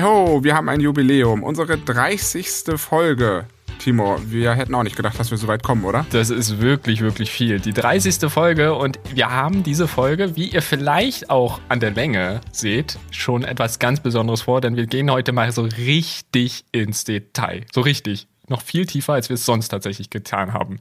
Hey 0.00 0.08
ho, 0.08 0.42
wir 0.42 0.54
haben 0.54 0.70
ein 0.70 0.80
Jubiläum. 0.80 1.42
Unsere 1.42 1.76
30. 1.76 2.48
Folge. 2.76 3.44
Timo, 3.78 4.16
wir 4.24 4.54
hätten 4.54 4.74
auch 4.74 4.82
nicht 4.82 4.96
gedacht, 4.96 5.20
dass 5.20 5.30
wir 5.30 5.36
so 5.36 5.46
weit 5.46 5.62
kommen, 5.62 5.84
oder? 5.84 6.06
Das 6.08 6.30
ist 6.30 6.58
wirklich, 6.62 7.02
wirklich 7.02 7.30
viel. 7.30 7.60
Die 7.60 7.74
30. 7.74 8.30
Folge 8.30 8.72
und 8.74 8.98
wir 9.12 9.30
haben 9.30 9.62
diese 9.62 9.86
Folge, 9.86 10.36
wie 10.36 10.46
ihr 10.46 10.62
vielleicht 10.62 11.28
auch 11.28 11.60
an 11.68 11.80
der 11.80 11.90
Länge 11.90 12.40
seht, 12.50 12.98
schon 13.10 13.44
etwas 13.44 13.78
ganz 13.78 14.00
Besonderes 14.00 14.40
vor, 14.40 14.62
denn 14.62 14.74
wir 14.74 14.86
gehen 14.86 15.10
heute 15.10 15.32
mal 15.32 15.52
so 15.52 15.64
richtig 15.64 16.64
ins 16.72 17.04
Detail. 17.04 17.66
So 17.70 17.82
richtig. 17.82 18.26
Noch 18.48 18.62
viel 18.62 18.86
tiefer, 18.86 19.12
als 19.12 19.28
wir 19.28 19.34
es 19.34 19.44
sonst 19.44 19.68
tatsächlich 19.68 20.08
getan 20.08 20.54
haben. 20.54 20.78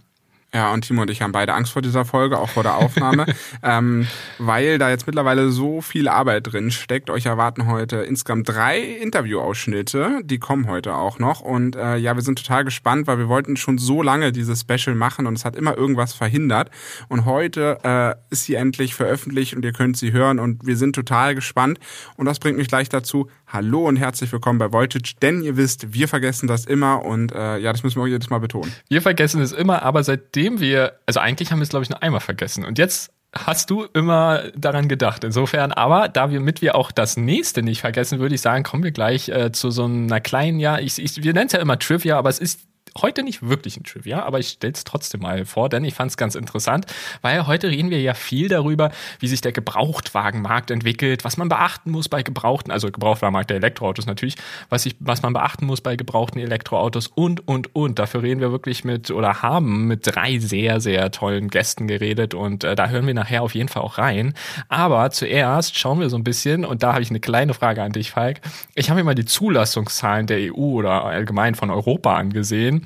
Ja, 0.51 0.73
und 0.73 0.81
Timo 0.81 1.03
und 1.03 1.11
ich 1.11 1.21
haben 1.21 1.31
beide 1.31 1.53
Angst 1.53 1.73
vor 1.73 1.83
dieser 1.83 2.05
Folge, 2.05 2.39
auch 2.39 2.49
vor 2.49 2.63
der 2.63 2.75
Aufnahme, 2.75 3.27
ähm, 3.63 4.07
weil 4.39 4.79
da 4.79 4.89
jetzt 4.89 5.05
mittlerweile 5.05 5.51
so 5.51 5.79
viel 5.81 6.07
Arbeit 6.07 6.51
drin 6.51 6.71
steckt. 6.71 7.11
Euch 7.11 7.27
erwarten 7.27 7.67
heute 7.67 7.97
insgesamt 7.97 8.49
drei 8.49 8.79
Interviewausschnitte, 8.79 10.21
die 10.23 10.39
kommen 10.39 10.67
heute 10.67 10.95
auch 10.95 11.19
noch. 11.19 11.41
Und 11.41 11.75
äh, 11.75 11.97
ja, 11.97 12.15
wir 12.15 12.23
sind 12.23 12.39
total 12.39 12.65
gespannt, 12.65 13.05
weil 13.05 13.19
wir 13.19 13.29
wollten 13.29 13.57
schon 13.57 13.77
so 13.77 14.01
lange 14.01 14.31
dieses 14.31 14.61
Special 14.61 14.95
machen 14.95 15.27
und 15.27 15.35
es 15.35 15.45
hat 15.45 15.55
immer 15.55 15.77
irgendwas 15.77 16.13
verhindert. 16.13 16.71
Und 17.09 17.25
heute 17.25 17.77
äh, 17.83 18.15
ist 18.31 18.45
sie 18.45 18.55
endlich 18.55 18.95
veröffentlicht 18.95 19.55
und 19.55 19.63
ihr 19.63 19.73
könnt 19.73 19.97
sie 19.97 20.13
hören 20.13 20.39
und 20.39 20.65
wir 20.65 20.77
sind 20.77 20.95
total 20.95 21.35
gespannt. 21.35 21.79
Und 22.17 22.25
das 22.25 22.39
bringt 22.39 22.57
mich 22.57 22.69
gleich 22.69 22.89
dazu, 22.89 23.29
hallo 23.51 23.87
und 23.87 23.95
herzlich 23.95 24.31
willkommen 24.31 24.59
bei 24.59 24.71
Voltage, 24.71 25.15
denn 25.21 25.41
ihr 25.41 25.57
wisst, 25.57 25.93
wir 25.93 26.07
vergessen 26.07 26.47
das 26.47 26.65
immer 26.65 27.03
und 27.03 27.31
äh, 27.31 27.57
ja, 27.57 27.71
das 27.71 27.83
müssen 27.83 27.97
wir 27.97 28.03
auch 28.03 28.07
jedes 28.07 28.29
Mal 28.29 28.39
betonen. 28.39 28.71
Wir 28.89 29.01
vergessen 29.01 29.41
es 29.41 29.51
immer, 29.51 29.81
aber 29.81 30.03
seitdem 30.03 30.59
wir, 30.59 30.93
also 31.05 31.19
eigentlich 31.19 31.51
haben 31.51 31.59
wir 31.59 31.63
es, 31.63 31.69
glaube 31.69 31.83
ich, 31.83 31.89
nur 31.89 32.01
einmal 32.03 32.21
vergessen. 32.21 32.63
Und 32.63 32.77
jetzt 32.77 33.11
hast 33.33 33.69
du 33.69 33.85
immer 33.93 34.43
daran 34.55 34.87
gedacht. 34.87 35.23
Insofern, 35.23 35.71
aber 35.71 36.09
da 36.09 36.31
wir 36.31 36.39
mit 36.39 36.61
wir 36.61 36.75
auch 36.75 36.91
das 36.91 37.17
nächste 37.17 37.61
nicht 37.63 37.81
vergessen, 37.81 38.19
würde 38.19 38.35
ich 38.35 38.41
sagen, 38.41 38.63
kommen 38.63 38.83
wir 38.83 38.91
gleich 38.91 39.29
äh, 39.29 39.51
zu 39.51 39.71
so 39.71 39.85
einer 39.85 40.21
kleinen, 40.21 40.59
ja, 40.59 40.79
ich, 40.79 40.99
ich 40.99 41.23
wir 41.23 41.33
nennen 41.33 41.47
es 41.47 41.53
ja 41.53 41.59
immer 41.59 41.79
Trivia, 41.79 42.17
aber 42.17 42.29
es 42.29 42.39
ist 42.39 42.61
heute 42.97 43.23
nicht 43.23 43.47
wirklich 43.47 43.77
ein 43.77 43.83
Trivia, 43.83 44.23
aber 44.23 44.39
ich 44.39 44.49
stelle 44.49 44.73
es 44.73 44.83
trotzdem 44.83 45.21
mal 45.21 45.45
vor, 45.45 45.69
denn 45.69 45.83
ich 45.83 45.93
fand 45.93 46.11
es 46.11 46.17
ganz 46.17 46.35
interessant, 46.35 46.85
weil 47.21 47.47
heute 47.47 47.69
reden 47.69 47.89
wir 47.89 48.01
ja 48.01 48.13
viel 48.13 48.47
darüber, 48.47 48.91
wie 49.19 49.27
sich 49.27 49.41
der 49.41 49.51
Gebrauchtwagenmarkt 49.51 50.71
entwickelt, 50.71 51.23
was 51.23 51.37
man 51.37 51.49
beachten 51.49 51.91
muss 51.91 52.09
bei 52.09 52.23
gebrauchten, 52.23 52.71
also 52.71 52.91
Gebrauchtwagenmarkt 52.91 53.49
der 53.49 53.57
Elektroautos 53.57 54.05
natürlich, 54.05 54.35
was, 54.69 54.85
ich, 54.85 54.95
was 54.99 55.21
man 55.21 55.33
beachten 55.33 55.65
muss 55.65 55.81
bei 55.81 55.95
gebrauchten 55.95 56.39
Elektroautos 56.39 57.07
und, 57.07 57.47
und, 57.47 57.75
und. 57.75 57.99
Dafür 57.99 58.23
reden 58.23 58.41
wir 58.41 58.51
wirklich 58.51 58.83
mit 58.83 59.11
oder 59.11 59.41
haben 59.41 59.87
mit 59.87 60.01
drei 60.03 60.39
sehr, 60.39 60.79
sehr 60.79 61.11
tollen 61.11 61.49
Gästen 61.49 61.87
geredet 61.87 62.33
und 62.33 62.63
äh, 62.63 62.75
da 62.75 62.89
hören 62.89 63.07
wir 63.07 63.13
nachher 63.13 63.43
auf 63.43 63.55
jeden 63.55 63.69
Fall 63.69 63.83
auch 63.83 63.97
rein. 63.97 64.33
Aber 64.67 65.09
zuerst 65.11 65.77
schauen 65.77 65.99
wir 65.99 66.09
so 66.09 66.17
ein 66.17 66.23
bisschen 66.23 66.65
und 66.65 66.83
da 66.83 66.93
habe 66.93 67.01
ich 67.01 67.09
eine 67.09 67.19
kleine 67.19 67.53
Frage 67.53 67.83
an 67.83 67.91
dich, 67.91 68.11
Falk. 68.11 68.41
Ich 68.75 68.89
habe 68.89 68.99
mir 68.99 69.03
mal 69.03 69.15
die 69.15 69.25
Zulassungszahlen 69.25 70.27
der 70.27 70.53
EU 70.53 70.79
oder 70.79 71.03
allgemein 71.05 71.55
von 71.55 71.69
Europa 71.69 72.15
angesehen 72.15 72.78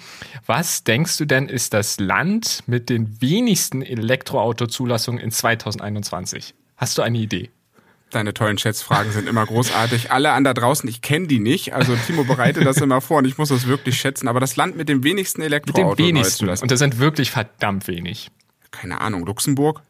was 0.46 0.84
denkst 0.84 1.18
du 1.18 1.26
denn, 1.26 1.50
ist 1.50 1.74
das 1.74 2.00
Land 2.00 2.64
mit 2.68 2.90
den 2.90 3.22
wenigsten 3.22 3.82
Elektroautozulassungen 3.82 5.22
in 5.22 5.32
2021? 5.32 6.54
Hast 6.78 6.98
du 6.98 7.02
eine 7.02 7.18
Idee? 7.18 7.50
Deine 8.14 8.34
tollen 8.34 8.60
Schätzfragen 8.60 9.12
sind 9.12 9.28
immer 9.28 9.46
großartig. 9.46 10.12
Alle 10.12 10.32
an 10.32 10.44
da 10.44 10.54
draußen, 10.54 10.88
ich 10.88 11.02
kenne 11.02 11.28
die 11.28 11.40
nicht. 11.40 11.74
Also 11.74 11.96
Timo 11.96 12.24
bereitet 12.24 12.66
das 12.66 12.78
immer 12.78 13.02
vor 13.02 13.18
und 13.18 13.26
ich 13.26 13.40
muss 13.40 13.50
das 13.50 13.66
wirklich 13.66 13.98
schätzen. 13.98 14.28
Aber 14.28 14.40
das 14.40 14.56
Land 14.56 14.78
mit 14.78 14.88
dem 14.88 15.04
wenigsten 15.04 15.42
Elektroautos. 15.42 15.98
Mit 15.98 16.00
dem 16.00 16.06
wenigsten. 16.08 16.50
Und 16.50 16.70
das 16.70 16.80
sind 16.80 17.00
wirklich 17.00 17.32
verdammt 17.32 17.88
wenig. 17.88 18.30
Keine 18.70 19.02
Ahnung. 19.02 19.26
Luxemburg? 19.26 19.82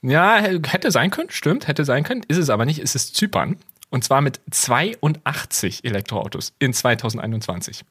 Ja, 0.00 0.36
hätte 0.36 0.90
sein 0.90 1.10
können, 1.10 1.30
stimmt, 1.30 1.66
hätte 1.66 1.84
sein 1.84 2.04
können. 2.04 2.22
Ist 2.28 2.38
es 2.38 2.50
aber 2.50 2.66
nicht. 2.66 2.78
Ist 2.78 2.94
es 2.94 3.12
Zypern. 3.12 3.56
Und 3.90 4.04
zwar 4.04 4.20
mit 4.20 4.40
82 4.50 5.84
Elektroautos 5.84 6.52
in 6.58 6.72
2021. 6.72 7.84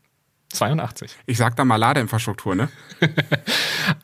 82. 0.56 1.12
Ich 1.26 1.38
sag 1.38 1.56
da 1.56 1.66
mal 1.66 1.76
Ladeinfrastruktur, 1.76 2.56
ne? 2.56 2.70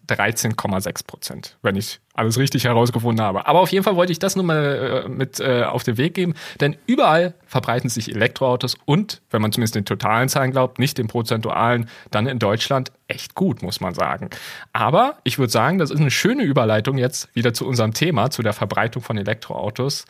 13,6 0.62 1.06
Prozent, 1.06 1.58
wenn 1.62 1.76
ich 1.76 2.00
alles 2.14 2.38
richtig 2.38 2.64
herausgefunden 2.64 3.24
habe. 3.24 3.46
Aber 3.46 3.60
auf 3.60 3.70
jeden 3.70 3.84
Fall 3.84 3.96
wollte 3.96 4.12
ich 4.12 4.18
das 4.18 4.36
nur 4.36 4.44
mal 4.44 5.04
äh, 5.06 5.08
mit 5.08 5.40
äh, 5.40 5.64
auf 5.64 5.82
den 5.82 5.96
Weg 5.98 6.14
geben, 6.14 6.34
denn 6.60 6.76
überall 6.86 7.34
verbreiten 7.46 7.88
sich 7.88 8.14
Elektroautos 8.14 8.76
und, 8.84 9.22
wenn 9.30 9.42
man 9.42 9.52
zumindest 9.52 9.74
den 9.74 9.84
totalen 9.84 10.28
Zahlen 10.28 10.52
glaubt, 10.52 10.78
nicht 10.78 10.98
den 10.98 11.06
prozentualen, 11.06 11.88
dann 12.10 12.26
in 12.26 12.38
Deutschland 12.38 12.92
echt 13.08 13.34
gut, 13.34 13.62
muss 13.62 13.80
man 13.80 13.94
sagen. 13.94 14.30
Aber 14.72 15.18
ich 15.24 15.38
würde 15.38 15.52
sagen, 15.52 15.78
das 15.78 15.90
ist 15.90 16.00
eine 16.00 16.10
schöne 16.10 16.42
Überleitung 16.42 16.98
jetzt 16.98 17.34
wieder 17.34 17.52
zu 17.54 17.66
unserem 17.66 17.94
Thema, 17.94 18.30
zu 18.30 18.42
der 18.42 18.52
Verbreitung 18.52 19.02
von 19.02 19.16
Elektroautos. 19.16 20.04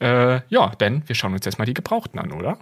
Äh, 0.00 0.40
ja, 0.48 0.70
denn 0.80 1.02
wir 1.06 1.14
schauen 1.14 1.32
uns 1.32 1.44
jetzt 1.44 1.58
mal 1.58 1.64
die 1.64 1.74
Gebrauchten 1.74 2.18
an, 2.18 2.32
oder? 2.32 2.58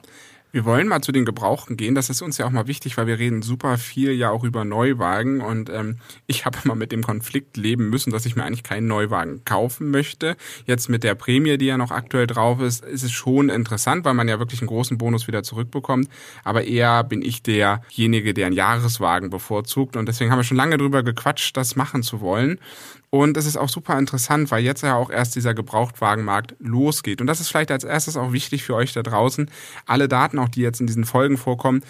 Wir 0.57 0.65
wollen 0.65 0.89
mal 0.89 1.03
zu 1.03 1.13
den 1.13 1.27
Gebrauchten 1.27 1.77
gehen. 1.77 1.95
Das 1.95 2.09
ist 2.09 2.23
uns 2.23 2.39
ja 2.39 2.47
auch 2.47 2.51
mal 2.51 2.67
wichtig, 2.67 2.97
weil 2.97 3.07
wir 3.07 3.19
reden 3.19 3.43
super 3.43 3.77
viel 3.77 4.13
ja 4.13 4.31
auch 4.31 4.43
über 4.43 4.65
Neuwagen. 4.65 5.43
Und 5.43 5.69
ähm, 5.69 5.99
ich 6.27 6.47
habe 6.47 6.57
immer 6.65 6.75
mit 6.75 6.93
dem 6.93 7.03
Konflikt 7.03 7.59
leben 7.59 7.91
müssen, 7.91 8.11
dass 8.11 8.25
ich 8.25 8.37
mir 8.37 8.45
eigentlich 8.45 8.63
keinen 8.63 8.87
Neuwagen 8.87 9.45
kaufen 9.45 9.91
möchte. 9.91 10.35
Jetzt 10.65 10.89
mit 10.89 11.05
der 11.05 11.15
Prämie, 11.15 11.59
die 11.59 11.67
ja 11.67 11.77
noch 11.77 11.91
aktuell 11.91 12.27
drauf 12.27 12.63
ist, 12.63 12.83
ist 12.87 13.03
es 13.03 13.13
schon 13.13 13.51
interessant, 13.51 14.07
weil 14.07 14.15
man 14.15 14.29
ja 14.29 14.39
wirklich 14.39 14.63
einen 14.63 14.69
großen 14.69 14.97
Bonus 14.97 15.27
wieder 15.27 15.43
zurückbekommt. 15.43 16.09
Aber 16.43 16.65
eher 16.65 17.05
bin 17.05 17.21
ich 17.21 17.43
derjenige, 17.43 18.33
der 18.33 18.47
einen 18.47 18.57
Jahreswagen 18.57 19.29
bevorzugt. 19.29 19.95
Und 19.95 20.07
deswegen 20.09 20.31
haben 20.31 20.39
wir 20.39 20.45
schon 20.45 20.57
lange 20.57 20.79
drüber 20.79 21.03
gequatscht, 21.03 21.55
das 21.59 21.77
machen 21.77 22.03
zu 22.03 22.23
wollen. 22.23 22.59
Und 23.11 23.37
es 23.37 23.47
ist 23.47 23.57
auch 23.57 23.69
super 23.69 23.99
interessant, 23.99 24.51
weil 24.51 24.65
jetzt 24.65 24.83
ja 24.83 24.97
auch 24.97 25.11
erst 25.11 25.37
dieser 25.37 25.55
Gebrauchtwagenmarkt 25.55 26.57
losgeht. 26.59 27.21
Und 27.21 27.27
das 27.27 27.41
ist 27.41 27.49
vielleicht 27.49 27.71
als 27.71 27.85
erstes 27.85 28.17
auch 28.17 28.33
wichtig 28.33 28.65
für 28.65 28.75
euch 28.75 28.93
da 28.93 29.03
draußen. 29.03 29.51
Alle 29.87 30.09
Daten, 30.09 30.39
auch 30.39 30.49
die 30.49 30.61
jetzt 30.61 30.81
in 30.81 30.87
diesen 30.87 31.05
Folgen 31.05 31.37
vorkommen, 31.37 31.83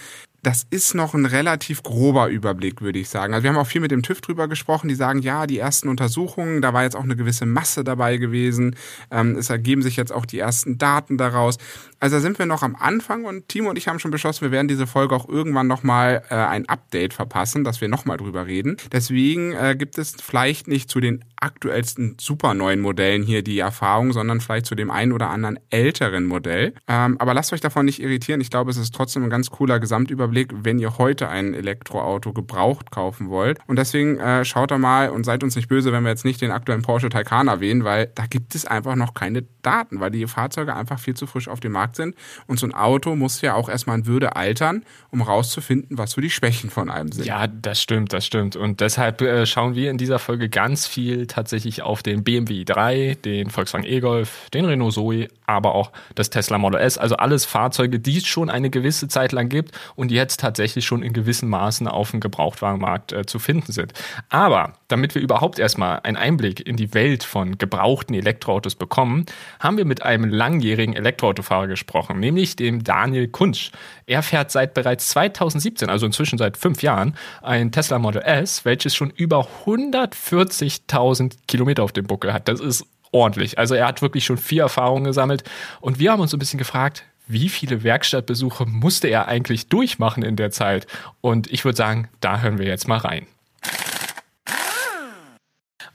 das 0.46 0.64
ist 0.70 0.94
noch 0.94 1.12
ein 1.14 1.26
relativ 1.26 1.82
grober 1.82 2.28
Überblick, 2.28 2.80
würde 2.80 3.00
ich 3.00 3.08
sagen. 3.08 3.34
Also 3.34 3.42
wir 3.42 3.50
haben 3.50 3.56
auch 3.56 3.66
viel 3.66 3.80
mit 3.80 3.90
dem 3.90 4.04
TÜV 4.04 4.20
drüber 4.20 4.46
gesprochen, 4.46 4.86
die 4.86 4.94
sagen, 4.94 5.18
ja, 5.18 5.44
die 5.44 5.58
ersten 5.58 5.88
Untersuchungen, 5.88 6.62
da 6.62 6.72
war 6.72 6.84
jetzt 6.84 6.94
auch 6.94 7.02
eine 7.02 7.16
gewisse 7.16 7.46
Masse 7.46 7.82
dabei 7.82 8.16
gewesen. 8.16 8.76
Ähm, 9.10 9.34
es 9.36 9.50
ergeben 9.50 9.82
sich 9.82 9.96
jetzt 9.96 10.12
auch 10.12 10.24
die 10.24 10.38
ersten 10.38 10.78
Daten 10.78 11.18
daraus. 11.18 11.58
Also 12.06 12.18
da 12.18 12.20
sind 12.20 12.38
wir 12.38 12.46
noch 12.46 12.62
am 12.62 12.76
Anfang 12.76 13.24
und 13.24 13.48
Timo 13.48 13.68
und 13.68 13.76
ich 13.76 13.88
haben 13.88 13.98
schon 13.98 14.12
beschlossen, 14.12 14.42
wir 14.42 14.52
werden 14.52 14.68
diese 14.68 14.86
Folge 14.86 15.12
auch 15.12 15.28
irgendwann 15.28 15.66
nochmal 15.66 16.22
äh, 16.30 16.36
ein 16.36 16.68
Update 16.68 17.14
verpassen, 17.14 17.64
dass 17.64 17.80
wir 17.80 17.88
nochmal 17.88 18.16
drüber 18.16 18.46
reden. 18.46 18.76
Deswegen 18.92 19.54
äh, 19.54 19.74
gibt 19.76 19.98
es 19.98 20.14
vielleicht 20.22 20.68
nicht 20.68 20.88
zu 20.88 21.00
den 21.00 21.24
aktuellsten 21.34 22.16
super 22.20 22.54
neuen 22.54 22.80
Modellen 22.80 23.24
hier 23.24 23.42
die 23.42 23.58
Erfahrung, 23.58 24.12
sondern 24.12 24.40
vielleicht 24.40 24.66
zu 24.66 24.76
dem 24.76 24.90
einen 24.90 25.10
oder 25.10 25.30
anderen 25.30 25.58
älteren 25.70 26.26
Modell. 26.26 26.74
Ähm, 26.86 27.16
aber 27.20 27.34
lasst 27.34 27.52
euch 27.52 27.60
davon 27.60 27.86
nicht 27.86 28.00
irritieren. 28.00 28.40
Ich 28.40 28.50
glaube, 28.50 28.70
es 28.70 28.76
ist 28.76 28.94
trotzdem 28.94 29.24
ein 29.24 29.30
ganz 29.30 29.50
cooler 29.50 29.80
Gesamtüberblick, 29.80 30.52
wenn 30.62 30.78
ihr 30.78 30.98
heute 30.98 31.28
ein 31.28 31.54
Elektroauto 31.54 32.32
gebraucht 32.32 32.92
kaufen 32.92 33.30
wollt. 33.30 33.58
Und 33.66 33.80
deswegen 33.80 34.18
äh, 34.18 34.44
schaut 34.44 34.70
da 34.70 34.78
mal 34.78 35.10
und 35.10 35.24
seid 35.24 35.42
uns 35.42 35.56
nicht 35.56 35.68
böse, 35.68 35.90
wenn 35.92 36.04
wir 36.04 36.10
jetzt 36.10 36.24
nicht 36.24 36.40
den 36.40 36.52
aktuellen 36.52 36.82
Porsche 36.82 37.08
Taycan 37.08 37.48
erwähnen, 37.48 37.82
weil 37.82 38.12
da 38.14 38.26
gibt 38.26 38.54
es 38.54 38.64
einfach 38.64 38.94
noch 38.94 39.12
keine 39.12 39.42
Daten, 39.62 39.98
weil 39.98 40.12
die 40.12 40.26
Fahrzeuge 40.28 40.74
einfach 40.74 41.00
viel 41.00 41.14
zu 41.14 41.26
frisch 41.26 41.48
auf 41.48 41.58
dem 41.58 41.72
Markt 41.72 41.95
sind. 41.96 42.14
Und 42.46 42.58
so 42.58 42.66
ein 42.66 42.74
Auto 42.74 43.16
muss 43.16 43.40
ja 43.40 43.54
auch 43.54 43.68
erstmal 43.68 43.98
in 43.98 44.06
Würde 44.06 44.36
altern, 44.36 44.84
um 45.10 45.22
rauszufinden, 45.22 45.98
was 45.98 46.12
so 46.12 46.20
die 46.20 46.30
Schwächen 46.30 46.70
von 46.70 46.90
einem 46.90 47.12
sind. 47.12 47.26
Ja, 47.26 47.46
das 47.46 47.80
stimmt, 47.80 48.12
das 48.12 48.24
stimmt. 48.24 48.56
Und 48.56 48.80
deshalb 48.80 49.20
äh, 49.22 49.46
schauen 49.46 49.74
wir 49.74 49.90
in 49.90 49.98
dieser 49.98 50.18
Folge 50.18 50.48
ganz 50.48 50.86
viel 50.86 51.26
tatsächlich 51.26 51.82
auf 51.82 52.02
den 52.02 52.22
BMW 52.22 52.64
3, 52.64 53.18
den 53.24 53.50
Volkswagen 53.50 53.86
e-Golf, 53.86 54.48
den 54.50 54.64
Renault 54.64 54.94
Zoe, 54.94 55.28
aber 55.46 55.74
auch 55.74 55.92
das 56.14 56.30
Tesla 56.30 56.58
Model 56.58 56.80
S. 56.80 56.98
Also 56.98 57.16
alles 57.16 57.44
Fahrzeuge, 57.44 57.98
die 57.98 58.18
es 58.18 58.26
schon 58.26 58.50
eine 58.50 58.70
gewisse 58.70 59.08
Zeit 59.08 59.32
lang 59.32 59.48
gibt 59.48 59.72
und 59.94 60.10
jetzt 60.10 60.40
tatsächlich 60.40 60.84
schon 60.84 61.02
in 61.02 61.12
gewissen 61.12 61.48
Maßen 61.48 61.88
auf 61.88 62.10
dem 62.10 62.20
Gebrauchtwagenmarkt 62.20 63.12
äh, 63.12 63.26
zu 63.26 63.38
finden 63.38 63.72
sind. 63.72 63.92
Aber 64.28 64.74
damit 64.88 65.14
wir 65.14 65.22
überhaupt 65.22 65.58
erstmal 65.58 66.00
einen 66.00 66.16
Einblick 66.16 66.66
in 66.66 66.76
die 66.76 66.94
Welt 66.94 67.24
von 67.24 67.58
gebrauchten 67.58 68.14
Elektroautos 68.14 68.74
bekommen, 68.74 69.26
haben 69.60 69.76
wir 69.76 69.84
mit 69.84 70.02
einem 70.02 70.28
langjährigen 70.28 70.94
Elektroautofahrer 70.94 71.68
gesprochen, 71.76 72.18
nämlich 72.18 72.56
dem 72.56 72.82
Daniel 72.82 73.28
Kunsch. 73.28 73.70
Er 74.06 74.22
fährt 74.22 74.50
seit 74.50 74.74
bereits 74.74 75.08
2017, 75.08 75.88
also 75.88 76.06
inzwischen 76.06 76.38
seit 76.38 76.56
fünf 76.56 76.82
Jahren, 76.82 77.14
ein 77.42 77.72
Tesla 77.72 77.98
Model 77.98 78.22
S, 78.22 78.64
welches 78.64 78.94
schon 78.94 79.10
über 79.10 79.46
140.000 79.66 81.36
Kilometer 81.46 81.82
auf 81.82 81.92
dem 81.92 82.06
Buckel 82.06 82.32
hat. 82.32 82.48
Das 82.48 82.60
ist 82.60 82.86
ordentlich. 83.12 83.58
Also 83.58 83.74
er 83.74 83.86
hat 83.86 84.02
wirklich 84.02 84.24
schon 84.24 84.38
vier 84.38 84.62
Erfahrungen 84.62 85.04
gesammelt. 85.04 85.44
Und 85.80 85.98
wir 85.98 86.12
haben 86.12 86.20
uns 86.20 86.32
ein 86.32 86.38
bisschen 86.38 86.58
gefragt, 86.58 87.04
wie 87.28 87.48
viele 87.48 87.82
Werkstattbesuche 87.82 88.66
musste 88.66 89.08
er 89.08 89.28
eigentlich 89.28 89.68
durchmachen 89.68 90.22
in 90.22 90.36
der 90.36 90.50
Zeit? 90.50 90.86
Und 91.20 91.50
ich 91.52 91.64
würde 91.64 91.76
sagen, 91.76 92.08
da 92.20 92.40
hören 92.40 92.58
wir 92.58 92.66
jetzt 92.66 92.88
mal 92.88 92.98
rein. 92.98 93.26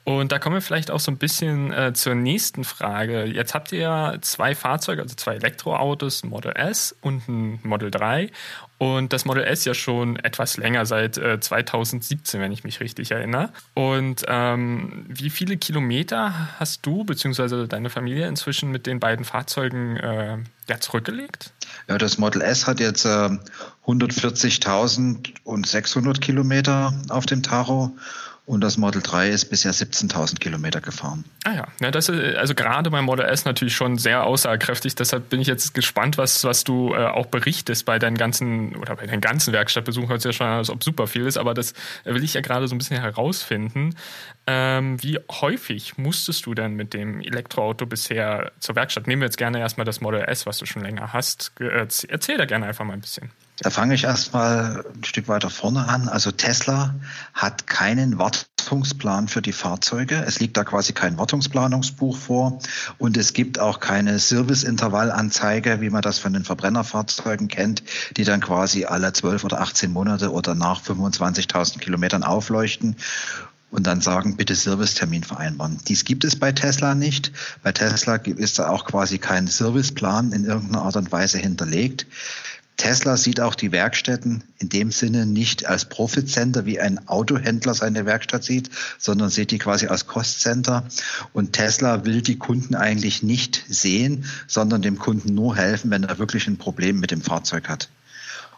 Und 0.04 0.32
da 0.32 0.40
kommen 0.40 0.56
wir 0.56 0.62
vielleicht 0.62 0.90
auch 0.90 1.00
so 1.00 1.12
ein 1.12 1.18
bisschen 1.18 1.72
äh, 1.72 1.94
zur 1.94 2.16
nächsten 2.16 2.64
Frage. 2.64 3.26
Jetzt 3.26 3.54
habt 3.54 3.72
ihr 3.72 4.18
zwei 4.22 4.56
Fahrzeuge, 4.56 5.04
also 5.04 5.14
zwei 5.16 5.36
Elektroautos, 5.36 6.24
ein 6.24 6.30
Model 6.30 6.54
S 6.56 6.96
und 7.02 7.30
ein 7.30 7.60
Model 7.64 7.92
3. 7.92 8.32
Und 8.80 9.14
das 9.14 9.26
Model 9.26 9.44
S 9.44 9.64
ja 9.64 9.76
schon 9.76 10.16
etwas 10.16 10.58
länger, 10.58 10.88
seit 10.88 11.20
äh, 11.20 11.40
2017, 11.40 12.42
wenn 12.42 12.52
ich 12.52 12.64
mich 12.64 12.80
richtig 12.80 13.12
erinnere. 13.12 13.52
Und 13.76 14.26
ähm, 14.28 15.06
wie 15.08 15.30
viele 15.30 15.58
Kilometer 15.58 16.34
hast 16.60 16.84
du 16.84 17.04
bzw. 17.04 17.68
deine 17.68 17.92
Familie 17.92 18.28
inzwischen 18.28 18.72
mit 18.72 18.88
den 18.88 19.00
beiden 19.00 19.24
Fahrzeugen 19.24 19.98
äh, 19.98 20.40
ja, 20.68 20.80
zurückgelegt? 20.80 21.52
Ja, 21.88 22.00
das 22.00 22.18
Model 22.18 22.42
S 22.42 22.66
hat 22.66 22.80
jetzt 22.80 23.06
äh, 23.06 23.30
140.600 23.86 26.20
Kilometer 26.20 26.92
auf 27.10 27.28
dem 27.28 27.44
Tacho 27.44 27.96
und 28.46 28.62
das 28.62 28.78
Model 28.78 29.02
3 29.02 29.30
ist 29.30 29.46
bisher 29.46 29.72
17.000 29.72 30.40
Kilometer 30.40 30.82
gefahren. 30.82 31.24
Ah 31.44 31.54
ja, 31.54 31.68
ja 31.80 31.92
das 31.92 32.10
ist 32.10 32.36
also 32.36 32.56
gerade 32.56 32.90
beim 32.90 33.06
Model 33.06 33.26
S 33.26 33.46
natürlich 33.46 33.76
schon 33.76 33.98
sehr 33.98 34.24
aussagekräftig. 34.24 34.96
Deshalb 34.96 35.30
bin 35.30 35.40
ich 35.40 35.48
jetzt 35.48 35.74
gespannt, 35.74 36.18
was, 36.18 36.44
was 36.44 36.64
du 36.64 36.94
äh, 36.94 37.06
auch 37.06 37.28
berichtest 37.28 37.86
bei 37.86 38.00
deinen 38.00 38.18
ganzen 38.18 38.76
oder 38.76 38.96
bei 38.96 39.06
deinen 39.06 39.22
ganzen 39.22 39.54
Werkstattbesuchen. 39.54 40.10
Hört 40.10 40.22
sich 40.22 40.32
ja 40.32 40.34
schon 40.34 40.48
an, 40.48 40.58
als 40.58 40.72
ob 40.72 40.84
super 40.84 41.06
viel 41.06 41.28
ist, 41.28 41.38
aber 41.38 41.54
das 41.54 41.74
will 42.04 42.24
ich 42.24 42.34
ja 42.34 42.42
gerade 42.42 42.68
so 42.68 42.74
ein 42.74 42.80
bisschen 42.80 43.00
herausfinden. 43.00 43.96
Ähm, 44.48 45.02
wie 45.04 45.20
häufig 45.30 45.98
musstest 46.00 46.46
du 46.48 46.56
denn 46.56 46.74
mit 46.74 46.96
dem 46.96 47.22
Elektroauto 47.22 47.86
bisher 47.86 48.52
zur 48.60 48.76
Werkstatt? 48.76 49.06
Nehmen 49.06 49.22
wir 49.22 49.28
jetzt 49.28 49.38
gerne 49.38 49.60
erstmal 49.60 49.86
das 49.86 50.02
Model 50.02 50.22
S, 50.22 50.48
was 50.48 50.58
du 50.58 50.66
schon 50.66 50.82
länger 50.82 51.14
hast. 51.14 51.52
Erzähl 51.60 52.38
da 52.38 52.46
gerne 52.46 52.66
einfach 52.66 52.86
mal 52.86 52.94
ein 52.94 53.02
bisschen. 53.02 53.30
Da 53.62 53.70
fange 53.70 53.94
ich 53.94 54.06
erstmal 54.06 54.84
ein 54.96 55.04
Stück 55.04 55.28
weiter 55.28 55.52
vorne 55.52 55.88
an. 55.88 56.10
Also 56.10 56.32
Tesla 56.32 56.96
hat 57.36 57.68
keinen 57.68 58.18
Wartungsplan 58.18 59.28
für 59.28 59.44
die 59.44 59.52
Fahrzeuge. 59.52 60.24
Es 60.26 60.40
liegt 60.40 60.58
da 60.58 60.64
quasi 60.64 60.94
kein 60.94 61.20
Wartungsplanungsbuch 61.20 62.18
vor 62.18 62.58
und 62.98 63.18
es 63.18 63.34
gibt 63.34 63.60
auch 63.60 63.80
keine 63.80 64.18
Serviceintervallanzeige, 64.18 65.80
wie 65.80 65.92
man 65.92 66.02
das 66.02 66.18
von 66.18 66.34
den 66.34 66.44
Verbrennerfahrzeugen 66.44 67.50
kennt, 67.50 67.84
die 68.18 68.24
dann 68.24 68.42
quasi 68.42 68.86
alle 68.86 69.14
12 69.14 69.44
oder 69.44 69.62
18 69.62 69.94
Monate 69.94 70.32
oder 70.32 70.56
nach 70.56 70.82
25.000 70.82 71.78
Kilometern 71.78 72.24
aufleuchten 72.24 72.96
und 73.70 73.86
dann 73.86 74.02
sagen, 74.02 74.38
bitte 74.38 74.56
Servicetermin 74.56 75.24
vereinbaren. 75.24 75.78
Dies 75.88 76.04
gibt 76.04 76.26
es 76.26 76.36
bei 76.36 76.52
Tesla 76.52 76.96
nicht. 76.96 77.32
Bei 77.62 77.72
Tesla 77.72 78.16
ist 78.16 78.58
da 78.58 78.70
auch 78.70 78.86
quasi 78.86 79.20
kein 79.20 79.46
Serviceplan 79.46 80.34
in 80.34 80.46
irgendeiner 80.46 80.84
Art 80.84 80.98
und 80.98 81.12
Weise 81.12 81.38
hinterlegt. 81.38 82.08
Tesla 82.78 83.16
sieht 83.16 83.40
auch 83.40 83.54
die 83.54 83.72
Werkstätten 83.72 84.44
in 84.58 84.70
dem 84.70 84.92
Sinne 84.92 85.26
nicht 85.26 85.68
als 85.68 85.86
Profit-Center, 85.86 86.66
wie 86.66 86.80
ein 86.80 87.08
Autohändler 87.08 87.76
seine 87.76 88.06
Werkstatt 88.06 88.44
sieht, 88.44 88.72
sondern 88.98 89.30
sieht 89.30 89.52
die 89.52 89.60
quasi 89.60 89.88
als 89.88 90.08
Cost-Center. 90.08 90.88
Und 91.32 91.54
Tesla 91.54 92.06
will 92.06 92.22
die 92.22 92.38
Kunden 92.38 92.74
eigentlich 92.74 93.22
nicht 93.22 93.64
sehen, 93.68 94.26
sondern 94.48 94.82
dem 94.82 94.98
Kunden 94.98 95.36
nur 95.36 95.56
helfen, 95.56 95.92
wenn 95.92 96.04
er 96.04 96.18
wirklich 96.18 96.48
ein 96.48 96.58
Problem 96.58 97.00
mit 97.00 97.12
dem 97.12 97.22
Fahrzeug 97.22 97.70
hat. 97.70 97.90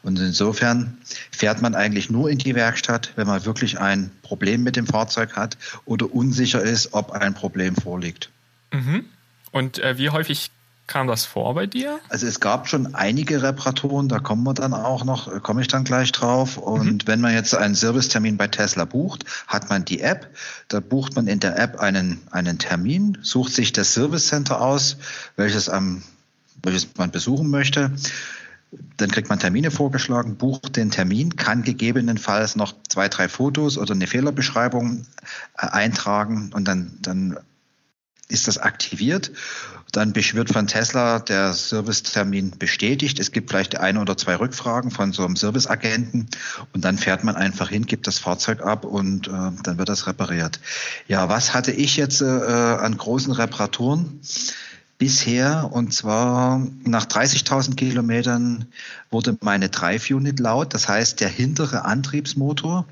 Und 0.04 0.20
insofern 0.20 0.98
fährt 1.32 1.62
man 1.62 1.76
eigentlich 1.76 2.10
nur 2.10 2.30
in 2.30 2.38
die 2.38 2.56
Werkstatt, 2.56 3.14
wenn 3.16 3.26
man 3.26 3.46
wirklich 3.46 3.80
ein 3.80 4.12
Problem 4.22 4.62
mit 4.64 4.76
dem 4.76 4.86
Fahrzeug 4.86 5.36
hat 5.36 5.58
oder 5.86 6.14
unsicher 6.14 6.62
ist, 6.62 6.94
ob 6.94 7.12
ein 7.12 7.34
Problem 7.34 7.76
vorliegt. 7.76 8.30
Mhm. 8.72 9.06
Und 9.52 9.80
äh, 9.80 9.98
wie 9.98 10.10
häufig 10.10 10.52
Kam 10.86 11.08
das 11.08 11.26
vor 11.26 11.54
bei 11.56 11.66
dir? 11.66 12.00
Also 12.10 12.28
es 12.28 12.42
gab 12.42 12.68
schon 12.68 12.94
einige 12.94 13.42
Reparaturen, 13.42 14.10
da 14.10 14.20
kommen 14.20 14.44
wir 14.44 14.54
dann 14.54 14.74
auch 14.74 15.06
noch, 15.06 15.42
komme 15.42 15.62
ich 15.62 15.70
dann 15.70 15.86
gleich 15.86 16.12
drauf. 16.12 16.58
Und 16.58 17.04
mhm. 17.04 17.08
wenn 17.08 17.22
man 17.22 17.34
jetzt 17.34 17.56
einen 17.56 17.74
Servicetermin 17.74 18.36
bei 18.36 18.48
Tesla 18.48 18.84
bucht, 18.84 19.24
hat 19.48 19.70
man 19.70 19.86
die 19.86 20.02
App. 20.02 20.36
Da 20.68 20.82
bucht 20.82 21.16
man 21.16 21.28
in 21.28 21.40
der 21.40 21.58
App 21.58 21.80
einen, 21.80 22.22
einen 22.32 22.60
Termin, 22.60 23.18
sucht 23.22 23.54
sich 23.54 23.72
das 23.72 23.94
Service 23.94 24.28
Center 24.28 24.60
aus, 24.60 24.98
welches, 25.38 25.70
am, 25.70 26.04
welches 26.62 26.90
man 26.98 27.12
besuchen 27.12 27.50
möchte. 27.50 27.92
Dann 28.98 29.10
kriegt 29.10 29.30
man 29.30 29.40
Termine 29.40 29.72
vorgeschlagen, 29.72 30.36
bucht 30.36 30.76
den 30.76 30.92
Termin, 30.92 31.38
kann 31.38 31.64
gegebenenfalls 31.64 32.58
noch 32.58 32.74
zwei, 32.90 33.08
drei 33.08 33.30
Fotos 33.30 33.78
oder 33.78 33.94
eine 33.94 34.08
Fehlerbeschreibung 34.08 35.06
äh, 35.58 35.68
eintragen 35.68 36.52
und 36.54 36.68
dann, 36.68 36.98
dann 37.02 37.38
ist 38.30 38.48
das 38.48 38.58
aktiviert. 38.58 39.32
Dann 39.94 40.16
wird 40.16 40.52
von 40.52 40.68
Tesla 40.68 41.20
der 41.20 41.54
Servicetermin 41.54 42.58
bestätigt. 42.58 43.20
Es 43.20 43.32
gibt 43.32 43.52
vielleicht 43.52 43.78
eine 43.78 44.02
oder 44.02 44.18
zwei 44.18 44.36
Rückfragen 44.36 44.90
von 44.90 45.14
so 45.14 45.24
einem 45.24 45.36
Serviceagenten 45.36 46.28
und 46.74 46.84
dann 46.84 46.98
fährt 46.98 47.24
man 47.24 47.36
einfach 47.36 47.70
hin, 47.70 47.86
gibt 47.86 48.08
das 48.08 48.18
Fahrzeug 48.18 48.62
ab 48.62 48.86
und 48.86 49.28
äh, 49.28 49.32
dann 49.32 49.78
wird 49.78 49.90
das 49.90 50.08
repariert. 50.08 50.60
Ja, 51.08 51.30
was 51.30 51.54
hatte 51.54 51.72
ich 51.72 51.96
jetzt 51.96 52.22
äh, 52.22 52.26
an 52.26 52.98
großen 52.98 53.32
Reparaturen? 53.32 54.20
bisher 54.98 55.70
und 55.74 55.94
zwar 55.94 56.66
nach 56.86 57.06
30.000 57.06 57.76
Kilometern 57.76 58.68
wurde 59.12 59.38
meine 59.42 59.68
Drive-Unit 59.68 60.40
laut, 60.40 60.74
das 60.74 60.88
heißt 60.88 61.20
der 61.20 61.28
hintere 61.28 61.84
Antriebsmotor 61.84 62.86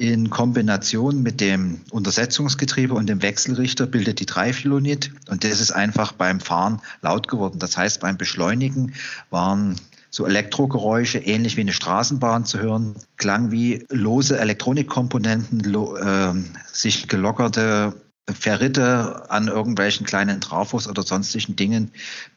in 0.00 0.30
Kombination 0.30 1.22
mit 1.22 1.42
dem 1.42 1.82
Untersetzungsgetriebe 1.90 2.94
und 2.94 3.06
dem 3.06 3.20
Wechselrichter 3.20 3.86
bildet 3.86 4.18
die 4.20 4.24
Drive-Unit 4.26 5.12
und 5.28 5.44
das 5.44 5.60
ist 5.60 5.72
einfach 5.72 6.12
beim 6.12 6.40
Fahren 6.40 6.80
laut 7.02 7.28
geworden. 7.28 7.58
Das 7.58 7.76
heißt, 7.76 8.00
beim 8.00 8.16
Beschleunigen 8.16 8.94
waren 9.28 9.76
so 10.08 10.24
Elektrogeräusche, 10.26 11.18
ähnlich 11.18 11.58
wie 11.58 11.60
eine 11.60 11.74
Straßenbahn 11.74 12.46
zu 12.46 12.60
hören, 12.60 12.94
klang 13.18 13.50
wie 13.50 13.84
lose 13.90 14.38
Elektronikkomponenten, 14.38 15.60
lo, 15.60 15.96
äh, 15.96 16.32
sich 16.72 17.06
gelockerte 17.06 17.92
Verritte 18.26 19.30
an 19.30 19.48
irgendwelchen 19.48 20.06
kleinen 20.06 20.40
Trafos 20.40 20.88
oder 20.88 21.02
sonstigen 21.02 21.56
Dingen, 21.56 21.90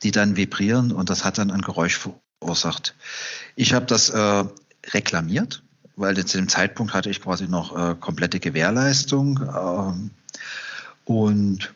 die 0.04 0.12
dann 0.12 0.36
vibrieren 0.36 0.92
und 0.92 1.10
das 1.10 1.24
hat 1.24 1.38
dann 1.38 1.50
ein 1.50 1.62
Geräusch 1.62 1.98
verursacht. 2.42 2.94
Ich 3.56 3.74
habe 3.74 3.86
das 3.86 4.10
äh, 4.10 4.44
reklamiert 4.92 5.64
weil 5.96 6.16
zu 6.26 6.38
dem 6.38 6.50
Zeitpunkt 6.50 6.94
hatte 6.94 7.10
ich 7.10 7.22
quasi 7.22 7.48
noch 7.48 7.78
äh, 7.78 7.96
komplette 7.96 8.40
Gewährleistung 8.40 9.40
ähm, 9.40 10.12
und 11.06 11.74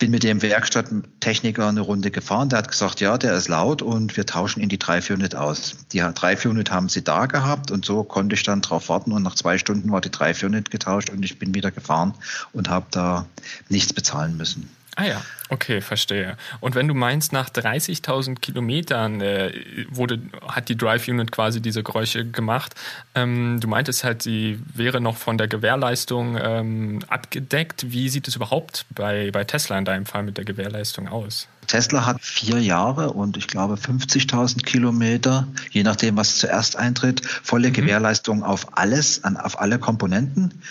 bin 0.00 0.10
mit 0.10 0.22
dem 0.22 0.40
Werkstatttechniker 0.40 1.68
eine 1.68 1.82
Runde 1.82 2.10
gefahren. 2.10 2.48
Der 2.48 2.60
hat 2.60 2.70
gesagt, 2.70 3.00
ja, 3.00 3.18
der 3.18 3.34
ist 3.34 3.48
laut 3.48 3.82
und 3.82 4.16
wir 4.16 4.24
tauschen 4.24 4.60
ihn 4.60 4.70
die 4.70 4.78
3-4-Unit 4.78 5.36
aus. 5.36 5.76
Die 5.92 6.02
3-4-Unit 6.02 6.70
haben 6.70 6.88
sie 6.88 7.04
da 7.04 7.26
gehabt 7.26 7.70
und 7.70 7.84
so 7.84 8.02
konnte 8.02 8.34
ich 8.34 8.42
dann 8.42 8.62
drauf 8.62 8.88
warten 8.88 9.12
und 9.12 9.22
nach 9.22 9.34
zwei 9.34 9.58
Stunden 9.58 9.92
war 9.92 10.00
die 10.00 10.08
3-4-Unit 10.08 10.70
getauscht 10.70 11.10
und 11.10 11.22
ich 11.22 11.38
bin 11.38 11.54
wieder 11.54 11.70
gefahren 11.70 12.14
und 12.52 12.70
habe 12.70 12.86
da 12.90 13.26
nichts 13.68 13.92
bezahlen 13.92 14.38
müssen. 14.38 14.70
Ah 15.00 15.06
ja, 15.06 15.22
okay, 15.48 15.80
verstehe. 15.80 16.36
Und 16.60 16.74
wenn 16.74 16.86
du 16.86 16.92
meinst, 16.92 17.32
nach 17.32 17.48
30.000 17.48 18.38
Kilometern 18.38 19.22
äh, 19.22 19.50
wurde, 19.88 20.20
hat 20.46 20.68
die 20.68 20.76
Drive 20.76 21.08
Unit 21.08 21.32
quasi 21.32 21.62
diese 21.62 21.82
Geräusche 21.82 22.26
gemacht, 22.26 22.74
ähm, 23.14 23.60
du 23.60 23.66
meintest 23.66 24.04
halt, 24.04 24.20
sie 24.20 24.60
wäre 24.74 25.00
noch 25.00 25.16
von 25.16 25.38
der 25.38 25.48
Gewährleistung 25.48 26.36
ähm, 26.38 26.98
abgedeckt. 27.08 27.90
Wie 27.90 28.10
sieht 28.10 28.28
es 28.28 28.36
überhaupt 28.36 28.84
bei, 28.90 29.30
bei 29.30 29.44
Tesla 29.44 29.78
in 29.78 29.86
deinem 29.86 30.04
Fall 30.04 30.22
mit 30.22 30.36
der 30.36 30.44
Gewährleistung 30.44 31.08
aus? 31.08 31.48
Tesla 31.70 32.04
hat 32.04 32.20
vier 32.20 32.58
Jahre 32.58 33.12
und 33.12 33.36
ich 33.36 33.46
glaube 33.46 33.74
50.000 33.74 34.64
Kilometer, 34.64 35.46
je 35.70 35.84
nachdem, 35.84 36.16
was 36.16 36.38
zuerst 36.38 36.74
eintritt, 36.74 37.24
volle 37.24 37.68
mhm. 37.68 37.74
Gewährleistung 37.74 38.42
auf 38.42 38.76
alles, 38.76 39.22
an, 39.22 39.36
auf 39.36 39.60
alle 39.60 39.78
Komponenten 39.78 40.62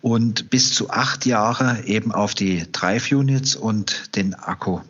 und 0.00 0.50
bis 0.50 0.74
zu 0.74 0.90
acht 0.90 1.26
Jahre 1.26 1.84
eben 1.84 2.10
auf 2.10 2.34
die 2.34 2.66
Drive-Units 2.72 3.54
und 3.54 4.16
den 4.16 4.34
Akku. 4.34 4.80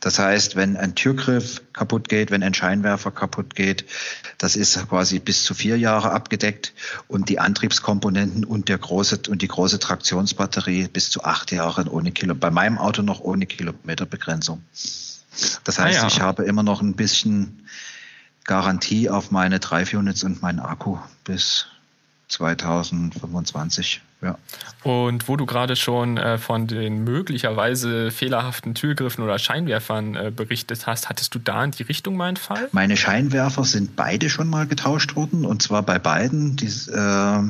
Das 0.00 0.18
heißt, 0.18 0.54
wenn 0.54 0.76
ein 0.76 0.94
Türgriff 0.94 1.62
kaputt 1.72 2.10
geht, 2.10 2.30
wenn 2.30 2.42
ein 2.42 2.52
Scheinwerfer 2.52 3.10
kaputt 3.10 3.54
geht, 3.54 3.86
das 4.36 4.54
ist 4.54 4.86
quasi 4.90 5.18
bis 5.18 5.44
zu 5.44 5.54
vier 5.54 5.78
Jahre 5.78 6.10
abgedeckt 6.10 6.74
und 7.08 7.30
die 7.30 7.38
Antriebskomponenten 7.38 8.44
und 8.44 8.68
der 8.68 8.76
große 8.76 9.20
und 9.30 9.40
die 9.40 9.48
große 9.48 9.78
Traktionsbatterie 9.78 10.88
bis 10.88 11.08
zu 11.08 11.24
acht 11.24 11.52
Jahre 11.52 11.90
ohne 11.90 12.12
Kilo. 12.12 12.34
Bei 12.34 12.50
meinem 12.50 12.76
Auto 12.76 13.00
noch 13.00 13.20
ohne 13.20 13.46
Kilometerbegrenzung. 13.46 14.62
Das 15.64 15.78
heißt, 15.78 15.98
ah 15.98 16.02
ja. 16.02 16.06
ich 16.08 16.20
habe 16.20 16.44
immer 16.44 16.62
noch 16.62 16.80
ein 16.82 16.94
bisschen 16.94 17.66
Garantie 18.44 19.10
auf 19.10 19.30
meine 19.30 19.58
drei 19.58 19.84
Units 19.96 20.24
und 20.24 20.42
meinen 20.42 20.60
Akku 20.60 20.98
bis 21.24 21.66
2025. 22.28 24.02
Ja. 24.22 24.38
Und 24.82 25.28
wo 25.28 25.36
du 25.36 25.44
gerade 25.46 25.76
schon 25.76 26.16
äh, 26.16 26.38
von 26.38 26.66
den 26.66 27.04
möglicherweise 27.04 28.10
fehlerhaften 28.10 28.74
Türgriffen 28.74 29.22
oder 29.22 29.38
Scheinwerfern 29.38 30.14
äh, 30.14 30.32
berichtet 30.34 30.86
hast, 30.86 31.08
hattest 31.08 31.34
du 31.34 31.38
da 31.38 31.62
in 31.62 31.72
die 31.72 31.82
Richtung 31.82 32.16
mal 32.16 32.28
einen 32.28 32.36
Fall? 32.36 32.68
Meine 32.72 32.96
Scheinwerfer 32.96 33.64
sind 33.64 33.94
beide 33.94 34.30
schon 34.30 34.48
mal 34.48 34.66
getauscht 34.66 35.16
worden 35.16 35.44
und 35.44 35.62
zwar 35.62 35.82
bei 35.82 35.98
beiden 35.98 36.56
dies, 36.56 36.88
äh, 36.88 37.42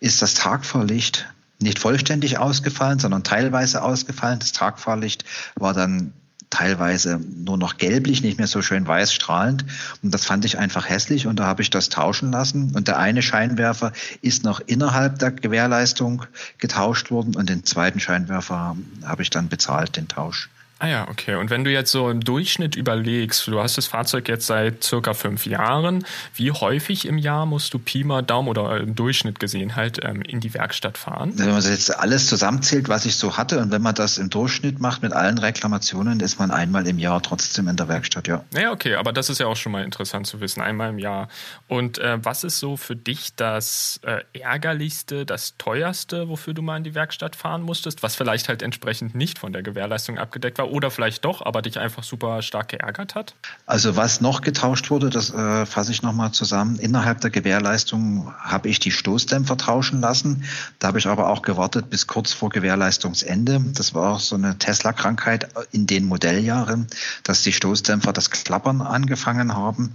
ist 0.00 0.20
das 0.20 0.34
Tagfahrlicht 0.34 1.26
nicht 1.60 1.78
vollständig 1.78 2.38
ausgefallen, 2.38 2.98
sondern 2.98 3.22
teilweise 3.22 3.82
ausgefallen. 3.82 4.40
Das 4.40 4.52
Tagfahrlicht 4.52 5.24
war 5.54 5.72
dann 5.72 6.12
teilweise 6.50 7.18
nur 7.18 7.58
noch 7.58 7.78
gelblich, 7.78 8.22
nicht 8.22 8.38
mehr 8.38 8.46
so 8.46 8.62
schön 8.62 8.86
weiß 8.86 9.12
strahlend. 9.12 9.64
Und 10.02 10.12
das 10.14 10.24
fand 10.24 10.44
ich 10.44 10.58
einfach 10.58 10.88
hässlich 10.88 11.26
und 11.26 11.36
da 11.38 11.46
habe 11.46 11.62
ich 11.62 11.70
das 11.70 11.88
tauschen 11.88 12.30
lassen. 12.32 12.74
Und 12.74 12.88
der 12.88 12.98
eine 12.98 13.22
Scheinwerfer 13.22 13.92
ist 14.22 14.44
noch 14.44 14.60
innerhalb 14.60 15.18
der 15.18 15.32
Gewährleistung 15.32 16.24
getauscht 16.58 17.10
worden 17.10 17.34
und 17.36 17.48
den 17.48 17.64
zweiten 17.64 18.00
Scheinwerfer 18.00 18.76
habe 19.04 19.22
ich 19.22 19.30
dann 19.30 19.48
bezahlt, 19.48 19.96
den 19.96 20.08
Tausch. 20.08 20.48
Ah 20.80 20.88
ja, 20.88 21.08
okay. 21.08 21.36
Und 21.36 21.50
wenn 21.50 21.64
du 21.64 21.70
jetzt 21.70 21.92
so 21.92 22.10
im 22.10 22.20
Durchschnitt 22.20 22.74
überlegst, 22.74 23.46
du 23.46 23.60
hast 23.60 23.78
das 23.78 23.86
Fahrzeug 23.86 24.28
jetzt 24.28 24.46
seit 24.46 24.82
circa 24.82 25.14
fünf 25.14 25.46
Jahren, 25.46 26.04
wie 26.34 26.50
häufig 26.50 27.06
im 27.06 27.16
Jahr 27.16 27.46
musst 27.46 27.72
du 27.72 27.78
Pi 27.78 28.04
mal 28.04 28.22
Daumen 28.22 28.48
oder 28.48 28.78
im 28.80 28.94
Durchschnitt 28.94 29.40
gesehen 29.40 29.76
halt 29.76 30.04
ähm, 30.04 30.20
in 30.22 30.40
die 30.40 30.52
Werkstatt 30.52 30.98
fahren? 30.98 31.32
Wenn 31.36 31.50
man 31.50 31.62
jetzt 31.62 31.96
alles 31.96 32.26
zusammenzählt, 32.26 32.88
was 32.88 33.06
ich 33.06 33.16
so 33.16 33.36
hatte 33.36 33.60
und 33.60 33.70
wenn 33.70 33.82
man 33.82 33.94
das 33.94 34.18
im 34.18 34.30
Durchschnitt 34.30 34.80
macht 34.80 35.02
mit 35.02 35.12
allen 35.12 35.38
Reklamationen, 35.38 36.20
ist 36.20 36.38
man 36.38 36.50
einmal 36.50 36.86
im 36.86 36.98
Jahr 36.98 37.22
trotzdem 37.22 37.68
in 37.68 37.76
der 37.76 37.88
Werkstatt, 37.88 38.26
ja. 38.26 38.44
Ja, 38.52 38.72
okay, 38.72 38.96
aber 38.96 39.12
das 39.12 39.30
ist 39.30 39.38
ja 39.38 39.46
auch 39.46 39.56
schon 39.56 39.72
mal 39.72 39.84
interessant 39.84 40.26
zu 40.26 40.40
wissen, 40.40 40.60
einmal 40.60 40.90
im 40.90 40.98
Jahr. 40.98 41.28
Und 41.66 41.98
äh, 41.98 42.18
was 42.22 42.44
ist 42.44 42.58
so 42.58 42.76
für 42.76 42.96
dich 42.96 43.34
das 43.36 44.00
äh, 44.02 44.20
ärgerlichste, 44.38 45.24
das 45.24 45.56
teuerste, 45.56 46.28
wofür 46.28 46.52
du 46.52 46.60
mal 46.60 46.76
in 46.76 46.84
die 46.84 46.94
Werkstatt 46.94 47.36
fahren 47.36 47.62
musstest, 47.62 48.02
was 48.02 48.16
vielleicht 48.16 48.48
halt 48.48 48.60
entsprechend 48.60 49.14
nicht 49.14 49.38
von 49.38 49.52
der 49.52 49.62
Gewährleistung 49.62 50.18
abgedeckt 50.18 50.58
war? 50.58 50.73
Oder 50.74 50.90
vielleicht 50.90 51.24
doch, 51.24 51.40
aber 51.40 51.62
dich 51.62 51.78
einfach 51.78 52.02
super 52.02 52.42
stark 52.42 52.68
geärgert 52.68 53.14
hat? 53.14 53.36
Also 53.64 53.94
was 53.94 54.20
noch 54.20 54.40
getauscht 54.40 54.90
wurde, 54.90 55.08
das 55.08 55.32
äh, 55.32 55.66
fasse 55.66 55.92
ich 55.92 56.02
nochmal 56.02 56.32
zusammen. 56.32 56.80
Innerhalb 56.80 57.20
der 57.20 57.30
Gewährleistung 57.30 58.34
habe 58.40 58.68
ich 58.68 58.80
die 58.80 58.90
Stoßdämpfer 58.90 59.56
tauschen 59.56 60.00
lassen. 60.00 60.44
Da 60.80 60.88
habe 60.88 60.98
ich 60.98 61.06
aber 61.06 61.30
auch 61.30 61.42
gewartet 61.42 61.90
bis 61.90 62.08
kurz 62.08 62.32
vor 62.32 62.50
Gewährleistungsende. 62.50 63.64
Das 63.74 63.94
war 63.94 64.14
auch 64.14 64.20
so 64.20 64.34
eine 64.34 64.58
Tesla-Krankheit 64.58 65.48
in 65.70 65.86
den 65.86 66.06
Modelljahren, 66.06 66.88
dass 67.22 67.42
die 67.42 67.52
Stoßdämpfer 67.52 68.12
das 68.12 68.30
Klappern 68.30 68.82
angefangen 68.82 69.54
haben 69.54 69.94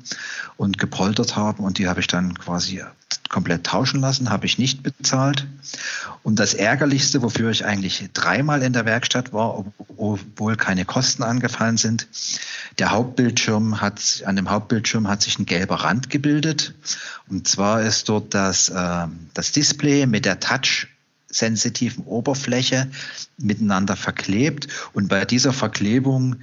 und 0.56 0.78
gepoltert 0.78 1.36
haben 1.36 1.64
und 1.64 1.78
die 1.78 1.90
habe 1.90 2.00
ich 2.00 2.08
dann 2.08 2.38
quasi 2.38 2.82
komplett 3.30 3.66
tauschen 3.66 4.02
lassen, 4.02 4.30
habe 4.30 4.46
ich 4.46 4.58
nicht 4.58 4.84
bezahlt. 4.84 5.48
Und 6.24 6.40
das 6.40 6.54
Ärgerlichste, 6.54 7.22
wofür 7.22 7.52
ich 7.52 7.64
eigentlich 7.64 8.10
dreimal 8.14 8.64
in 8.64 8.74
der 8.74 8.86
Werkstatt 8.86 9.32
war, 9.32 9.66
obwohl 9.98 10.56
keine 10.56 10.86
Kosten 10.86 11.24
angefallen 11.24 11.78
sind, 11.78 12.08
der 12.80 12.92
Hauptbildschirm 12.92 13.82
hat, 13.82 14.24
an 14.26 14.36
dem 14.36 14.50
Hauptbildschirm 14.50 15.08
hat 15.08 15.22
sich 15.22 15.38
ein 15.38 15.46
gelber 15.46 15.76
Rand 15.76 16.10
gebildet. 16.10 16.74
Und 17.30 17.48
zwar 17.48 17.82
ist 17.84 18.10
dort 18.10 18.34
das, 18.34 18.70
äh, 18.70 19.08
das 19.34 19.52
Display 19.52 20.06
mit 20.06 20.26
der 20.26 20.40
Touch 20.40 20.88
sensitiven 21.28 22.06
Oberfläche 22.06 22.90
miteinander 23.38 23.96
verklebt. 23.96 24.68
Und 24.94 25.08
bei 25.08 25.26
dieser 25.26 25.54
Verklebung 25.54 26.38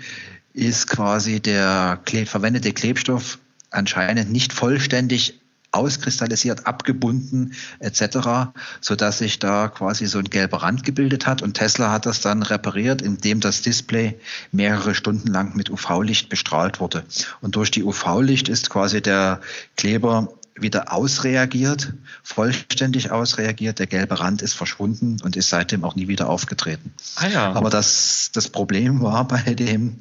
ist 0.54 0.86
quasi 0.86 1.40
der 1.40 2.00
verwendete 2.26 2.72
Klebstoff 2.72 3.38
anscheinend 3.70 4.30
nicht 4.30 4.52
vollständig 4.52 5.40
auskristallisiert, 5.76 6.66
abgebunden 6.66 7.54
etc., 7.78 8.50
so 8.80 8.96
dass 8.96 9.18
sich 9.18 9.38
da 9.38 9.68
quasi 9.68 10.06
so 10.06 10.18
ein 10.18 10.24
gelber 10.24 10.62
Rand 10.62 10.84
gebildet 10.84 11.26
hat. 11.26 11.42
Und 11.42 11.54
Tesla 11.54 11.92
hat 11.92 12.06
das 12.06 12.20
dann 12.20 12.42
repariert, 12.42 13.02
indem 13.02 13.40
das 13.40 13.62
Display 13.62 14.18
mehrere 14.52 14.94
Stunden 14.94 15.28
lang 15.28 15.56
mit 15.56 15.70
UV-Licht 15.70 16.28
bestrahlt 16.28 16.80
wurde. 16.80 17.04
Und 17.40 17.56
durch 17.56 17.70
die 17.70 17.84
UV-Licht 17.84 18.48
ist 18.48 18.70
quasi 18.70 19.00
der 19.02 19.40
Kleber 19.76 20.28
wieder 20.58 20.92
ausreagiert, 20.92 21.92
vollständig 22.22 23.10
ausreagiert. 23.10 23.78
Der 23.78 23.86
gelbe 23.86 24.18
Rand 24.20 24.42
ist 24.42 24.54
verschwunden 24.54 25.18
und 25.22 25.36
ist 25.36 25.50
seitdem 25.50 25.84
auch 25.84 25.94
nie 25.94 26.08
wieder 26.08 26.28
aufgetreten. 26.28 26.92
Ah 27.16 27.28
ja. 27.28 27.52
Aber 27.52 27.70
das, 27.70 28.30
das 28.32 28.48
Problem 28.48 29.02
war 29.02 29.28
bei 29.28 29.54
dem 29.54 29.98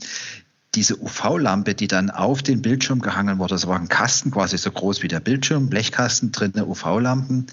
diese 0.76 1.02
UV-Lampe, 1.02 1.74
die 1.74 1.88
dann 1.88 2.10
auf 2.10 2.44
den 2.44 2.62
Bildschirm 2.62 3.02
gehangen 3.02 3.40
wurde, 3.40 3.56
das 3.56 3.68
war 3.68 3.80
ein 3.80 3.90
Kasten 3.90 4.32
quasi 4.32 4.58
so 4.58 4.72
groß 4.72 5.02
wie 5.04 5.08
der 5.08 5.20
Bildschirm, 5.20 5.70
Blechkasten, 5.70 6.32
drinnen 6.32 6.66
UV-Lampen. 6.66 7.48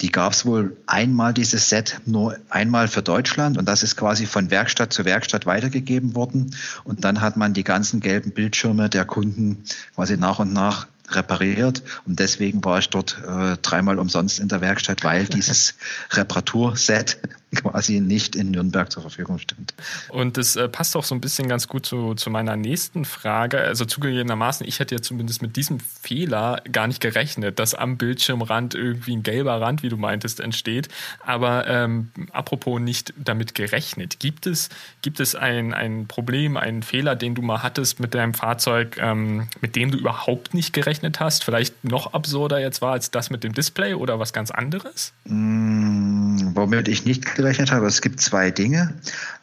Die 0.00 0.10
gab 0.10 0.32
es 0.32 0.44
wohl 0.44 0.76
einmal, 0.86 1.32
dieses 1.32 1.68
Set, 1.68 2.00
nur 2.06 2.36
einmal 2.50 2.88
für 2.88 3.02
Deutschland 3.02 3.56
und 3.56 3.66
das 3.66 3.82
ist 3.82 3.96
quasi 3.96 4.26
von 4.26 4.50
Werkstatt 4.50 4.92
zu 4.92 5.04
Werkstatt 5.04 5.46
weitergegeben 5.46 6.14
worden. 6.16 6.54
Und 6.82 7.04
dann 7.04 7.20
hat 7.20 7.36
man 7.36 7.52
die 7.52 7.62
ganzen 7.62 8.00
gelben 8.00 8.32
Bildschirme 8.32 8.88
der 8.88 9.04
Kunden 9.04 9.62
quasi 9.94 10.16
nach 10.16 10.40
und 10.40 10.52
nach 10.52 10.86
repariert 11.08 11.82
und 12.06 12.20
deswegen 12.20 12.64
war 12.64 12.78
ich 12.78 12.88
dort 12.88 13.20
äh, 13.26 13.56
dreimal 13.60 13.98
umsonst 13.98 14.40
in 14.40 14.48
der 14.48 14.60
Werkstatt, 14.60 15.04
weil 15.04 15.26
dieses 15.26 15.74
Reparaturset 16.10 17.18
quasi 17.54 18.00
nicht 18.00 18.34
in 18.34 18.50
Nürnberg 18.50 18.90
zur 18.90 19.02
Verfügung 19.02 19.38
stand. 19.38 19.74
Und 20.08 20.36
das 20.36 20.56
äh, 20.56 20.68
passt 20.68 20.96
auch 20.96 21.04
so 21.04 21.14
ein 21.14 21.20
bisschen 21.20 21.48
ganz 21.48 21.68
gut 21.68 21.84
zu, 21.84 22.14
zu 22.14 22.30
meiner 22.30 22.56
nächsten 22.56 23.04
Frage. 23.04 23.60
Also 23.60 23.84
zugegebenermaßen, 23.84 24.66
ich 24.66 24.78
hätte 24.78 24.94
ja 24.94 25.02
zumindest 25.02 25.42
mit 25.42 25.56
diesem 25.56 25.78
Fehler 25.80 26.62
gar 26.70 26.86
nicht 26.86 27.00
gerechnet, 27.00 27.58
dass 27.58 27.74
am 27.74 27.98
Bildschirmrand 27.98 28.74
irgendwie 28.74 29.16
ein 29.16 29.22
gelber 29.22 29.60
Rand, 29.60 29.82
wie 29.82 29.90
du 29.90 29.96
meintest, 29.96 30.40
entsteht. 30.40 30.88
Aber 31.24 31.66
ähm, 31.66 32.10
apropos 32.32 32.80
nicht 32.80 33.12
damit 33.22 33.54
gerechnet, 33.54 34.18
gibt 34.18 34.46
es, 34.46 34.70
gibt 35.02 35.20
es 35.20 35.34
ein, 35.34 35.74
ein 35.74 36.06
Problem, 36.06 36.56
einen 36.56 36.82
Fehler, 36.82 37.16
den 37.16 37.34
du 37.34 37.42
mal 37.42 37.62
hattest 37.62 38.00
mit 38.00 38.14
deinem 38.14 38.34
Fahrzeug, 38.34 38.96
ähm, 38.98 39.48
mit 39.60 39.76
dem 39.76 39.90
du 39.90 39.98
überhaupt 39.98 40.54
nicht 40.54 40.72
gerechnet 40.72 41.20
hast? 41.20 41.44
Vielleicht 41.44 41.84
noch 41.84 42.14
absurder 42.14 42.60
jetzt 42.60 42.80
war 42.80 42.92
als 42.92 43.10
das 43.10 43.28
mit 43.28 43.44
dem 43.44 43.52
Display 43.52 43.94
oder 43.94 44.18
was 44.18 44.32
ganz 44.32 44.50
anderes? 44.50 45.12
Mm, 45.24 46.54
womit 46.54 46.88
ich 46.88 47.04
nicht 47.04 47.26
gerechnet 47.42 47.62
gerechnet 47.62 47.72
habe. 47.72 47.86
Es 47.86 48.00
gibt 48.00 48.20
zwei 48.20 48.50
Dinge. 48.50 48.94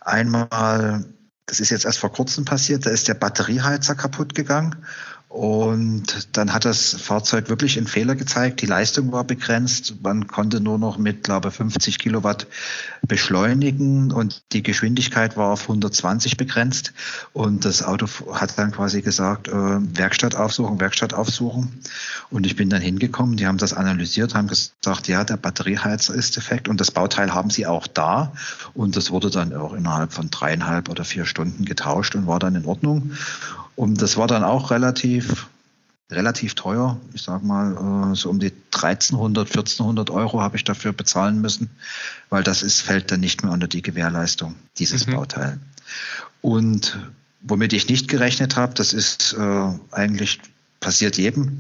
Einmal, 0.02 1.06
das 1.46 1.60
ist 1.60 1.70
jetzt 1.70 1.86
erst 1.86 2.00
vor 2.00 2.12
kurzem 2.12 2.46
passiert, 2.46 2.86
da 2.86 2.90
ist 2.90 3.08
der 3.08 3.14
Batterieheizer 3.14 3.96
kaputt 3.96 4.34
gegangen 4.36 4.86
und 5.30 6.36
dann 6.36 6.54
hat 6.54 6.66
das 6.66 6.96
Fahrzeug 7.00 7.50
wirklich 7.50 7.78
einen 7.78 7.86
Fehler 7.86 8.16
gezeigt. 8.16 8.64
Die 8.64 8.66
Leistung 8.66 9.12
war 9.12 9.24
begrenzt. 9.24 10.02
Man 10.02 10.26
konnte 10.26 10.60
nur 10.60 10.80
noch 10.80 10.98
mit, 10.98 11.24
glaube 11.24 11.52
50 11.52 12.00
Kilowatt 12.00 12.48
beschleunigen 13.08 14.12
und 14.12 14.42
die 14.54 14.64
Geschwindigkeit 14.64 15.38
war 15.38 15.52
auf 15.52 15.62
120 15.62 16.36
begrenzt. 16.36 16.94
Und 17.32 17.64
das 17.64 17.84
Auto 17.84 18.08
hat 18.34 18.58
dann 18.58 18.72
quasi 18.72 19.04
gesagt, 19.04 19.48
äh, 19.48 19.52
Werkstatt 19.54 20.34
aufsuchen, 20.34 20.80
Werkstatt 20.80 21.14
aufsuchen. 21.14 21.80
Und 22.32 22.48
ich 22.48 22.56
bin 22.56 22.72
dann 22.72 22.82
hingekommen. 22.82 23.38
Die 23.38 23.46
haben 23.46 23.60
das 23.60 23.74
analysiert, 23.74 24.34
haben 24.34 24.48
gesagt, 24.48 25.08
ja, 25.08 25.24
der 25.24 25.38
Batterieheizer 25.38 26.16
ist 26.16 26.38
defekt 26.38 26.68
und 26.68 26.82
das 26.82 26.90
Bauteil 26.90 27.36
haben 27.36 27.52
sie 27.52 27.68
auch 27.68 27.86
da. 27.86 28.34
Und 28.74 28.98
das 28.98 29.12
wurde 29.12 29.30
dann 29.30 29.54
auch 29.54 29.74
innerhalb 29.74 30.12
von 30.12 30.32
dreieinhalb 30.32 30.90
oder 30.90 31.06
vier 31.06 31.28
Stunden 31.28 31.66
getauscht 31.66 32.16
und 32.16 32.26
war 32.26 32.40
dann 32.40 32.56
in 32.56 32.66
Ordnung. 32.66 33.12
Und 33.80 34.02
das 34.02 34.18
war 34.18 34.28
dann 34.28 34.44
auch 34.44 34.72
relativ, 34.72 35.48
relativ 36.12 36.54
teuer. 36.54 37.00
Ich 37.14 37.22
sag 37.22 37.44
mal, 37.44 38.12
äh, 38.12 38.14
so 38.14 38.30
um 38.30 38.38
die 38.38 38.52
1300, 38.74 39.48
1400 39.48 40.10
Euro 40.10 40.42
habe 40.42 40.58
ich 40.58 40.66
dafür 40.66 40.92
bezahlen 40.92 41.40
müssen, 41.40 41.70
weil 42.30 42.44
das 42.44 42.62
ist, 42.62 42.82
fällt 42.82 43.10
dann 43.10 43.22
nicht 43.22 43.42
mehr 43.42 43.54
unter 43.54 43.70
die 43.70 43.82
Gewährleistung, 43.82 44.56
dieses 44.80 45.08
mhm. 45.08 45.14
Bauteil. 45.14 45.60
Und 46.42 47.00
womit 47.40 47.72
ich 47.72 47.88
nicht 47.88 48.10
gerechnet 48.10 48.58
habe, 48.58 48.74
das 48.74 48.92
ist 48.92 49.32
äh, 49.40 49.72
eigentlich 49.92 50.42
passiert 50.82 51.18
jedem 51.18 51.60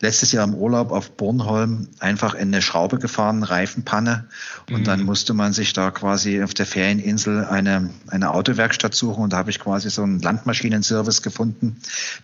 letztes 0.00 0.32
Jahr 0.32 0.44
im 0.44 0.54
Urlaub 0.54 0.90
auf 0.90 1.12
Bornholm 1.12 1.88
einfach 2.00 2.34
in 2.34 2.48
eine 2.48 2.62
Schraube 2.62 2.98
gefahren, 2.98 3.42
Reifenpanne. 3.42 4.26
Und 4.70 4.80
mhm. 4.80 4.84
dann 4.84 5.02
musste 5.04 5.34
man 5.34 5.52
sich 5.52 5.72
da 5.72 5.90
quasi 5.90 6.42
auf 6.42 6.54
der 6.54 6.66
Ferieninsel 6.66 7.44
eine, 7.44 7.90
eine 8.08 8.32
Autowerkstatt 8.32 8.94
suchen. 8.94 9.24
Und 9.24 9.32
da 9.32 9.38
habe 9.38 9.50
ich 9.50 9.58
quasi 9.58 9.90
so 9.90 10.02
einen 10.02 10.20
Landmaschinenservice 10.20 11.22
gefunden, 11.22 11.76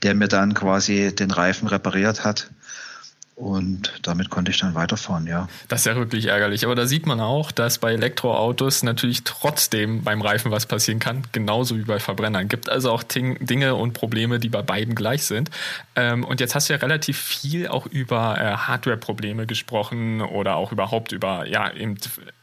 der 0.02 0.14
mir 0.14 0.28
dann 0.28 0.54
quasi 0.54 1.14
den 1.14 1.30
Reifen 1.30 1.68
repariert 1.68 2.24
hat. 2.24 2.50
Und 3.42 3.92
damit 4.02 4.30
konnte 4.30 4.52
ich 4.52 4.58
dann 4.60 4.76
weiterfahren, 4.76 5.26
ja. 5.26 5.48
Das 5.66 5.80
ist 5.80 5.86
ja 5.86 5.96
wirklich 5.96 6.26
ärgerlich. 6.26 6.64
Aber 6.64 6.76
da 6.76 6.86
sieht 6.86 7.06
man 7.06 7.18
auch, 7.18 7.50
dass 7.50 7.78
bei 7.78 7.92
Elektroautos 7.92 8.84
natürlich 8.84 9.24
trotzdem 9.24 10.04
beim 10.04 10.22
Reifen 10.22 10.52
was 10.52 10.66
passieren 10.66 11.00
kann, 11.00 11.24
genauso 11.32 11.76
wie 11.76 11.82
bei 11.82 11.98
Verbrennern. 11.98 12.46
Gibt 12.46 12.68
also 12.68 12.92
auch 12.92 13.02
Dinge 13.02 13.74
und 13.74 13.94
Probleme, 13.94 14.38
die 14.38 14.48
bei 14.48 14.62
beiden 14.62 14.94
gleich 14.94 15.24
sind. 15.24 15.50
Ähm, 15.96 16.22
und 16.22 16.38
jetzt 16.38 16.54
hast 16.54 16.68
du 16.68 16.74
ja 16.74 16.78
relativ 16.78 17.18
viel 17.18 17.66
auch 17.66 17.86
über 17.86 18.40
äh, 18.40 18.56
Hardware-Probleme 18.58 19.48
gesprochen 19.48 20.20
oder 20.20 20.54
auch 20.54 20.70
überhaupt 20.70 21.10
über 21.10 21.44
ja 21.48 21.72
eben 21.72 21.96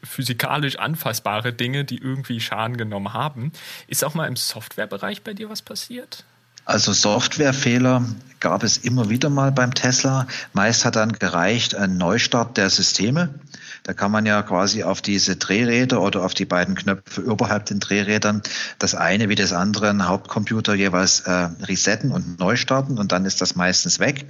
physikalisch 0.03 0.75
anfassbare 0.79 1.53
Dinge, 1.53 1.85
die 1.85 1.99
irgendwie 1.99 2.41
Schaden 2.41 2.75
genommen 2.75 3.13
haben. 3.13 3.53
Ist 3.87 4.03
auch 4.03 4.15
mal 4.15 4.27
im 4.27 4.35
Softwarebereich 4.35 5.21
bei 5.21 5.33
dir 5.33 5.49
was 5.49 5.61
passiert? 5.61 6.25
Also 6.65 6.91
Softwarefehler 6.91 8.03
gab 8.39 8.63
es 8.63 8.77
immer 8.77 9.09
wieder 9.09 9.29
mal 9.29 9.51
beim 9.51 9.73
Tesla. 9.73 10.27
Meist 10.53 10.85
hat 10.85 10.95
dann 10.95 11.13
gereicht 11.13 11.75
ein 11.75 11.97
Neustart 11.97 12.57
der 12.57 12.69
Systeme. 12.69 13.33
Da 13.83 13.93
kann 13.93 14.11
man 14.11 14.25
ja 14.25 14.41
quasi 14.41 14.83
auf 14.83 15.01
diese 15.01 15.35
Drehräder 15.35 16.01
oder 16.01 16.23
auf 16.23 16.33
die 16.33 16.45
beiden 16.45 16.75
Knöpfe 16.75 17.21
überhalb 17.21 17.65
den 17.65 17.79
Drehrädern 17.79 18.41
das 18.77 18.93
eine 18.95 19.29
wie 19.29 19.35
das 19.35 19.53
andere 19.53 20.07
Hauptcomputer 20.07 20.75
jeweils 20.75 21.21
äh, 21.21 21.49
resetten 21.61 22.11
und 22.11 22.39
neu 22.39 22.55
starten 22.55 22.97
und 22.97 23.11
dann 23.11 23.25
ist 23.25 23.41
das 23.41 23.55
meistens 23.55 23.99
weg. 23.99 24.27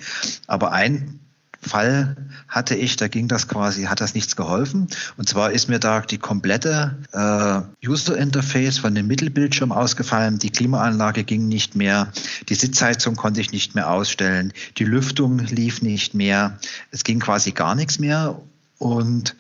Aber 0.47 0.71
ein 0.71 1.19
Fall 1.61 2.15
hatte 2.47 2.75
ich, 2.75 2.95
da 2.95 3.07
ging 3.07 3.27
das 3.27 3.47
quasi, 3.47 3.83
hat 3.83 4.01
das 4.01 4.13
nichts 4.13 4.35
geholfen. 4.35 4.87
Und 5.17 5.27
zwar 5.27 5.51
ist 5.51 5.69
mir 5.69 5.79
da 5.79 6.01
die 6.01 6.17
komplette 6.17 6.97
äh, 7.11 7.87
User 7.87 8.17
Interface 8.17 8.77
von 8.77 8.95
dem 8.95 9.07
Mittelbildschirm 9.07 9.71
ausgefallen. 9.71 10.39
Die 10.39 10.51
Klimaanlage 10.51 11.23
ging 11.23 11.47
nicht 11.47 11.75
mehr, 11.75 12.11
die 12.47 12.55
Sitzheizung 12.55 13.15
konnte 13.15 13.41
ich 13.41 13.51
nicht 13.51 13.75
mehr 13.75 13.89
ausstellen, 13.89 14.53
die 14.77 14.85
Lüftung 14.85 15.39
lief 15.39 15.81
nicht 15.81 16.13
mehr, 16.13 16.57
es 16.91 17.03
ging 17.03 17.19
quasi 17.19 17.51
gar 17.51 17.75
nichts 17.75 17.99
mehr. 17.99 18.41
Und 18.77 19.35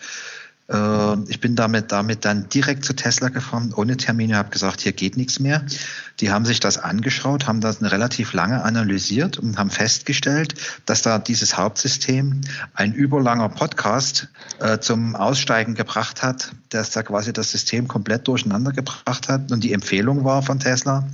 ich 1.27 1.39
bin 1.39 1.55
damit, 1.55 1.91
damit 1.91 2.25
dann 2.25 2.47
direkt 2.49 2.85
zu 2.85 2.93
Tesla 2.93 3.29
gefahren, 3.29 3.73
ohne 3.75 3.97
Termine, 3.97 4.37
habe 4.37 4.51
gesagt, 4.51 4.81
hier 4.81 4.91
geht 4.91 5.17
nichts 5.17 5.39
mehr. 5.39 5.63
Die 6.19 6.29
haben 6.29 6.45
sich 6.45 6.59
das 6.59 6.77
angeschaut, 6.77 7.47
haben 7.47 7.59
das 7.59 7.79
eine 7.79 7.91
relativ 7.91 8.33
lange 8.33 8.61
analysiert 8.61 9.39
und 9.39 9.57
haben 9.57 9.71
festgestellt, 9.71 10.53
dass 10.85 11.01
da 11.01 11.17
dieses 11.17 11.57
Hauptsystem 11.57 12.41
ein 12.75 12.93
überlanger 12.93 13.49
Podcast 13.49 14.27
äh, 14.59 14.77
zum 14.77 15.15
Aussteigen 15.15 15.73
gebracht 15.73 16.21
hat, 16.21 16.51
dass 16.69 16.91
da 16.91 17.01
quasi 17.01 17.33
das 17.33 17.49
System 17.51 17.87
komplett 17.87 18.27
durcheinander 18.27 18.71
gebracht 18.71 19.27
hat. 19.27 19.51
Und 19.51 19.63
die 19.63 19.73
Empfehlung 19.73 20.23
war 20.23 20.43
von 20.43 20.59
Tesla, 20.59 21.07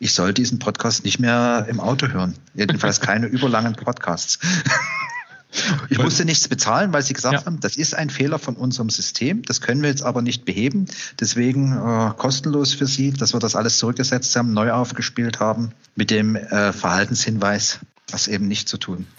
ich 0.00 0.12
soll 0.12 0.34
diesen 0.34 0.58
Podcast 0.58 1.04
nicht 1.04 1.18
mehr 1.18 1.66
im 1.70 1.80
Auto 1.80 2.08
hören. 2.08 2.34
Jedenfalls 2.54 3.00
keine 3.00 3.26
überlangen 3.28 3.74
Podcasts. 3.74 4.38
Ich 5.88 5.98
musste 5.98 6.24
nichts 6.24 6.46
bezahlen, 6.48 6.92
weil 6.92 7.02
sie 7.02 7.14
gesagt 7.14 7.40
ja. 7.40 7.46
haben, 7.46 7.60
das 7.60 7.76
ist 7.76 7.94
ein 7.94 8.10
Fehler 8.10 8.38
von 8.38 8.54
unserem 8.54 8.90
System. 8.90 9.42
Das 9.42 9.60
können 9.60 9.82
wir 9.82 9.88
jetzt 9.88 10.02
aber 10.02 10.22
nicht 10.22 10.44
beheben. 10.44 10.86
Deswegen 11.18 11.72
äh, 11.72 12.12
kostenlos 12.16 12.74
für 12.74 12.86
Sie, 12.86 13.12
dass 13.12 13.32
wir 13.32 13.40
das 13.40 13.56
alles 13.56 13.78
zurückgesetzt 13.78 14.34
haben, 14.36 14.52
neu 14.52 14.72
aufgespielt 14.72 15.40
haben 15.40 15.72
mit 15.96 16.10
dem 16.10 16.36
äh, 16.36 16.72
Verhaltenshinweis, 16.72 17.80
das 18.10 18.28
eben 18.28 18.48
nicht 18.48 18.68
zu 18.68 18.78
tun. 18.78 19.06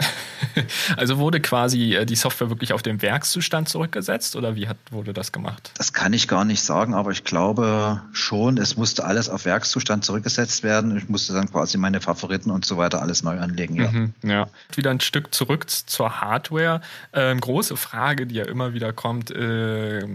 Also 0.97 1.17
wurde 1.17 1.39
quasi 1.39 1.95
äh, 1.95 2.05
die 2.05 2.15
Software 2.15 2.49
wirklich 2.49 2.73
auf 2.73 2.81
den 2.81 3.01
Werkszustand 3.01 3.69
zurückgesetzt 3.69 4.35
oder 4.35 4.55
wie 4.55 4.67
hat, 4.67 4.77
wurde 4.89 5.13
das 5.13 5.31
gemacht? 5.31 5.71
Das 5.77 5.93
kann 5.93 6.13
ich 6.13 6.27
gar 6.27 6.45
nicht 6.45 6.61
sagen, 6.61 6.93
aber 6.93 7.11
ich 7.11 7.23
glaube 7.23 8.01
schon, 8.11 8.57
es 8.57 8.75
musste 8.75 9.05
alles 9.05 9.29
auf 9.29 9.45
Werkszustand 9.45 10.03
zurückgesetzt 10.03 10.63
werden. 10.63 10.97
Ich 10.97 11.07
musste 11.07 11.33
dann 11.33 11.49
quasi 11.51 11.77
meine 11.77 12.01
Favoriten 12.01 12.51
und 12.51 12.65
so 12.65 12.77
weiter 12.77 13.01
alles 13.01 13.23
neu 13.23 13.39
anlegen. 13.39 13.75
Ja, 13.75 13.91
mhm, 13.91 14.13
ja. 14.23 14.47
wieder 14.75 14.91
ein 14.91 14.99
Stück 14.99 15.33
zurück 15.33 15.69
zur 15.69 16.21
Hardware. 16.21 16.81
Ähm, 17.13 17.39
große 17.39 17.77
Frage, 17.77 18.25
die 18.25 18.35
ja 18.35 18.45
immer 18.45 18.73
wieder 18.73 18.91
kommt, 18.91 19.31
äh, 19.31 20.05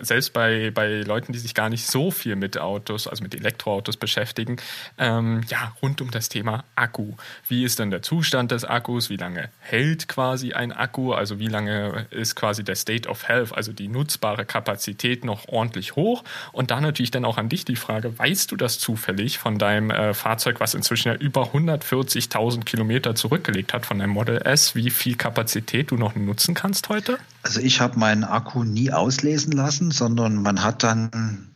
selbst 0.00 0.32
bei, 0.32 0.70
bei 0.70 1.02
Leuten, 1.02 1.32
die 1.32 1.38
sich 1.38 1.54
gar 1.54 1.68
nicht 1.68 1.86
so 1.86 2.10
viel 2.10 2.36
mit 2.36 2.58
Autos, 2.58 3.06
also 3.06 3.22
mit 3.22 3.34
Elektroautos 3.34 3.96
beschäftigen, 3.96 4.56
ähm, 4.98 5.42
ja, 5.48 5.74
rund 5.82 6.00
um 6.00 6.10
das 6.10 6.28
Thema 6.28 6.64
Akku. 6.74 7.14
Wie 7.48 7.64
ist 7.64 7.78
denn 7.78 7.90
der 7.90 8.01
Zustand 8.02 8.50
des 8.50 8.64
Akkus? 8.64 9.10
Wie 9.10 9.16
lange 9.16 9.48
hält 9.60 10.08
quasi 10.08 10.52
ein 10.52 10.72
Akku, 10.72 11.12
also 11.12 11.38
wie 11.38 11.48
lange 11.48 12.06
ist 12.10 12.36
quasi 12.36 12.64
der 12.64 12.76
State 12.76 13.08
of 13.08 13.28
Health, 13.28 13.54
also 13.54 13.72
die 13.72 13.88
nutzbare 13.88 14.44
Kapazität 14.44 15.24
noch 15.24 15.48
ordentlich 15.48 15.96
hoch. 15.96 16.24
Und 16.52 16.70
dann 16.70 16.82
natürlich 16.82 17.10
dann 17.10 17.24
auch 17.24 17.38
an 17.38 17.48
dich 17.48 17.64
die 17.64 17.76
Frage, 17.76 18.18
weißt 18.18 18.50
du 18.52 18.56
das 18.56 18.78
zufällig 18.78 19.38
von 19.38 19.58
deinem 19.58 19.90
äh, 19.90 20.14
Fahrzeug, 20.14 20.60
was 20.60 20.74
inzwischen 20.74 21.08
ja 21.08 21.14
über 21.14 21.52
140.000 21.52 22.64
Kilometer 22.64 23.14
zurückgelegt 23.14 23.72
hat 23.72 23.86
von 23.86 23.98
deinem 23.98 24.10
Model 24.10 24.38
S, 24.38 24.74
wie 24.74 24.90
viel 24.90 25.16
Kapazität 25.16 25.90
du 25.90 25.96
noch 25.96 26.14
nutzen 26.14 26.54
kannst 26.54 26.88
heute? 26.88 27.18
Also 27.42 27.60
ich 27.60 27.80
habe 27.80 27.98
meinen 27.98 28.24
Akku 28.24 28.64
nie 28.64 28.92
auslesen 28.92 29.52
lassen, 29.52 29.90
sondern 29.90 30.42
man 30.42 30.62
hat 30.62 30.82
dann 30.82 31.51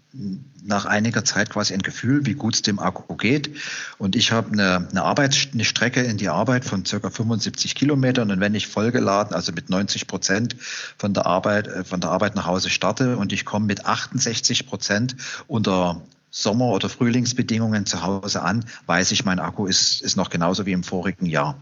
nach 0.67 0.85
einiger 0.85 1.25
Zeit 1.25 1.51
quasi 1.51 1.75
ein 1.75 1.83
Gefühl, 1.83 2.27
wie 2.27 2.35
gut 2.35 2.55
es 2.55 2.63
dem 2.63 2.79
Akku 2.79 3.17
geht. 3.17 3.57
Und 3.99 4.17
ich 4.17 4.33
habe 4.33 4.53
eine, 4.53 4.89
eine, 4.91 5.03
Arbeits-, 5.03 5.49
eine 5.53 5.65
Strecke 5.65 6.03
in 6.03 6.17
die 6.17 6.29
Arbeit 6.29 6.65
von 6.65 6.85
circa 6.85 7.11
75 7.11 7.75
Kilometern. 7.75 8.31
Und 8.31 8.41
wenn 8.41 8.55
ich 8.55 8.67
vollgeladen, 8.67 9.35
also 9.35 9.53
mit 9.53 9.71
90 9.71 10.07
Prozent 10.07 10.57
von 10.99 11.15
der 11.15 11.27
Arbeit, 11.27 11.69
äh, 11.69 11.85
von 11.85 12.01
der 12.01 12.11
Arbeit 12.11 12.35
nach 12.35 12.47
Hause 12.47 12.71
starte 12.71 13.17
und 13.17 13.33
ich 13.33 13.45
komme 13.45 13.67
mit 13.67 13.87
68 13.87 14.67
Prozent 14.67 15.17
unter 15.47 16.03
Sommer- 16.31 16.67
oder 16.67 16.89
Frühlingsbedingungen 16.89 17.87
zu 17.87 18.03
Hause 18.03 18.43
an, 18.43 18.65
weiß 18.87 19.13
ich, 19.13 19.25
mein 19.25 19.39
Akku 19.39 19.67
ist, 19.67 20.03
ist 20.03 20.17
noch 20.17 20.29
genauso 20.29 20.67
wie 20.67 20.73
im 20.73 20.83
vorigen 20.83 21.27
Jahr. 21.27 21.57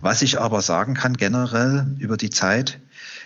Was 0.00 0.20
ich 0.20 0.38
aber 0.38 0.60
sagen 0.60 0.94
kann 0.94 1.16
generell 1.16 1.86
über 1.98 2.18
die 2.18 2.28
Zeit, 2.28 2.78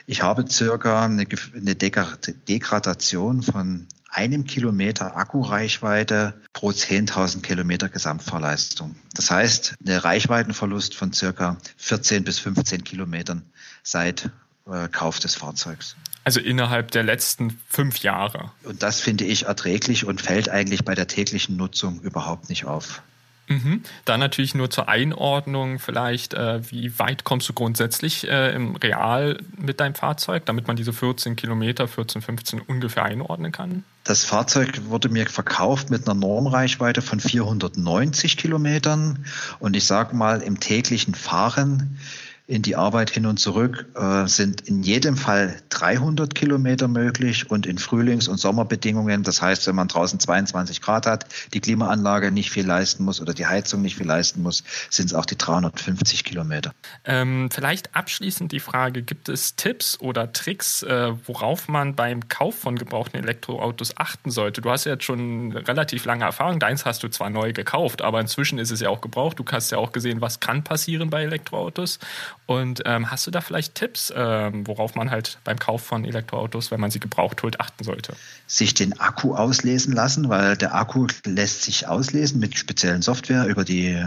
ich 0.07 0.23
habe 0.23 0.49
circa 0.49 1.05
eine, 1.05 1.27
eine 1.57 1.75
Degradation 1.75 3.43
von 3.43 3.89
einem 4.17 4.45
Kilometer 4.45 5.15
Akkureichweite 5.15 6.41
pro 6.55 6.71
10.000 6.71 7.43
Kilometer 7.43 7.91
Gesamtfahrleistung. 7.91 8.97
Das 9.15 9.31
heißt, 9.31 9.75
eine 9.85 10.03
Reichweitenverlust 10.03 10.95
von 10.95 11.13
circa 11.13 11.59
14 11.77 12.25
bis 12.25 12.39
15 12.39 12.83
Kilometern 12.83 13.43
seit 13.83 14.31
äh, 14.67 14.89
Kauf 14.89 15.19
des 15.19 15.35
Fahrzeugs. 15.35 15.97
Also 16.25 16.41
innerhalb 16.41 16.91
der 16.93 17.03
letzten 17.03 17.61
fünf 17.69 17.99
Jahre. 17.99 18.53
Und 18.65 18.83
das 18.83 19.01
finde 19.01 19.25
ich 19.25 19.45
erträglich 19.45 20.07
und 20.07 20.23
fällt 20.23 20.49
eigentlich 20.49 20.85
bei 20.85 20.95
der 20.95 21.07
täglichen 21.07 21.57
Nutzung 21.57 22.01
überhaupt 22.01 22.49
nicht 22.49 22.65
auf. 22.65 23.03
Mhm. 23.49 23.83
Dann 24.05 24.21
natürlich 24.21 24.55
nur 24.55 24.71
zur 24.71 24.89
Einordnung 24.89 25.79
vielleicht, 25.79 26.35
äh, 26.35 26.61
wie 26.71 26.99
weit 26.99 27.25
kommst 27.25 27.49
du 27.49 27.53
grundsätzlich 27.53 28.29
äh, 28.29 28.55
im 28.55 28.77
Real 28.77 29.39
mit 29.57 29.81
deinem 29.81 29.95
Fahrzeug, 29.95 30.45
damit 30.47 30.67
man 30.67 30.77
diese 30.77 30.93
14 30.93 31.37
Kilometer, 31.37 31.87
14, 31.87 32.23
15 32.23 32.61
ungefähr 32.61 33.05
einordnen 33.05 33.53
kann? 33.53 33.85
Das 34.05 34.25
Fahrzeug 34.25 34.83
wurde 34.89 35.09
mir 35.09 35.27
verkauft 35.27 35.91
mit 35.91 36.09
einer 36.09 36.15
Normreichweite 36.15 37.03
von 37.03 37.21
490 37.21 38.37
Kilometern 38.37 39.25
und 39.59 39.75
ich 39.77 39.85
sage 39.85 40.15
mal 40.15 40.43
im 40.43 40.61
täglichen 40.61 41.15
Fahren 41.15 41.99
in 42.49 42.63
die 42.63 42.77
Arbeit 42.77 43.11
hin 43.11 43.27
und 43.27 43.39
zurück 43.39 43.87
äh, 43.97 44.27
sind 44.27 44.61
in 44.69 44.85
jedem 44.85 45.17
Fall 45.17 45.57
300 45.71 46.33
Kilometer 46.35 46.87
möglich 46.87 47.51
und 47.51 47.67
in 47.67 47.77
Frühlings- 47.77 48.29
und 48.29 48.39
Sommerbedingungen, 48.39 49.25
das 49.25 49.43
heißt, 49.43 49.67
wenn 49.67 49.75
man 49.75 49.89
draußen 49.89 50.21
22 50.21 50.81
Grad 50.81 51.07
hat, 51.07 51.27
die 51.55 51.61
Klimaanlage 51.61 52.31
nicht 52.31 52.51
viel 52.51 52.65
leisten 52.65 53.05
muss 53.05 53.21
oder 53.21 53.35
die 53.35 53.47
Heizung 53.47 53.83
nicht 53.83 53.97
viel 53.97 54.07
leisten 54.07 54.43
muss, 54.43 54.63
sind 54.91 55.07
es 55.07 55.15
auch 55.15 55.27
die 55.27 55.37
350 55.37 56.23
Kilometer. 56.23 56.73
Ähm, 57.05 57.49
vielleicht 57.51 57.97
abschließend 57.97 58.53
die 58.53 58.61
Frage, 58.61 59.03
gibt 59.03 59.29
es 59.29 59.57
Tipps 59.57 59.99
oder 60.01 60.33
Tricks, 60.33 60.85
äh, 60.85 61.13
worauf 61.27 61.67
man 61.67 61.97
beim 61.97 62.29
Kauf 62.29 62.55
von 62.57 62.77
gebrauchten 62.77 63.17
Elektroautos 63.19 63.97
achten 63.97 64.31
sollte? 64.31 64.61
Du 64.61 64.71
hast 64.71 64.85
ja 64.85 64.93
jetzt 64.93 65.05
schon 65.05 65.51
relativ 65.51 66.05
lange 66.05 66.25
Erfahrung, 66.25 66.61
deins 66.61 66.85
hast 66.85 67.03
du 67.03 67.09
zwar 67.09 67.29
neu 67.29 67.53
gekauft, 67.53 68.03
aber 68.03 68.21
inzwischen 68.21 68.61
ist 68.61 68.71
es 68.71 68.79
ja 68.79 68.89
auch 68.89 69.01
gebraucht. 69.01 69.41
Du 69.41 69.45
hast 69.51 69.73
ja 69.73 69.79
auch 69.79 69.91
gesehen, 69.91 70.21
was 70.21 70.39
kann 70.39 70.63
passieren 70.63 71.11
bei 71.11 71.25
Elektroautos. 71.25 71.99
Und 72.47 72.83
ähm, 72.85 73.11
hast 73.11 73.27
du 73.27 73.33
da 73.33 73.41
vielleicht 73.41 73.75
Tipps, 73.75 74.13
ähm, 74.15 74.69
worauf 74.69 74.95
man 74.95 75.11
halt 75.11 75.39
beim 75.43 75.59
Kauf 75.59 75.83
von 75.83 76.05
Elektroautos, 76.05 76.71
wenn 76.71 76.79
man 76.79 76.93
sie 76.93 77.01
gebraucht 77.01 77.43
holt, 77.43 77.61
achten 77.61 77.83
sollte? 77.83 78.15
Sich 78.47 78.73
den 78.73 79.01
Akku 79.01 79.35
auslesen 79.35 79.93
lassen, 79.93 80.29
weil 80.29 80.57
der 80.57 80.73
Akku 80.77 81.09
lässt 81.25 81.63
sich 81.63 81.89
auslesen 81.89 82.39
mit 82.39 82.57
speziellen 82.57 83.03
Software 83.03 83.47
über 83.47 83.65
die, 83.65 84.07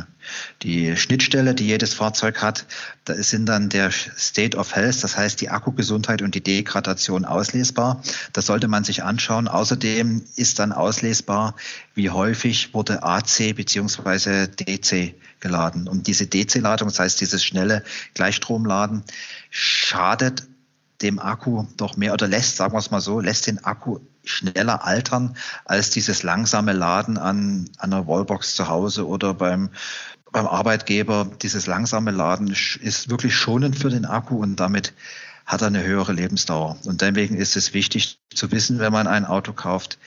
die 0.62 0.96
Schnittstelle, 0.96 1.54
die 1.54 1.68
jedes 1.68 1.94
Fahrzeug 1.94 2.42
hat. 2.42 2.66
Da 3.04 3.16
sind 3.16 3.46
dann 3.46 3.68
der 3.68 3.92
State 3.92 4.56
of 4.56 4.74
Health, 4.74 5.04
das 5.04 5.18
heißt 5.18 5.42
die 5.42 5.50
Akkugesundheit 5.50 6.22
und 6.22 6.34
die 6.34 6.44
Degradation 6.44 7.26
auslesbar. 7.26 8.02
Das 8.32 8.46
sollte 8.46 8.70
man 8.70 8.86
sich 8.86 9.04
anschauen. 9.04 9.50
Außerdem 9.50 10.24
ist 10.38 10.60
dann 10.60 10.72
auslesbar, 10.72 11.56
wie 11.94 12.10
häufig 12.10 12.74
wurde 12.74 13.04
AC 13.04 13.54
bzw. 13.54 14.48
DC 14.48 15.14
geladen. 15.40 15.88
Und 15.88 16.08
diese 16.08 16.28
DC-Ladung, 16.28 16.90
das 16.90 17.00
heißt 17.00 17.22
dieses 17.22 17.44
schnelle 17.44 17.84
Gleichstromladen, 18.14 19.04
schadet 19.50 20.48
dem 21.02 21.20
Akku 21.20 21.66
doch 21.78 21.96
mehr 21.98 22.14
oder 22.14 22.28
lässt, 22.28 22.58
sagen 22.58 22.74
wir 22.74 22.80
es 22.80 22.92
mal 22.92 23.02
so, 23.02 23.20
lässt 23.20 23.48
den 23.48 23.64
Akku 23.64 24.00
schneller 24.24 24.86
altern 24.86 25.36
als 25.66 25.90
dieses 25.90 26.24
langsame 26.24 26.74
Laden 26.74 27.18
an, 27.18 27.70
an 27.78 27.94
einer 27.94 28.08
Wallbox 28.08 28.56
zu 28.56 28.68
Hause 28.68 29.08
oder 29.08 29.34
beim, 29.34 29.70
beim 30.32 30.46
Arbeitgeber. 30.46 31.30
Dieses 31.42 31.68
langsame 31.68 32.12
Laden 32.12 32.48
ist 32.50 33.10
wirklich 33.10 33.36
schonend 33.36 33.78
für 33.78 33.90
den 33.90 34.06
Akku 34.06 34.38
und 34.38 34.58
damit 34.58 34.94
hat 35.46 35.62
er 35.62 35.68
eine 35.68 35.84
höhere 35.84 36.14
Lebensdauer. 36.14 36.78
Und 36.86 37.02
deswegen 37.02 37.36
ist 37.36 37.56
es 37.56 37.74
wichtig 37.74 38.20
zu 38.34 38.52
wissen, 38.52 38.80
wenn 38.80 38.94
man 38.94 39.08
ein 39.08 39.26
Auto 39.26 39.54
kauft, 39.54 39.98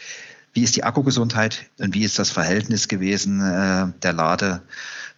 wie 0.52 0.62
ist 0.62 0.76
die 0.76 0.84
Akkugesundheit 0.84 1.70
und 1.78 1.94
wie 1.94 2.04
ist 2.04 2.18
das 2.18 2.30
Verhältnis 2.30 2.86
gewesen 2.86 3.40
äh, 3.40 3.88
der 4.02 4.12
Lade, 4.12 4.62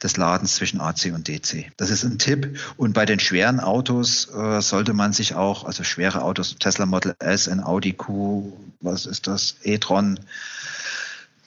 des 0.05 0.19
Ladens 0.19 0.55
zwischen 0.55 0.81
AC 0.81 1.07
und 1.15 1.27
DC. 1.27 1.73
Das 1.79 1.91
ist 1.91 2.05
ein 2.05 2.19
Tipp. 2.19 2.61
Und 2.77 2.93
bei 2.93 3.07
den 3.07 3.19
schweren 3.19 3.59
Autos 3.59 4.29
äh, 4.33 4.61
sollte 4.61 4.93
man 4.93 5.15
sich 5.15 5.35
auch, 5.35 5.65
also 5.65 5.83
schwere 5.83 6.23
Autos, 6.23 6.57
Tesla 6.61 6.85
Model 6.85 7.17
S, 7.19 7.49
ein 7.49 7.65
Audi 7.65 7.95
Q, 7.95 8.53
was 8.81 9.07
ist 9.07 9.27
das, 9.27 9.57
e-tron 9.63 10.21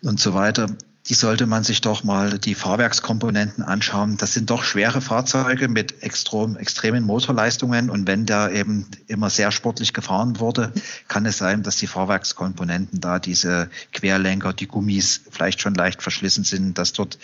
und 0.01 0.19
so 0.19 0.33
weiter, 0.33 0.67
die 1.09 1.13
sollte 1.13 1.45
man 1.45 1.63
sich 1.63 1.81
doch 1.81 2.03
mal 2.03 2.37
die 2.37 2.55
Fahrwerkskomponenten 2.55 3.63
anschauen. 3.63 4.17
Das 4.17 4.33
sind 4.33 4.49
doch 4.49 4.63
schwere 4.63 4.99
Fahrzeuge 4.99 5.69
mit 5.69 6.03
extrem, 6.03 6.57
extremen 6.57 7.03
Motorleistungen 7.03 7.89
und 7.89 8.07
wenn 8.07 8.25
da 8.25 8.49
eben 8.49 8.85
immer 9.07 9.29
sehr 9.29 9.51
sportlich 9.51 9.93
gefahren 9.93 10.39
wurde, 10.39 10.73
kann 11.07 11.25
es 11.25 11.37
sein, 11.37 11.63
dass 11.63 11.77
die 11.77 11.87
Fahrwerkskomponenten 11.87 12.99
da 12.99 13.19
diese 13.19 13.69
Querlenker, 13.93 14.53
die 14.53 14.67
Gummis 14.67 15.21
vielleicht 15.31 15.61
schon 15.61 15.75
leicht 15.75 16.01
verschlissen 16.01 16.43
sind, 16.43 16.77
dass 16.77 16.91
dort 16.91 17.17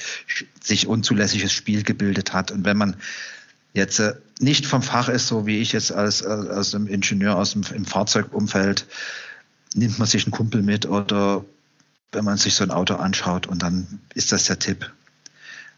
sich 0.62 0.88
unzulässiges 0.88 1.52
Spiel 1.52 1.84
gebildet 1.84 2.34
hat 2.34 2.52
und 2.52 2.64
wenn 2.64 2.78
man 2.78 2.96
jetzt 3.74 4.00
äh, 4.00 4.14
nicht 4.40 4.66
vom 4.66 4.82
Fach 4.82 5.10
ist, 5.10 5.28
so 5.28 5.46
wie 5.46 5.60
ich 5.60 5.74
jetzt 5.74 5.92
als, 5.92 6.22
äh, 6.22 6.28
als 6.28 6.74
Ingenieur 6.74 7.38
aus 7.38 7.54
dem 7.54 7.64
im 7.74 7.86
Fahrzeugumfeld, 7.86 8.86
nimmt 9.74 10.00
man 10.00 10.08
sich 10.08 10.26
einen 10.26 10.32
Kumpel 10.32 10.62
mit 10.62 10.86
oder 10.86 11.44
wenn 12.14 12.26
man 12.26 12.38
sich 12.38 12.56
so 12.56 12.64
ein 12.64 12.72
Auto 12.72 12.96
anschaut 12.96 13.48
und 13.48 13.64
dann 13.64 14.00
ist 14.14 14.32
das 14.32 14.46
der 14.46 14.60
Tipp. 14.60 14.92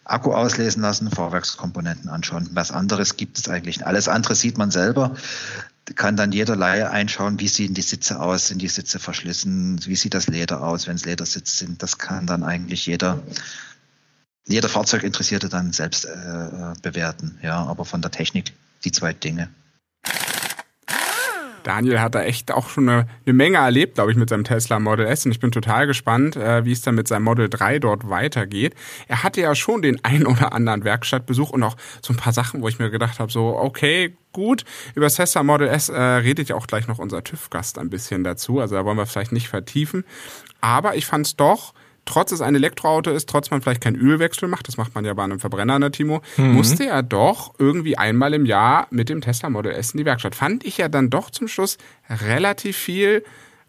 Akku 0.05 0.33
auslesen 0.33 0.83
lassen, 0.83 1.09
Fahrwerkskomponenten 1.09 2.09
anschauen. 2.09 2.47
Was 2.53 2.71
anderes 2.71 3.17
gibt 3.17 3.39
es 3.39 3.49
eigentlich. 3.49 3.85
Alles 3.85 4.07
andere 4.07 4.35
sieht 4.35 4.57
man 4.57 4.69
selber. 4.69 5.15
Kann 5.95 6.15
dann 6.15 6.31
jeder 6.31 6.55
Laie 6.55 6.89
einschauen, 6.91 7.39
wie 7.39 7.47
sehen 7.47 7.73
die 7.73 7.81
Sitze 7.81 8.19
aus, 8.19 8.47
sind 8.47 8.61
die 8.61 8.67
Sitze 8.67 8.99
verschlissen, 8.99 9.83
wie 9.85 9.95
sieht 9.95 10.13
das 10.13 10.27
Leder 10.27 10.61
aus, 10.61 10.87
wenn 10.87 10.95
es 10.95 11.05
Ledersitze 11.05 11.57
sind. 11.57 11.81
Das 11.81 11.97
kann 11.97 12.27
dann 12.27 12.43
eigentlich 12.43 12.85
jeder, 12.85 13.23
jeder 14.47 14.69
Fahrzeuginteressierte 14.69 15.49
dann 15.49 15.73
selbst 15.73 16.05
äh, 16.05 16.73
bewerten. 16.81 17.39
Ja, 17.41 17.65
aber 17.65 17.85
von 17.85 18.01
der 18.01 18.11
Technik 18.11 18.53
die 18.83 18.91
zwei 18.91 19.13
Dinge. 19.13 19.49
Daniel 21.65 21.99
hat 21.99 22.13
da 22.13 22.21
echt 22.21 22.51
auch 22.51 22.69
schon 22.69 22.87
eine, 22.87 23.07
eine 23.25 23.33
Menge 23.33 23.57
erlebt, 23.57 23.95
glaube 23.95 24.11
ich, 24.11 24.17
mit 24.17 24.29
seinem 24.29 24.43
Tesla 24.43 24.79
Model 24.79 25.07
S 25.07 25.25
und 25.25 25.31
ich 25.31 25.39
bin 25.39 25.51
total 25.51 25.87
gespannt, 25.87 26.35
äh, 26.35 26.63
wie 26.63 26.71
es 26.71 26.83
dann 26.83 26.93
mit 26.93 27.07
seinem 27.07 27.23
Model 27.23 27.49
3 27.49 27.79
dort 27.79 28.07
weitergeht. 28.07 28.75
Er 29.07 29.23
hatte 29.23 29.41
ja 29.41 29.55
schon 29.55 29.81
den 29.81 30.03
ein 30.03 30.27
oder 30.27 30.53
anderen 30.53 30.83
Werkstattbesuch 30.83 31.49
und 31.49 31.63
auch 31.63 31.75
so 32.01 32.13
ein 32.13 32.17
paar 32.17 32.33
Sachen, 32.33 32.61
wo 32.61 32.67
ich 32.67 32.77
mir 32.77 32.91
gedacht 32.91 33.19
habe, 33.19 33.31
so, 33.31 33.57
okay, 33.57 34.15
gut. 34.31 34.63
Über 34.93 35.07
das 35.07 35.15
Tesla 35.15 35.41
Model 35.41 35.67
S 35.67 35.89
äh, 35.89 35.99
redet 35.99 36.49
ja 36.49 36.55
auch 36.55 36.67
gleich 36.67 36.87
noch 36.87 36.99
unser 36.99 37.23
TÜV-Gast 37.23 37.79
ein 37.79 37.89
bisschen 37.89 38.23
dazu, 38.23 38.59
also 38.59 38.75
da 38.75 38.85
wollen 38.85 38.97
wir 38.97 39.07
vielleicht 39.07 39.31
nicht 39.31 39.47
vertiefen. 39.47 40.05
Aber 40.61 40.95
ich 40.95 41.07
fand 41.07 41.25
es 41.25 41.35
doch 41.35 41.73
trotz 42.05 42.31
es 42.31 42.41
ein 42.41 42.55
Elektroauto 42.55 43.11
ist, 43.11 43.27
trotz 43.29 43.51
man 43.51 43.61
vielleicht 43.61 43.81
keinen 43.81 43.95
Ölwechsel 43.95 44.47
macht, 44.47 44.67
das 44.67 44.77
macht 44.77 44.95
man 44.95 45.05
ja 45.05 45.13
bei 45.13 45.23
einem 45.23 45.39
Verbrenner, 45.39 45.79
ne, 45.79 45.91
Timo, 45.91 46.21
mhm. 46.37 46.53
musste 46.53 46.85
er 46.85 47.03
doch 47.03 47.53
irgendwie 47.57 47.97
einmal 47.97 48.33
im 48.33 48.45
Jahr 48.45 48.87
mit 48.91 49.09
dem 49.09 49.21
Tesla 49.21 49.49
Model 49.49 49.73
S 49.73 49.91
in 49.91 49.97
die 49.97 50.05
Werkstatt. 50.05 50.35
Fand 50.35 50.63
ich 50.63 50.77
ja 50.77 50.87
dann 50.87 51.09
doch 51.09 51.29
zum 51.29 51.47
Schluss 51.47 51.77
relativ 52.09 52.77
viel. 52.77 53.23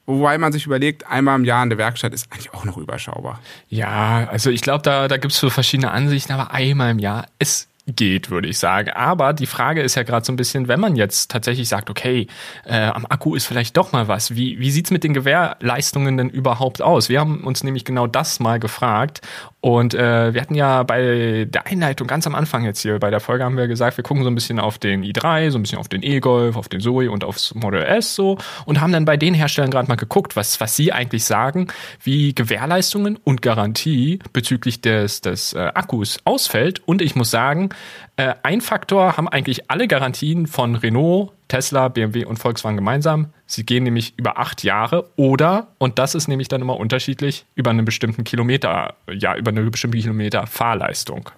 Wobei 0.09 0.39
man 0.39 0.53
sich 0.53 0.67
überlegt, 0.67 1.05
einmal 1.09 1.37
im 1.37 1.45
Jahr 1.45 1.65
in 1.65 1.71
der 1.71 1.79
Werkstatt 1.79 2.15
ist 2.15 2.33
eigentlich 2.33 2.55
auch 2.55 2.65
noch 2.65 2.77
überschaubar. 2.77 3.41
Ja, 3.69 4.29
also 4.31 4.51
ich 4.51 4.63
glaube, 4.63 4.83
da, 4.83 5.09
da 5.09 5.17
gibt 5.17 5.33
es 5.33 5.41
so 5.41 5.51
verschiedene 5.51 5.91
Ansichten, 5.91 6.33
aber 6.33 6.53
einmal 6.53 6.93
im 6.93 7.01
Jahr 7.01 7.27
ist 7.41 7.69
geht, 7.87 8.31
würde 8.31 8.49
ich 8.49 8.59
sagen. 8.59 8.91
Aber 8.91 9.33
die 9.33 9.47
Frage 9.47 9.81
ist 9.83 9.95
ja 9.95 10.03
gerade 10.03 10.25
so 10.25 10.33
ein 10.33 10.37
bisschen, 10.37 10.69
wenn 10.69 10.81
man 10.81 10.97
jetzt 10.97 11.31
tatsächlich 11.31 11.69
sagt, 11.69 11.89
okay, 11.89 12.27
äh, 12.65 12.87
am 12.87 13.07
Akku 13.07 13.35
ist 13.35 13.47
vielleicht 13.47 13.77
doch 13.77 13.93
mal 13.93 14.09
was, 14.09 14.35
wie, 14.35 14.59
wie 14.59 14.71
sieht's 14.71 14.91
mit 14.91 15.05
den 15.05 15.15
Gewährleistungen 15.15 16.17
denn 16.17 16.29
überhaupt 16.29 16.83
aus? 16.83 17.09
Wir 17.09 17.21
haben 17.21 17.45
uns 17.45 17.63
nämlich 17.63 17.85
genau 17.85 18.07
das 18.07 18.41
mal 18.41 18.59
gefragt 18.59 19.21
und 19.67 19.95
äh, 19.95 20.33
wir 20.33 20.41
hatten 20.41 20.55
ja 20.55 20.85
bei 20.85 21.45
der 21.51 21.67
Einleitung 21.67 22.07
ganz 22.07 22.25
am 22.29 22.37
Anfang 22.37 22.65
jetzt 22.65 22.83
hier 22.83 23.01
bei 23.01 23.11
der 23.11 23.19
Folge 23.19 23.43
haben 23.43 23.57
wir 23.57 23.67
gesagt, 23.67 23.97
wir 23.97 24.05
gucken 24.05 24.23
so 24.23 24.31
ein 24.31 24.35
bisschen 24.37 24.61
auf 24.61 24.79
den 24.79 25.03
i3, 25.03 25.51
so 25.51 25.59
ein 25.59 25.63
bisschen 25.63 25.79
auf 25.79 25.89
den 25.89 26.05
E-Golf, 26.05 26.55
auf 26.55 26.69
den 26.69 26.79
Zoe 26.79 27.11
und 27.11 27.25
aufs 27.25 27.53
Model 27.53 27.83
S 27.83 28.15
so 28.15 28.39
und 28.65 28.81
haben 28.81 28.93
dann 28.93 29.05
bei 29.05 29.17
den 29.17 29.35
Herstellern 29.35 29.73
gerade 29.73 29.89
mal 29.89 29.97
geguckt, 29.97 30.37
was, 30.37 30.61
was 30.61 30.77
sie 30.77 30.93
eigentlich 30.93 31.25
sagen, 31.25 31.67
wie 32.01 32.33
Gewährleistungen 32.33 33.17
und 33.17 33.43
Garantie 33.43 34.21
bezüglich 34.33 34.83
des, 34.83 35.21
des 35.21 35.53
äh, 35.53 35.59
Akkus 35.59 36.19
ausfällt. 36.25 36.81
Und 36.87 37.03
ich 37.03 37.17
muss 37.17 37.33
sagen, 37.33 37.71
äh, 38.15 38.35
ein 38.45 38.61
Faktor 38.61 39.17
haben 39.17 39.27
eigentlich 39.29 39.69
alle 39.69 39.89
Garantien 39.89 40.47
von 40.47 40.77
Renault, 40.77 41.33
Tesla, 41.49 41.89
BMW 41.89 42.25
und 42.25 42.39
Volkswagen 42.39 42.77
gemeinsam. 42.77 43.33
Sie 43.47 43.65
gehen 43.65 43.85
nämlich 43.85 44.15
über 44.17 44.39
acht 44.39 44.65
Jahre 44.65 45.11
oder, 45.17 45.69
und 45.79 45.99
das 45.99 46.15
ist 46.15 46.29
nämlich 46.29 46.49
dann 46.49 46.61
immer 46.61 46.77
unterschiedlich, 46.77 47.47
über 47.55 47.71
einen 47.71 47.85
bestimmten 47.85 48.25
Kilometer, 48.25 48.95
ja, 49.13 49.37
über 49.37 49.51
eine 49.51 49.63
bestimmte 49.71 49.99
Kilometer 49.99 50.47
Fahrleistung. 50.47 51.31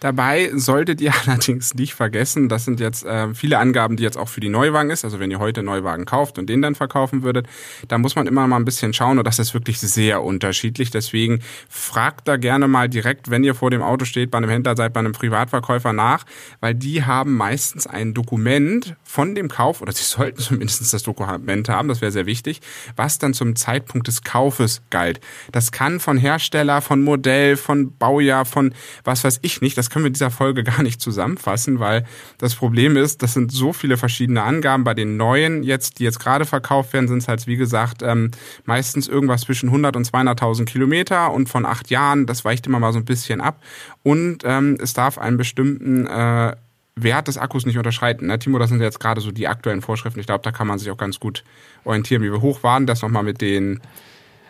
Dabei 0.00 0.50
solltet 0.54 1.00
ihr 1.00 1.12
allerdings 1.26 1.74
nicht 1.74 1.94
vergessen, 1.94 2.48
das 2.48 2.64
sind 2.64 2.80
jetzt 2.80 3.04
äh, 3.04 3.34
viele 3.34 3.58
Angaben, 3.58 3.96
die 3.96 4.02
jetzt 4.02 4.16
auch 4.18 4.28
für 4.28 4.40
die 4.40 4.48
Neuwagen 4.48 4.90
ist. 4.90 5.04
Also 5.04 5.20
wenn 5.20 5.30
ihr 5.30 5.38
heute 5.38 5.62
Neuwagen 5.62 6.04
kauft 6.04 6.38
und 6.38 6.48
den 6.48 6.62
dann 6.62 6.74
verkaufen 6.74 7.22
würdet, 7.22 7.46
da 7.88 7.98
muss 7.98 8.16
man 8.16 8.26
immer 8.26 8.46
mal 8.46 8.56
ein 8.56 8.64
bisschen 8.64 8.92
schauen 8.92 9.18
und 9.18 9.26
das 9.26 9.38
ist 9.38 9.54
wirklich 9.54 9.80
sehr 9.80 10.22
unterschiedlich. 10.22 10.90
Deswegen 10.90 11.40
fragt 11.68 12.28
da 12.28 12.36
gerne 12.36 12.68
mal 12.68 12.88
direkt, 12.88 13.30
wenn 13.30 13.44
ihr 13.44 13.54
vor 13.54 13.70
dem 13.70 13.82
Auto 13.82 14.04
steht, 14.04 14.30
bei 14.30 14.38
einem 14.38 14.50
Händler 14.50 14.76
seid, 14.76 14.92
bei 14.92 15.00
einem 15.00 15.12
Privatverkäufer 15.12 15.92
nach, 15.92 16.24
weil 16.60 16.74
die 16.74 17.04
haben 17.04 17.34
meistens 17.34 17.86
ein 17.86 18.14
Dokument 18.14 18.96
von 19.04 19.34
dem 19.34 19.48
Kauf 19.48 19.82
oder 19.82 19.92
sie 19.92 20.02
sollten 20.16 20.40
zumindest 20.40 20.92
das 20.92 21.02
Dokument 21.02 21.68
haben, 21.68 21.88
das 21.88 22.00
wäre 22.00 22.12
sehr 22.12 22.26
wichtig, 22.26 22.60
was 22.96 23.18
dann 23.18 23.34
zum 23.34 23.56
Zeitpunkt 23.56 24.06
des 24.06 24.22
Kaufes 24.22 24.82
galt. 24.90 25.20
Das 25.52 25.72
kann 25.72 26.00
von 26.00 26.18
Hersteller, 26.18 26.80
von 26.80 27.02
Modell, 27.02 27.56
von 27.56 27.96
Baujahr, 27.96 28.44
von 28.44 28.74
was 29.04 29.24
weiß 29.24 29.40
ich 29.42 29.60
nicht. 29.60 29.78
Das 29.78 29.85
das 29.86 29.90
können 29.90 30.04
wir 30.04 30.08
in 30.08 30.14
dieser 30.14 30.30
Folge 30.30 30.64
gar 30.64 30.82
nicht 30.82 31.00
zusammenfassen, 31.00 31.78
weil 31.78 32.04
das 32.38 32.54
Problem 32.56 32.96
ist, 32.96 33.22
das 33.22 33.34
sind 33.34 33.52
so 33.52 33.72
viele 33.72 33.96
verschiedene 33.96 34.42
Angaben. 34.42 34.84
Bei 34.84 34.94
den 34.94 35.16
neuen 35.16 35.62
jetzt, 35.62 35.98
die 35.98 36.04
jetzt 36.04 36.18
gerade 36.18 36.44
verkauft 36.44 36.92
werden, 36.92 37.06
sind 37.06 37.18
es 37.18 37.28
halt, 37.28 37.46
wie 37.46 37.56
gesagt, 37.56 38.02
ähm, 38.02 38.32
meistens 38.64 39.06
irgendwas 39.06 39.42
zwischen 39.42 39.68
100 39.68 39.96
und 39.96 40.06
200.000 40.06 40.64
Kilometer 40.64 41.32
und 41.32 41.48
von 41.48 41.64
acht 41.64 41.90
Jahren, 41.90 42.26
das 42.26 42.44
weicht 42.44 42.66
immer 42.66 42.80
mal 42.80 42.92
so 42.92 42.98
ein 42.98 43.04
bisschen 43.04 43.40
ab. 43.40 43.62
Und 44.02 44.38
ähm, 44.44 44.76
es 44.80 44.92
darf 44.92 45.18
einen 45.18 45.36
bestimmten 45.36 46.06
äh, 46.06 46.56
Wert 46.96 47.28
des 47.28 47.38
Akkus 47.38 47.66
nicht 47.66 47.78
unterschreiten. 47.78 48.26
Ne? 48.26 48.38
Timo, 48.38 48.58
das 48.58 48.70
sind 48.70 48.80
jetzt 48.80 48.98
gerade 48.98 49.20
so 49.20 49.30
die 49.30 49.46
aktuellen 49.46 49.82
Vorschriften. 49.82 50.18
Ich 50.18 50.26
glaube, 50.26 50.42
da 50.42 50.50
kann 50.50 50.66
man 50.66 50.78
sich 50.78 50.90
auch 50.90 50.96
ganz 50.96 51.20
gut 51.20 51.44
orientieren. 51.84 52.22
Wie 52.22 52.32
wir 52.32 52.40
hoch 52.40 52.62
waren, 52.62 52.86
das 52.86 53.02
nochmal 53.02 53.22
mit 53.22 53.40
den 53.40 53.80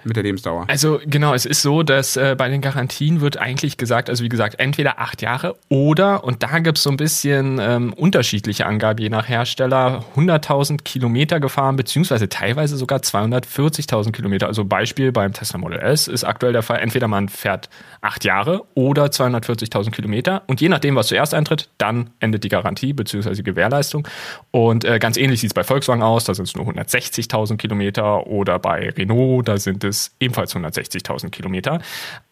mit 0.06 0.16
der 0.16 0.22
Lebensdauer? 0.22 0.64
Also 0.68 1.00
genau, 1.04 1.34
es 1.34 1.46
ist 1.46 1.62
so, 1.62 1.82
dass 1.82 2.16
äh, 2.16 2.34
bei 2.36 2.48
den 2.48 2.60
Garantien 2.60 3.20
wird 3.20 3.36
eigentlich 3.36 3.76
gesagt, 3.76 4.10
also 4.10 4.24
wie 4.24 4.28
gesagt, 4.28 4.58
entweder 4.58 4.98
acht 4.98 5.22
Jahre 5.22 5.56
oder, 5.68 6.24
und 6.24 6.42
da 6.42 6.58
gibt 6.58 6.78
es 6.78 6.84
so 6.84 6.90
ein 6.90 6.96
bisschen 6.96 7.58
ähm, 7.60 7.92
unterschiedliche 7.92 8.66
Angaben 8.66 9.00
je 9.00 9.08
nach 9.08 9.28
Hersteller, 9.28 10.04
100.000 10.16 10.82
Kilometer 10.82 11.40
gefahren, 11.40 11.76
beziehungsweise 11.76 12.28
teilweise 12.28 12.76
sogar 12.76 13.00
240.000 13.00 14.12
Kilometer. 14.12 14.46
Also 14.46 14.64
Beispiel 14.64 15.12
beim 15.12 15.32
Tesla 15.32 15.58
Model 15.58 15.80
S 15.80 16.08
ist 16.08 16.24
aktuell 16.24 16.52
der 16.52 16.62
Fall, 16.62 16.78
entweder 16.80 17.08
man 17.08 17.28
fährt 17.28 17.68
acht 18.00 18.24
Jahre 18.24 18.62
oder 18.74 19.06
240.000 19.06 19.90
Kilometer 19.90 20.42
und 20.46 20.60
je 20.60 20.68
nachdem, 20.68 20.94
was 20.96 21.08
zuerst 21.08 21.34
eintritt, 21.34 21.68
dann 21.78 22.10
endet 22.20 22.44
die 22.44 22.48
Garantie 22.48 22.92
beziehungsweise 22.92 23.42
die 23.42 23.50
Gewährleistung. 23.50 24.06
Und 24.50 24.84
äh, 24.84 24.98
ganz 24.98 25.16
ähnlich 25.16 25.40
sieht 25.40 25.50
es 25.50 25.54
bei 25.54 25.64
Volkswagen 25.64 26.02
aus, 26.02 26.24
da 26.24 26.34
sind 26.34 26.46
es 26.46 26.54
nur 26.54 26.66
160.000 26.66 27.56
Kilometer 27.56 28.26
oder 28.26 28.58
bei 28.58 28.90
Renault, 28.90 29.48
da 29.48 29.58
sind 29.58 29.84
es 29.84 29.95
es 29.96 30.16
ebenfalls 30.20 30.54
160.000 30.54 31.30
Kilometer. 31.30 31.80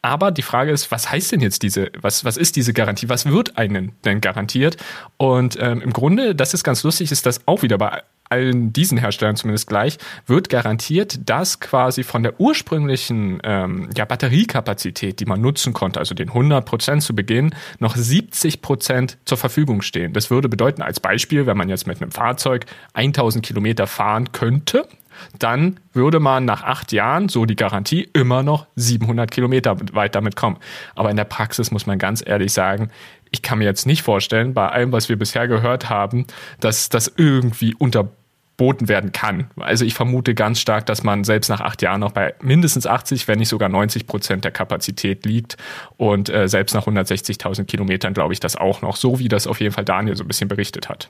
Aber 0.03 0.31
die 0.31 0.43
Frage 0.43 0.71
ist, 0.71 0.91
was 0.91 1.11
heißt 1.11 1.33
denn 1.33 1.41
jetzt 1.41 1.63
diese, 1.63 1.91
was, 2.01 2.25
was 2.25 2.37
ist 2.37 2.57
diese 2.57 2.73
Garantie? 2.73 3.09
Was 3.09 3.27
wird 3.27 3.57
einen 3.59 3.93
denn 4.05 4.21
garantiert? 4.21 4.77
Und 5.17 5.59
ähm, 5.61 5.81
im 5.81 5.93
Grunde, 5.93 6.35
das 6.35 6.55
ist 6.55 6.65
ganz 6.65 6.83
lustig, 6.83 7.11
ist 7.13 7.27
das 7.27 7.47
auch 7.47 7.63
wieder 7.63 7.79
bei 7.79 8.03
allen 8.31 8.73
diesen 8.73 8.99
Herstellern 8.99 9.37
zumindest 9.37 9.69
gleich, 9.69 9.99
wird 10.27 10.49
garantiert, 10.49 11.29
dass 11.29 11.61
quasi 11.61 12.03
von 12.03 12.23
der 12.23 12.41
ursprünglichen 12.41 13.41
ähm, 13.45 13.91
ja, 13.97 14.05
Batteriekapazität, 14.05 15.21
die 15.21 15.27
man 15.27 15.41
nutzen 15.41 15.73
konnte, 15.73 16.01
also 16.01 16.15
den 16.15 16.29
100 16.29 16.65
Prozent 16.65 17.03
zu 17.03 17.15
Beginn, 17.15 17.55
noch 17.79 17.97
70 17.97 18.63
Prozent 18.63 19.19
zur 19.25 19.39
Verfügung 19.39 19.83
stehen. 19.83 20.13
Das 20.13 20.31
würde 20.31 20.49
bedeuten, 20.49 20.83
als 20.83 21.01
Beispiel, 21.01 21.47
wenn 21.47 21.57
man 21.57 21.69
jetzt 21.69 21.87
mit 21.87 22.01
einem 22.01 22.11
Fahrzeug 22.11 22.67
1000 22.95 23.45
Kilometer 23.45 23.87
fahren 23.87 24.33
könnte, 24.33 24.89
dann 25.39 25.81
würde 25.93 26.21
man 26.21 26.45
nach 26.45 26.63
acht 26.63 26.93
Jahren, 26.93 27.29
so 27.29 27.47
die 27.47 27.57
Garantie, 27.57 28.09
immer 28.13 28.43
noch 28.43 28.67
700 28.77 29.31
Kilometer 29.31 29.77
weit 29.93 30.15
damit 30.15 30.37
kommen. 30.37 30.59
Aber 30.95 31.11
in 31.11 31.17
der 31.17 31.25
Praxis 31.25 31.71
muss 31.71 31.87
man 31.87 31.99
ganz 31.99 32.23
ehrlich 32.27 32.53
sagen, 32.53 32.91
ich 33.31 33.43
kann 33.43 33.59
mir 33.59 33.65
jetzt 33.65 33.87
nicht 33.87 34.03
vorstellen, 34.03 34.55
bei 34.55 34.69
allem, 34.69 34.93
was 34.93 35.09
wir 35.09 35.17
bisher 35.17 35.49
gehört 35.49 35.91
haben, 35.91 36.27
dass 36.61 36.89
das 36.89 37.13
irgendwie 37.17 37.75
unterboten 37.75 38.89
werden 38.89 39.11
kann. 39.11 39.51
Also 39.59 39.85
ich 39.85 39.95
vermute 39.95 40.35
ganz 40.35 40.61
stark, 40.61 40.87
dass 40.87 41.03
man 41.03 41.25
selbst 41.25 41.49
nach 41.49 41.61
acht 41.61 41.83
Jahren 41.83 42.01
noch 42.01 42.13
bei 42.13 42.35
mindestens 42.41 42.87
80, 42.87 43.27
wenn 43.27 43.41
nicht 43.41 43.49
sogar 43.49 43.69
90 43.69 44.07
Prozent 44.07 44.45
der 44.45 44.53
Kapazität 44.53 45.27
liegt. 45.27 45.57
Und 45.97 46.29
äh, 46.29 46.47
selbst 46.49 46.75
nach 46.75 46.87
160.000 46.87 47.65
Kilometern 47.65 48.15
glaube 48.15 48.33
ich 48.33 48.41
das 48.41 48.55
auch 48.55 48.83
noch, 48.83 48.95
so 48.95 49.19
wie 49.19 49.29
das 49.29 49.49
auf 49.49 49.61
jeden 49.61 49.75
Fall 49.75 49.85
Daniel 49.85 50.17
so 50.17 50.23
ein 50.23 50.29
bisschen 50.29 50.49
berichtet 50.49 50.89
hat. 50.89 51.09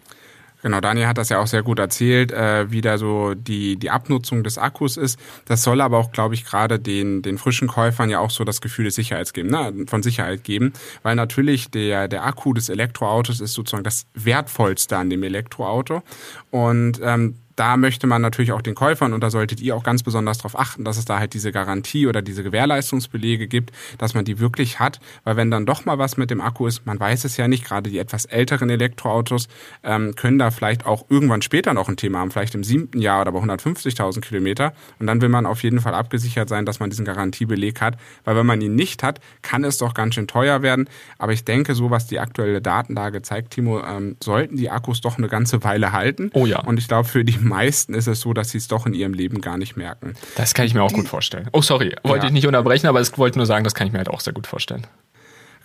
Genau, 0.65 0.81
Daniel 0.81 1.09
hat 1.09 1.19
das 1.19 1.29
ja 1.29 1.41
auch 1.41 1.47
sehr 1.47 1.63
gut 1.63 1.79
erzählt, 1.79 2.33
äh, 2.33 2.71
wie 2.71 2.81
da 2.81 2.97
so 2.97 3.35
die, 3.35 3.77
die 3.77 3.91
Abnutzung 3.91 4.43
des 4.43 4.57
Akkus 4.57 4.97
ist. 4.97 5.21
Das 5.45 5.63
soll 5.63 5.83
aber 5.83 5.99
auch, 5.99 6.11
glaube 6.11 6.33
ich, 6.33 6.47
gerade 6.47 6.81
den, 6.81 7.21
den 7.21 7.37
frischen 7.37 7.69
Käufern 7.69 8.09
ja 8.09 8.19
auch 8.19 8.31
so 8.31 8.45
das 8.45 8.63
Gefühl 8.63 8.87
des 8.87 8.95
Sicherheits 8.95 9.35
geben, 9.35 9.51
ne? 9.51 9.85
von 9.87 10.03
Sicherheit 10.03 10.43
geben. 10.43 10.73
Weil 11.03 11.17
natürlich 11.17 11.71
der, 11.71 12.09
der 12.09 12.25
Akku 12.25 12.55
des 12.55 12.71
Elektroautos 12.71 13.43
ist 13.43 13.53
sozusagen 13.53 13.85
das 13.85 14.07
Wertvollste 14.15 14.97
an 14.97 15.11
dem 15.11 15.23
Elektroauto. 15.23 16.03
Und 16.51 16.99
ähm, 17.03 17.35
da 17.57 17.77
möchte 17.77 18.07
man 18.07 18.23
natürlich 18.23 18.53
auch 18.53 18.63
den 18.63 18.75
Käufern 18.75 19.13
und 19.13 19.21
da 19.21 19.31
solltet 19.31 19.61
ihr 19.61 19.77
auch 19.77 19.83
ganz 19.83 20.03
besonders 20.03 20.39
darauf 20.39 20.59
achten, 20.59 20.85
dass 20.85 20.97
es 20.97 21.05
da 21.05 21.19
halt 21.19 21.35
diese 21.35 21.53
Garantie 21.53 22.07
oder 22.07 22.23
diese 22.23 22.43
Gewährleistungsbelege 22.43 23.47
gibt, 23.47 23.73
dass 23.99 24.15
man 24.15 24.25
die 24.25 24.39
wirklich 24.39 24.81
hat, 24.81 25.01
weil 25.25 25.37
wenn 25.37 25.51
dann 25.51 25.67
doch 25.67 25.85
mal 25.85 25.99
was 25.99 26.17
mit 26.17 26.31
dem 26.31 26.41
Akku 26.41 26.67
ist, 26.67 26.87
man 26.87 26.99
weiß 26.99 27.25
es 27.25 27.37
ja 27.37 27.49
nicht, 27.49 27.65
gerade 27.65 27.91
die 27.91 27.99
etwas 27.99 28.25
älteren 28.25 28.71
Elektroautos 28.71 29.49
ähm, 29.83 30.15
können 30.17 30.39
da 30.39 30.51
vielleicht 30.51 30.87
auch 30.87 31.07
irgendwann 31.09 31.43
später 31.43 31.75
noch 31.75 31.89
ein 31.89 31.97
Thema 31.97 32.19
haben, 32.19 32.31
vielleicht 32.31 32.55
im 32.55 32.65
siebten 32.65 33.01
Jahr 33.01 33.21
oder 33.21 33.33
bei 33.33 33.41
150.000 33.41 34.21
Kilometer 34.21 34.73
und 34.99 35.07
dann 35.07 35.21
will 35.21 35.29
man 35.29 35.47
auf 35.47 35.63
jeden 35.63 35.81
Fall 35.81 35.95
abgesichert 35.95 36.49
sein, 36.49 36.67
dass 36.67 36.81
man 36.81 36.91
diesen 36.91 37.05
Garantiebeleg 37.05 37.81
hat, 37.81 37.97
weil 38.25 38.37
wenn 38.37 38.47
man 38.47 38.61
ihn 38.61 38.75
nicht 38.75 39.03
hat, 39.03 39.21
kann 39.43 39.65
es 39.65 39.79
doch 39.79 39.95
ganz 39.95 40.15
schön 40.15 40.27
teuer 40.27 40.63
werden, 40.63 40.89
aber 41.19 41.33
ich 41.33 41.45
denke, 41.45 41.75
so 41.75 41.91
was 41.91 42.07
die 42.07 42.19
aktuelle 42.19 42.61
Datenlage 42.61 43.23
zeigt, 43.23 43.53
Timo, 43.53 43.81
ähm, 43.81 44.17
sollten 44.23 44.57
die 44.57 44.71
Akkus 44.71 45.01
doch 45.01 45.19
eine 45.19 45.29
ganze 45.29 45.63
Weile 45.63 45.93
halten. 45.93 46.31
Oh 46.35 46.47
ja. 46.47 46.61
Und 46.61 46.79
ich 46.79 46.89
glaube, 46.89 47.09
für 47.09 47.25
die 47.25 47.39
meisten 47.45 47.95
ist 47.95 48.07
es 48.07 48.21
so, 48.21 48.33
dass 48.33 48.51
sie 48.51 48.59
es 48.59 48.69
doch 48.69 48.87
in 48.87 48.95
ihrem 48.95 49.15
Leben 49.15 49.41
gar 49.41 49.57
nicht 49.57 49.77
merken. 49.77 50.15
Das 50.37 50.55
kann 50.55 50.67
ich 50.67 50.75
mir 50.75 50.83
auch 50.83 50.93
gut 50.93 51.09
vorstellen. 51.09 51.49
Oh, 51.53 51.63
sorry, 51.63 51.95
wollte 52.03 52.25
ja. 52.25 52.29
ich 52.29 52.33
nicht 52.33 52.47
unterbrechen, 52.47 52.87
aber 52.87 53.01
ich 53.01 53.17
wollte 53.19 53.39
nur 53.39 53.47
sagen, 53.47 53.65
das 53.65 53.75
kann 53.75 53.87
ich 53.87 53.93
mir 53.93 53.99
halt 53.99 54.09
auch 54.09 54.21
sehr 54.21 54.33
gut 54.33 54.47
vorstellen. 54.47 54.87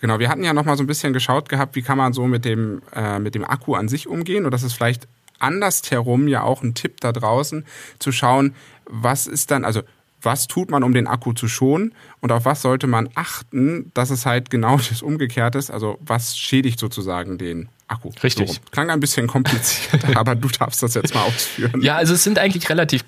Genau, 0.00 0.18
wir 0.18 0.28
hatten 0.28 0.44
ja 0.44 0.54
noch 0.54 0.64
mal 0.64 0.76
so 0.76 0.82
ein 0.82 0.86
bisschen 0.86 1.12
geschaut 1.12 1.48
gehabt, 1.48 1.76
wie 1.76 1.82
kann 1.82 1.98
man 1.98 2.12
so 2.12 2.26
mit 2.26 2.44
dem, 2.44 2.82
äh, 2.94 3.18
mit 3.18 3.34
dem 3.34 3.44
Akku 3.44 3.74
an 3.74 3.88
sich 3.88 4.08
umgehen 4.08 4.44
und 4.46 4.50
das 4.52 4.62
ist 4.62 4.72
vielleicht 4.72 5.08
andersherum 5.38 6.28
ja 6.28 6.42
auch 6.42 6.62
ein 6.62 6.74
Tipp 6.74 7.00
da 7.00 7.12
draußen, 7.12 7.64
zu 7.98 8.12
schauen, 8.12 8.54
was 8.86 9.26
ist 9.26 9.50
dann, 9.50 9.64
also 9.64 9.82
was 10.22 10.46
tut 10.46 10.70
man, 10.70 10.82
um 10.82 10.92
den 10.92 11.06
Akku 11.06 11.32
zu 11.32 11.48
schonen 11.48 11.94
und 12.20 12.32
auf 12.32 12.44
was 12.44 12.62
sollte 12.62 12.86
man 12.86 13.08
achten, 13.14 13.90
dass 13.94 14.10
es 14.10 14.26
halt 14.26 14.50
genau 14.50 14.76
das 14.88 15.02
Umgekehrte 15.02 15.58
ist, 15.58 15.70
also 15.70 15.98
was 16.00 16.38
schädigt 16.38 16.78
sozusagen 16.78 17.38
den 17.38 17.68
Akku. 17.90 18.10
Richtig. 18.22 18.48
So, 18.48 18.60
klang 18.70 18.88
ein 18.88 19.00
bisschen 19.00 19.26
kompliziert, 19.26 20.04
aber 20.16 20.36
du 20.36 20.48
darfst 20.48 20.80
das 20.82 20.94
jetzt 20.94 21.12
mal 21.12 21.22
ausführen. 21.22 21.82
Ja, 21.82 21.96
also 21.96 22.14
es 22.14 22.22
sind 22.22 22.38
eigentlich 22.38 22.70
relativ 22.70 23.04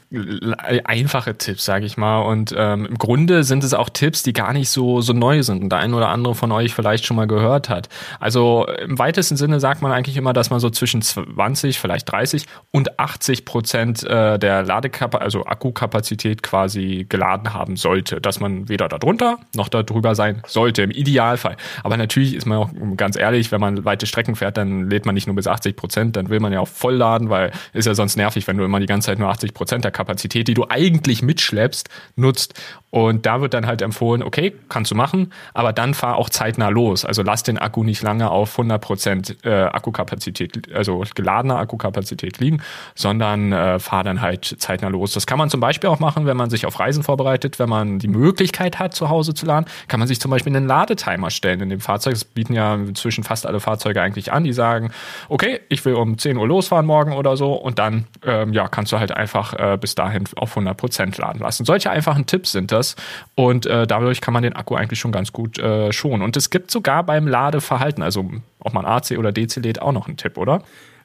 einfache 0.84 1.38
Tipps, 1.38 1.64
sage 1.64 1.86
ich 1.86 1.96
mal. 1.96 2.22
Und 2.22 2.52
ähm, 2.56 2.86
im 2.86 2.98
Grunde 2.98 3.44
sind 3.44 3.62
es 3.62 3.74
auch 3.74 3.88
Tipps, 3.90 4.24
die 4.24 4.32
gar 4.32 4.52
nicht 4.52 4.70
so, 4.70 5.00
so 5.00 5.12
neu 5.12 5.44
sind 5.44 5.62
und 5.62 5.70
der 5.70 5.78
ein 5.78 5.94
oder 5.94 6.08
andere 6.08 6.34
von 6.34 6.50
euch 6.50 6.74
vielleicht 6.74 7.06
schon 7.06 7.16
mal 7.16 7.28
gehört 7.28 7.68
hat. 7.68 7.88
Also 8.18 8.66
im 8.66 8.98
weitesten 8.98 9.36
Sinne 9.36 9.60
sagt 9.60 9.82
man 9.82 9.92
eigentlich 9.92 10.16
immer, 10.16 10.32
dass 10.32 10.50
man 10.50 10.58
so 10.58 10.68
zwischen 10.68 11.00
20, 11.00 11.78
vielleicht 11.78 12.10
30 12.10 12.46
und 12.72 12.98
80 12.98 13.44
Prozent 13.44 14.02
äh, 14.02 14.36
der 14.40 14.64
Ladekapazität, 14.64 15.22
also 15.22 15.46
Akkukapazität 15.46 16.42
quasi 16.42 17.06
geladen 17.08 17.54
haben 17.54 17.76
sollte. 17.76 18.20
Dass 18.20 18.40
man 18.40 18.68
weder 18.68 18.88
darunter 18.88 19.38
noch 19.54 19.68
darüber 19.68 20.16
sein 20.16 20.42
sollte, 20.44 20.82
im 20.82 20.90
Idealfall. 20.90 21.56
Aber 21.84 21.96
natürlich 21.96 22.34
ist 22.34 22.46
man 22.46 22.58
auch 22.58 22.70
ganz 22.96 23.16
ehrlich, 23.16 23.52
wenn 23.52 23.60
man 23.60 23.84
weite 23.84 24.06
Strecken 24.06 24.34
fährt, 24.34 24.56
dann 24.56 24.71
lädt 24.80 25.06
man 25.06 25.14
nicht 25.14 25.26
nur 25.26 25.36
bis 25.36 25.46
80 25.46 25.76
Prozent, 25.76 26.16
dann 26.16 26.28
will 26.28 26.40
man 26.40 26.52
ja 26.52 26.60
auch 26.60 26.68
voll 26.68 26.94
laden, 26.94 27.30
weil 27.30 27.52
ist 27.72 27.86
ja 27.86 27.94
sonst 27.94 28.16
nervig, 28.16 28.46
wenn 28.46 28.56
du 28.56 28.64
immer 28.64 28.80
die 28.80 28.86
ganze 28.86 29.06
Zeit 29.06 29.18
nur 29.18 29.28
80 29.28 29.54
Prozent 29.54 29.84
der 29.84 29.90
Kapazität, 29.90 30.48
die 30.48 30.54
du 30.54 30.66
eigentlich 30.68 31.22
mitschleppst, 31.22 31.88
nutzt. 32.16 32.54
Und 32.92 33.24
da 33.24 33.40
wird 33.40 33.54
dann 33.54 33.66
halt 33.66 33.80
empfohlen, 33.80 34.22
okay, 34.22 34.52
kannst 34.68 34.90
du 34.90 34.94
machen, 34.94 35.32
aber 35.54 35.72
dann 35.72 35.94
fahr 35.94 36.16
auch 36.16 36.28
zeitnah 36.28 36.68
los. 36.68 37.06
Also 37.06 37.22
lass 37.22 37.42
den 37.42 37.56
Akku 37.56 37.84
nicht 37.84 38.02
lange 38.02 38.30
auf 38.30 38.52
100 38.52 38.82
Prozent 38.82 39.36
äh, 39.46 39.62
Akkukapazität, 39.62 40.70
also 40.74 41.02
geladener 41.14 41.56
Akkukapazität 41.56 42.38
liegen, 42.38 42.60
sondern 42.94 43.50
äh, 43.50 43.78
fahr 43.78 44.04
dann 44.04 44.20
halt 44.20 44.56
zeitnah 44.58 44.88
los. 44.88 45.12
Das 45.12 45.26
kann 45.26 45.38
man 45.38 45.48
zum 45.48 45.58
Beispiel 45.58 45.88
auch 45.88 46.00
machen, 46.00 46.26
wenn 46.26 46.36
man 46.36 46.50
sich 46.50 46.66
auf 46.66 46.78
Reisen 46.78 47.02
vorbereitet, 47.02 47.58
wenn 47.58 47.70
man 47.70 47.98
die 47.98 48.08
Möglichkeit 48.08 48.78
hat, 48.78 48.94
zu 48.94 49.08
Hause 49.08 49.32
zu 49.32 49.46
laden, 49.46 49.64
kann 49.88 49.98
man 49.98 50.06
sich 50.06 50.20
zum 50.20 50.30
Beispiel 50.30 50.54
einen 50.54 50.66
Ladetimer 50.66 51.30
stellen 51.30 51.62
in 51.62 51.70
dem 51.70 51.80
Fahrzeug. 51.80 52.12
Das 52.12 52.26
bieten 52.26 52.52
ja 52.52 52.74
inzwischen 52.74 53.24
fast 53.24 53.46
alle 53.46 53.60
Fahrzeuge 53.60 54.02
eigentlich 54.02 54.34
an. 54.34 54.44
Die 54.44 54.52
sagen, 54.52 54.90
okay, 55.30 55.60
ich 55.70 55.82
will 55.86 55.94
um 55.94 56.18
10 56.18 56.36
Uhr 56.36 56.46
losfahren 56.46 56.84
morgen 56.84 57.14
oder 57.14 57.38
so 57.38 57.54
und 57.54 57.78
dann 57.78 58.04
ähm, 58.22 58.52
ja, 58.52 58.68
kannst 58.68 58.92
du 58.92 58.98
halt 58.98 59.12
einfach 59.12 59.54
äh, 59.54 59.78
bis 59.80 59.94
dahin 59.94 60.24
auf 60.36 60.50
100 60.50 60.76
Prozent 60.76 61.16
laden 61.16 61.40
lassen. 61.40 61.64
Solche 61.64 61.90
einfachen 61.90 62.26
Tipps 62.26 62.52
sind 62.52 62.70
das 62.70 62.81
und 63.34 63.66
äh, 63.66 63.86
dadurch 63.86 64.20
kann 64.20 64.34
man 64.34 64.42
den 64.42 64.54
Akku 64.54 64.74
eigentlich 64.74 65.00
schon 65.00 65.12
ganz 65.12 65.32
gut 65.32 65.58
äh, 65.58 65.92
schonen. 65.92 66.22
Und 66.22 66.36
es 66.36 66.50
gibt 66.50 66.70
sogar 66.70 67.02
beim 67.04 67.26
Ladeverhalten, 67.26 68.02
also 68.02 68.30
ob 68.58 68.72
man 68.74 68.84
AC 68.84 69.12
oder 69.18 69.32
DC 69.32 69.56
lädt, 69.56 69.80
auch 69.80 69.92
noch 69.92 70.06
einen 70.06 70.16
Tipp, 70.16 70.36
oder? 70.36 70.62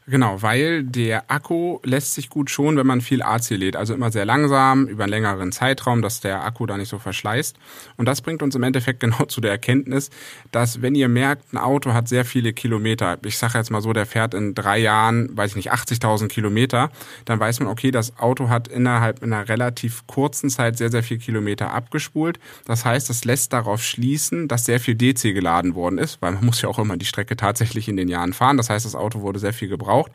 Genau, 0.10 0.42
weil 0.42 0.86
der 0.86 1.30
Akku 1.30 1.80
lässt 1.84 2.14
sich 2.14 2.30
gut 2.30 2.50
schonen, 2.50 2.78
wenn 2.78 2.88
man 2.88 3.02
viel 3.02 3.22
AC 3.22 3.50
lädt. 3.50 3.76
Also 3.76 3.94
immer 3.94 4.10
sehr 4.10 4.24
langsam, 4.24 4.88
über 4.88 5.04
einen 5.04 5.12
längeren 5.12 5.52
Zeitraum, 5.52 6.02
dass 6.02 6.22
der 6.22 6.46
Akku 6.46 6.66
da 6.66 6.78
nicht 6.78 6.88
so 6.88 6.98
verschleißt. 6.98 7.58
Und 7.98 8.06
das 8.06 8.22
bringt 8.22 8.42
uns 8.42 8.56
im 8.56 8.64
Endeffekt 8.64 9.00
genau 9.02 9.26
zu 9.26 9.42
der 9.42 9.52
Erkenntnis, 9.52 10.10
dass 10.54 10.82
wenn 10.82 10.96
ihr 10.96 11.10
merkt, 11.10 11.54
ein 11.54 11.58
Auto 11.58 11.92
hat 11.92 12.08
sehr 12.08 12.24
viele 12.24 12.54
Kilometer, 12.54 13.18
ich 13.26 13.38
sage 13.38 13.58
jetzt 13.58 13.70
mal 13.70 13.82
so, 13.82 13.92
der 13.92 14.06
fährt 14.06 14.34
in 14.34 14.56
drei 14.56 14.78
Jahren, 14.78 15.36
weiß 15.36 15.52
ich 15.52 15.56
nicht, 15.58 15.74
80.000 15.74 16.30
Kilometer, 16.30 16.90
dann 17.26 17.42
weiß 17.42 17.60
man, 17.60 17.68
okay, 17.68 17.92
das 17.92 18.18
Auto 18.18 18.48
hat 18.48 18.70
innerhalb 18.70 19.22
einer 19.22 19.50
relativ 19.50 20.08
kurzen 20.08 20.50
Zeit 20.50 20.78
sehr, 20.78 20.90
sehr 20.90 21.04
viel 21.04 21.18
Kilometer 21.18 21.74
abgespult. 21.74 22.40
Das 22.64 22.86
heißt, 22.86 23.10
das 23.10 23.26
lässt 23.26 23.52
darauf 23.52 23.84
schließen, 23.84 24.48
dass 24.48 24.64
sehr 24.64 24.80
viel 24.80 24.96
DC 24.96 25.34
geladen 25.34 25.76
worden 25.76 25.98
ist, 25.98 26.22
weil 26.22 26.32
man 26.32 26.46
muss 26.46 26.62
ja 26.62 26.70
auch 26.70 26.80
immer 26.80 26.96
die 26.96 27.06
Strecke 27.06 27.36
tatsächlich 27.36 27.90
in 27.90 27.98
den 27.98 28.08
Jahren 28.08 28.32
fahren. 28.32 28.56
Das 28.56 28.70
heißt, 28.70 28.86
das 28.86 28.96
Auto 28.96 29.20
wurde 29.20 29.40
sehr 29.40 29.52
viel 29.52 29.68
gebraucht 29.68 29.97
braucht. 29.98 30.12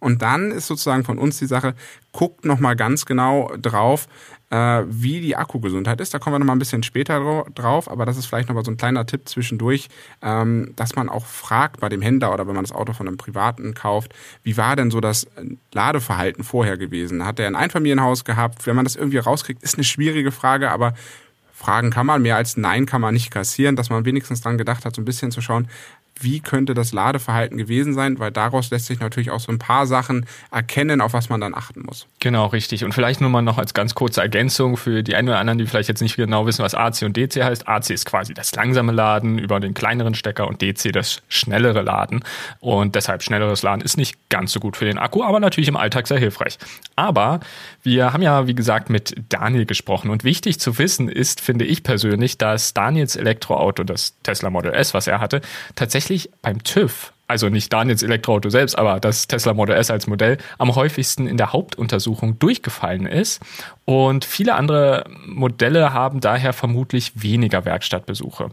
Und 0.00 0.22
dann 0.22 0.50
ist 0.50 0.66
sozusagen 0.66 1.04
von 1.04 1.18
uns 1.18 1.38
die 1.38 1.46
Sache, 1.46 1.74
guckt 2.12 2.44
nochmal 2.44 2.76
ganz 2.76 3.04
genau 3.04 3.50
drauf, 3.60 4.08
äh, 4.50 4.82
wie 4.86 5.20
die 5.20 5.36
Akkugesundheit 5.36 6.00
ist. 6.00 6.14
Da 6.14 6.18
kommen 6.18 6.34
wir 6.34 6.38
nochmal 6.38 6.56
ein 6.56 6.60
bisschen 6.60 6.82
später 6.82 7.44
drauf, 7.54 7.90
aber 7.90 8.06
das 8.06 8.16
ist 8.16 8.26
vielleicht 8.26 8.48
nochmal 8.48 8.64
so 8.64 8.70
ein 8.70 8.76
kleiner 8.76 9.04
Tipp 9.04 9.28
zwischendurch, 9.28 9.88
ähm, 10.22 10.72
dass 10.76 10.94
man 10.96 11.08
auch 11.08 11.26
fragt 11.26 11.80
bei 11.80 11.88
dem 11.88 12.02
Händler 12.02 12.32
oder 12.32 12.46
wenn 12.46 12.54
man 12.54 12.64
das 12.64 12.72
Auto 12.72 12.92
von 12.92 13.08
einem 13.08 13.16
Privaten 13.16 13.74
kauft, 13.74 14.14
wie 14.44 14.56
war 14.56 14.76
denn 14.76 14.90
so 14.90 15.00
das 15.00 15.26
Ladeverhalten 15.72 16.44
vorher 16.44 16.76
gewesen? 16.76 17.24
Hat 17.24 17.38
er 17.38 17.48
ein 17.48 17.56
Einfamilienhaus 17.56 18.24
gehabt? 18.24 18.66
Wenn 18.66 18.76
man 18.76 18.84
das 18.84 18.96
irgendwie 18.96 19.18
rauskriegt, 19.18 19.62
ist 19.62 19.74
eine 19.74 19.84
schwierige 19.84 20.30
Frage, 20.30 20.70
aber 20.70 20.94
Fragen 21.56 21.90
kann 21.90 22.04
man, 22.04 22.20
mehr 22.20 22.36
als 22.36 22.58
Nein 22.58 22.84
kann 22.84 23.00
man 23.00 23.14
nicht 23.14 23.30
kassieren, 23.30 23.76
dass 23.76 23.88
man 23.88 24.04
wenigstens 24.04 24.42
dran 24.42 24.58
gedacht 24.58 24.84
hat, 24.84 24.94
so 24.94 25.00
ein 25.00 25.06
bisschen 25.06 25.30
zu 25.30 25.40
schauen, 25.40 25.68
wie 26.20 26.40
könnte 26.40 26.74
das 26.74 26.92
Ladeverhalten 26.92 27.58
gewesen 27.58 27.94
sein, 27.94 28.18
weil 28.18 28.30
daraus 28.30 28.70
lässt 28.70 28.86
sich 28.86 29.00
natürlich 29.00 29.30
auch 29.30 29.40
so 29.40 29.52
ein 29.52 29.58
paar 29.58 29.86
Sachen 29.86 30.26
erkennen, 30.50 31.00
auf 31.00 31.12
was 31.12 31.28
man 31.28 31.40
dann 31.40 31.54
achten 31.54 31.82
muss. 31.82 32.06
Genau, 32.20 32.46
richtig. 32.46 32.84
Und 32.84 32.92
vielleicht 32.92 33.20
nur 33.20 33.30
mal 33.30 33.42
noch 33.42 33.58
als 33.58 33.74
ganz 33.74 33.94
kurze 33.94 34.22
Ergänzung 34.22 34.76
für 34.76 35.02
die 35.02 35.14
einen 35.14 35.28
oder 35.28 35.38
anderen, 35.38 35.58
die 35.58 35.66
vielleicht 35.66 35.88
jetzt 35.88 36.00
nicht 36.00 36.16
genau 36.16 36.46
wissen, 36.46 36.62
was 36.62 36.74
AC 36.74 37.02
und 37.02 37.16
DC 37.16 37.44
heißt. 37.44 37.68
AC 37.68 37.90
ist 37.90 38.06
quasi 38.06 38.34
das 38.34 38.54
langsame 38.54 38.92
Laden 38.92 39.38
über 39.38 39.60
den 39.60 39.74
kleineren 39.74 40.14
Stecker 40.14 40.48
und 40.48 40.62
DC 40.62 40.92
das 40.92 41.22
schnellere 41.28 41.82
Laden. 41.82 42.24
Und 42.60 42.94
deshalb 42.94 43.22
schnelleres 43.22 43.62
Laden 43.62 43.82
ist 43.82 43.96
nicht 43.96 44.28
ganz 44.30 44.52
so 44.52 44.60
gut 44.60 44.76
für 44.76 44.86
den 44.86 44.98
Akku, 44.98 45.22
aber 45.22 45.38
natürlich 45.38 45.68
im 45.68 45.76
Alltag 45.76 46.06
sehr 46.06 46.18
hilfreich. 46.18 46.58
Aber 46.96 47.40
wir 47.82 48.12
haben 48.12 48.22
ja, 48.22 48.46
wie 48.46 48.54
gesagt, 48.54 48.88
mit 48.88 49.14
Daniel 49.28 49.66
gesprochen 49.66 50.10
und 50.10 50.24
wichtig 50.24 50.58
zu 50.60 50.78
wissen 50.78 51.08
ist, 51.08 51.40
finde 51.40 51.66
ich 51.66 51.82
persönlich, 51.82 52.38
dass 52.38 52.72
Daniels 52.72 53.16
Elektroauto, 53.16 53.84
das 53.84 54.14
Tesla 54.22 54.50
Model 54.50 54.72
S, 54.72 54.94
was 54.94 55.06
er 55.06 55.20
hatte, 55.20 55.42
tatsächlich 55.74 56.05
tatsächlich 56.06 56.30
beim 56.40 56.62
TÜV 56.62 57.12
also 57.28 57.48
nicht 57.48 57.72
Daniels 57.72 58.04
Elektroauto 58.04 58.50
selbst, 58.50 58.78
aber 58.78 59.00
das 59.00 59.26
Tesla 59.26 59.52
Model 59.52 59.74
S 59.76 59.90
als 59.90 60.06
Modell 60.06 60.38
am 60.58 60.74
häufigsten 60.76 61.26
in 61.26 61.36
der 61.36 61.52
Hauptuntersuchung 61.52 62.38
durchgefallen 62.38 63.06
ist. 63.06 63.42
Und 63.86 64.24
viele 64.24 64.56
andere 64.56 65.04
Modelle 65.26 65.92
haben 65.92 66.20
daher 66.20 66.52
vermutlich 66.52 67.22
weniger 67.22 67.64
Werkstattbesuche. 67.64 68.50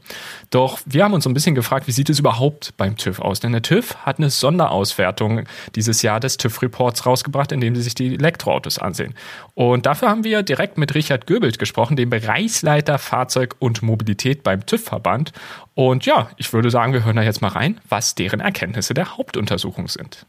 Doch 0.51 0.79
wir 0.85 1.03
haben 1.03 1.13
uns 1.13 1.23
so 1.23 1.29
ein 1.29 1.33
bisschen 1.33 1.55
gefragt, 1.55 1.87
wie 1.87 1.91
sieht 1.91 2.11
es 2.11 2.19
überhaupt 2.19 2.77
beim 2.77 2.97
TÜV 2.97 3.19
aus? 3.19 3.39
Denn 3.39 3.51
der 3.51 3.63
TÜV 3.63 3.95
hat 4.05 4.19
eine 4.19 4.29
Sonderauswertung 4.29 5.45
dieses 5.75 6.03
Jahr 6.03 6.19
des 6.19 6.37
TÜV-Reports 6.37 7.07
rausgebracht, 7.07 7.51
in 7.51 7.61
dem 7.61 7.75
sie 7.75 7.81
sich 7.81 7.95
die 7.95 8.13
Elektroautos 8.13 8.77
ansehen. 8.77 9.15
Und 9.55 9.87
dafür 9.87 10.09
haben 10.09 10.23
wir 10.23 10.43
direkt 10.43 10.77
mit 10.77 10.93
Richard 10.93 11.25
Göbelt 11.25 11.57
gesprochen, 11.57 11.95
dem 11.95 12.11
Bereichsleiter 12.11 12.99
Fahrzeug 12.99 13.55
und 13.57 13.81
Mobilität 13.81 14.43
beim 14.43 14.63
TÜV-Verband. 14.67 15.31
Und 15.73 16.05
ja, 16.05 16.29
ich 16.37 16.53
würde 16.53 16.69
sagen, 16.69 16.93
wir 16.93 17.05
hören 17.05 17.15
da 17.15 17.23
jetzt 17.23 17.41
mal 17.41 17.47
rein, 17.47 17.81
was 17.89 18.13
deren 18.13 18.39
Erkenntnisse 18.39 18.93
der 18.93 19.17
Hauptuntersuchung 19.17 19.87
sind. 19.87 20.27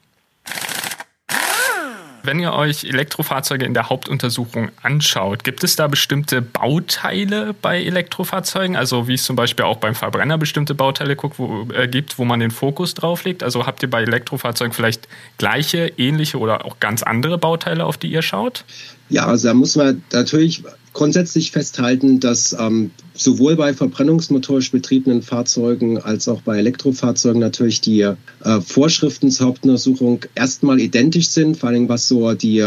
Wenn 2.24 2.40
ihr 2.40 2.54
euch 2.54 2.84
Elektrofahrzeuge 2.84 3.66
in 3.66 3.74
der 3.74 3.90
Hauptuntersuchung 3.90 4.70
anschaut, 4.82 5.44
gibt 5.44 5.62
es 5.62 5.76
da 5.76 5.88
bestimmte 5.88 6.40
Bauteile 6.40 7.54
bei 7.60 7.84
Elektrofahrzeugen? 7.84 8.76
Also 8.76 9.08
wie 9.08 9.14
es 9.14 9.24
zum 9.24 9.36
Beispiel 9.36 9.66
auch 9.66 9.76
beim 9.76 9.94
Verbrenner 9.94 10.38
bestimmte 10.38 10.74
Bauteile 10.74 11.16
guckt, 11.16 11.38
wo, 11.38 11.68
äh, 11.74 11.86
gibt, 11.86 12.18
wo 12.18 12.24
man 12.24 12.40
den 12.40 12.50
Fokus 12.50 12.94
drauf 12.94 13.24
legt? 13.24 13.42
Also 13.42 13.66
habt 13.66 13.82
ihr 13.82 13.90
bei 13.90 14.02
Elektrofahrzeugen 14.02 14.72
vielleicht 14.72 15.06
gleiche, 15.36 15.92
ähnliche 15.98 16.38
oder 16.38 16.64
auch 16.64 16.80
ganz 16.80 17.02
andere 17.02 17.36
Bauteile, 17.36 17.84
auf 17.84 17.98
die 17.98 18.10
ihr 18.10 18.22
schaut? 18.22 18.64
Ja, 19.10 19.26
also 19.26 19.48
da 19.48 19.54
muss 19.54 19.76
man 19.76 20.02
natürlich 20.10 20.64
grundsätzlich 20.94 21.50
festhalten, 21.50 22.20
dass 22.20 22.56
ähm, 22.58 22.90
sowohl 23.12 23.56
bei 23.56 23.74
verbrennungsmotorisch 23.74 24.70
betriebenen 24.70 25.20
Fahrzeugen 25.20 25.98
als 25.98 26.28
auch 26.28 26.40
bei 26.40 26.56
Elektrofahrzeugen 26.56 27.40
natürlich 27.40 27.82
die 27.82 28.00
äh, 28.00 28.16
Vorschriften 28.64 29.30
zur 29.30 29.48
Hauptuntersuchung 29.48 30.24
erstmal 30.34 30.80
identisch 30.80 31.28
sind, 31.28 31.58
vor 31.58 31.68
allem 31.68 31.88
was 31.90 32.08
so 32.08 32.32
die 32.32 32.64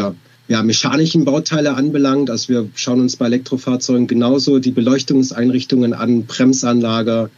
ja, 0.47 0.63
mechanischen 0.63 1.25
Bauteile 1.25 1.73
anbelangt. 1.73 2.29
Also 2.29 2.49
wir 2.49 2.69
schauen 2.75 3.01
uns 3.01 3.15
bei 3.15 3.25
Elektrofahrzeugen 3.25 4.07
genauso 4.07 4.59
die 4.59 4.71
Beleuchtungseinrichtungen 4.71 5.93
an, 5.93 6.25
Bremsanlage, 6.25 7.29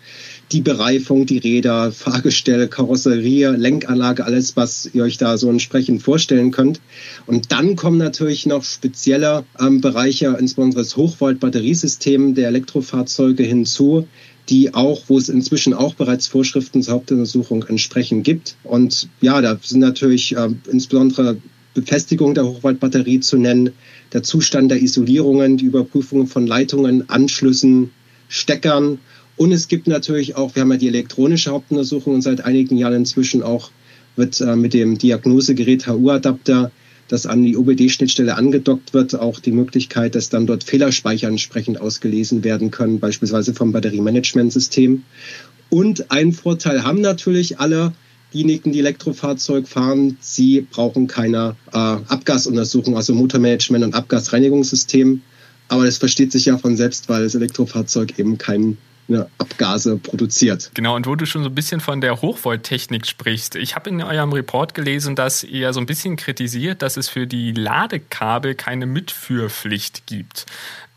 die 0.52 0.62
Bereifung, 0.62 1.26
die 1.26 1.38
Räder, 1.38 1.92
Fahrgestelle, 1.92 2.68
Karosserie, 2.68 3.52
Lenkanlage, 3.52 4.26
alles, 4.26 4.56
was 4.56 4.90
ihr 4.94 5.04
euch 5.04 5.18
da 5.18 5.38
so 5.38 5.50
entsprechend 5.50 6.02
vorstellen 6.02 6.52
könnt. 6.52 6.82
Und 7.28 7.52
dann 7.52 7.76
kommen 7.76 7.98
natürlich 7.98 8.46
noch 8.46 8.64
spezielle 8.64 9.46
ähm, 9.60 9.82
Bereiche, 9.82 10.36
insbesondere 10.40 10.82
das 10.82 10.98
Hochvolt-Batteriesystem 10.98 12.34
der 12.34 12.48
Elektrofahrzeuge 12.48 13.44
hinzu, 13.44 14.08
die 14.50 14.74
auch, 14.74 15.04
wo 15.08 15.18
es 15.20 15.30
inzwischen 15.30 15.76
auch 15.76 15.94
bereits 15.94 16.26
Vorschriften 16.26 16.82
zur 16.82 16.96
Hauptuntersuchung 16.96 17.64
entsprechend 17.68 18.24
gibt. 18.24 18.56
Und 18.64 19.08
ja, 19.22 19.42
da 19.42 19.60
sind 19.62 19.80
natürlich 19.80 20.36
äh, 20.36 20.50
insbesondere 20.72 21.38
Befestigung 21.76 22.34
der 22.34 22.46
Hochvoltbatterie 22.46 23.20
zu 23.20 23.38
nennen, 23.38 23.72
der 24.12 24.24
Zustand 24.24 24.72
der 24.72 24.82
Isolierungen, 24.82 25.58
die 25.58 25.66
Überprüfung 25.66 26.26
von 26.26 26.48
Leitungen, 26.48 27.08
Anschlüssen, 27.10 27.92
Steckern 28.28 29.00
und 29.40 29.54
es 29.54 29.70
gibt 29.70 29.88
natürlich 29.88 30.36
auch, 30.36 30.54
wir 30.54 30.64
haben 30.64 30.72
ja 30.72 30.78
die 30.78 30.90
elektronische 30.90 31.52
Hauptuntersuchung 31.52 32.16
und 32.16 32.22
seit 32.22 32.44
einigen 32.44 32.76
Jahren 32.76 32.96
inzwischen 32.96 33.42
auch 33.42 33.72
wird 34.18 34.42
äh, 34.42 34.58
mit 34.58 34.74
dem 34.74 34.98
Diagnosegerät 34.98 35.88
HU-Adapter, 35.88 36.72
das 37.08 37.26
an 37.26 37.44
die 37.44 37.56
OBD-Schnittstelle 37.56 38.36
angedockt 38.36 38.94
wird, 38.94 39.16
auch 39.16 39.40
die 39.40 39.54
Möglichkeit, 39.54 40.16
dass 40.16 40.28
dann 40.28 40.46
dort 40.46 40.66
Fehlerspeicher 40.66 41.30
entsprechend 41.30 41.80
ausgelesen 41.80 42.44
werden 42.44 42.70
können, 42.70 43.00
beispielsweise 43.00 43.54
vom 43.54 43.72
Batteriemanagementsystem. 43.72 45.04
Und 45.70 46.12
einen 46.12 46.34
Vorteil 46.34 46.84
haben 46.84 47.00
natürlich 47.00 47.62
alle 47.62 47.94
diejenigen, 48.34 48.74
die 48.74 48.80
Elektrofahrzeug 48.80 49.70
fahren, 49.70 50.18
sie 50.20 50.68
brauchen 50.70 51.08
keine 51.08 51.56
äh, 51.72 51.78
Abgasuntersuchung, 51.78 52.98
also 52.98 53.14
Motormanagement 53.14 53.86
und 53.86 53.94
Abgasreinigungssystem. 53.94 55.22
Aber 55.70 55.86
das 55.86 55.98
versteht 55.98 56.34
sich 56.34 56.44
ja 56.44 56.58
von 56.58 56.76
selbst, 56.76 57.08
weil 57.08 57.24
das 57.24 57.36
Elektrofahrzeug 57.36 58.20
eben 58.20 58.38
keinen 58.38 58.78
ne, 59.10 59.28
Abgase 59.38 59.98
produziert. 59.98 60.72
Genau, 60.74 60.96
und 60.96 61.08
wo 61.08 61.16
du 61.16 61.26
schon 61.26 61.44
so 61.44 61.50
ein 61.50 61.56
bisschen 61.56 61.82
von 61.82 62.02
der 62.02 62.22
Hochvolttechnik 62.22 63.08
sprichst. 63.08 63.56
Ich 63.56 63.76
habe 63.76 63.90
in 63.90 64.02
eurem 64.02 64.32
Report 64.32 64.74
gelesen, 64.74 65.16
dass 65.16 65.44
ihr 65.44 65.74
so 65.74 65.80
ein 65.80 65.86
bisschen 65.86 66.16
kritisiert, 66.16 66.82
dass 66.82 66.98
es 66.98 67.10
für 67.10 67.28
die 67.28 67.52
Ladekabel 67.52 68.56
keine 68.56 68.86
Mitführpflicht 68.86 70.06
gibt. 70.06 70.46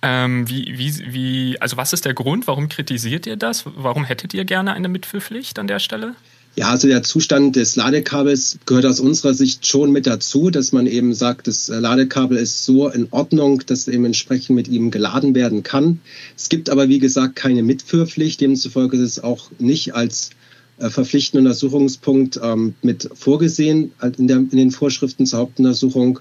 Ähm, 0.03 0.48
wie, 0.48 0.79
wie, 0.79 1.12
wie, 1.12 1.61
also 1.61 1.77
was 1.77 1.92
ist 1.92 2.05
der 2.05 2.14
Grund? 2.14 2.46
Warum 2.46 2.68
kritisiert 2.68 3.27
ihr 3.27 3.37
das? 3.37 3.64
Warum 3.64 4.05
hättet 4.05 4.35
ihr 4.35 4.44
gerne 4.44 4.72
eine 4.72 4.88
Mitführpflicht 4.88 5.59
an 5.59 5.68
der 5.68 5.79
Stelle? 5.79 6.16
Ja, 6.55 6.69
also 6.69 6.87
der 6.87 7.03
Zustand 7.03 7.57
des 7.57 7.77
Ladekabels 7.77 8.59
gehört 8.67 8.85
aus 8.85 9.01
unserer 9.01 9.33
Sicht 9.33 9.67
schon 9.67 9.91
mit 9.91 10.07
dazu, 10.07 10.51
dass 10.51 10.73
man 10.73 10.87
eben 10.87 11.15
sagt, 11.15 11.47
das 11.47 11.69
Ladekabel 11.69 12.37
ist 12.37 12.67
so 12.67 12.88
in 12.88 13.09
Ordnung, 13.11 13.62
dass 13.65 13.88
eben 13.88 14.05
entsprechend 14.05 14.55
mit 14.57 14.69
ihm 14.69 14.91
geladen 14.91 15.35
werden 15.35 15.62
kann. 15.62 16.01
Es 16.37 16.51
gibt 16.51 16.69
aber, 16.69 16.91
wie 16.91 16.99
gesagt, 16.99 17.37
keine 17.37 17.62
Mitführpflicht. 17.62 18.43
Demzufolge 18.43 18.99
ist 18.99 19.03
es 19.03 19.25
auch 19.25 19.51
nicht 19.59 19.95
als 19.95 20.31
äh, 20.77 20.91
verpflichtender 20.91 21.41
Untersuchungspunkt 21.41 22.38
ähm, 22.43 22.75
mit 22.83 23.09
vorgesehen 23.15 23.93
in, 24.19 24.29
der, 24.29 24.37
in 24.37 24.51
den 24.51 24.73
Vorschriften 24.73 25.25
zur 25.25 25.38
Hauptuntersuchung. 25.38 26.21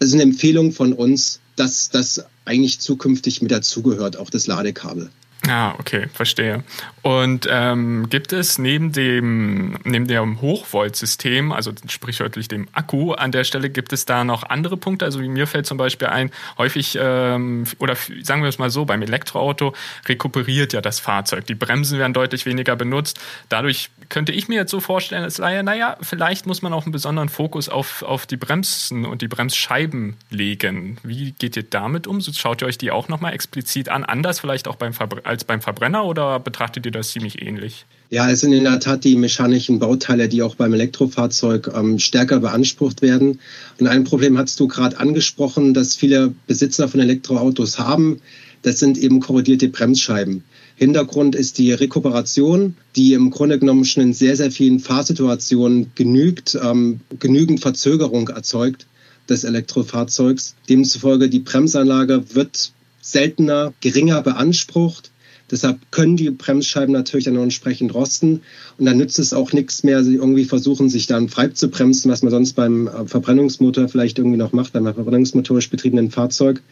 Es 0.00 0.08
ist 0.08 0.14
eine 0.14 0.24
Empfehlung 0.24 0.72
von 0.72 0.92
uns, 0.92 1.38
dass 1.54 1.90
das 1.90 2.24
eigentlich 2.44 2.80
zukünftig 2.80 3.42
mit 3.42 3.52
dazugehört, 3.52 4.16
auch 4.16 4.30
das 4.30 4.48
Ladekabel. 4.48 5.10
Ah, 5.48 5.74
okay, 5.78 6.08
verstehe. 6.12 6.64
Und 7.02 7.46
ähm, 7.48 8.08
gibt 8.10 8.32
es 8.32 8.58
neben 8.58 8.90
dem, 8.90 9.78
neben 9.84 10.08
dem 10.08 10.40
Hochvoltsystem, 10.40 11.52
also 11.52 11.72
sprichwörtlich 11.88 12.48
dem 12.48 12.66
Akku, 12.72 13.12
an 13.12 13.30
der 13.30 13.44
Stelle 13.44 13.70
gibt 13.70 13.92
es 13.92 14.06
da 14.06 14.24
noch 14.24 14.42
andere 14.42 14.76
Punkte? 14.76 15.04
Also 15.04 15.20
wie 15.20 15.28
mir 15.28 15.46
fällt 15.46 15.66
zum 15.66 15.78
Beispiel 15.78 16.08
ein, 16.08 16.32
häufig, 16.58 16.98
ähm, 17.00 17.64
oder 17.78 17.94
sagen 18.22 18.42
wir 18.42 18.48
es 18.48 18.58
mal 18.58 18.70
so, 18.70 18.86
beim 18.86 19.02
Elektroauto 19.02 19.72
rekuperiert 20.06 20.72
ja 20.72 20.80
das 20.80 20.98
Fahrzeug. 20.98 21.46
Die 21.46 21.54
Bremsen 21.54 21.98
werden 22.00 22.12
deutlich 22.12 22.44
weniger 22.44 22.74
benutzt. 22.74 23.20
Dadurch 23.48 23.90
könnte 24.08 24.32
ich 24.32 24.48
mir 24.48 24.56
jetzt 24.56 24.70
so 24.70 24.80
vorstellen, 24.80 25.22
als 25.22 25.38
Laie, 25.38 25.62
naja, 25.62 25.96
vielleicht 26.00 26.46
muss 26.46 26.62
man 26.62 26.72
auch 26.72 26.86
einen 26.86 26.92
besonderen 26.92 27.28
Fokus 27.28 27.68
auf, 27.68 28.02
auf 28.02 28.26
die 28.26 28.36
Bremsen 28.36 29.04
und 29.04 29.22
die 29.22 29.28
Bremsscheiben 29.28 30.16
legen. 30.30 30.98
Wie 31.04 31.32
geht 31.32 31.56
ihr 31.56 31.62
damit 31.62 32.08
um? 32.08 32.20
Schaut 32.20 32.62
ihr 32.62 32.66
euch 32.66 32.78
die 32.78 32.90
auch 32.90 33.06
nochmal 33.06 33.32
explizit 33.32 33.88
an? 33.90 34.04
Anders 34.04 34.40
vielleicht 34.40 34.66
auch 34.66 34.76
beim 34.76 34.92
Verbrenner? 34.92 35.35
Als 35.36 35.44
beim 35.44 35.60
Verbrenner 35.60 36.06
oder 36.06 36.40
betrachtet 36.40 36.86
ihr 36.86 36.92
das 36.92 37.10
ziemlich 37.10 37.42
ähnlich? 37.42 37.84
Ja, 38.08 38.30
es 38.30 38.40
sind 38.40 38.54
in 38.54 38.64
der 38.64 38.80
Tat 38.80 39.04
die 39.04 39.16
mechanischen 39.16 39.78
Bauteile, 39.78 40.28
die 40.28 40.42
auch 40.42 40.54
beim 40.54 40.72
Elektrofahrzeug 40.72 41.70
ähm, 41.74 41.98
stärker 41.98 42.40
beansprucht 42.40 43.02
werden. 43.02 43.40
Und 43.78 43.86
ein 43.86 44.04
Problem 44.04 44.38
hast 44.38 44.58
du 44.60 44.66
gerade 44.66 44.98
angesprochen, 44.98 45.74
dass 45.74 45.94
viele 45.94 46.34
Besitzer 46.46 46.88
von 46.88 47.00
Elektroautos 47.00 47.78
haben. 47.78 48.22
Das 48.62 48.78
sind 48.78 48.96
eben 48.96 49.20
korrodierte 49.20 49.68
Bremsscheiben. 49.68 50.42
Hintergrund 50.76 51.34
ist 51.34 51.58
die 51.58 51.72
Rekuperation, 51.72 52.76
die 52.96 53.12
im 53.12 53.30
Grunde 53.30 53.58
genommen 53.58 53.84
schon 53.84 54.04
in 54.04 54.14
sehr, 54.14 54.36
sehr 54.36 54.50
vielen 54.50 54.80
Fahrsituationen 54.80 55.92
genügt, 55.94 56.58
ähm, 56.62 57.00
genügend 57.18 57.60
Verzögerung 57.60 58.28
erzeugt 58.28 58.86
des 59.28 59.44
Elektrofahrzeugs. 59.44 60.54
Demzufolge 60.68 61.28
die 61.28 61.40
Bremsanlage 61.40 62.34
wird 62.34 62.72
seltener, 63.02 63.72
geringer 63.80 64.20
beansprucht. 64.22 65.10
Deshalb 65.50 65.78
können 65.92 66.16
die 66.16 66.30
Bremsscheiben 66.30 66.92
natürlich 66.92 67.26
dann 67.26 67.36
auch 67.36 67.42
entsprechend 67.42 67.94
rosten. 67.94 68.40
Und 68.78 68.86
dann 68.86 68.98
nützt 68.98 69.18
es 69.18 69.32
auch 69.32 69.52
nichts 69.52 69.84
mehr, 69.84 70.02
sie 70.02 70.16
irgendwie 70.16 70.44
versuchen, 70.44 70.88
sich 70.88 71.06
dann 71.06 71.28
frei 71.28 71.48
zu 71.48 71.68
bremsen, 71.68 72.10
was 72.10 72.22
man 72.22 72.30
sonst 72.30 72.54
beim 72.54 72.88
äh, 72.88 73.06
Verbrennungsmotor 73.06 73.88
vielleicht 73.88 74.18
irgendwie 74.18 74.38
noch 74.38 74.52
macht, 74.52 74.72
beim 74.72 74.84
verbrennungsmotorisch 74.84 75.70
betriebenen 75.70 76.10
Fahrzeug. 76.10 76.62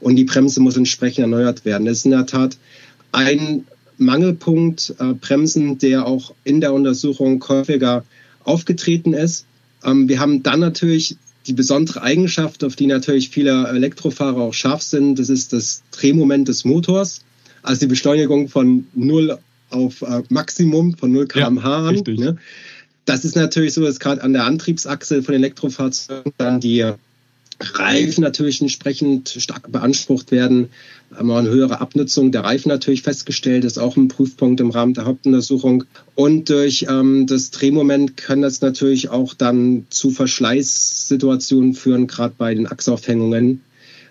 Und 0.00 0.16
die 0.16 0.24
Bremse 0.24 0.60
muss 0.60 0.76
entsprechend 0.76 1.22
erneuert 1.22 1.64
werden. 1.64 1.84
Das 1.84 1.98
ist 1.98 2.04
in 2.06 2.10
der 2.10 2.26
Tat 2.26 2.56
ein 3.12 3.66
Mangelpunkt, 3.98 4.94
äh, 4.98 5.14
Bremsen, 5.14 5.78
der 5.78 6.06
auch 6.06 6.34
in 6.42 6.60
der 6.60 6.72
Untersuchung 6.72 7.42
häufiger 7.48 8.04
aufgetreten 8.42 9.12
ist. 9.14 9.46
Ähm, 9.84 10.08
wir 10.08 10.18
haben 10.18 10.42
dann 10.42 10.60
natürlich 10.60 11.16
die 11.46 11.52
besondere 11.52 12.02
Eigenschaft, 12.02 12.64
auf 12.64 12.74
die 12.74 12.86
natürlich 12.86 13.28
viele 13.28 13.68
Elektrofahrer 13.68 14.40
auch 14.40 14.54
scharf 14.54 14.82
sind, 14.82 15.18
das 15.18 15.28
ist 15.28 15.52
das 15.52 15.82
Drehmoment 15.90 16.48
des 16.48 16.64
Motors. 16.64 17.23
Also 17.64 17.80
die 17.80 17.86
Beschleunigung 17.86 18.48
von 18.48 18.86
0 18.94 19.38
auf 19.70 20.02
äh, 20.02 20.22
Maximum 20.28 20.96
von 20.96 21.10
0 21.10 21.26
km/h 21.26 21.68
ja, 21.68 21.88
an. 21.88 22.02
Ne? 22.06 22.36
Das 23.06 23.24
ist 23.24 23.36
natürlich 23.36 23.74
so, 23.74 23.82
dass 23.82 23.98
gerade 23.98 24.22
an 24.22 24.32
der 24.32 24.44
Antriebsachse 24.44 25.22
von 25.22 25.34
Elektrofahrzeugen 25.34 26.32
dann 26.38 26.60
die 26.60 26.92
Reifen 27.60 28.22
natürlich 28.22 28.60
entsprechend 28.60 29.28
stark 29.28 29.70
beansprucht 29.70 30.30
werden. 30.30 30.68
Haben 31.14 31.28
wir 31.28 31.36
eine 31.36 31.50
höhere 31.50 31.80
Abnutzung 31.80 32.32
der 32.32 32.44
Reifen 32.44 32.68
natürlich 32.68 33.02
festgestellt, 33.02 33.64
ist 33.64 33.78
auch 33.78 33.96
ein 33.96 34.08
Prüfpunkt 34.08 34.60
im 34.60 34.70
Rahmen 34.70 34.94
der 34.94 35.04
Hauptuntersuchung. 35.04 35.84
Und 36.14 36.50
durch 36.50 36.86
ähm, 36.88 37.26
das 37.26 37.50
Drehmoment 37.50 38.16
kann 38.16 38.42
das 38.42 38.60
natürlich 38.60 39.10
auch 39.10 39.34
dann 39.34 39.86
zu 39.90 40.10
Verschleißsituationen 40.10 41.74
führen, 41.74 42.06
gerade 42.06 42.34
bei 42.36 42.54
den 42.54 42.66
Achsaufhängungen. 42.66 43.60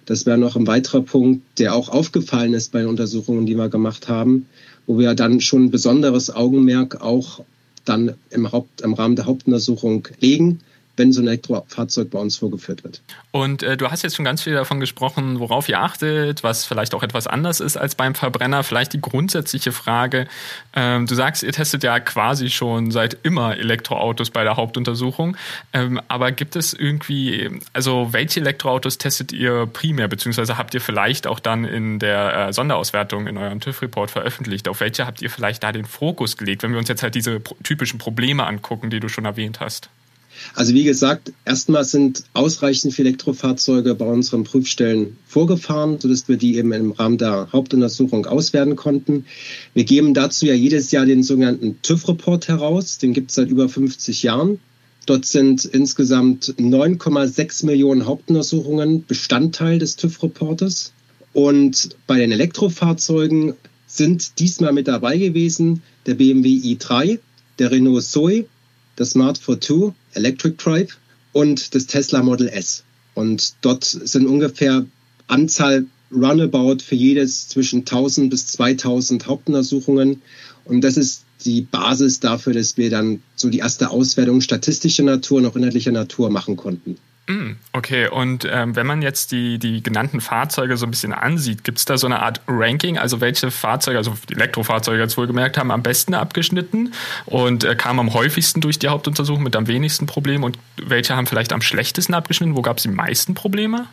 Das 0.05 0.25
wäre 0.25 0.37
noch 0.37 0.55
ein 0.55 0.67
weiterer 0.67 1.01
Punkt, 1.01 1.59
der 1.59 1.75
auch 1.75 1.89
aufgefallen 1.89 2.53
ist 2.53 2.71
bei 2.71 2.79
den 2.79 2.89
Untersuchungen, 2.89 3.45
die 3.45 3.55
wir 3.55 3.69
gemacht 3.69 4.09
haben, 4.09 4.47
wo 4.85 4.99
wir 4.99 5.13
dann 5.15 5.39
schon 5.39 5.65
ein 5.65 5.71
besonderes 5.71 6.33
Augenmerk 6.33 7.01
auch 7.01 7.41
dann 7.85 8.13
im, 8.29 8.51
Haupt, 8.51 8.81
im 8.81 8.93
Rahmen 8.93 9.15
der 9.15 9.25
Hauptuntersuchung 9.25 10.07
legen 10.19 10.59
wenn 10.95 11.12
so 11.12 11.21
ein 11.21 11.27
Elektrofahrzeug 11.27 12.12
bei 12.12 12.19
uns 12.19 12.38
vorgeführt 12.38 12.84
wird. 12.84 13.01
Und 13.32 13.63
äh, 13.63 13.77
du 13.77 13.89
hast 13.89 14.03
jetzt 14.03 14.15
schon 14.15 14.25
ganz 14.25 14.43
viel 14.43 14.53
davon 14.53 14.79
gesprochen, 14.79 15.39
worauf 15.39 15.67
ihr 15.67 15.79
achtet, 15.79 16.43
was 16.43 16.65
vielleicht 16.65 16.93
auch 16.93 17.01
etwas 17.01 17.25
anders 17.25 17.62
ist 17.62 17.77
als 17.77 17.95
beim 17.95 18.13
Verbrenner. 18.13 18.63
Vielleicht 18.63 18.93
die 18.93 19.01
grundsätzliche 19.01 19.71
Frage, 19.71 20.27
ähm, 20.75 21.08
du 21.08 21.15
sagst, 21.15 21.41
ihr 21.41 21.51
testet 21.51 21.84
ja 21.84 21.99
quasi 21.99 22.51
schon 22.51 22.91
seit 22.91 23.17
immer 23.23 23.58
Elektroautos 23.58 24.29
bei 24.29 24.43
der 24.43 24.56
Hauptuntersuchung, 24.56 25.36
ähm, 25.73 25.99
aber 26.08 26.32
gibt 26.32 26.56
es 26.56 26.73
irgendwie, 26.73 27.49
also 27.73 28.10
welche 28.12 28.41
Elektroautos 28.41 28.99
testet 28.99 29.32
ihr 29.32 29.65
primär, 29.65 30.08
beziehungsweise 30.08 30.58
habt 30.60 30.75
ihr 30.75 30.82
vielleicht 30.82 31.25
auch 31.25 31.39
dann 31.39 31.65
in 31.65 31.97
der 31.97 32.49
äh, 32.49 32.53
Sonderauswertung 32.53 33.25
in 33.25 33.38
eurem 33.38 33.60
TÜV-Report 33.60 34.12
veröffentlicht? 34.12 34.67
Auf 34.67 34.79
welche 34.79 35.08
habt 35.08 35.23
ihr 35.23 35.32
vielleicht 35.32 35.63
da 35.63 35.71
den 35.71 35.86
Fokus 35.86 36.38
gelegt, 36.38 36.62
wenn 36.62 36.71
wir 36.71 36.77
uns 36.77 36.89
jetzt 36.89 37.01
halt 37.01 37.15
diese 37.15 37.41
typischen 37.63 37.97
Probleme 37.97 38.45
angucken, 38.45 38.91
die 38.91 38.99
du 38.99 39.10
schon 39.10 39.25
erwähnt 39.25 39.60
hast? 39.60 39.89
Also 40.56 40.73
wie 40.73 40.84
gesagt, 40.84 41.34
erstmal 41.45 41.84
sind 41.84 42.23
ausreichend 42.34 42.93
viele 42.93 43.10
Elektrofahrzeuge 43.10 43.95
bei 43.95 44.06
unseren 44.06 44.43
Prüfstellen 44.43 45.17
vorgefahren, 45.25 45.99
sodass 45.99 46.27
wir 46.27 46.38
die 46.38 46.58
eben 46.58 46.71
im 46.73 46.91
Rahmen 46.91 47.17
der 47.17 47.49
Hauptuntersuchung 47.51 48.26
auswerten 48.26 48.76
konnten. 48.76 49.26
Wir 49.74 49.84
geben 49.84 50.13
dazu 50.13 50.45
ja 50.45 50.53
jedes 50.53 50.91
Jahr 50.91 51.05
den 51.05 51.24
sogenannten 51.24 51.82
TÜV-Report 51.82 52.47
heraus. 52.47 52.97
Den 52.97 53.13
gibt 53.13 53.30
es 53.30 53.36
seit 53.36 53.49
über 53.49 53.70
50 53.70 54.24
Jahren. 54.24 54.59
Dort 55.05 55.26
sind 55.26 55.65
insgesamt 55.65 56.55
9,6 56.57 57.65
Millionen 57.65 58.05
Hauptuntersuchungen 58.05 59.05
Bestandteil 59.05 59.80
des 59.80 59.95
TÜV-Reportes. 59.97 60.93
Und 61.34 61.89
bei 62.07 62.20
den 62.20 62.32
Elektrofahrzeugen 62.32 63.53
sind 63.88 64.39
diesmal 64.39 64.72
mit 64.72 64.88
dabei 64.88 65.17
gewesen 65.17 65.82
der 66.05 66.15
BMW 66.15 66.49
i3, 66.49 67.20
der 67.59 67.72
Renault 67.72 68.03
Zoe, 68.03 68.45
das 68.95 69.11
Smart 69.11 69.37
42 69.37 69.93
Electric 70.13 70.55
Drive 70.57 70.97
und 71.31 71.75
das 71.75 71.87
Tesla 71.87 72.21
Model 72.21 72.47
S. 72.47 72.83
Und 73.15 73.53
dort 73.61 73.83
sind 73.83 74.27
ungefähr 74.27 74.85
Anzahl 75.27 75.85
Runabout 76.11 76.79
für 76.83 76.95
jedes 76.95 77.47
zwischen 77.47 77.79
1000 77.79 78.29
bis 78.29 78.47
2000 78.47 79.27
Hauptuntersuchungen. 79.27 80.21
Und 80.65 80.81
das 80.81 80.97
ist 80.97 81.23
die 81.43 81.61
Basis 81.61 82.19
dafür, 82.19 82.53
dass 82.53 82.77
wir 82.77 82.89
dann 82.89 83.21
so 83.35 83.49
die 83.49 83.59
erste 83.59 83.89
Auswertung 83.89 84.41
statistischer 84.41 85.03
Natur 85.03 85.39
und 85.39 85.45
auch 85.45 85.55
inhaltlicher 85.55 85.91
Natur 85.91 86.29
machen 86.29 86.55
konnten. 86.55 86.97
Mm, 87.28 87.53
okay, 87.71 88.09
und 88.09 88.45
ähm, 88.51 88.76
wenn 88.76 88.86
man 88.86 89.01
jetzt 89.01 89.32
die, 89.32 89.57
die 89.57 89.82
genannten 89.82 90.19
Fahrzeuge 90.19 90.76
so 90.76 90.86
ein 90.86 90.91
bisschen 90.91 91.13
ansieht, 91.13 91.63
gibt 91.63 91.78
es 91.78 91.86
da 91.86 91.97
so 91.97 92.05
eine 92.05 92.21
Art 92.21 92.41
Ranking, 92.47 92.97
also 92.97 93.21
welche 93.21 93.49
Fahrzeuge, 93.49 93.97
also 93.97 94.13
Elektrofahrzeuge 94.30 95.01
jetzt 95.01 95.17
wohlgemerkt, 95.17 95.57
haben 95.57 95.71
am 95.71 95.84
besten 95.84 96.15
abgeschnitten 96.15 96.93
und 97.26 97.63
äh, 97.63 97.76
kamen 97.76 98.01
am 98.01 98.13
häufigsten 98.13 98.59
durch 98.59 98.78
die 98.78 98.89
Hauptuntersuchung 98.89 99.41
mit 99.41 99.55
am 99.55 99.67
wenigsten 99.67 100.05
Problemen 100.05 100.43
und 100.43 100.57
welche 100.76 101.15
haben 101.15 101.26
vielleicht 101.26 101.53
am 101.53 101.61
schlechtesten 101.61 102.13
abgeschnitten? 102.13 102.57
Wo 102.57 102.61
gab 102.61 102.78
es 102.78 102.84
die 102.84 102.89
meisten 102.89 103.36
Probleme? 103.36 103.88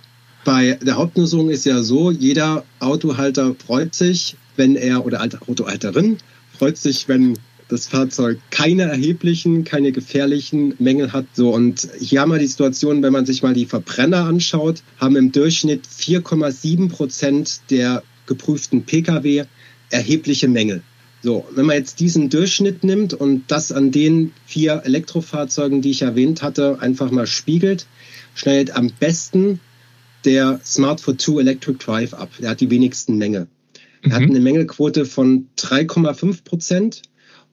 Bei 0.44 0.76
der 0.82 0.96
Hauptuntersuchung 0.96 1.50
ist 1.50 1.66
ja 1.66 1.82
so, 1.82 2.10
jeder 2.10 2.64
Autohalter 2.80 3.54
freut 3.64 3.94
sich, 3.94 4.36
wenn 4.56 4.74
er 4.74 5.04
oder 5.04 5.22
Autohalterin 5.46 6.18
freut 6.60 6.76
sich, 6.76 7.08
wenn 7.08 7.38
das 7.70 7.86
Fahrzeug 7.86 8.38
keine 8.50 8.82
erheblichen, 8.82 9.64
keine 9.64 9.92
gefährlichen 9.92 10.74
Mängel 10.78 11.12
hat. 11.12 11.26
So, 11.34 11.54
und 11.54 11.88
hier 11.98 12.20
haben 12.20 12.32
wir 12.32 12.38
die 12.38 12.46
Situation, 12.46 13.02
wenn 13.02 13.12
man 13.12 13.26
sich 13.26 13.42
mal 13.42 13.54
die 13.54 13.66
Verbrenner 13.66 14.24
anschaut, 14.24 14.82
haben 14.98 15.16
im 15.16 15.32
Durchschnitt 15.32 15.86
4,7 15.86 16.90
Prozent 16.90 17.60
der 17.70 18.02
geprüften 18.26 18.84
Pkw 18.84 19.44
erhebliche 19.90 20.48
Mängel. 20.48 20.82
So, 21.22 21.46
wenn 21.54 21.66
man 21.66 21.76
jetzt 21.76 22.00
diesen 22.00 22.30
Durchschnitt 22.30 22.82
nimmt 22.82 23.12
und 23.12 23.44
das 23.48 23.72
an 23.72 23.90
den 23.90 24.32
vier 24.46 24.82
Elektrofahrzeugen, 24.84 25.82
die 25.82 25.90
ich 25.90 26.02
erwähnt 26.02 26.42
hatte, 26.42 26.80
einfach 26.80 27.10
mal 27.10 27.26
spiegelt, 27.26 27.86
schneidet 28.34 28.74
am 28.74 28.90
besten 28.98 29.60
der 30.24 30.60
Smart 30.64 31.00
for 31.00 31.16
2 31.18 31.40
Electric 31.40 31.78
Drive 31.84 32.14
ab. 32.14 32.30
Der 32.40 32.50
hat 32.50 32.60
die 32.60 32.70
wenigsten 32.70 33.18
Mängel. 33.18 33.48
Er 34.02 34.12
hat 34.12 34.22
mhm. 34.22 34.30
eine 34.30 34.40
Mängelquote 34.40 35.04
von 35.04 35.48
3,5 35.58 36.44
Prozent 36.44 37.02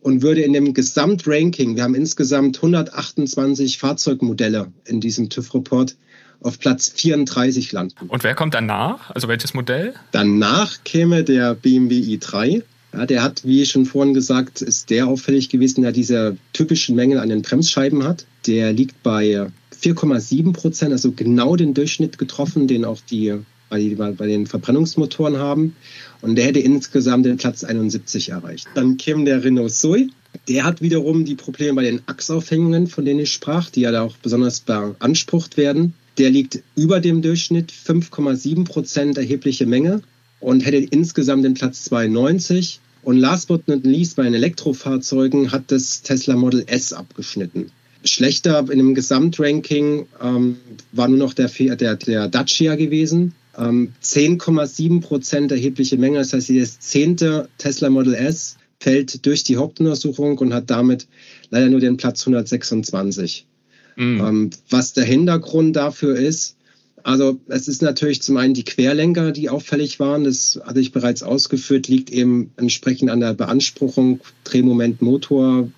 und 0.08 0.22
würde 0.22 0.40
in 0.40 0.54
dem 0.54 0.74
Gesamtranking, 0.74 1.76
wir 1.76 1.84
haben 1.84 1.94
insgesamt 1.94 2.56
128 2.56 3.78
Fahrzeugmodelle 3.78 4.72
in 4.86 5.02
diesem 5.02 5.28
TÜV-Report, 5.28 5.98
auf 6.40 6.60
Platz 6.60 6.94
34 6.96 7.74
landen. 7.74 8.08
Und 8.08 8.24
wer 8.24 8.34
kommt 8.34 8.54
danach? 8.54 9.12
Also 9.14 9.28
welches 9.28 9.54
Modell? 9.54 9.96
Danach 10.14 10.86
käme 10.86 11.26
der 11.26 11.56
BMW 11.56 12.00
i3. 12.00 12.64
Ja, 12.94 13.06
der 13.06 13.22
hat, 13.22 13.44
wie 13.44 13.66
schon 13.66 13.86
vorhin 13.86 14.14
gesagt, 14.14 14.62
ist 14.62 14.92
der 14.92 15.08
auffällig 15.08 15.50
gewesen, 15.50 15.82
der 15.82 15.92
diese 15.92 16.38
typischen 16.54 16.96
Mängel 16.96 17.20
an 17.20 17.28
den 17.28 17.42
Bremsscheiben 17.42 18.06
hat. 18.06 18.26
Der 18.46 18.72
liegt 18.72 19.04
bei 19.04 19.52
4,7 19.82 20.54
Prozent, 20.54 20.94
also 20.94 21.12
genau 21.12 21.58
den 21.58 21.74
Durchschnitt 21.74 22.18
getroffen, 22.18 22.70
den 22.70 22.86
auch 22.86 23.02
die 23.02 23.40
bei, 23.70 23.96
bei 24.12 24.28
den 24.28 24.48
Verbrennungsmotoren 24.48 25.38
haben. 25.38 25.76
Und 26.22 26.36
der 26.36 26.46
hätte 26.46 26.60
insgesamt 26.60 27.26
den 27.26 27.38
Platz 27.38 27.64
71 27.64 28.30
erreicht. 28.30 28.68
Dann 28.76 28.98
käme 28.98 29.26
der 29.26 29.44
Renault 29.44 29.74
Zoe. 29.74 30.10
Der 30.48 30.64
hat 30.64 30.82
wiederum 30.82 31.26
die 31.26 31.36
Probleme 31.36 31.76
bei 31.76 31.84
den 31.84 32.02
Achsaufhängungen, 32.06 32.88
von 32.88 33.06
denen 33.06 33.22
ich 33.22 33.32
sprach, 33.32 33.70
die 33.70 33.82
ja 33.82 33.92
da 33.92 34.02
auch 34.02 34.18
besonders 34.18 34.60
beansprucht 34.62 35.58
werden. 35.58 35.94
Der 36.18 36.30
liegt 36.30 36.64
über 36.76 37.00
dem 37.00 37.22
Durchschnitt, 37.22 37.72
5,7 37.72 38.66
Prozent 38.66 39.18
erhebliche 39.18 39.66
Menge 39.66 40.02
und 40.40 40.66
hätte 40.66 40.78
insgesamt 40.78 41.46
den 41.46 41.54
Platz 41.54 41.84
92. 41.86 42.80
Und 43.04 43.18
last 43.18 43.48
but 43.48 43.68
not 43.68 43.86
least 43.86 44.16
bei 44.16 44.24
den 44.24 44.34
Elektrofahrzeugen 44.34 45.52
hat 45.52 45.64
das 45.68 46.02
Tesla 46.02 46.36
Model 46.36 46.64
S 46.68 46.94
abgeschnitten. 46.94 47.72
Schlechter 48.04 48.60
in 48.70 48.78
dem 48.78 48.96
Gesamtranking 48.96 50.08
ähm, 50.22 50.58
war 50.92 51.08
nur 51.08 51.18
noch 51.18 51.34
der, 51.34 51.50
der, 51.50 51.96
der 51.96 52.28
Dacia 52.28 52.76
gewesen 52.76 53.34
10,7 53.58 54.86
ähm, 54.86 55.00
Prozent 55.02 55.52
erhebliche 55.52 55.98
Menge. 55.98 56.20
Das 56.20 56.34
heißt, 56.34 56.50
jedes 56.50 56.80
zehnte 56.80 57.50
Tesla 57.58 57.90
Model 57.90 58.14
S 58.14 58.58
fällt 58.80 59.26
durch 59.26 59.44
die 59.44 59.58
Hauptuntersuchung 59.58 60.38
und 60.38 60.54
hat 60.54 60.70
damit 60.70 61.08
leider 61.50 61.70
nur 61.70 61.80
den 61.80 61.98
Platz 61.98 62.22
126. 62.22 63.48
Mhm. 63.96 64.20
Ähm, 64.20 64.50
was 64.70 64.94
der 64.94 65.06
Hintergrund 65.06 65.76
dafür 65.76 66.16
ist, 66.16 66.58
also 67.04 67.40
es 67.48 67.70
ist 67.70 67.82
natürlich 67.82 68.22
zum 68.22 68.36
einen 68.36 68.54
die 68.54 68.66
Querlenker, 68.66 69.32
die 69.32 69.50
auffällig 69.50 69.98
waren. 70.00 70.26
Das 70.26 70.60
hatte 70.66 70.82
ich 70.82 70.92
bereits 70.92 71.24
ausgeführt, 71.24 71.88
liegt 71.88 72.12
eben 72.12 72.52
entsprechend 72.58 73.10
an 73.10 73.22
der 73.22 73.34
Beanspruchung, 73.34 74.20
Drehmoment, 74.44 75.02
Motor, 75.02 75.70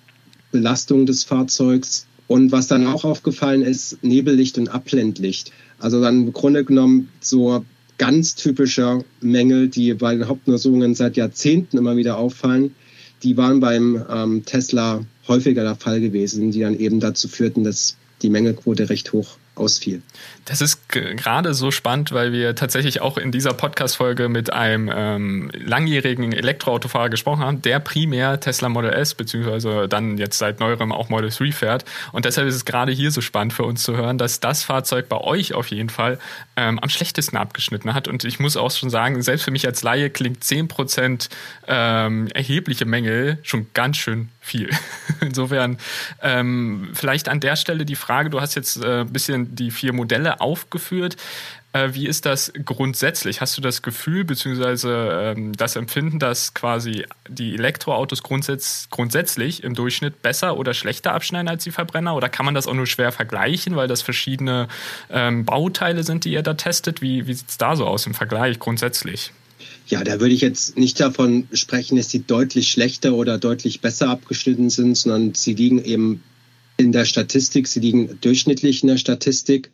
Belastung 0.50 1.06
des 1.06 1.22
Fahrzeugs. 1.22 2.06
Und 2.26 2.50
was 2.52 2.66
dann 2.66 2.86
auch 2.86 3.04
aufgefallen 3.04 3.62
ist, 3.62 4.02
Nebellicht 4.02 4.58
und 4.58 4.70
Abblendlicht. 4.70 5.52
Also 5.78 6.00
dann 6.00 6.26
im 6.26 6.32
Grunde 6.32 6.64
genommen 6.64 7.08
so 7.20 7.64
ganz 8.00 8.34
typischer 8.34 9.04
Mängel, 9.20 9.68
die 9.68 9.92
bei 9.92 10.14
den 10.14 10.26
Hauptuntersuchungen 10.26 10.94
seit 10.94 11.18
Jahrzehnten 11.18 11.76
immer 11.76 11.98
wieder 11.98 12.16
auffallen, 12.16 12.74
die 13.22 13.36
waren 13.36 13.60
beim 13.60 14.02
ähm, 14.10 14.44
Tesla 14.46 15.04
häufiger 15.28 15.64
der 15.64 15.76
Fall 15.76 16.00
gewesen, 16.00 16.50
die 16.50 16.60
dann 16.60 16.78
eben 16.78 16.98
dazu 16.98 17.28
führten, 17.28 17.62
dass 17.62 17.98
die 18.22 18.30
Mängelquote 18.30 18.88
recht 18.88 19.12
hoch 19.12 19.36
ausfiel. 19.60 20.02
Das 20.46 20.60
ist 20.60 20.88
gerade 20.88 21.54
so 21.54 21.70
spannend, 21.70 22.12
weil 22.12 22.32
wir 22.32 22.56
tatsächlich 22.56 23.00
auch 23.00 23.18
in 23.18 23.30
dieser 23.30 23.52
Podcast-Folge 23.52 24.28
mit 24.28 24.52
einem 24.52 24.90
ähm, 24.92 25.50
langjährigen 25.54 26.32
Elektroautofahrer 26.32 27.10
gesprochen 27.10 27.44
haben, 27.44 27.62
der 27.62 27.78
primär 27.78 28.40
Tesla 28.40 28.68
Model 28.68 28.92
S 28.92 29.14
beziehungsweise 29.14 29.86
dann 29.86 30.18
jetzt 30.18 30.38
seit 30.38 30.58
neuerem 30.58 30.92
auch 30.92 31.08
Model 31.08 31.30
3 31.30 31.52
fährt. 31.52 31.84
Und 32.12 32.24
deshalb 32.24 32.48
ist 32.48 32.56
es 32.56 32.64
gerade 32.64 32.90
hier 32.90 33.10
so 33.10 33.20
spannend 33.20 33.52
für 33.52 33.64
uns 33.64 33.82
zu 33.82 33.96
hören, 33.96 34.18
dass 34.18 34.40
das 34.40 34.64
Fahrzeug 34.64 35.08
bei 35.08 35.18
euch 35.18 35.54
auf 35.54 35.68
jeden 35.68 35.90
Fall 35.90 36.18
ähm, 36.56 36.78
am 36.78 36.88
schlechtesten 36.88 37.36
abgeschnitten 37.36 37.94
hat. 37.94 38.08
Und 38.08 38.24
ich 38.24 38.40
muss 38.40 38.56
auch 38.56 38.70
schon 38.70 38.90
sagen, 38.90 39.20
selbst 39.22 39.44
für 39.44 39.50
mich 39.50 39.66
als 39.66 39.82
Laie 39.82 40.10
klingt 40.10 40.42
10% 40.42 41.28
ähm, 41.68 42.28
erhebliche 42.28 42.86
Mängel 42.86 43.38
schon 43.42 43.66
ganz 43.74 43.98
schön 43.98 44.30
viel. 44.40 44.70
Insofern 45.20 45.78
ähm, 46.22 46.90
vielleicht 46.94 47.28
an 47.28 47.40
der 47.40 47.56
Stelle 47.56 47.84
die 47.84 47.94
Frage, 47.94 48.30
du 48.30 48.40
hast 48.40 48.54
jetzt 48.54 48.82
äh, 48.82 49.02
ein 49.02 49.12
bisschen 49.12 49.49
die 49.50 49.70
vier 49.70 49.92
Modelle 49.92 50.40
aufgeführt. 50.40 51.16
Äh, 51.72 51.90
wie 51.92 52.06
ist 52.06 52.26
das 52.26 52.52
grundsätzlich? 52.64 53.40
Hast 53.40 53.56
du 53.56 53.60
das 53.60 53.82
Gefühl 53.82 54.24
bzw. 54.24 55.30
Ähm, 55.30 55.52
das 55.56 55.76
Empfinden, 55.76 56.18
dass 56.18 56.52
quasi 56.52 57.04
die 57.28 57.54
Elektroautos 57.54 58.22
grundsätz 58.22 58.88
grundsätzlich 58.90 59.62
im 59.62 59.74
Durchschnitt 59.74 60.22
besser 60.22 60.56
oder 60.56 60.74
schlechter 60.74 61.12
abschneiden 61.12 61.48
als 61.48 61.62
die 61.62 61.70
Verbrenner? 61.70 62.16
Oder 62.16 62.28
kann 62.28 62.44
man 62.44 62.54
das 62.54 62.66
auch 62.66 62.74
nur 62.74 62.86
schwer 62.86 63.12
vergleichen, 63.12 63.76
weil 63.76 63.86
das 63.86 64.02
verschiedene 64.02 64.68
ähm, 65.10 65.44
Bauteile 65.44 66.02
sind, 66.02 66.24
die 66.24 66.32
ihr 66.32 66.42
da 66.42 66.54
testet? 66.54 67.02
Wie, 67.02 67.26
wie 67.28 67.34
sieht 67.34 67.48
es 67.48 67.58
da 67.58 67.76
so 67.76 67.86
aus 67.86 68.06
im 68.06 68.14
Vergleich 68.14 68.58
grundsätzlich? 68.58 69.32
Ja, 69.86 70.04
da 70.04 70.20
würde 70.20 70.34
ich 70.34 70.40
jetzt 70.40 70.78
nicht 70.78 71.00
davon 71.00 71.48
sprechen, 71.52 71.96
dass 71.96 72.10
sie 72.10 72.22
deutlich 72.24 72.70
schlechter 72.70 73.14
oder 73.14 73.38
deutlich 73.38 73.80
besser 73.80 74.08
abgeschnitten 74.08 74.70
sind, 74.70 74.96
sondern 74.96 75.34
sie 75.34 75.54
liegen 75.54 75.84
eben 75.84 76.22
in 76.84 76.92
der 76.92 77.04
Statistik, 77.04 77.68
sie 77.68 77.80
liegen 77.80 78.18
durchschnittlich 78.20 78.82
in 78.82 78.88
der 78.88 78.96
Statistik, 78.96 79.70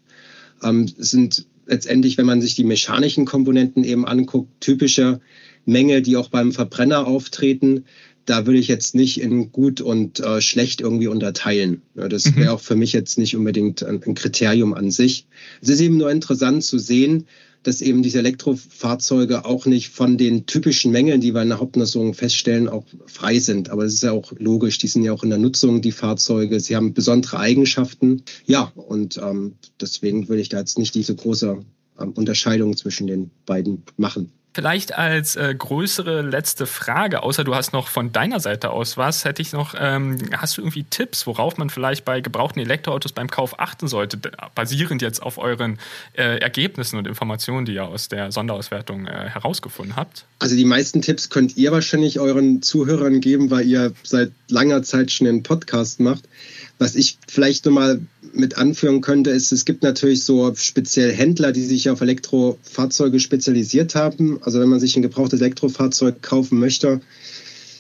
ähm, 0.63 0.87
sind 0.97 1.47
letztendlich, 1.67 2.19
wenn 2.19 2.27
man 2.27 2.41
sich 2.41 2.55
die 2.55 2.65
mechanischen 2.65 3.25
Komponenten 3.25 3.85
eben 3.85 4.07
anguckt, 4.07 4.61
typische 4.61 5.21
Mängel, 5.65 6.03
die 6.03 6.17
auch 6.17 6.29
beim 6.29 6.53
Verbrenner 6.53 7.07
auftreten. 7.07 7.85
Da 8.25 8.47
würde 8.47 8.59
ich 8.59 8.69
jetzt 8.69 8.95
nicht 8.95 9.21
in 9.21 9.53
gut 9.53 9.81
und 9.81 10.21
äh, 10.21 10.41
schlecht 10.41 10.81
irgendwie 10.81 11.07
unterteilen. 11.09 11.83
Ja, 11.95 12.09
das 12.09 12.27
mhm. 12.27 12.37
wäre 12.37 12.53
auch 12.53 12.61
für 12.61 12.77
mich 12.77 12.93
jetzt 12.93 13.19
nicht 13.19 13.37
unbedingt 13.37 13.83
ein, 13.85 14.03
ein 14.03 14.15
Kriterium 14.15 14.75
an 14.75 14.91
sich. 14.91 15.27
Es 15.61 15.69
ist 15.69 15.81
eben 15.81 15.97
nur 15.97 16.11
interessant 16.11 16.65
zu 16.65 16.79
sehen, 16.79 17.27
dass 17.63 17.81
eben 17.81 18.03
diese 18.03 18.19
Elektrofahrzeuge 18.19 19.45
auch 19.45 19.67
nicht 19.67 19.91
von 19.91 20.17
den 20.17 20.47
typischen 20.47 20.93
Mängeln, 20.93 21.21
die 21.21 21.35
wir 21.35 21.43
in 21.43 21.49
der 21.49 21.61
Hauptuntersuchung 21.61 22.15
feststellen, 22.15 22.69
auch 22.69 22.85
frei 23.07 23.39
sind. 23.39 23.71
Aber 23.71 23.85
es 23.85 23.95
ist 23.95 24.03
ja 24.03 24.13
auch 24.13 24.33
logisch, 24.39 24.79
die 24.79 24.87
sind 24.87 25.03
ja 25.03 25.13
auch 25.13 25.25
in 25.25 25.31
der 25.31 25.39
Nutzung, 25.39 25.83
die 25.83 25.93
Fahrzeuge. 25.93 26.61
Sie 26.61 26.77
haben 26.77 26.95
besondere 26.95 27.39
Eigenschaften. 27.39 28.23
Ja, 28.47 28.73
und 28.75 29.19
ähm, 29.19 29.55
deswegen 29.81 30.29
würde 30.29 30.43
ich 30.43 30.49
da 30.49 30.59
jetzt 30.59 30.79
nicht 30.79 30.95
diese 30.95 31.15
große 31.15 31.59
ähm, 32.01 32.13
Unterscheidung 32.13 32.77
zwischen 32.77 33.07
den 33.07 33.31
beiden 33.47 33.83
machen. 33.97 34.33
Vielleicht 34.57 34.97
als 34.97 35.37
äh, 35.37 35.55
größere 35.55 36.23
letzte 36.23 36.65
Frage, 36.65 37.23
außer 37.23 37.45
du 37.45 37.55
hast 37.55 37.75
noch 37.75 37.89
von 37.89 38.11
deiner 38.13 38.41
Seite 38.41 38.71
aus 38.71 38.97
was, 38.97 39.27
hätte 39.27 39.43
ich 39.43 39.53
noch, 39.53 39.75
ähm, 39.79 40.17
hast 40.33 40.57
du 40.57 40.63
irgendwie 40.63 40.85
Tipps, 40.85 41.27
worauf 41.27 41.59
man 41.59 41.69
vielleicht 41.69 42.07
bei 42.07 42.23
gebrauchten 42.23 42.61
Elektroautos 42.61 43.13
beim 43.13 43.29
Kauf 43.29 43.61
achten 43.61 43.87
sollte, 43.87 44.19
basierend 44.55 45.03
jetzt 45.03 45.21
auf 45.21 45.37
euren 45.37 45.79
äh, 46.15 46.39
Ergebnissen 46.39 46.97
und 46.97 47.07
Informationen, 47.07 47.67
die 47.67 47.75
ihr 47.75 47.85
aus 47.85 48.09
der 48.09 48.33
Sonderauswertung 48.33 49.07
äh, 49.07 49.29
herausgefunden 49.29 49.95
habt? 49.95 50.25
Also 50.39 50.57
die 50.57 50.65
meisten 50.65 51.03
Tipps 51.03 51.29
könnt 51.29 51.59
ihr 51.59 51.71
wahrscheinlich 51.71 52.19
euren 52.19 52.63
Zuhörern 52.63 53.21
geben, 53.21 53.51
weil 53.51 53.67
ihr 53.67 53.93
seit 54.05 54.33
langer 54.49 54.83
Zeit 54.83 55.13
schon 55.13 55.27
einen 55.27 55.43
Podcast 55.43 56.01
macht. 56.01 56.25
Was 56.79 56.95
ich 56.95 57.19
vielleicht 57.29 57.67
nochmal 57.67 58.01
mit 58.37 58.59
anführen 58.59 59.01
könnte, 59.01 59.31
ist, 59.31 59.53
es 59.53 59.65
gibt 59.65 59.83
natürlich 59.83 60.25
so 60.25 60.55
speziell 60.55 61.13
Händler, 61.13 61.53
die 61.53 61.65
sich 61.65 61.91
auf 61.91 62.01
Elektrofahrzeuge 62.01 63.21
spezialisiert 63.21 63.95
haben. 63.95 64.39
Also 64.43 64.61
wenn 64.61 64.69
man 64.69 64.81
sich 64.81 64.97
ein 64.97 65.03
gebrauchtes 65.03 65.41
Elektrofahrzeug 65.41 66.23
kaufen 66.23 66.59
möchte, 66.59 67.01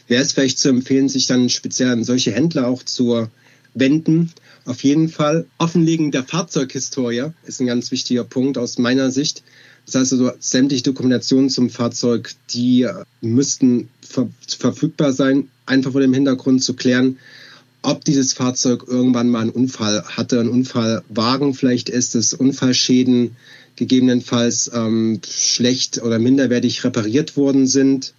wäre 0.08 0.22
es 0.22 0.32
vielleicht 0.32 0.58
zu 0.58 0.68
empfehlen, 0.68 1.08
sich 1.08 1.26
dann 1.26 1.48
speziell 1.48 1.90
an 1.90 2.04
solche 2.04 2.32
Händler 2.32 2.68
auch 2.68 2.82
zu 2.82 3.28
wenden. 3.74 4.32
Auf 4.64 4.82
jeden 4.82 5.08
Fall 5.08 5.46
Offenlegen 5.58 6.10
der 6.10 6.24
Fahrzeughistorie 6.24 7.30
ist 7.46 7.60
ein 7.60 7.66
ganz 7.66 7.90
wichtiger 7.90 8.24
Punkt 8.24 8.58
aus 8.58 8.78
meiner 8.78 9.10
Sicht. 9.10 9.42
Das 9.84 9.94
heißt 9.94 10.12
also, 10.14 10.32
sämtliche 10.40 10.82
Dokumentationen 10.82 11.48
zum 11.50 11.70
Fahrzeug, 11.70 12.34
die 12.50 12.88
müssten 13.20 13.88
ver 14.00 14.28
verfügbar 14.58 15.12
sein 15.12 15.48
einfach 15.66 15.92
vor 15.92 16.00
dem 16.00 16.14
Hintergrund 16.14 16.62
zu 16.62 16.74
klären, 16.74 17.18
ob 17.82 18.04
dieses 18.04 18.32
Fahrzeug 18.32 18.84
irgendwann 18.86 19.30
mal 19.30 19.42
einen 19.42 19.50
Unfall 19.50 20.04
hatte, 20.04 20.40
einen 20.40 20.48
Unfallwagen 20.48 21.54
vielleicht 21.54 21.88
ist, 21.88 22.14
es 22.14 22.34
Unfallschäden 22.34 23.36
gegebenenfalls 23.76 24.70
ähm, 24.74 25.20
schlecht 25.28 26.02
oder 26.02 26.18
minderwertig 26.18 26.82
repariert 26.82 27.36
worden 27.36 27.66
sind, 27.66 28.14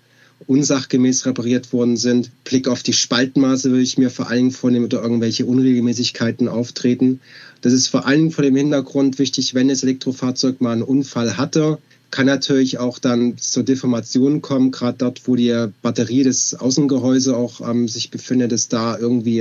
unsachgemäß 0.46 1.26
repariert 1.26 1.74
worden 1.74 1.98
sind. 1.98 2.32
Blick 2.44 2.68
auf 2.68 2.84
die 2.84 2.94
Spaltmaße 2.94 3.72
würde 3.72 3.82
ich 3.82 3.98
mir 3.98 4.12
vor 4.12 4.28
allen 4.28 4.38
Dingen 4.38 4.52
vornehmen 4.52 4.86
oder 4.86 5.02
irgendwelche 5.02 5.46
Unregelmäßigkeiten 5.46 6.48
auftreten. 6.48 7.20
Das 7.62 7.74
ist 7.74 7.88
vor 7.88 8.06
allem 8.06 8.32
vor 8.32 8.44
dem 8.44 8.56
Hintergrund 8.56 9.18
wichtig, 9.18 9.56
wenn 9.56 9.68
das 9.68 9.84
Elektrofahrzeug 9.84 10.62
mal 10.62 10.74
einen 10.74 10.84
Unfall 10.84 11.38
hatte, 11.38 11.80
kann 12.12 12.26
natürlich 12.26 12.80
auch 12.80 13.00
dann 13.00 13.38
zur 13.38 13.64
Deformation 13.64 14.42
kommen, 14.42 14.72
gerade 14.72 14.98
dort, 14.98 15.28
wo 15.28 15.36
die 15.36 15.68
Batterie 15.82 16.24
des 16.24 16.56
Außengehäuse 16.56 17.36
auch 17.36 17.62
ähm, 17.68 17.88
sich 17.88 18.12
befindet, 18.12 18.52
dass 18.52 18.70
da 18.70 18.98
irgendwie 18.98 19.40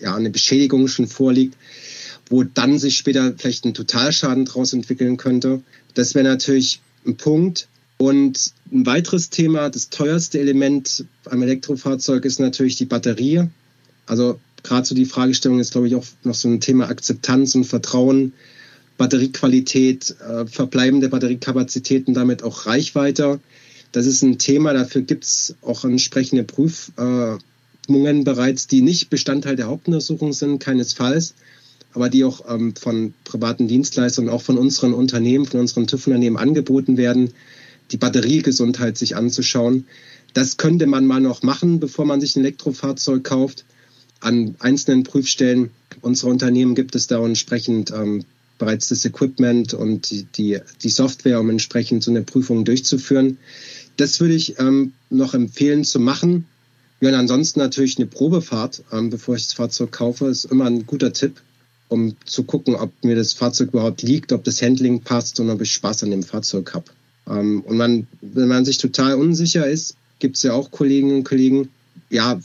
ja, 0.00 0.14
eine 0.14 0.30
Beschädigung 0.30 0.88
schon 0.88 1.06
vorliegt 1.06 1.54
wo 2.30 2.42
dann 2.44 2.78
sich 2.78 2.96
später 2.96 3.34
vielleicht 3.36 3.64
ein 3.64 3.74
Totalschaden 3.74 4.44
daraus 4.44 4.72
entwickeln 4.72 5.16
könnte. 5.16 5.62
Das 5.94 6.14
wäre 6.14 6.26
natürlich 6.26 6.80
ein 7.06 7.16
Punkt. 7.16 7.68
Und 7.96 8.52
ein 8.70 8.86
weiteres 8.86 9.30
Thema, 9.30 9.70
das 9.70 9.90
teuerste 9.90 10.38
Element 10.38 11.04
am 11.24 11.42
Elektrofahrzeug 11.42 12.24
ist 12.24 12.38
natürlich 12.38 12.76
die 12.76 12.84
Batterie. 12.84 13.48
Also 14.06 14.38
gerade 14.62 14.86
so 14.86 14.94
die 14.94 15.04
Fragestellung 15.04 15.58
ist, 15.58 15.72
glaube 15.72 15.88
ich, 15.88 15.96
auch 15.96 16.04
noch 16.22 16.34
so 16.34 16.48
ein 16.48 16.60
Thema 16.60 16.88
Akzeptanz 16.88 17.54
und 17.56 17.64
Vertrauen, 17.64 18.34
Batteriequalität, 18.98 20.14
äh, 20.20 20.46
verbleibende 20.46 21.08
Batteriekapazitäten, 21.08 22.12
damit 22.12 22.42
auch 22.42 22.66
Reichweite. 22.66 23.40
Das 23.92 24.04
ist 24.04 24.22
ein 24.22 24.38
Thema, 24.38 24.74
dafür 24.74 25.02
gibt 25.02 25.24
es 25.24 25.54
auch 25.62 25.84
entsprechende 25.84 26.44
Prüfungen 26.44 27.38
bereits, 28.24 28.66
die 28.66 28.82
nicht 28.82 29.08
Bestandteil 29.08 29.56
der 29.56 29.68
Hauptuntersuchung 29.68 30.34
sind, 30.34 30.58
keinesfalls 30.58 31.34
aber 31.94 32.08
die 32.08 32.24
auch 32.24 32.42
ähm, 32.48 32.74
von 32.76 33.14
privaten 33.24 33.68
Dienstleistern, 33.68 34.28
auch 34.28 34.42
von 34.42 34.58
unseren 34.58 34.94
Unternehmen, 34.94 35.46
von 35.46 35.60
unseren 35.60 35.86
TÜV-Unternehmen 35.86 36.36
angeboten 36.36 36.96
werden, 36.96 37.32
die 37.90 37.96
Batteriegesundheit 37.96 38.98
sich 38.98 39.16
anzuschauen. 39.16 39.86
Das 40.34 40.58
könnte 40.58 40.86
man 40.86 41.06
mal 41.06 41.20
noch 41.20 41.42
machen, 41.42 41.80
bevor 41.80 42.04
man 42.04 42.20
sich 42.20 42.36
ein 42.36 42.40
Elektrofahrzeug 42.40 43.24
kauft. 43.24 43.64
An 44.20 44.56
einzelnen 44.58 45.04
Prüfstellen 45.04 45.70
unserer 46.00 46.30
Unternehmen 46.30 46.74
gibt 46.74 46.94
es 46.94 47.06
da 47.06 47.24
entsprechend 47.24 47.90
ähm, 47.90 48.24
bereits 48.58 48.88
das 48.88 49.04
Equipment 49.04 49.74
und 49.74 50.10
die, 50.10 50.24
die, 50.24 50.58
die, 50.82 50.88
Software, 50.88 51.40
um 51.40 51.50
entsprechend 51.50 52.02
so 52.02 52.10
eine 52.10 52.22
Prüfung 52.22 52.64
durchzuführen. 52.64 53.38
Das 53.96 54.20
würde 54.20 54.34
ich 54.34 54.58
ähm, 54.58 54.92
noch 55.10 55.34
empfehlen 55.34 55.84
zu 55.84 56.00
machen. 56.00 56.46
Ja, 57.00 57.10
und 57.10 57.14
ansonsten 57.14 57.60
natürlich 57.60 57.98
eine 57.98 58.06
Probefahrt, 58.06 58.82
ähm, 58.92 59.10
bevor 59.10 59.36
ich 59.36 59.44
das 59.44 59.54
Fahrzeug 59.54 59.92
kaufe, 59.92 60.26
ist 60.26 60.46
immer 60.46 60.66
ein 60.66 60.86
guter 60.86 61.12
Tipp 61.12 61.40
um 61.88 62.16
zu 62.24 62.44
gucken, 62.44 62.74
ob 62.74 62.92
mir 63.02 63.16
das 63.16 63.32
Fahrzeug 63.32 63.68
überhaupt 63.68 64.02
liegt, 64.02 64.32
ob 64.32 64.44
das 64.44 64.62
Handling 64.62 65.00
passt 65.00 65.40
und 65.40 65.50
ob 65.50 65.60
ich 65.60 65.72
Spaß 65.72 66.04
an 66.04 66.10
dem 66.10 66.22
Fahrzeug 66.22 66.74
habe. 66.74 66.86
Ähm, 67.28 67.62
und 67.62 67.76
man, 67.76 68.06
wenn 68.20 68.48
man 68.48 68.64
sich 68.64 68.78
total 68.78 69.14
unsicher 69.14 69.66
ist, 69.66 69.96
gibt 70.18 70.36
es 70.36 70.42
ja 70.42 70.52
auch 70.52 70.70
Kolleginnen 70.70 71.16
und 71.16 71.24
Kollegen, 71.24 71.70
ja, 72.10 72.40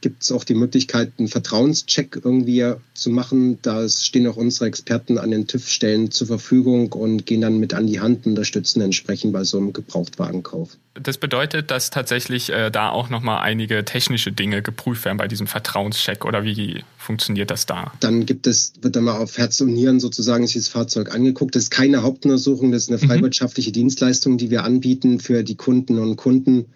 gibt 0.00 0.22
es 0.22 0.32
auch 0.32 0.42
die 0.44 0.54
Möglichkeit, 0.54 1.12
einen 1.18 1.28
Vertrauenscheck 1.28 2.20
irgendwie 2.24 2.72
zu 2.94 3.10
machen. 3.10 3.58
Da 3.62 3.88
stehen 3.88 4.26
auch 4.26 4.36
unsere 4.36 4.66
Experten 4.66 5.18
an 5.18 5.30
den 5.30 5.46
TÜV-Stellen 5.46 6.10
zur 6.10 6.26
Verfügung 6.26 6.92
und 6.92 7.24
gehen 7.24 7.40
dann 7.40 7.58
mit 7.58 7.72
an 7.72 7.86
die 7.86 8.00
Hand 8.00 8.26
und 8.26 8.32
unterstützen 8.32 8.80
entsprechend 8.80 9.32
bei 9.32 9.44
so 9.44 9.58
einem 9.58 9.72
Gebrauchtwagenkauf. 9.72 10.76
Das 10.94 11.18
bedeutet, 11.18 11.70
dass 11.70 11.90
tatsächlich 11.90 12.50
äh, 12.50 12.70
da 12.70 12.88
auch 12.88 13.08
nochmal 13.08 13.42
einige 13.42 13.84
technische 13.84 14.32
Dinge 14.32 14.62
geprüft 14.62 15.04
werden 15.04 15.18
bei 15.18 15.28
diesem 15.28 15.46
Vertrauenscheck 15.46 16.24
oder 16.24 16.42
wie 16.42 16.82
funktioniert 16.96 17.50
das 17.50 17.66
da? 17.66 17.92
Dann 18.00 18.26
gibt 18.26 18.46
es, 18.46 18.72
wird 18.80 18.96
dann 18.96 19.04
mal 19.04 19.18
auf 19.18 19.38
Herz 19.38 19.60
und 19.60 19.72
Nieren 19.72 20.00
sozusagen 20.00 20.46
sich 20.46 20.56
das 20.56 20.68
Fahrzeug 20.68 21.14
angeguckt. 21.14 21.54
Das 21.54 21.64
ist 21.64 21.70
keine 21.70 22.02
Hauptuntersuchung, 22.02 22.72
das 22.72 22.84
ist 22.84 22.88
eine 22.88 22.98
mhm. 23.00 23.06
freiwirtschaftliche 23.06 23.70
mhm. 23.70 23.74
Dienstleistung, 23.74 24.38
die 24.38 24.50
wir 24.50 24.64
anbieten 24.64 25.20
für 25.20 25.44
die 25.44 25.54
Kunden 25.54 25.98
und 25.98 26.16
Kunden. 26.16 26.66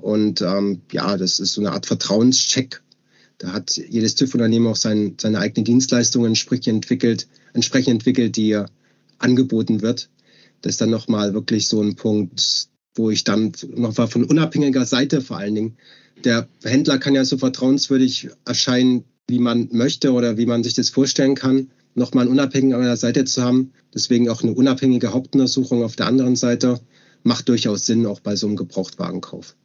Und 0.00 0.42
ähm, 0.42 0.82
ja, 0.92 1.16
das 1.16 1.40
ist 1.40 1.54
so 1.54 1.60
eine 1.60 1.72
Art 1.72 1.86
Vertrauenscheck. 1.86 2.82
Da 3.38 3.52
hat 3.52 3.76
jedes 3.76 4.14
TÜV-Unternehmen 4.14 4.68
auch 4.68 4.76
sein, 4.76 5.16
seine 5.20 5.40
eigene 5.40 5.64
Dienstleistung 5.64 6.24
entsprechend 6.24 6.68
entwickelt, 6.68 7.26
entsprechend 7.52 7.94
entwickelt, 7.94 8.36
die 8.36 8.62
angeboten 9.18 9.82
wird. 9.82 10.08
Das 10.62 10.74
ist 10.74 10.80
dann 10.80 10.90
nochmal 10.90 11.34
wirklich 11.34 11.66
so 11.66 11.82
ein 11.82 11.96
Punkt, 11.96 12.68
wo 12.94 13.10
ich 13.10 13.24
dann 13.24 13.52
nochmal 13.74 14.06
von 14.06 14.24
unabhängiger 14.24 14.86
Seite 14.86 15.20
vor 15.20 15.38
allen 15.38 15.54
Dingen, 15.54 15.76
der 16.24 16.48
Händler 16.62 16.98
kann 16.98 17.14
ja 17.14 17.24
so 17.24 17.38
vertrauenswürdig 17.38 18.28
erscheinen, 18.44 19.04
wie 19.28 19.38
man 19.38 19.68
möchte 19.72 20.12
oder 20.12 20.36
wie 20.36 20.46
man 20.46 20.64
sich 20.64 20.74
das 20.74 20.90
vorstellen 20.90 21.34
kann, 21.34 21.70
nochmal 21.94 22.22
einen 22.22 22.32
Unabhängigen 22.32 22.74
an 22.74 22.82
der 22.82 22.96
Seite 22.96 23.24
zu 23.24 23.42
haben. 23.42 23.72
Deswegen 23.94 24.28
auch 24.28 24.42
eine 24.42 24.52
unabhängige 24.52 25.12
Hauptuntersuchung 25.12 25.82
auf 25.82 25.96
der 25.96 26.06
anderen 26.06 26.36
Seite 26.36 26.80
macht 27.24 27.48
durchaus 27.48 27.86
Sinn, 27.86 28.06
auch 28.06 28.20
bei 28.20 28.36
so 28.36 28.46
einem 28.46 28.56
Gebrauchtwagenkauf. 28.56 29.56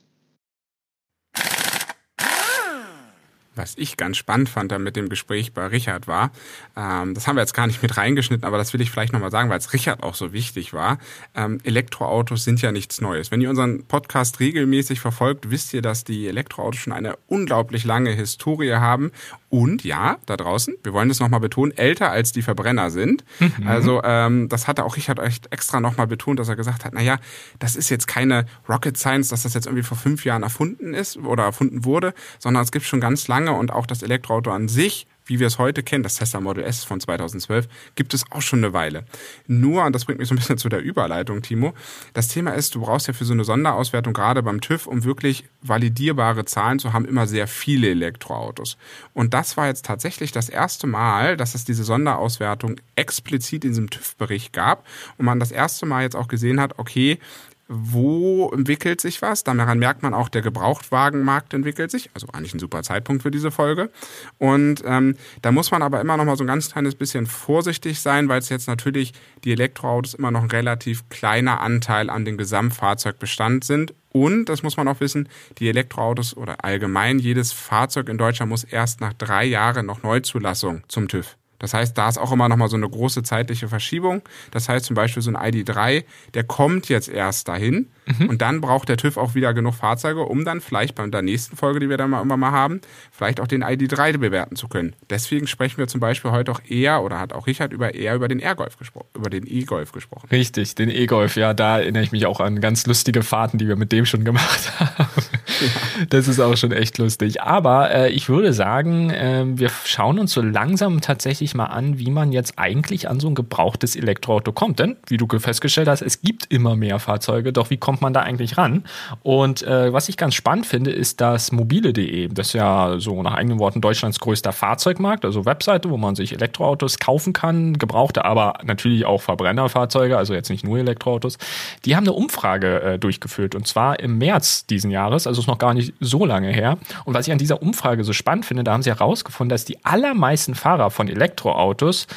Was 3.56 3.76
ich 3.78 3.98
ganz 3.98 4.18
spannend 4.18 4.50
fand 4.50 4.72
da 4.72 4.80
mit 4.80 4.96
dem 4.96 5.10
Gespräch 5.10 5.54
bei 5.54 5.68
Richard 5.68 6.08
war, 6.08 6.32
ähm, 6.76 7.14
das 7.14 7.28
haben 7.28 7.36
wir 7.36 7.42
jetzt 7.42 7.54
gar 7.54 7.68
nicht 7.68 7.82
mit 7.82 7.98
reingeschnitten, 7.98 8.46
aber 8.46 8.58
das 8.58 8.74
will 8.74 8.82
ich 8.82 8.92
vielleicht 8.92 9.14
nochmal 9.14 9.32
sagen, 9.32 9.50
weil 9.50 9.60
es 9.60 9.74
Richard 9.74 10.04
auch 10.04 10.16
so 10.16 10.34
wichtig 10.34 10.74
war. 10.74 10.98
Ähm, 11.36 11.60
Elektroautos 11.64 12.44
sind 12.44 12.62
ja 12.62 12.72
nichts 12.72 13.02
Neues. 13.02 13.32
Wenn 13.32 13.42
ihr 13.42 13.50
unseren 13.50 13.86
Podcast 13.86 14.40
regelmäßig 14.40 15.00
verfolgt, 15.00 15.52
wisst 15.52 15.74
ihr, 15.74 15.82
dass 15.82 16.04
die 16.04 16.28
Elektroautos 16.28 16.80
schon 16.80 16.94
eine 16.94 17.18
unglaublich 17.28 17.84
lange 17.84 18.12
Historie 18.12 18.74
haben 18.74 19.12
und 19.54 19.84
ja, 19.84 20.18
da 20.26 20.36
draußen, 20.36 20.74
wir 20.82 20.94
wollen 20.94 21.10
das 21.10 21.20
nochmal 21.20 21.40
betonen, 21.40 21.78
älter 21.78 22.10
als 22.10 22.32
die 22.32 22.42
Verbrenner 22.42 22.90
sind. 22.90 23.24
Mhm. 23.40 23.68
Also 23.68 24.02
ähm, 24.04 24.50
das 24.50 24.68
hatte 24.68 24.84
auch 24.84 24.98
Richard 24.98 25.20
echt 25.20 25.52
extra 25.52 25.80
nochmal 25.80 26.08
betont, 26.08 26.40
dass 26.40 26.50
er 26.50 26.56
gesagt 26.56 26.86
hat, 26.86 26.96
naja, 26.96 27.20
das 27.60 27.76
ist 27.76 27.90
jetzt 27.90 28.08
keine 28.08 28.48
Rocket 28.68 28.98
Science, 28.98 29.28
dass 29.30 29.44
das 29.44 29.54
jetzt 29.54 29.68
irgendwie 29.68 29.84
vor 29.84 29.96
fünf 29.96 30.26
Jahren 30.26 30.42
erfunden 30.42 30.96
ist 30.96 31.18
oder 31.18 31.44
erfunden 31.44 31.86
wurde, 31.86 32.16
sondern 32.40 32.64
es 32.64 32.72
gibt 32.72 32.86
schon 32.86 33.00
ganz 33.00 33.28
lange 33.28 33.43
und 33.52 33.72
auch 33.72 33.86
das 33.86 34.04
Elektroauto 34.04 34.52
an 34.52 34.68
sich 34.68 35.08
wie 35.26 35.40
wir 35.40 35.48
es 35.48 35.58
heute 35.58 35.84
kennen, 35.84 36.04
das 36.04 36.16
Tesla 36.16 36.40
Model 36.40 36.64
S 36.64 36.84
von 36.84 37.00
2012, 37.00 37.68
gibt 37.96 38.14
es 38.14 38.30
auch 38.32 38.42
schon 38.42 38.60
eine 38.60 38.74
Weile. 38.74 39.06
Nur, 39.48 39.84
und 39.86 39.94
das 39.94 40.06
bringt 40.06 40.20
mich 40.20 40.28
so 40.28 40.36
ein 40.36 40.38
bisschen 40.38 40.58
zu 40.58 40.70
der 40.70 40.82
Überleitung, 40.82 41.42
Timo, 41.42 41.74
das 42.14 42.28
Thema 42.28 42.52
ist, 42.52 42.76
du 42.76 42.82
brauchst 42.82 43.08
ja 43.08 43.14
für 43.14 43.26
so 43.26 43.34
eine 43.34 43.44
Sonderauswertung, 43.44 44.14
gerade 44.14 44.44
beim 44.44 44.62
TÜV, 44.62 44.88
um 44.88 45.04
wirklich 45.04 45.46
validierbare 45.62 46.46
Zahlen 46.46 46.80
zu 46.80 46.94
haben, 46.94 47.06
immer 47.06 47.28
sehr 47.28 47.48
viele 47.48 47.90
Elektroautos. 47.90 48.78
Und 49.14 49.34
das 49.34 49.58
war 49.58 49.68
jetzt 49.68 49.86
tatsächlich 49.86 50.32
das 50.32 50.50
erste 50.50 50.88
Mal, 50.88 51.38
dass 51.38 51.56
es 51.56 51.66
diese 51.66 51.84
Sonderauswertung 51.84 52.76
explizit 52.96 53.64
in 53.66 53.72
diesem 53.72 53.90
TÜV-Bericht 53.90 54.54
gab 54.54 54.86
und 55.18 55.26
man 55.26 55.40
das 55.40 55.52
erste 55.52 55.86
Mal 55.86 56.04
jetzt 56.04 56.16
auch 56.16 56.28
gesehen 56.28 56.60
hat, 56.60 56.80
okay, 56.80 57.20
wo 57.68 58.52
entwickelt 58.54 59.02
sich 59.02 59.22
was. 59.22 59.44
Daran 59.44 59.80
merkt 59.80 60.04
man 60.04 60.14
auch, 60.14 60.30
der 60.30 60.42
Gebrauchtwagenmarkt 60.42 61.54
entwickelt 61.54 61.92
sich. 61.92 62.10
Also 62.14 62.28
eigentlich 62.34 62.54
ein 62.54 62.60
super 62.60 62.84
Zeitpunkt 62.84 63.24
für 63.24 63.32
diese 63.32 63.52
Folge. 63.52 63.90
Und 64.38 64.84
ähm, 64.86 65.16
da 65.42 65.52
muss 65.52 65.72
man 65.72 65.82
aber 65.82 66.02
immer 66.02 66.18
noch 66.18 66.26
mal 66.26 66.38
so 66.38 66.44
ein 66.44 66.48
ganz 66.48 66.72
kleines 66.72 66.96
bisschen 66.96 67.26
vorsichtig 67.26 68.00
sein, 68.00 68.30
weil 68.30 68.40
es 68.40 68.50
jetzt 68.50 68.68
natürlich 68.68 69.14
die 69.44 69.52
Elektroautos 69.52 70.14
immer 70.14 70.32
noch 70.32 70.44
ein 70.44 70.52
relativ 70.52 71.08
kleiner 71.10 71.62
Anteil 71.62 72.10
an 72.10 72.26
den 72.26 72.38
Gesamtfahrzeugbestand 72.38 73.64
sind. 73.64 73.94
Und, 74.12 74.46
das 74.46 74.62
muss 74.62 74.78
man 74.78 74.88
auch 74.88 75.00
wissen, 75.00 75.28
die 75.58 75.70
Elektroautos 75.70 76.38
oder 76.38 76.64
allgemein 76.64 77.18
jedes 77.18 77.52
Fahrzeug 77.52 78.10
in 78.10 78.18
Deutschland 78.18 78.50
muss 78.50 78.64
erst 78.64 79.02
nach 79.02 79.14
drei 79.14 79.46
Jahren 79.46 79.88
noch 79.88 80.04
Neuzulassung 80.04 80.84
zum 80.88 81.08
TÜV. 81.08 81.36
Das 81.64 81.74
heißt, 81.74 81.98
da 81.98 82.10
ist 82.10 82.18
auch 82.18 82.34
immer 82.34 82.50
noch 82.50 82.58
mal 82.58 82.68
so 82.68 82.76
eine 82.76 82.90
große 82.90 83.24
zeitliche 83.24 83.70
Verschiebung. 83.70 84.22
Das 84.52 84.68
heißt 84.68 84.84
zum 84.84 84.98
Beispiel 84.98 85.24
so 85.24 85.32
ein 85.32 85.38
ID3, 85.38 86.04
der 86.34 86.44
kommt 86.44 86.90
jetzt 86.90 87.08
erst 87.08 87.48
dahin 87.48 87.88
mhm. 88.06 88.28
und 88.28 88.42
dann 88.42 88.60
braucht 88.60 88.90
der 88.90 88.98
TÜV 88.98 89.16
auch 89.16 89.34
wieder 89.34 89.54
genug 89.54 89.76
Fahrzeuge, 89.76 90.24
um 90.24 90.44
dann 90.44 90.60
vielleicht 90.60 90.96
bei 90.96 91.08
der 91.08 91.22
nächsten 91.22 91.56
Folge, 91.56 91.80
die 91.80 91.88
wir 91.88 91.96
dann 91.96 92.10
mal 92.10 92.22
immer 92.22 92.36
mal 92.36 92.52
haben, 92.52 92.82
vielleicht 93.14 93.40
auch 93.40 93.48
den 93.48 93.64
ID3 93.64 94.18
bewerten 94.18 94.58
zu 94.58 94.68
können. 94.68 94.94
Deswegen 95.10 95.48
sprechen 95.48 95.78
wir 95.78 95.88
zum 95.88 96.02
Beispiel 96.02 96.32
heute 96.32 96.52
auch 96.52 96.60
eher 96.68 97.02
oder 97.02 97.18
hat 97.18 97.32
auch 97.32 97.48
Richard 97.48 97.72
über 97.72 97.96
eher 97.96 98.14
über 98.14 98.28
den 98.28 98.42
R-Golf 98.42 98.78
gesprochen, 98.78 99.08
über 99.16 99.30
den 99.30 99.48
E-Golf 99.48 99.94
gesprochen. 99.94 100.28
Richtig, 100.30 100.76
den 100.76 100.90
E-Golf. 100.90 101.38
Ja, 101.38 101.54
da 101.54 101.80
erinnere 101.80 102.04
ich 102.04 102.12
mich 102.12 102.26
auch 102.26 102.42
an 102.42 102.60
ganz 102.60 102.86
lustige 102.88 103.24
Fahrten, 103.24 103.58
die 103.58 103.70
wir 103.70 103.78
mit 103.78 103.94
dem 103.94 104.06
schon 104.06 104.26
gemacht 104.26 104.80
haben. 104.80 105.24
Das 106.10 106.28
ist 106.28 106.40
auch 106.40 106.56
schon 106.58 106.72
echt 106.72 106.98
lustig. 106.98 107.42
Aber 107.42 107.92
äh, 107.92 108.10
ich 108.10 108.30
würde 108.30 108.54
sagen, 108.54 109.10
äh, 109.10 109.44
wir 109.46 109.70
schauen 109.86 110.20
uns 110.20 110.34
so 110.34 110.42
langsam 110.42 111.02
tatsächlich 111.02 111.56
mal 111.56 111.66
an, 111.66 112.00
wie 112.00 112.12
man 112.12 112.32
jetzt 112.32 112.58
eigentlich 112.58 113.10
an 113.10 113.20
so 113.20 113.28
ein 113.28 113.36
gebrauchtes 113.36 113.96
Elektroauto 113.96 114.52
kommt. 114.52 114.80
Denn, 114.80 114.98
wie 115.08 115.18
du 115.18 115.28
festgestellt 115.40 115.88
hast, 115.88 116.02
es 116.02 116.22
gibt 116.22 116.52
immer 116.52 116.76
mehr 116.76 117.00
Fahrzeuge, 117.00 117.54
doch 117.54 117.70
wie 117.70 117.78
kommt 117.78 118.02
man 118.02 118.14
da 118.14 118.22
eigentlich 118.22 118.58
ran? 118.58 118.84
Und 119.22 119.64
äh, 119.64 119.94
was 119.94 120.10
ich 120.10 120.18
ganz 120.18 120.36
spannend 120.36 120.66
finde, 120.66 120.92
ist 120.92 121.22
das 121.22 121.52
mobile.de. 121.52 122.28
Das 122.30 122.48
ist 122.48 122.54
ja 122.54 123.00
so 123.00 123.22
nach 123.24 123.36
eigenen 123.36 123.60
Worten 123.60 123.82
Deutschlands 123.82 124.20
größter 124.20 124.52
Fahrzeugmarkt, 124.52 125.26
also 125.26 125.46
Webseite, 125.46 125.90
wo 125.90 125.98
man 125.98 126.16
sich 126.16 126.34
Elektroautos 126.34 127.00
kaufen 127.00 127.34
kann, 127.34 127.78
gebrauchte, 127.78 128.26
aber 128.26 128.56
natürlich 128.64 129.06
auch 129.06 129.22
Verbrennerfahrzeuge, 129.22 130.18
also 130.18 130.34
jetzt 130.34 130.50
nicht 130.50 130.64
nur 130.64 130.78
Elektroautos. 130.78 131.38
Die 131.86 131.96
haben 131.96 132.04
eine 132.04 132.14
Umfrage 132.14 132.82
äh, 132.82 133.00
durchgeführt 133.00 133.56
und 133.56 133.68
zwar 133.68 134.00
im 134.00 134.18
März 134.18 134.66
diesen 134.66 134.92
Jahres, 134.92 135.28
also 135.28 135.42
ist 135.44 135.48
noch 135.48 135.58
gar 135.58 135.74
nicht 135.74 135.94
so 136.00 136.26
lange 136.26 136.50
her. 136.50 136.78
Und 137.06 137.14
was 137.14 137.28
ich 137.28 137.32
an 137.32 137.38
dieser 137.38 137.62
Umfrage 137.62 138.04
so 138.04 138.14
spannend 138.14 138.46
finde, 138.46 138.64
da 138.64 138.74
haben 138.74 138.84
sie 138.84 138.90
herausgefunden, 138.90 139.50
dass 139.50 139.66
die 139.66 139.84
allermeisten 139.86 140.56
Fahrer 140.56 140.90
von 140.90 141.08
Elektroautos 141.08 142.08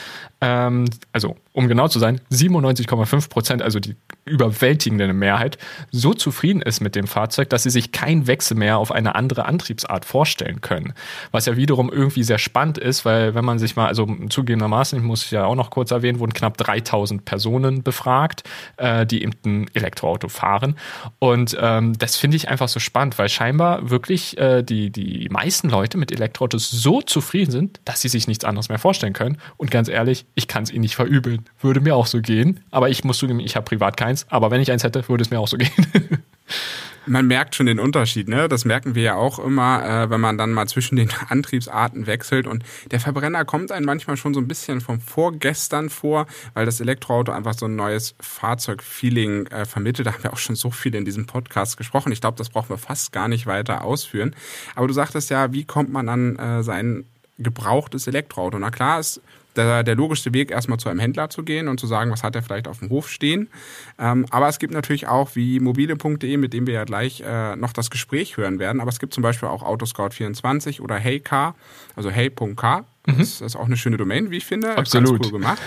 ähm, 0.40 0.86
also 1.12 1.36
um 1.56 1.68
genau 1.68 1.88
zu 1.88 1.98
sein, 1.98 2.20
97,5 2.30 3.30
Prozent, 3.30 3.62
also 3.62 3.80
die 3.80 3.96
überwältigende 4.26 5.10
Mehrheit, 5.14 5.56
so 5.90 6.12
zufrieden 6.12 6.60
ist 6.60 6.80
mit 6.80 6.94
dem 6.94 7.06
Fahrzeug, 7.06 7.48
dass 7.48 7.62
sie 7.62 7.70
sich 7.70 7.92
keinen 7.92 8.26
Wechsel 8.26 8.58
mehr 8.58 8.76
auf 8.76 8.92
eine 8.92 9.14
andere 9.14 9.46
Antriebsart 9.46 10.04
vorstellen 10.04 10.60
können. 10.60 10.92
Was 11.30 11.46
ja 11.46 11.56
wiederum 11.56 11.90
irgendwie 11.90 12.24
sehr 12.24 12.36
spannend 12.36 12.76
ist, 12.76 13.06
weil 13.06 13.34
wenn 13.34 13.44
man 13.46 13.58
sich 13.58 13.74
mal, 13.74 13.86
also 13.86 14.06
zugegebenermaßen, 14.28 14.98
ich 14.98 15.04
muss 15.04 15.30
ja 15.30 15.46
auch 15.46 15.54
noch 15.54 15.70
kurz 15.70 15.92
erwähnen, 15.92 16.18
wurden 16.18 16.34
knapp 16.34 16.58
3000 16.58 17.24
Personen 17.24 17.82
befragt, 17.82 18.42
äh, 18.76 19.06
die 19.06 19.22
eben 19.22 19.32
ein 19.46 19.70
Elektroauto 19.72 20.28
fahren. 20.28 20.76
Und 21.20 21.56
ähm, 21.58 21.96
das 21.96 22.16
finde 22.16 22.36
ich 22.36 22.50
einfach 22.50 22.68
so 22.68 22.80
spannend, 22.80 23.18
weil 23.18 23.30
scheinbar 23.30 23.88
wirklich 23.88 24.36
äh, 24.36 24.62
die, 24.62 24.90
die 24.90 25.26
meisten 25.30 25.70
Leute 25.70 25.96
mit 25.96 26.12
Elektroautos 26.12 26.70
so 26.70 27.00
zufrieden 27.00 27.50
sind, 27.50 27.80
dass 27.86 28.02
sie 28.02 28.08
sich 28.08 28.28
nichts 28.28 28.44
anderes 28.44 28.68
mehr 28.68 28.78
vorstellen 28.78 29.14
können. 29.14 29.38
Und 29.56 29.70
ganz 29.70 29.88
ehrlich, 29.88 30.25
ich 30.34 30.48
kann 30.48 30.62
es 30.62 30.70
ihnen 30.70 30.82
nicht 30.82 30.96
verübeln. 30.96 31.46
Würde 31.60 31.80
mir 31.80 31.94
auch 31.94 32.06
so 32.06 32.20
gehen. 32.20 32.60
Aber 32.70 32.88
ich 32.88 33.04
muss 33.04 33.18
zugeben, 33.18 33.40
ich 33.40 33.56
habe 33.56 33.64
privat 33.64 33.96
keins. 33.96 34.26
Aber 34.28 34.50
wenn 34.50 34.60
ich 34.60 34.70
eins 34.70 34.84
hätte, 34.84 35.08
würde 35.08 35.22
es 35.22 35.30
mir 35.30 35.40
auch 35.40 35.48
so 35.48 35.56
gehen. 35.56 35.70
Man 37.08 37.28
merkt 37.28 37.54
schon 37.54 37.66
den 37.66 37.78
Unterschied, 37.78 38.26
ne? 38.26 38.48
Das 38.48 38.64
merken 38.64 38.96
wir 38.96 39.02
ja 39.02 39.14
auch 39.14 39.38
immer, 39.38 39.84
äh, 39.84 40.10
wenn 40.10 40.20
man 40.20 40.36
dann 40.38 40.52
mal 40.52 40.66
zwischen 40.66 40.96
den 40.96 41.08
Antriebsarten 41.28 42.08
wechselt. 42.08 42.48
Und 42.48 42.64
der 42.90 42.98
Verbrenner 42.98 43.44
kommt 43.44 43.70
einem 43.70 43.86
manchmal 43.86 44.16
schon 44.16 44.34
so 44.34 44.40
ein 44.40 44.48
bisschen 44.48 44.80
vom 44.80 45.00
Vorgestern 45.00 45.88
vor, 45.88 46.26
weil 46.54 46.66
das 46.66 46.80
Elektroauto 46.80 47.30
einfach 47.30 47.54
so 47.54 47.66
ein 47.66 47.76
neues 47.76 48.16
Fahrzeugfeeling 48.18 49.46
äh, 49.46 49.66
vermittelt. 49.66 50.08
Da 50.08 50.14
haben 50.14 50.24
wir 50.24 50.32
auch 50.32 50.38
schon 50.38 50.56
so 50.56 50.72
viel 50.72 50.96
in 50.96 51.04
diesem 51.04 51.26
Podcast 51.26 51.76
gesprochen. 51.76 52.10
Ich 52.10 52.20
glaube, 52.20 52.38
das 52.38 52.48
brauchen 52.48 52.70
wir 52.70 52.78
fast 52.78 53.12
gar 53.12 53.28
nicht 53.28 53.46
weiter 53.46 53.84
ausführen. 53.84 54.34
Aber 54.74 54.88
du 54.88 54.92
sagtest 54.92 55.30
ja, 55.30 55.52
wie 55.52 55.64
kommt 55.64 55.92
man 55.92 56.08
an 56.08 56.36
äh, 56.36 56.62
sein 56.64 57.04
gebrauchtes 57.38 58.08
Elektroauto? 58.08 58.58
Na 58.58 58.72
klar, 58.72 58.98
es 58.98 59.20
der, 59.56 59.82
der 59.82 59.94
logischste 59.94 60.32
Weg, 60.34 60.50
erstmal 60.50 60.78
zu 60.78 60.88
einem 60.88 61.00
Händler 61.00 61.30
zu 61.30 61.42
gehen 61.42 61.68
und 61.68 61.80
zu 61.80 61.86
sagen, 61.86 62.10
was 62.10 62.22
hat 62.22 62.34
er 62.36 62.42
vielleicht 62.42 62.68
auf 62.68 62.80
dem 62.80 62.90
Hof 62.90 63.08
stehen. 63.08 63.48
Ähm, 63.98 64.26
aber 64.30 64.48
es 64.48 64.58
gibt 64.58 64.72
natürlich 64.72 65.08
auch 65.08 65.34
wie 65.34 65.60
mobile.de, 65.60 66.36
mit 66.36 66.52
dem 66.52 66.66
wir 66.66 66.74
ja 66.74 66.84
gleich 66.84 67.22
äh, 67.26 67.56
noch 67.56 67.72
das 67.72 67.90
Gespräch 67.90 68.36
hören 68.36 68.58
werden. 68.58 68.80
Aber 68.80 68.90
es 68.90 68.98
gibt 68.98 69.14
zum 69.14 69.22
Beispiel 69.22 69.48
auch 69.48 69.62
Autoscout24 69.62 70.80
oder 70.80 70.96
HeyCar, 70.96 71.54
also 71.94 72.10
hey.car. 72.10 72.84
Mhm. 73.06 73.18
Das 73.18 73.40
ist 73.40 73.56
auch 73.56 73.66
eine 73.66 73.76
schöne 73.76 73.96
Domain, 73.96 74.30
wie 74.30 74.36
ich 74.38 74.46
finde. 74.46 74.76
Absolut. 74.76 75.20
Ganz 75.20 75.26
cool 75.26 75.40
gemacht. 75.40 75.62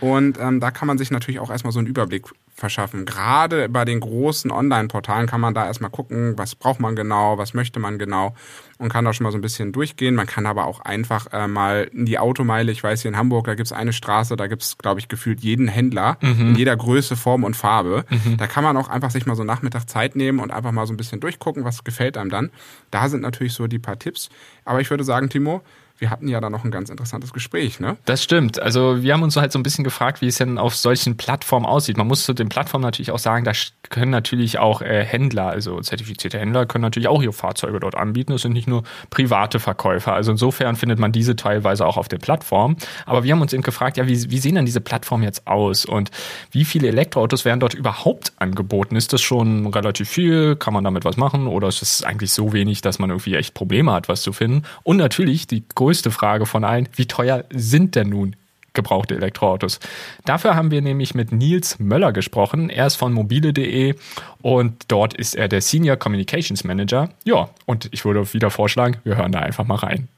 Und 0.00 0.38
ähm, 0.40 0.60
da 0.60 0.70
kann 0.70 0.86
man 0.86 0.98
sich 0.98 1.10
natürlich 1.10 1.40
auch 1.40 1.50
erstmal 1.50 1.72
so 1.72 1.78
einen 1.78 1.88
Überblick 1.88 2.26
verschaffen. 2.56 3.04
Gerade 3.04 3.68
bei 3.68 3.84
den 3.84 4.00
großen 4.00 4.50
Online-Portalen 4.50 5.26
kann 5.26 5.40
man 5.42 5.52
da 5.52 5.66
erstmal 5.66 5.90
gucken, 5.90 6.38
was 6.38 6.54
braucht 6.54 6.80
man 6.80 6.96
genau, 6.96 7.36
was 7.36 7.52
möchte 7.52 7.80
man 7.80 7.98
genau 7.98 8.34
und 8.78 8.90
kann 8.90 9.04
da 9.04 9.12
schon 9.12 9.24
mal 9.24 9.30
so 9.30 9.38
ein 9.38 9.42
bisschen 9.42 9.72
durchgehen. 9.72 10.14
Man 10.14 10.26
kann 10.26 10.46
aber 10.46 10.66
auch 10.66 10.80
einfach 10.80 11.32
äh, 11.32 11.48
mal 11.48 11.90
in 11.92 12.06
die 12.06 12.18
Automeile, 12.18 12.72
ich 12.72 12.82
weiß 12.82 13.02
hier 13.02 13.10
in 13.10 13.16
Hamburg, 13.16 13.46
da 13.46 13.54
gibt's 13.54 13.72
eine 13.72 13.92
Straße, 13.92 14.36
da 14.36 14.46
gibt's 14.46 14.78
glaube 14.78 15.00
ich, 15.00 15.08
gefühlt 15.08 15.40
jeden 15.40 15.68
Händler 15.68 16.16
mhm. 16.22 16.40
in 16.40 16.54
jeder 16.54 16.76
Größe, 16.76 17.14
Form 17.14 17.44
und 17.44 17.56
Farbe. 17.56 18.04
Mhm. 18.08 18.38
Da 18.38 18.46
kann 18.46 18.64
man 18.64 18.76
auch 18.78 18.88
einfach 18.88 19.10
sich 19.10 19.26
mal 19.26 19.36
so 19.36 19.44
Nachmittag 19.44 19.88
Zeit 19.88 20.16
nehmen 20.16 20.38
und 20.38 20.50
einfach 20.50 20.72
mal 20.72 20.86
so 20.86 20.94
ein 20.94 20.96
bisschen 20.96 21.20
durchgucken, 21.20 21.64
was 21.64 21.84
gefällt 21.84 22.16
einem 22.16 22.30
dann. 22.30 22.50
Da 22.90 23.08
sind 23.10 23.20
natürlich 23.20 23.52
so 23.52 23.66
die 23.66 23.78
paar 23.78 23.98
Tipps. 23.98 24.30
Aber 24.64 24.80
ich 24.80 24.88
würde 24.88 25.04
sagen, 25.04 25.28
Timo, 25.28 25.62
wir 25.98 26.10
hatten 26.10 26.28
ja 26.28 26.40
da 26.40 26.50
noch 26.50 26.64
ein 26.64 26.70
ganz 26.70 26.90
interessantes 26.90 27.32
Gespräch, 27.32 27.80
ne? 27.80 27.96
Das 28.04 28.22
stimmt. 28.22 28.60
Also 28.60 29.02
wir 29.02 29.12
haben 29.12 29.22
uns 29.22 29.36
halt 29.36 29.52
so 29.52 29.58
ein 29.58 29.62
bisschen 29.62 29.84
gefragt, 29.84 30.20
wie 30.20 30.26
es 30.26 30.36
denn 30.36 30.58
auf 30.58 30.74
solchen 30.74 31.16
Plattformen 31.16 31.66
aussieht. 31.66 31.96
Man 31.96 32.06
muss 32.06 32.24
zu 32.24 32.34
den 32.34 32.48
Plattformen 32.48 32.82
natürlich 32.82 33.10
auch 33.10 33.18
sagen, 33.18 33.44
da 33.44 33.52
können 33.88 34.10
natürlich 34.10 34.58
auch 34.58 34.82
äh, 34.82 35.04
Händler, 35.04 35.48
also 35.48 35.80
zertifizierte 35.80 36.38
Händler, 36.38 36.66
können 36.66 36.82
natürlich 36.82 37.08
auch 37.08 37.22
ihre 37.22 37.32
Fahrzeuge 37.32 37.80
dort 37.80 37.94
anbieten. 37.94 38.32
Das 38.32 38.42
sind 38.42 38.52
nicht 38.52 38.68
nur 38.68 38.82
private 39.10 39.58
Verkäufer. 39.58 40.12
Also 40.12 40.32
insofern 40.32 40.76
findet 40.76 40.98
man 40.98 41.12
diese 41.12 41.36
teilweise 41.36 41.86
auch 41.86 41.96
auf 41.96 42.08
den 42.08 42.18
Plattformen. 42.18 42.76
Aber 43.06 43.24
wir 43.24 43.32
haben 43.32 43.40
uns 43.40 43.52
eben 43.52 43.62
gefragt, 43.62 43.96
ja, 43.96 44.06
wie, 44.06 44.30
wie 44.30 44.38
sehen 44.38 44.56
denn 44.56 44.66
diese 44.66 44.80
Plattformen 44.80 45.22
jetzt 45.22 45.46
aus 45.46 45.84
und 45.84 46.10
wie 46.50 46.64
viele 46.64 46.88
Elektroautos 46.88 47.44
werden 47.44 47.60
dort 47.60 47.74
überhaupt 47.74 48.32
angeboten? 48.36 48.96
Ist 48.96 49.12
das 49.12 49.22
schon 49.22 49.66
relativ 49.68 50.08
viel? 50.08 50.56
Kann 50.56 50.74
man 50.74 50.84
damit 50.84 51.04
was 51.04 51.16
machen? 51.16 51.46
Oder 51.46 51.68
ist 51.68 51.82
es 51.82 52.02
eigentlich 52.02 52.32
so 52.32 52.52
wenig, 52.52 52.80
dass 52.82 52.98
man 52.98 53.10
irgendwie 53.10 53.34
echt 53.34 53.54
Probleme 53.54 53.92
hat, 53.92 54.08
was 54.08 54.22
zu 54.22 54.32
finden? 54.32 54.62
Und 54.82 54.96
natürlich 54.96 55.46
die 55.46 55.64
größte 55.86 56.10
Frage 56.10 56.46
von 56.46 56.64
allen, 56.64 56.88
wie 56.96 57.06
teuer 57.06 57.44
sind 57.50 57.94
denn 57.94 58.08
nun 58.08 58.34
gebrauchte 58.72 59.14
Elektroautos. 59.14 59.78
Dafür 60.24 60.56
haben 60.56 60.72
wir 60.72 60.82
nämlich 60.82 61.14
mit 61.14 61.30
Nils 61.30 61.78
Möller 61.78 62.12
gesprochen. 62.12 62.70
Er 62.70 62.88
ist 62.88 62.96
von 62.96 63.12
mobile.de 63.12 63.94
und 64.42 64.82
dort 64.88 65.14
ist 65.14 65.36
er 65.36 65.46
der 65.46 65.60
Senior 65.60 65.96
Communications 65.96 66.64
Manager. 66.64 67.10
Ja, 67.24 67.50
und 67.66 67.88
ich 67.92 68.04
würde 68.04 68.34
wieder 68.34 68.50
vorschlagen, 68.50 68.96
wir 69.04 69.16
hören 69.16 69.30
da 69.30 69.38
einfach 69.38 69.64
mal 69.64 69.76
rein. 69.76 70.08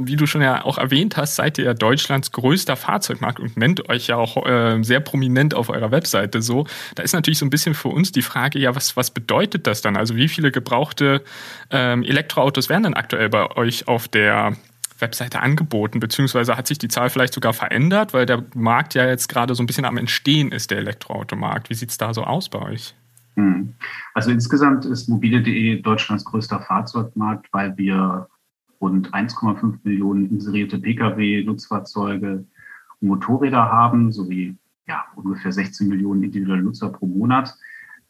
Wie 0.00 0.16
du 0.16 0.26
schon 0.26 0.42
ja 0.42 0.64
auch 0.64 0.78
erwähnt 0.78 1.16
hast, 1.16 1.34
seid 1.34 1.58
ihr 1.58 1.64
ja 1.64 1.74
Deutschlands 1.74 2.30
größter 2.30 2.76
Fahrzeugmarkt 2.76 3.40
und 3.40 3.56
nennt 3.56 3.88
euch 3.88 4.06
ja 4.06 4.16
auch 4.16 4.46
äh, 4.46 4.82
sehr 4.82 5.00
prominent 5.00 5.54
auf 5.54 5.70
eurer 5.70 5.90
Webseite 5.90 6.40
so. 6.40 6.66
Da 6.94 7.02
ist 7.02 7.12
natürlich 7.12 7.38
so 7.38 7.46
ein 7.46 7.50
bisschen 7.50 7.74
für 7.74 7.88
uns 7.88 8.12
die 8.12 8.22
Frage, 8.22 8.58
ja, 8.58 8.74
was, 8.76 8.96
was 8.96 9.10
bedeutet 9.10 9.66
das 9.66 9.82
dann? 9.82 9.96
Also 9.96 10.14
wie 10.14 10.28
viele 10.28 10.52
gebrauchte 10.52 11.22
ähm, 11.70 12.04
Elektroautos 12.04 12.68
werden 12.68 12.84
dann 12.84 12.94
aktuell 12.94 13.28
bei 13.28 13.56
euch 13.56 13.88
auf 13.88 14.06
der 14.06 14.56
Webseite 15.00 15.40
angeboten, 15.40 16.00
beziehungsweise 16.00 16.56
hat 16.56 16.66
sich 16.66 16.78
die 16.78 16.88
Zahl 16.88 17.10
vielleicht 17.10 17.34
sogar 17.34 17.52
verändert, 17.52 18.14
weil 18.14 18.26
der 18.26 18.44
Markt 18.54 18.94
ja 18.94 19.06
jetzt 19.06 19.28
gerade 19.28 19.54
so 19.54 19.62
ein 19.62 19.66
bisschen 19.66 19.84
am 19.84 19.96
Entstehen 19.96 20.52
ist, 20.52 20.70
der 20.70 20.78
Elektroautomarkt. 20.78 21.70
Wie 21.70 21.74
sieht 21.74 21.90
es 21.90 21.98
da 21.98 22.14
so 22.14 22.24
aus 22.24 22.48
bei 22.48 22.60
euch? 22.60 22.94
Hm. 23.36 23.74
Also 24.14 24.30
insgesamt 24.30 24.84
ist 24.84 25.08
mobile.de 25.08 25.80
Deutschlands 25.80 26.24
größter 26.24 26.60
Fahrzeugmarkt, 26.60 27.46
weil 27.52 27.76
wir 27.76 28.28
rund 28.80 29.12
1,5 29.12 29.78
Millionen 29.82 30.30
inserierte 30.30 30.78
Pkw, 30.78 31.44
Nutzfahrzeuge 31.44 32.44
und 33.00 33.08
Motorräder 33.08 33.70
haben, 33.70 34.12
sowie 34.12 34.56
ja, 34.86 35.04
ungefähr 35.16 35.52
16 35.52 35.88
Millionen 35.88 36.22
individuelle 36.22 36.62
Nutzer 36.62 36.88
pro 36.88 37.06
Monat. 37.06 37.54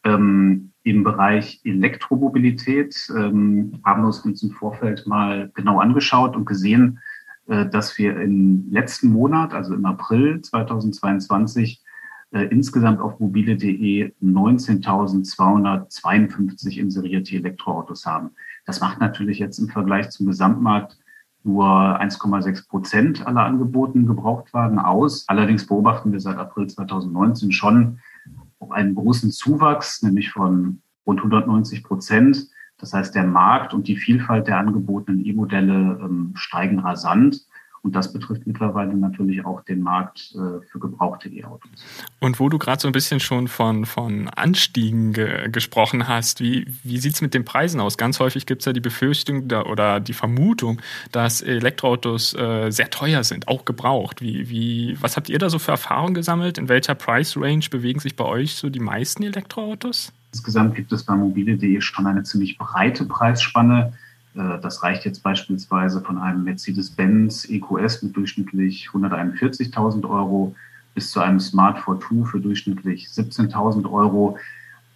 Ähm, 0.04 0.70
Im 0.84 1.02
Bereich 1.02 1.60
Elektromobilität 1.64 3.10
ähm, 3.16 3.80
haben 3.84 4.02
wir 4.02 4.06
uns 4.06 4.42
im 4.42 4.50
Vorfeld 4.52 5.06
mal 5.06 5.50
genau 5.54 5.80
angeschaut 5.80 6.36
und 6.36 6.44
gesehen, 6.44 7.00
äh, 7.48 7.68
dass 7.68 7.98
wir 7.98 8.20
im 8.20 8.68
letzten 8.70 9.10
Monat, 9.10 9.54
also 9.54 9.74
im 9.74 9.84
April 9.86 10.40
2022, 10.40 11.82
äh, 12.30 12.44
insgesamt 12.44 13.00
auf 13.00 13.18
mobile.de 13.20 14.12
19.252 14.22 16.78
inserierte 16.78 17.36
Elektroautos 17.36 18.06
haben. 18.06 18.30
Das 18.68 18.82
macht 18.82 19.00
natürlich 19.00 19.38
jetzt 19.38 19.58
im 19.58 19.70
Vergleich 19.70 20.10
zum 20.10 20.26
Gesamtmarkt 20.26 20.98
nur 21.42 21.64
1,6 21.64 22.68
Prozent 22.68 23.26
aller 23.26 23.46
angebotenen 23.46 24.06
Gebrauchtwagen 24.06 24.78
aus. 24.78 25.24
Allerdings 25.26 25.66
beobachten 25.66 26.12
wir 26.12 26.20
seit 26.20 26.36
April 26.36 26.66
2019 26.66 27.50
schon 27.50 28.00
einen 28.68 28.94
großen 28.94 29.30
Zuwachs, 29.30 30.02
nämlich 30.02 30.32
von 30.32 30.82
rund 31.06 31.20
190 31.20 31.82
Prozent. 31.82 32.46
Das 32.76 32.92
heißt, 32.92 33.14
der 33.14 33.24
Markt 33.24 33.72
und 33.72 33.88
die 33.88 33.96
Vielfalt 33.96 34.48
der 34.48 34.58
angebotenen 34.58 35.24
E-Modelle 35.24 35.98
ähm, 36.02 36.32
steigen 36.34 36.80
rasant. 36.80 37.46
Und 37.82 37.94
das 37.94 38.12
betrifft 38.12 38.46
mittlerweile 38.46 38.94
natürlich 38.96 39.44
auch 39.44 39.62
den 39.62 39.82
Markt 39.82 40.34
äh, 40.34 40.66
für 40.66 40.78
gebrauchte 40.78 41.28
E-Autos. 41.28 41.70
Und 42.20 42.40
wo 42.40 42.48
du 42.48 42.58
gerade 42.58 42.80
so 42.80 42.88
ein 42.88 42.92
bisschen 42.92 43.20
schon 43.20 43.48
von, 43.48 43.86
von 43.86 44.28
Anstiegen 44.28 45.12
ge 45.12 45.48
gesprochen 45.50 46.08
hast, 46.08 46.40
wie, 46.40 46.66
wie 46.82 46.98
sieht 46.98 47.14
es 47.14 47.22
mit 47.22 47.34
den 47.34 47.44
Preisen 47.44 47.80
aus? 47.80 47.96
Ganz 47.96 48.18
häufig 48.20 48.46
gibt 48.46 48.62
es 48.62 48.66
ja 48.66 48.72
die 48.72 48.80
Befürchtung 48.80 49.48
da, 49.48 49.62
oder 49.62 50.00
die 50.00 50.12
Vermutung, 50.12 50.80
dass 51.12 51.40
Elektroautos 51.40 52.34
äh, 52.34 52.70
sehr 52.70 52.90
teuer 52.90 53.22
sind, 53.24 53.48
auch 53.48 53.64
gebraucht. 53.64 54.20
Wie, 54.20 54.48
wie, 54.50 54.96
was 55.00 55.16
habt 55.16 55.28
ihr 55.28 55.38
da 55.38 55.48
so 55.48 55.58
für 55.58 55.72
Erfahrungen 55.72 56.14
gesammelt? 56.14 56.58
In 56.58 56.68
welcher 56.68 56.94
Price 56.94 57.36
Range 57.36 57.64
bewegen 57.70 58.00
sich 58.00 58.16
bei 58.16 58.24
euch 58.24 58.56
so 58.56 58.70
die 58.70 58.80
meisten 58.80 59.22
Elektroautos? 59.22 60.12
Insgesamt 60.32 60.74
gibt 60.74 60.92
es 60.92 61.04
bei 61.04 61.14
mobile.de 61.14 61.80
schon 61.80 62.06
eine 62.06 62.22
ziemlich 62.22 62.58
breite 62.58 63.04
Preisspanne. 63.04 63.92
Äh, 64.38 64.60
das 64.60 64.82
reicht 64.82 65.04
jetzt 65.04 65.22
beispielsweise 65.22 66.00
von 66.00 66.18
einem 66.18 66.44
Mercedes-Benz 66.44 67.48
EQS 67.50 68.02
mit 68.02 68.16
durchschnittlich 68.16 68.88
141.000 68.92 70.08
Euro 70.08 70.54
bis 70.94 71.10
zu 71.10 71.20
einem 71.20 71.40
Smart 71.40 71.78
Fortwo 71.78 72.24
für 72.24 72.40
durchschnittlich 72.40 73.06
17.000 73.08 73.90
Euro. 73.90 74.38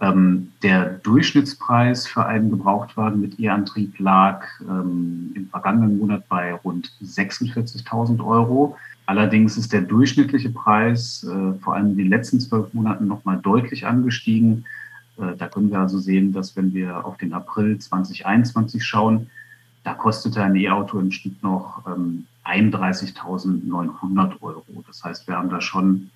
Ähm, 0.00 0.52
der 0.62 0.86
Durchschnittspreis 0.86 2.06
für 2.06 2.26
einen 2.26 2.50
Gebrauchtwagen 2.50 3.20
mit 3.20 3.38
E-Antrieb 3.38 3.98
lag 3.98 4.44
ähm, 4.62 5.32
im 5.34 5.48
vergangenen 5.48 5.98
Monat 5.98 6.28
bei 6.28 6.54
rund 6.54 6.92
46.000 7.04 8.24
Euro. 8.24 8.76
Allerdings 9.06 9.56
ist 9.56 9.72
der 9.72 9.82
durchschnittliche 9.82 10.50
Preis 10.50 11.24
äh, 11.24 11.58
vor 11.60 11.74
allem 11.74 11.90
in 11.92 11.98
den 11.98 12.08
letzten 12.08 12.40
zwölf 12.40 12.72
Monaten 12.72 13.06
nochmal 13.06 13.38
deutlich 13.38 13.86
angestiegen. 13.86 14.64
Äh, 15.22 15.36
da 15.36 15.48
können 15.48 15.70
wir 15.70 15.80
also 15.80 15.98
sehen, 15.98 16.32
dass 16.32 16.56
wenn 16.56 16.74
wir 16.74 17.04
auf 17.04 17.16
den 17.18 17.32
April 17.32 17.78
2021 17.78 18.84
schauen, 18.84 19.30
da 19.84 19.94
kostete 19.94 20.42
ein 20.42 20.56
E-Auto 20.56 20.98
im 20.98 21.10
Schnitt 21.10 21.42
noch 21.42 21.82
ähm, 21.86 22.26
31.900 22.44 24.42
Euro. 24.42 24.64
Das 24.86 25.02
heißt, 25.02 25.26
wir 25.26 25.36
haben 25.36 25.50
da 25.50 25.60
schon 25.60 26.10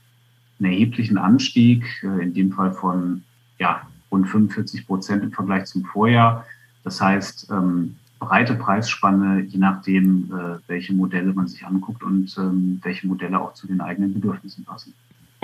einen 0.58 0.72
erheblichen 0.72 1.18
Anstieg, 1.18 1.84
äh, 2.02 2.22
in 2.22 2.34
dem 2.34 2.52
Fall 2.52 2.72
von 2.72 3.22
ja, 3.58 3.82
rund 4.10 4.28
45 4.28 4.86
Prozent 4.86 5.22
im 5.24 5.32
Vergleich 5.32 5.66
zum 5.66 5.84
Vorjahr. 5.84 6.44
Das 6.84 7.00
heißt, 7.00 7.50
ähm, 7.50 7.96
breite 8.18 8.54
Preisspanne, 8.54 9.40
je 9.42 9.58
nachdem, 9.58 10.30
äh, 10.32 10.58
welche 10.68 10.94
Modelle 10.94 11.32
man 11.32 11.48
sich 11.48 11.66
anguckt 11.66 12.02
und 12.02 12.34
ähm, 12.38 12.80
welche 12.82 13.06
Modelle 13.06 13.40
auch 13.40 13.54
zu 13.54 13.66
den 13.66 13.80
eigenen 13.80 14.14
Bedürfnissen 14.14 14.64
passen. 14.64 14.94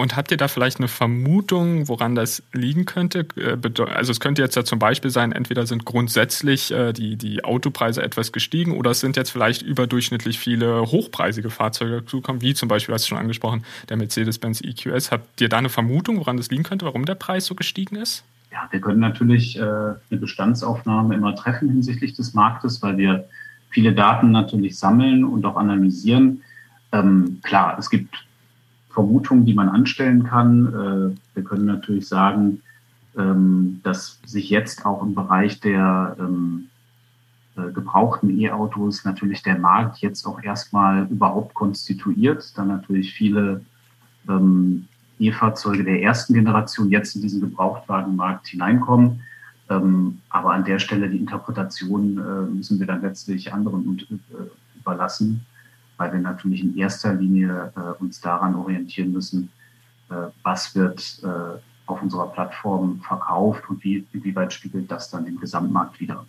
Und 0.02 0.16
habt 0.16 0.32
ihr 0.32 0.36
da 0.36 0.48
vielleicht 0.48 0.78
eine 0.78 0.88
Vermutung, 0.88 1.86
woran 1.86 2.16
das 2.16 2.42
liegen 2.52 2.86
könnte? 2.86 3.24
Äh, 3.36 3.56
also 3.94 4.10
es 4.10 4.18
könnte 4.18 4.42
jetzt 4.42 4.56
ja 4.56 4.64
zum 4.64 4.80
Beispiel 4.80 5.12
sein, 5.12 5.30
entweder 5.30 5.64
sind 5.64 5.84
grundsätzlich 5.84 6.72
äh, 6.72 6.92
die, 6.92 7.14
die 7.14 7.44
Autopreise 7.44 8.02
etwas 8.02 8.32
gestiegen 8.32 8.72
oder 8.72 8.90
es 8.90 8.98
sind 8.98 9.16
jetzt 9.16 9.30
vielleicht 9.30 9.62
überdurchschnittlich 9.62 10.40
viele 10.40 10.80
hochpreisige 10.80 11.50
Fahrzeuge 11.50 12.00
dazugekommen, 12.00 12.42
wie 12.42 12.52
zum 12.52 12.68
Beispiel, 12.68 12.92
hast 12.92 13.04
du 13.04 13.10
schon 13.10 13.18
angesprochen, 13.18 13.62
der 13.90 13.96
Mercedes-Benz 13.96 14.62
EQS. 14.62 15.12
Habt 15.12 15.40
ihr 15.40 15.48
da 15.48 15.58
eine 15.58 15.68
Vermutung, 15.68 16.18
woran 16.18 16.36
das 16.36 16.50
liegen 16.50 16.64
könnte, 16.64 16.84
warum 16.84 17.04
der 17.04 17.14
Preis 17.14 17.46
so 17.46 17.54
gestiegen 17.54 17.94
ist? 17.94 18.24
Ja, 18.50 18.66
wir 18.72 18.80
können 18.80 18.98
natürlich 18.98 19.56
äh, 19.56 19.62
eine 19.62 19.96
Bestandsaufnahme 20.10 21.14
immer 21.14 21.36
treffen 21.36 21.68
hinsichtlich 21.68 22.14
des 22.14 22.34
Marktes, 22.34 22.82
weil 22.82 22.96
wir 22.96 23.28
viele 23.70 23.92
Daten 23.92 24.32
natürlich 24.32 24.76
sammeln 24.80 25.22
und 25.22 25.46
auch 25.46 25.54
analysieren. 25.54 26.42
Ähm, 26.90 27.38
klar, 27.44 27.76
es 27.78 27.88
gibt 27.88 28.16
Vermutungen, 28.92 29.44
die 29.44 29.54
man 29.54 29.68
anstellen 29.68 30.24
kann. 30.24 30.66
Äh, 30.66 31.36
wir 31.36 31.44
können 31.44 31.66
natürlich 31.66 32.08
sagen, 32.08 32.62
ähm, 33.16 33.80
dass 33.82 34.20
sich 34.24 34.50
jetzt 34.50 34.86
auch 34.86 35.02
im 35.02 35.14
Bereich 35.14 35.60
der 35.60 36.16
ähm, 36.18 36.68
äh, 37.56 37.70
gebrauchten 37.72 38.38
E-Autos 38.38 39.04
natürlich 39.04 39.42
der 39.42 39.58
Markt 39.58 39.98
jetzt 39.98 40.26
auch 40.26 40.42
erstmal 40.42 41.06
überhaupt 41.10 41.54
konstituiert, 41.54 42.56
dann 42.56 42.68
natürlich 42.68 43.12
viele 43.12 43.62
ähm, 44.28 44.88
E-Fahrzeuge 45.18 45.84
der 45.84 46.02
ersten 46.02 46.34
Generation 46.34 46.90
jetzt 46.90 47.14
in 47.14 47.22
diesen 47.22 47.40
Gebrauchtwagenmarkt 47.40 48.48
hineinkommen. 48.48 49.20
Ähm, 49.68 50.18
aber 50.30 50.52
an 50.52 50.64
der 50.64 50.78
Stelle 50.78 51.08
die 51.08 51.18
Interpretation 51.18 52.18
äh, 52.18 52.54
müssen 52.54 52.78
wir 52.78 52.86
dann 52.86 53.02
letztlich 53.02 53.52
anderen 53.52 53.98
äh, 53.98 54.78
überlassen, 54.78 55.46
weil 56.02 56.12
wir 56.14 56.20
natürlich 56.20 56.62
in 56.62 56.76
erster 56.76 57.14
Linie 57.14 57.72
äh, 57.76 58.02
uns 58.02 58.20
daran 58.20 58.56
orientieren 58.56 59.12
müssen, 59.12 59.52
äh, 60.10 60.14
was 60.42 60.74
wird 60.74 61.20
äh, 61.22 61.60
auf 61.86 62.02
unserer 62.02 62.26
Plattform 62.26 63.00
verkauft 63.06 63.70
und 63.70 63.84
wie, 63.84 64.04
inwieweit 64.12 64.52
spiegelt 64.52 64.90
das 64.90 65.10
dann 65.10 65.26
den 65.26 65.38
Gesamtmarkt 65.38 66.00
wieder. 66.00 66.26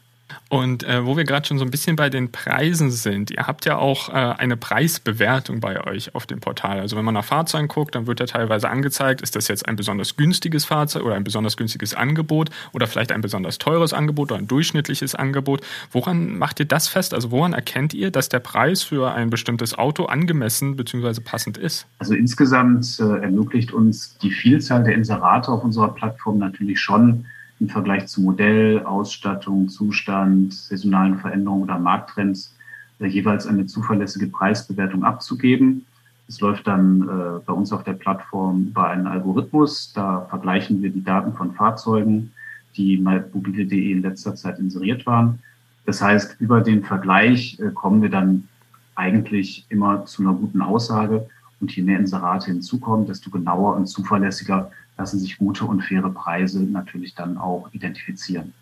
Und 0.49 0.83
äh, 0.83 1.05
wo 1.05 1.17
wir 1.17 1.23
gerade 1.23 1.47
schon 1.47 1.57
so 1.57 1.65
ein 1.65 1.71
bisschen 1.71 1.95
bei 1.95 2.09
den 2.09 2.31
Preisen 2.31 2.91
sind, 2.91 3.31
ihr 3.31 3.47
habt 3.47 3.65
ja 3.65 3.77
auch 3.77 4.09
äh, 4.09 4.13
eine 4.13 4.57
Preisbewertung 4.57 5.59
bei 5.59 5.85
euch 5.85 6.13
auf 6.15 6.25
dem 6.25 6.39
Portal. 6.39 6.79
Also 6.79 6.95
wenn 6.95 7.05
man 7.05 7.13
nach 7.13 7.25
Fahrzeugen 7.25 7.67
guckt, 7.67 7.95
dann 7.95 8.07
wird 8.07 8.19
ja 8.19 8.25
teilweise 8.25 8.69
angezeigt, 8.69 9.21
ist 9.21 9.35
das 9.35 9.47
jetzt 9.47 9.67
ein 9.67 9.75
besonders 9.75 10.15
günstiges 10.15 10.65
Fahrzeug 10.65 11.03
oder 11.03 11.15
ein 11.15 11.23
besonders 11.23 11.57
günstiges 11.57 11.93
Angebot 11.93 12.49
oder 12.73 12.87
vielleicht 12.87 13.11
ein 13.11 13.21
besonders 13.21 13.57
teures 13.57 13.93
Angebot 13.93 14.31
oder 14.31 14.39
ein 14.39 14.47
durchschnittliches 14.47 15.15
Angebot. 15.15 15.61
Woran 15.91 16.37
macht 16.37 16.59
ihr 16.59 16.67
das 16.67 16.87
fest? 16.87 17.13
Also 17.13 17.31
woran 17.31 17.53
erkennt 17.53 17.93
ihr, 17.93 18.11
dass 18.11 18.29
der 18.29 18.39
Preis 18.39 18.83
für 18.83 19.13
ein 19.13 19.29
bestimmtes 19.29 19.77
Auto 19.77 20.05
angemessen 20.05 20.75
bzw. 20.75 21.21
passend 21.21 21.57
ist? 21.57 21.87
Also 21.99 22.13
insgesamt 22.13 22.99
äh, 22.99 23.23
ermöglicht 23.23 23.71
uns 23.71 24.17
die 24.19 24.31
Vielzahl 24.31 24.83
der 24.83 24.93
Inserate 24.95 25.51
auf 25.51 25.63
unserer 25.63 25.93
Plattform 25.93 26.37
natürlich 26.37 26.79
schon, 26.79 27.25
im 27.59 27.69
Vergleich 27.69 28.07
zu 28.07 28.21
Modell, 28.21 28.83
Ausstattung, 28.83 29.69
Zustand, 29.69 30.53
saisonalen 30.53 31.17
Veränderungen 31.17 31.63
oder 31.63 31.79
Markttrends 31.79 32.55
äh, 32.99 33.05
jeweils 33.07 33.47
eine 33.47 33.65
zuverlässige 33.65 34.27
Preisbewertung 34.27 35.03
abzugeben. 35.03 35.85
Es 36.27 36.39
läuft 36.39 36.67
dann 36.67 37.01
äh, 37.01 37.39
bei 37.45 37.53
uns 37.53 37.71
auf 37.71 37.83
der 37.83 37.93
Plattform 37.93 38.67
über 38.67 38.89
einen 38.89 39.07
Algorithmus. 39.07 39.91
Da 39.93 40.25
vergleichen 40.29 40.81
wir 40.81 40.89
die 40.89 41.03
Daten 41.03 41.33
von 41.33 41.53
Fahrzeugen, 41.53 42.31
die 42.75 42.97
bei 42.97 43.23
mobile.de 43.33 43.91
in 43.91 44.01
letzter 44.01 44.35
Zeit 44.35 44.59
inseriert 44.59 45.05
waren. 45.05 45.39
Das 45.85 46.01
heißt, 46.01 46.37
über 46.39 46.61
den 46.61 46.83
Vergleich 46.83 47.59
äh, 47.59 47.71
kommen 47.71 48.01
wir 48.01 48.09
dann 48.09 48.47
eigentlich 48.95 49.65
immer 49.69 50.05
zu 50.05 50.21
einer 50.21 50.33
guten 50.33 50.61
Aussage. 50.61 51.27
Und 51.59 51.73
je 51.75 51.83
mehr 51.83 51.99
Inserate 51.99 52.47
hinzukommen, 52.47 53.05
desto 53.05 53.29
genauer 53.29 53.75
und 53.75 53.87
zuverlässiger 53.87 54.71
lassen 54.97 55.19
sich 55.19 55.37
gute 55.37 55.65
und 55.65 55.81
faire 55.81 56.09
Preise 56.09 56.61
natürlich 56.61 57.15
dann 57.15 57.37
auch 57.37 57.69
identifizieren. 57.73 58.53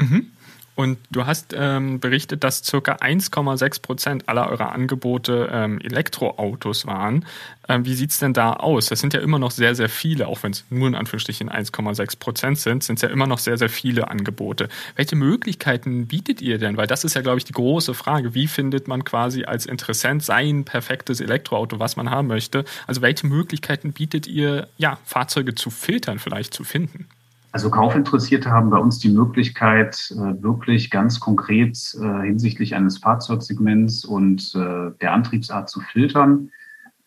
Mhm. 0.00 0.30
Und 0.76 0.98
du 1.10 1.24
hast 1.24 1.54
ähm, 1.56 2.00
berichtet, 2.00 2.42
dass 2.42 2.62
ca. 2.62 2.78
1,6 2.78 3.80
Prozent 3.80 4.28
aller 4.28 4.48
eurer 4.48 4.72
Angebote 4.72 5.48
ähm, 5.52 5.80
Elektroautos 5.80 6.86
waren. 6.86 7.26
Ähm, 7.68 7.86
wie 7.86 7.94
sieht 7.94 8.10
es 8.10 8.18
denn 8.18 8.32
da 8.32 8.54
aus? 8.54 8.86
Das 8.86 8.98
sind 8.98 9.14
ja 9.14 9.20
immer 9.20 9.38
noch 9.38 9.52
sehr, 9.52 9.74
sehr 9.76 9.88
viele, 9.88 10.26
auch 10.26 10.42
wenn 10.42 10.50
es 10.50 10.64
nur 10.70 10.88
in 10.88 10.96
Anführungsstrichen 10.96 11.48
1,6 11.48 12.18
Prozent 12.18 12.58
sind, 12.58 12.82
sind 12.82 12.96
es 12.96 13.02
ja 13.02 13.08
immer 13.08 13.26
noch 13.26 13.38
sehr, 13.38 13.56
sehr 13.56 13.68
viele 13.68 14.08
Angebote. 14.08 14.68
Welche 14.96 15.14
Möglichkeiten 15.14 16.08
bietet 16.08 16.42
ihr 16.42 16.58
denn? 16.58 16.76
Weil 16.76 16.88
das 16.88 17.04
ist 17.04 17.14
ja, 17.14 17.22
glaube 17.22 17.38
ich, 17.38 17.44
die 17.44 17.52
große 17.52 17.94
Frage. 17.94 18.34
Wie 18.34 18.48
findet 18.48 18.88
man 18.88 19.04
quasi 19.04 19.44
als 19.44 19.66
Interessent 19.66 20.24
sein 20.24 20.64
perfektes 20.64 21.20
Elektroauto, 21.20 21.78
was 21.78 21.94
man 21.94 22.10
haben 22.10 22.26
möchte? 22.26 22.64
Also 22.88 23.00
welche 23.00 23.26
Möglichkeiten 23.28 23.92
bietet 23.92 24.26
ihr, 24.26 24.68
ja, 24.76 24.98
Fahrzeuge 25.04 25.54
zu 25.54 25.70
filtern, 25.70 26.18
vielleicht 26.18 26.52
zu 26.52 26.64
finden? 26.64 27.06
Also 27.54 27.70
Kaufinteressierte 27.70 28.50
haben 28.50 28.70
bei 28.70 28.78
uns 28.78 28.98
die 28.98 29.10
Möglichkeit, 29.10 30.10
äh, 30.10 30.42
wirklich 30.42 30.90
ganz 30.90 31.20
konkret 31.20 31.78
äh, 32.02 32.22
hinsichtlich 32.26 32.74
eines 32.74 32.98
Fahrzeugsegments 32.98 34.04
und 34.04 34.56
äh, 34.56 34.90
der 35.00 35.12
Antriebsart 35.12 35.70
zu 35.70 35.78
filtern. 35.78 36.50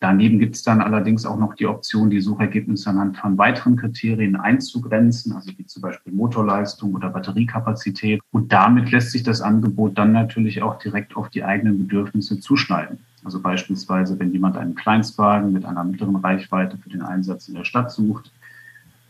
Daneben 0.00 0.38
gibt 0.38 0.56
es 0.56 0.62
dann 0.62 0.80
allerdings 0.80 1.26
auch 1.26 1.38
noch 1.38 1.52
die 1.52 1.66
Option, 1.66 2.08
die 2.08 2.22
Suchergebnisse 2.22 2.88
anhand 2.88 3.18
von 3.18 3.36
weiteren 3.36 3.76
Kriterien 3.76 4.36
einzugrenzen, 4.36 5.34
also 5.34 5.52
wie 5.54 5.66
zum 5.66 5.82
Beispiel 5.82 6.14
Motorleistung 6.14 6.94
oder 6.94 7.10
Batteriekapazität. 7.10 8.22
Und 8.30 8.50
damit 8.50 8.90
lässt 8.90 9.10
sich 9.10 9.22
das 9.22 9.42
Angebot 9.42 9.98
dann 9.98 10.12
natürlich 10.12 10.62
auch 10.62 10.78
direkt 10.78 11.14
auf 11.14 11.28
die 11.28 11.44
eigenen 11.44 11.76
Bedürfnisse 11.76 12.40
zuschneiden. 12.40 13.00
Also 13.22 13.38
beispielsweise, 13.42 14.18
wenn 14.18 14.32
jemand 14.32 14.56
einen 14.56 14.76
Kleinstwagen 14.76 15.52
mit 15.52 15.66
einer 15.66 15.84
mittleren 15.84 16.16
Reichweite 16.16 16.78
für 16.78 16.88
den 16.88 17.02
Einsatz 17.02 17.48
in 17.48 17.54
der 17.54 17.64
Stadt 17.64 17.92
sucht, 17.92 18.32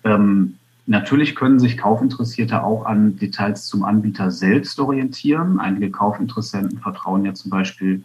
ähm, 0.02 0.54
Natürlich 0.88 1.36
können 1.36 1.58
sich 1.58 1.76
Kaufinteressierte 1.76 2.64
auch 2.64 2.86
an 2.86 3.18
Details 3.18 3.66
zum 3.66 3.84
Anbieter 3.84 4.30
selbst 4.30 4.80
orientieren. 4.80 5.60
Einige 5.60 5.90
Kaufinteressenten 5.90 6.78
vertrauen 6.78 7.26
ja 7.26 7.34
zum 7.34 7.50
Beispiel 7.50 8.02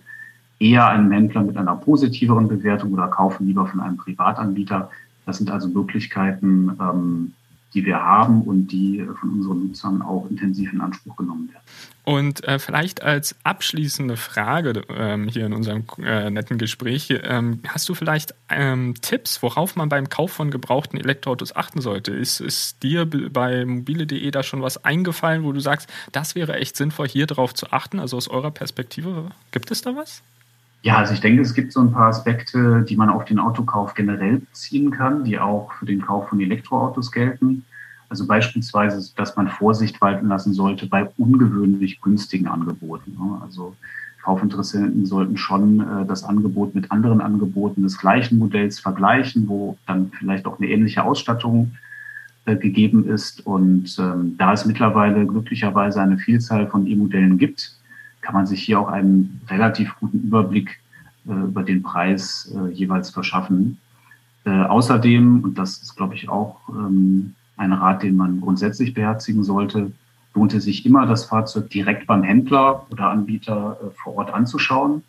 eher 0.60 0.90
einem 0.90 1.10
Händler 1.10 1.44
mit 1.44 1.56
einer 1.56 1.78
positiveren 1.78 2.50
Bewertung 2.50 2.92
oder 2.92 3.08
kaufen 3.08 3.48
lieber 3.48 3.66
von 3.68 3.80
einem 3.80 3.96
Privatanbieter. 3.96 4.90
Das 5.26 5.38
sind 5.38 5.50
also 5.50 5.70
Möglichkeiten, 5.70 6.78
ähm, 6.78 7.34
die 7.74 7.86
wir 7.86 7.98
haben 7.98 8.44
und 8.44 8.68
die 8.68 9.06
von 9.20 9.32
unseren 9.32 9.68
Nutzern 9.68 10.02
auch 10.02 10.30
intensiv 10.30 10.72
in 10.74 10.82
Anspruch 10.82 11.16
genommen 11.16 11.50
werden. 11.50 11.64
Und 12.06 12.46
äh, 12.46 12.60
vielleicht 12.60 13.02
als 13.02 13.36
abschließende 13.44 14.18
Frage 14.18 14.84
ähm, 14.90 15.28
hier 15.30 15.46
in 15.46 15.54
unserem 15.54 15.86
äh, 16.00 16.30
netten 16.30 16.58
Gespräch, 16.58 17.08
ähm, 17.24 17.60
hast 17.66 17.88
du 17.88 17.94
vielleicht 17.94 18.36
ähm, 18.50 18.96
Tipps, 19.02 19.42
worauf 19.42 19.78
man 19.78 19.88
beim 19.88 20.10
Kauf 20.10 20.32
von 20.32 20.52
gebrauchten 20.52 20.98
Elektroautos 20.98 21.56
achten 21.56 21.80
sollte? 21.80 22.12
Ist, 22.12 22.42
ist 22.42 22.84
dir 22.84 23.06
bei 23.06 23.66
mobile.de 23.66 24.32
da 24.32 24.44
schon 24.44 24.62
was 24.62 24.84
eingefallen, 24.84 25.44
wo 25.46 25.54
du 25.54 25.62
sagst, 25.62 25.90
das 26.12 26.36
wäre 26.36 26.56
echt 26.56 26.76
sinnvoll, 26.76 27.08
hier 27.08 27.26
drauf 27.26 27.54
zu 27.54 27.72
achten? 27.72 28.00
Also 28.00 28.18
aus 28.18 28.28
eurer 28.28 28.52
Perspektive, 28.52 29.32
gibt 29.52 29.72
es 29.72 29.82
da 29.82 29.96
was? 29.96 30.24
Ja, 30.84 30.98
also 30.98 31.14
ich 31.14 31.22
denke, 31.22 31.42
es 31.42 31.54
gibt 31.54 31.72
so 31.72 31.80
ein 31.80 31.94
paar 31.94 32.10
Aspekte, 32.10 32.84
die 32.84 32.98
man 32.98 33.10
auf 33.10 33.24
den 33.24 33.40
Autokauf 33.40 33.94
generell 33.94 34.40
beziehen 34.40 34.92
kann, 34.92 35.24
die 35.24 35.40
auch 35.40 35.72
für 35.72 35.86
den 35.86 36.02
Kauf 36.02 36.28
von 36.28 36.42
Elektroautos 36.42 37.10
gelten. 37.12 37.64
Also 38.10 38.28
beispielsweise, 38.28 39.14
dass 39.16 39.38
man 39.38 39.48
Vorsicht 39.48 40.02
walten 40.02 40.28
lassen 40.28 40.54
sollte 40.54 40.86
bei 40.88 41.10
ungewöhnlich 41.18 42.02
günstigen 42.02 42.48
Angeboten. 42.48 43.18
Also 43.42 43.76
Kaufinteressenten 44.24 45.06
sollten 45.06 45.38
schon 45.38 45.80
äh, 45.80 46.06
das 46.06 46.26
Angebot 46.26 46.76
mit 46.76 46.92
anderen 46.92 47.22
Angeboten 47.22 47.84
des 47.84 47.98
gleichen 47.98 48.38
Modells 48.38 48.80
vergleichen, 48.82 49.48
wo 49.48 49.78
dann 49.88 50.12
vielleicht 50.20 50.46
auch 50.46 50.60
eine 50.60 50.68
ähnliche 50.68 51.04
Ausstattung 51.04 51.76
äh, 52.46 52.58
gegeben 52.58 53.08
ist. 53.08 53.46
Und 53.46 53.96
ähm, 54.00 54.36
da 54.38 54.52
es 54.52 54.66
mittlerweile 54.66 55.26
glücklicherweise 55.26 56.02
eine 56.02 56.18
Vielzahl 56.18 56.68
von 56.68 56.88
E-Modellen 56.88 57.38
gibt, 57.38 57.74
kann 58.24 58.34
man 58.34 58.48
sich 58.48 58.64
hier 58.64 58.80
auch 58.80 58.88
einen 58.88 59.42
relativ 59.50 59.96
guten 60.00 60.24
Überblick 60.24 60.80
äh, 61.28 61.34
über 61.34 61.62
den 61.62 61.84
Preis 61.84 62.52
äh, 62.56 62.72
jeweils 62.72 63.12
verschaffen. 63.12 63.78
Äh, 64.46 64.50
außerdem, 64.50 65.44
und 65.44 65.58
das 65.58 65.78
ist, 65.78 65.96
glaube 65.96 66.16
ich, 66.16 66.30
auch 66.30 66.58
ähm, 66.70 67.36
ein 67.58 67.74
Rat, 67.74 68.02
den 68.02 68.16
man 68.16 68.42
grundsätzlich 68.42 68.94
beherzigen 68.94 69.44
sollte, 69.44 69.92
lohnt 70.34 70.54
es 70.54 70.64
sich 70.64 70.86
immer, 70.86 71.06
das 71.06 71.26
Fahrzeug 71.26 71.70
direkt 71.70 72.08
beim 72.08 72.24
Händler 72.24 72.88
oder 72.90 73.10
Anbieter 73.10 73.78
äh, 73.82 73.90
vor 74.02 74.16
Ort 74.16 74.34
anzuschauen, 74.34 75.04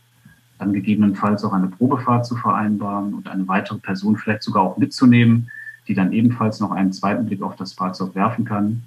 dann 0.59 0.73
gegebenenfalls 0.73 1.45
auch 1.45 1.53
eine 1.53 1.69
Probefahrt 1.69 2.27
zu 2.27 2.37
vereinbaren 2.37 3.15
und 3.15 3.29
eine 3.29 3.49
weitere 3.49 3.79
Person 3.79 4.17
vielleicht 4.17 4.43
sogar 4.43 4.63
auch 4.63 4.77
mitzunehmen, 4.77 5.51
die 5.89 5.95
dann 5.95 6.13
ebenfalls 6.13 6.61
noch 6.61 6.73
einen 6.73 6.93
zweiten 6.93 7.27
Blick 7.27 7.43
auf 7.43 7.57
das 7.57 7.73
Fahrzeug 7.73 8.15
werfen 8.15 8.45
kann 8.45 8.83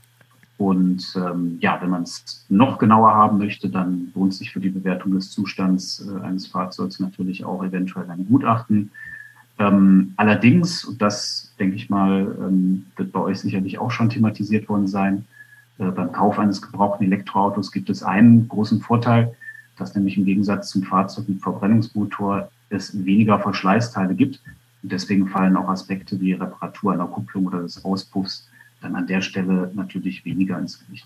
und 0.58 1.14
ähm, 1.16 1.58
ja, 1.62 1.80
wenn 1.82 1.92
man 1.92 2.04
es 2.04 2.46
noch 2.50 2.80
genauer 2.80 3.14
haben 3.14 3.38
möchte, 3.38 3.70
dann 3.70 4.12
lohnt 4.16 4.34
sich 4.34 4.52
für 4.52 4.60
die 4.60 4.70
Bewertung 4.70 5.14
des 5.14 5.30
Zustands 5.30 6.04
äh, 6.08 6.26
eines 6.26 6.48
Fahrzeugs 6.48 7.00
natürlich 7.00 7.46
auch 7.46 7.64
eventuell 7.64 8.10
ein 8.10 8.26
Gutachten. 8.28 8.92
Ähm, 9.60 10.14
allerdings, 10.18 10.84
und 10.84 11.02
das 11.02 11.54
denke 11.60 11.76
ich 11.76 11.90
mal, 11.90 12.36
ähm, 12.40 12.88
wird 12.96 13.12
bei 13.12 13.20
euch 13.20 13.40
sicherlich 13.40 13.78
auch 13.78 13.92
schon 13.92 14.10
thematisiert 14.10 14.68
worden 14.68 14.88
sein, 14.88 15.26
äh, 15.78 15.92
beim 15.92 16.12
Kauf 16.12 16.40
eines 16.40 16.62
gebrauchten 16.62 17.06
Elektroautos 17.06 17.72
gibt 17.72 17.90
es 17.90 18.02
einen 18.02 18.48
großen 18.48 18.82
Vorteil, 18.82 19.36
dass 19.78 19.94
nämlich 19.94 20.18
im 20.18 20.26
Gegensatz 20.26 20.70
zum 20.70 20.84
Fahrzeug 20.84 21.30
mit 21.30 21.42
Verbrennungsmotor 21.42 22.50
es 22.70 23.06
weniger 23.06 23.40
Verschleißteile 23.40 24.16
gibt. 24.16 24.42
Und 24.82 24.92
deswegen 24.92 25.28
fallen 25.28 25.56
auch 25.56 25.70
Aspekte 25.70 26.20
wie 26.20 26.34
Reparatur 26.34 26.94
einer 26.94 27.08
Kupplung 27.08 27.46
oder 27.46 27.62
des 27.62 27.86
Auspuffs 27.86 28.50
dann 28.88 28.96
an 28.96 29.08
der 29.08 29.22
Stelle 29.22 29.72
natürlich 29.74 30.26
weniger 30.26 30.58
ins 30.58 30.80
Gewicht. 30.80 31.06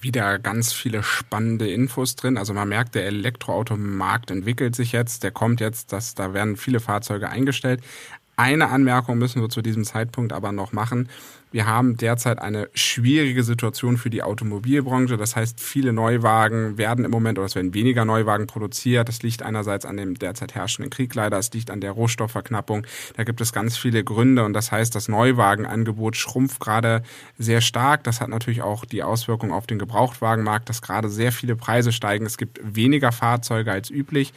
Wieder 0.00 0.38
ganz 0.38 0.72
viele 0.72 1.02
spannende 1.02 1.68
Infos 1.68 2.14
drin. 2.14 2.38
Also 2.38 2.54
man 2.54 2.68
merkt, 2.68 2.94
der 2.94 3.06
Elektroautomarkt 3.06 4.30
entwickelt 4.30 4.76
sich 4.76 4.92
jetzt, 4.92 5.24
der 5.24 5.32
kommt 5.32 5.60
jetzt, 5.60 5.92
dass 5.92 6.14
da 6.14 6.32
werden 6.32 6.56
viele 6.56 6.80
Fahrzeuge 6.80 7.28
eingestellt. 7.28 7.82
Eine 8.36 8.68
Anmerkung 8.68 9.18
müssen 9.18 9.40
wir 9.40 9.48
zu 9.48 9.62
diesem 9.62 9.84
Zeitpunkt 9.84 10.32
aber 10.32 10.52
noch 10.52 10.72
machen. 10.72 11.08
Wir 11.56 11.64
haben 11.64 11.96
derzeit 11.96 12.38
eine 12.38 12.68
schwierige 12.74 13.42
Situation 13.42 13.96
für 13.96 14.10
die 14.10 14.22
Automobilbranche. 14.22 15.16
Das 15.16 15.36
heißt, 15.36 15.58
viele 15.58 15.94
Neuwagen 15.94 16.76
werden 16.76 17.06
im 17.06 17.10
Moment 17.10 17.38
oder 17.38 17.46
es 17.46 17.54
werden 17.54 17.72
weniger 17.72 18.04
Neuwagen 18.04 18.46
produziert. 18.46 19.08
Das 19.08 19.22
liegt 19.22 19.42
einerseits 19.42 19.86
an 19.86 19.96
dem 19.96 20.18
derzeit 20.18 20.54
herrschenden 20.54 20.90
Krieg 20.90 21.14
leider, 21.14 21.38
es 21.38 21.50
liegt 21.54 21.70
an 21.70 21.80
der 21.80 21.92
Rohstoffverknappung. 21.92 22.86
Da 23.16 23.24
gibt 23.24 23.40
es 23.40 23.54
ganz 23.54 23.78
viele 23.78 24.04
Gründe 24.04 24.44
und 24.44 24.52
das 24.52 24.70
heißt, 24.70 24.94
das 24.94 25.08
Neuwagenangebot 25.08 26.14
schrumpft 26.16 26.60
gerade 26.60 27.02
sehr 27.38 27.62
stark. 27.62 28.04
Das 28.04 28.20
hat 28.20 28.28
natürlich 28.28 28.60
auch 28.60 28.84
die 28.84 29.02
Auswirkung 29.02 29.50
auf 29.50 29.66
den 29.66 29.78
Gebrauchtwagenmarkt, 29.78 30.68
dass 30.68 30.82
gerade 30.82 31.08
sehr 31.08 31.32
viele 31.32 31.56
Preise 31.56 31.90
steigen. 31.90 32.26
Es 32.26 32.36
gibt 32.36 32.60
weniger 32.62 33.12
Fahrzeuge 33.12 33.72
als 33.72 33.88
üblich. 33.88 34.34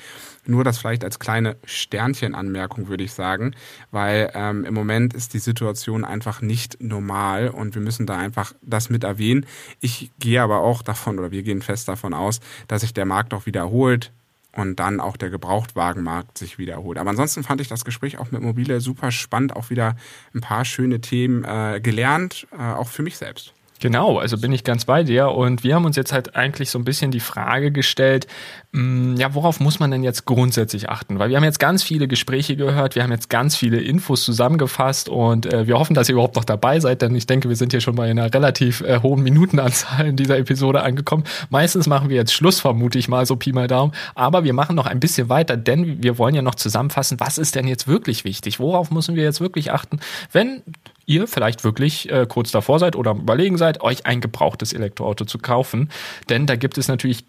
Nur 0.49 0.63
das 0.63 0.79
vielleicht 0.79 1.03
als 1.03 1.19
kleine 1.19 1.57
Sternchenanmerkung 1.63 2.87
würde 2.87 3.03
ich 3.03 3.13
sagen, 3.13 3.53
weil 3.91 4.31
ähm, 4.33 4.65
im 4.65 4.73
Moment 4.73 5.13
ist 5.13 5.35
die 5.35 5.39
Situation 5.39 6.03
einfach 6.03 6.41
nicht 6.41 6.81
normal 6.81 7.49
und 7.49 7.75
wir 7.75 7.83
müssen 7.83 8.07
da 8.07 8.17
einfach 8.17 8.53
das 8.63 8.89
mit 8.89 9.03
erwähnen. 9.03 9.45
Ich 9.79 10.09
gehe 10.17 10.41
aber 10.41 10.61
auch 10.61 10.81
davon 10.81 11.19
oder 11.19 11.29
wir 11.29 11.43
gehen 11.43 11.61
fest 11.61 11.87
davon 11.87 12.15
aus, 12.15 12.39
dass 12.67 12.81
sich 12.81 12.95
der 12.95 13.05
Markt 13.05 13.35
auch 13.35 13.45
wiederholt 13.45 14.11
und 14.53 14.79
dann 14.79 14.99
auch 14.99 15.17
der 15.17 15.29
Gebrauchtwagenmarkt 15.29 16.39
sich 16.39 16.57
wiederholt. 16.57 16.97
Aber 16.97 17.11
ansonsten 17.11 17.43
fand 17.43 17.61
ich 17.61 17.67
das 17.67 17.85
Gespräch 17.85 18.17
auch 18.17 18.31
mit 18.31 18.41
Mobile 18.41 18.81
super 18.81 19.11
spannend, 19.11 19.55
auch 19.55 19.69
wieder 19.69 19.95
ein 20.33 20.41
paar 20.41 20.65
schöne 20.65 20.99
Themen 20.99 21.43
äh, 21.43 21.79
gelernt, 21.79 22.47
äh, 22.57 22.73
auch 22.73 22.89
für 22.89 23.03
mich 23.03 23.17
selbst. 23.17 23.53
Genau, 23.80 24.17
also 24.17 24.38
bin 24.38 24.51
ich 24.51 24.65
ganz 24.65 24.86
bei 24.86 25.03
dir. 25.03 25.30
Und 25.30 25.63
wir 25.63 25.75
haben 25.75 25.86
uns 25.86 25.95
jetzt 25.95 26.11
halt 26.11 26.36
eigentlich 26.36 26.69
so 26.69 26.77
ein 26.77 26.84
bisschen 26.84 27.11
die 27.11 27.21
Frage 27.21 27.71
gestellt, 27.71 28.27
hm, 28.73 29.15
ja, 29.15 29.34
worauf 29.34 29.61
muss 29.61 29.80
man 29.80 29.89
denn 29.89 30.03
jetzt 30.03 30.25
grundsätzlich 30.25 30.89
achten? 30.89 31.17
Weil 31.17 31.30
wir 31.30 31.38
haben 31.38 31.45
jetzt 31.45 31.59
ganz 31.59 31.82
viele 31.82 32.07
Gespräche 32.07 32.57
gehört, 32.57 32.95
wir 32.95 33.03
haben 33.03 33.11
jetzt 33.11 33.30
ganz 33.30 33.55
viele 33.55 33.80
Infos 33.80 34.25
zusammengefasst 34.25 35.07
und 35.07 35.51
äh, 35.51 35.65
wir 35.65 35.80
hoffen, 35.80 35.93
dass 35.93 36.09
ihr 36.09 36.13
überhaupt 36.13 36.36
noch 36.36 36.43
dabei 36.43 36.80
seid, 36.82 37.01
denn 37.01 37.15
ich 37.15 37.25
denke, 37.25 37.47
wir 37.47 37.55
sind 37.55 37.71
hier 37.71 37.82
schon 37.82 37.95
bei 37.95 38.09
einer 38.09 38.34
relativ 38.34 38.82
äh, 38.82 38.99
hohen 39.01 39.23
Minutenanzahl 39.23 40.07
in 40.07 40.17
dieser 40.17 40.38
Episode 40.38 40.84
angekommen. 40.84 41.23
Meistens 41.49 41.88
machen 41.88 42.09
wir 42.09 42.17
jetzt 42.17 42.34
Schluss, 42.34 42.59
vermute 42.59 42.99
ich 42.99 43.07
mal, 43.07 43.25
so 43.25 43.38
Pi 43.38 43.53
mal 43.53 43.67
Daumen. 43.67 43.93
Aber 44.13 44.43
wir 44.43 44.53
machen 44.53 44.75
noch 44.75 44.88
ein 44.88 44.99
bisschen 44.99 45.30
weiter, 45.30 45.55
denn 45.55 46.03
wir 46.03 46.17
wollen 46.17 46.36
ja 46.36 46.41
noch 46.41 46.55
zusammenfassen, 46.55 47.19
was 47.19 47.38
ist 47.38 47.55
denn 47.55 47.67
jetzt 47.67 47.88
wirklich 47.88 48.25
wichtig? 48.25 48.59
Worauf 48.59 48.91
müssen 48.91 49.15
wir 49.15 49.23
jetzt 49.23 49.39
wirklich 49.39 49.71
achten, 49.71 49.99
wenn 50.34 50.63
ihr 51.10 51.28
vielleicht 51.28 51.64
wirklich 51.64 52.10
äh, 52.12 52.26
kurz 52.30 52.51
davor 52.51 52.80
seid 52.80 52.95
oder 52.95 53.12
überlegen 53.12 53.57
seid, 53.57 53.82
euch 53.82 54.05
ein 54.05 54.22
gebrauchtes 54.22 54.72
Elektroauto 54.72 55.26
zu 55.26 55.39
kaufen. 55.39 55.89
Denn 56.30 56.45
da 56.45 56.55
gibt 56.55 56.78
es 56.78 56.88
natürlich 56.88 57.26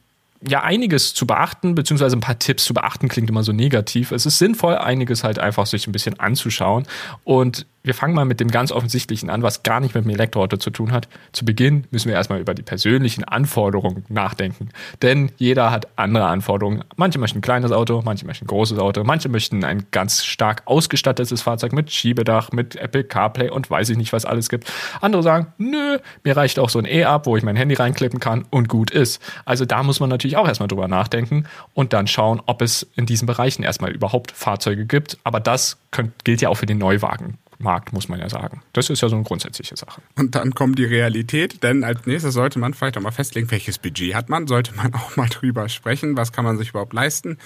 ja 0.47 0.62
einiges 0.62 1.14
zu 1.14 1.26
beachten, 1.26 1.74
beziehungsweise 1.74 2.16
ein 2.16 2.20
paar 2.20 2.39
Tipps 2.39 2.64
zu 2.64 2.74
beachten, 2.74 3.09
klingt 3.09 3.28
immer 3.28 3.43
so 3.43 3.53
negativ. 3.53 4.11
Es 4.12 4.26
ist 4.26 4.39
sinnvoll, 4.39 4.76
einiges 4.76 5.24
halt 5.24 5.39
einfach 5.39 5.66
sich 5.66 5.87
ein 5.87 5.93
bisschen 5.93 6.18
anzuschauen. 6.20 6.87
Und 7.24 7.66
wir 7.83 7.95
fangen 7.95 8.14
mal 8.14 8.26
mit 8.26 8.41
dem 8.41 8.51
ganz 8.51 8.72
offensichtlichen 8.72 9.31
an, 9.31 9.43
was 9.43 9.62
gar 9.62 9.81
nicht 9.81 9.95
mit 9.95 10.05
dem 10.05 10.11
Elektroauto 10.11 10.59
zu 10.59 10.70
tun 10.70 10.93
hat. 10.93 11.09
Zu 11.33 11.45
Beginn 11.45 11.85
müssen 11.91 12.09
wir 12.09 12.14
erstmal 12.14 12.41
über 12.41 12.53
die 12.53 12.62
persönlichen 12.62 13.24
Anforderungen 13.24 14.05
nachdenken. 14.09 14.68
Denn 15.01 15.33
jeder 15.39 15.70
hat 15.70 15.89
andere 15.97 16.26
Anforderungen. 16.26 16.85
Manche 16.97 17.18
möchten 17.18 17.39
ein 17.39 17.43
kleines 17.43 17.72
Auto, 17.72 18.03
manche 18.05 18.26
möchten 18.26 18.45
ein 18.45 18.49
großes 18.49 18.78
Auto, 18.78 19.03
manche 19.05 19.31
möchten 19.31 19.64
ein 19.64 19.87
ganz 19.93 20.24
stark 20.24 20.62
ausgestattetes 20.66 21.41
Fahrzeug 21.41 21.72
mit 21.72 21.91
Schiebedach, 21.91 22.53
mit 22.53 22.76
Apple 22.76 23.05
CarPlay 23.05 23.49
und 23.49 23.70
weiß 23.70 23.89
ich 23.89 23.97
nicht, 23.97 24.12
was 24.12 24.26
alles 24.26 24.51
gibt. 24.51 24.70
Andere 25.01 25.22
sagen, 25.22 25.47
nö, 25.57 25.99
mir 26.22 26.37
reicht 26.37 26.59
auch 26.59 26.68
so 26.68 26.78
ein 26.78 26.85
E-Up, 26.85 27.24
wo 27.24 27.37
ich 27.39 27.43
mein 27.43 27.57
Handy 27.57 27.74
reinklippen 27.74 28.20
kann 28.20 28.45
und 28.51 28.68
gut 28.68 28.91
ist. 28.91 29.22
Also 29.47 29.64
da 29.64 29.83
muss 29.83 30.01
man 30.01 30.11
natürlich 30.11 30.37
auch 30.37 30.47
erstmal 30.47 30.68
drüber 30.68 30.89
nachdenken 30.89 31.45
und 31.72 31.95
dann 31.95 32.07
schauen, 32.07 32.43
ob 32.45 32.61
es 32.61 32.87
in 32.97 33.07
diesen 33.07 33.24
Bereichen 33.24 33.62
erstmal 33.62 33.91
überhaupt 33.91 34.33
Fahrzeuge 34.33 34.85
gibt. 34.85 35.18
Aber 35.24 35.41
das 35.41 35.78
könnt, 35.91 36.24
gilt 36.24 36.43
ja 36.43 36.51
auch 36.51 36.57
für 36.57 36.66
den 36.66 36.78
Neuwagen. 36.78 37.39
Markt, 37.61 37.92
muss 37.92 38.08
man 38.08 38.18
ja 38.18 38.28
sagen. 38.28 38.62
Das 38.72 38.90
ist 38.90 39.00
ja 39.00 39.08
so 39.08 39.16
eine 39.16 39.24
grundsätzliche 39.24 39.76
Sache. 39.76 40.00
Und 40.16 40.34
dann 40.34 40.54
kommt 40.54 40.78
die 40.78 40.84
Realität, 40.84 41.62
denn 41.62 41.84
als 41.84 42.06
nächstes 42.06 42.34
sollte 42.34 42.58
man 42.58 42.74
vielleicht 42.74 42.96
auch 42.96 43.02
mal 43.02 43.11
festlegen, 43.11 43.50
welches 43.50 43.78
Budget 43.78 44.14
hat 44.14 44.28
man, 44.28 44.46
sollte 44.46 44.74
man 44.74 44.94
auch 44.94 45.16
mal 45.16 45.28
drüber 45.28 45.68
sprechen, 45.68 46.16
was 46.16 46.32
kann 46.32 46.44
man 46.44 46.58
sich 46.58 46.70
überhaupt 46.70 46.92
leisten. 46.92 47.38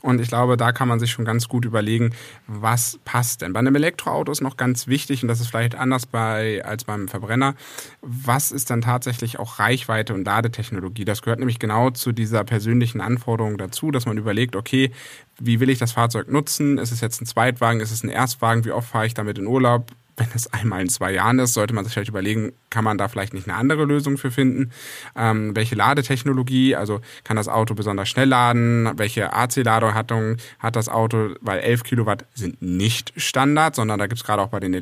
Und 0.00 0.20
ich 0.20 0.28
glaube, 0.28 0.56
da 0.56 0.72
kann 0.72 0.88
man 0.88 1.00
sich 1.00 1.10
schon 1.10 1.24
ganz 1.24 1.48
gut 1.48 1.64
überlegen, 1.64 2.14
was 2.46 2.98
passt 3.04 3.42
denn. 3.42 3.52
Bei 3.52 3.60
einem 3.60 3.74
Elektroauto 3.74 4.30
ist 4.30 4.40
noch 4.40 4.56
ganz 4.56 4.86
wichtig, 4.86 5.22
und 5.22 5.28
das 5.28 5.40
ist 5.40 5.48
vielleicht 5.48 5.74
anders 5.74 6.06
bei, 6.06 6.64
als 6.64 6.84
beim 6.84 7.08
Verbrenner, 7.08 7.54
was 8.00 8.52
ist 8.52 8.70
dann 8.70 8.82
tatsächlich 8.82 9.38
auch 9.38 9.58
Reichweite 9.58 10.14
und 10.14 10.24
Ladetechnologie? 10.24 11.04
Das 11.04 11.22
gehört 11.22 11.38
nämlich 11.38 11.58
genau 11.58 11.90
zu 11.90 12.12
dieser 12.12 12.44
persönlichen 12.44 13.00
Anforderung 13.00 13.58
dazu, 13.58 13.90
dass 13.90 14.06
man 14.06 14.18
überlegt, 14.18 14.56
okay, 14.56 14.90
wie 15.38 15.60
will 15.60 15.70
ich 15.70 15.78
das 15.78 15.92
Fahrzeug 15.92 16.28
nutzen? 16.28 16.78
Ist 16.78 16.92
es 16.92 17.00
jetzt 17.00 17.20
ein 17.20 17.26
Zweitwagen? 17.26 17.80
Ist 17.80 17.90
es 17.90 18.02
ein 18.02 18.10
Erstwagen? 18.10 18.64
Wie 18.64 18.72
oft 18.72 18.88
fahre 18.88 19.06
ich 19.06 19.14
damit 19.14 19.38
in 19.38 19.46
Urlaub? 19.46 19.90
wenn 20.16 20.28
es 20.34 20.52
einmal 20.52 20.82
in 20.82 20.88
zwei 20.88 21.12
Jahren 21.12 21.38
ist, 21.38 21.54
sollte 21.54 21.74
man 21.74 21.84
sich 21.84 21.94
vielleicht 21.94 22.10
überlegen, 22.10 22.52
kann 22.72 22.82
man 22.84 22.98
da 22.98 23.06
vielleicht 23.06 23.34
nicht 23.34 23.48
eine 23.48 23.56
andere 23.56 23.84
Lösung 23.84 24.18
für 24.18 24.32
finden? 24.32 24.72
Ähm, 25.14 25.54
welche 25.54 25.76
Ladetechnologie, 25.76 26.74
also 26.74 27.00
kann 27.22 27.36
das 27.36 27.46
Auto 27.46 27.74
besonders 27.74 28.08
schnell 28.08 28.28
laden? 28.28 28.90
Welche 28.96 29.32
AC-Ladung 29.32 29.94
hat 29.94 30.76
das 30.76 30.88
Auto? 30.88 31.34
Weil 31.40 31.60
11 31.60 31.84
Kilowatt 31.84 32.24
sind 32.34 32.60
nicht 32.60 33.12
Standard, 33.16 33.76
sondern 33.76 33.98
da 33.98 34.06
gibt 34.06 34.20
es 34.20 34.26
gerade 34.26 34.42
auch 34.42 34.48
bei 34.48 34.58
den, 34.58 34.74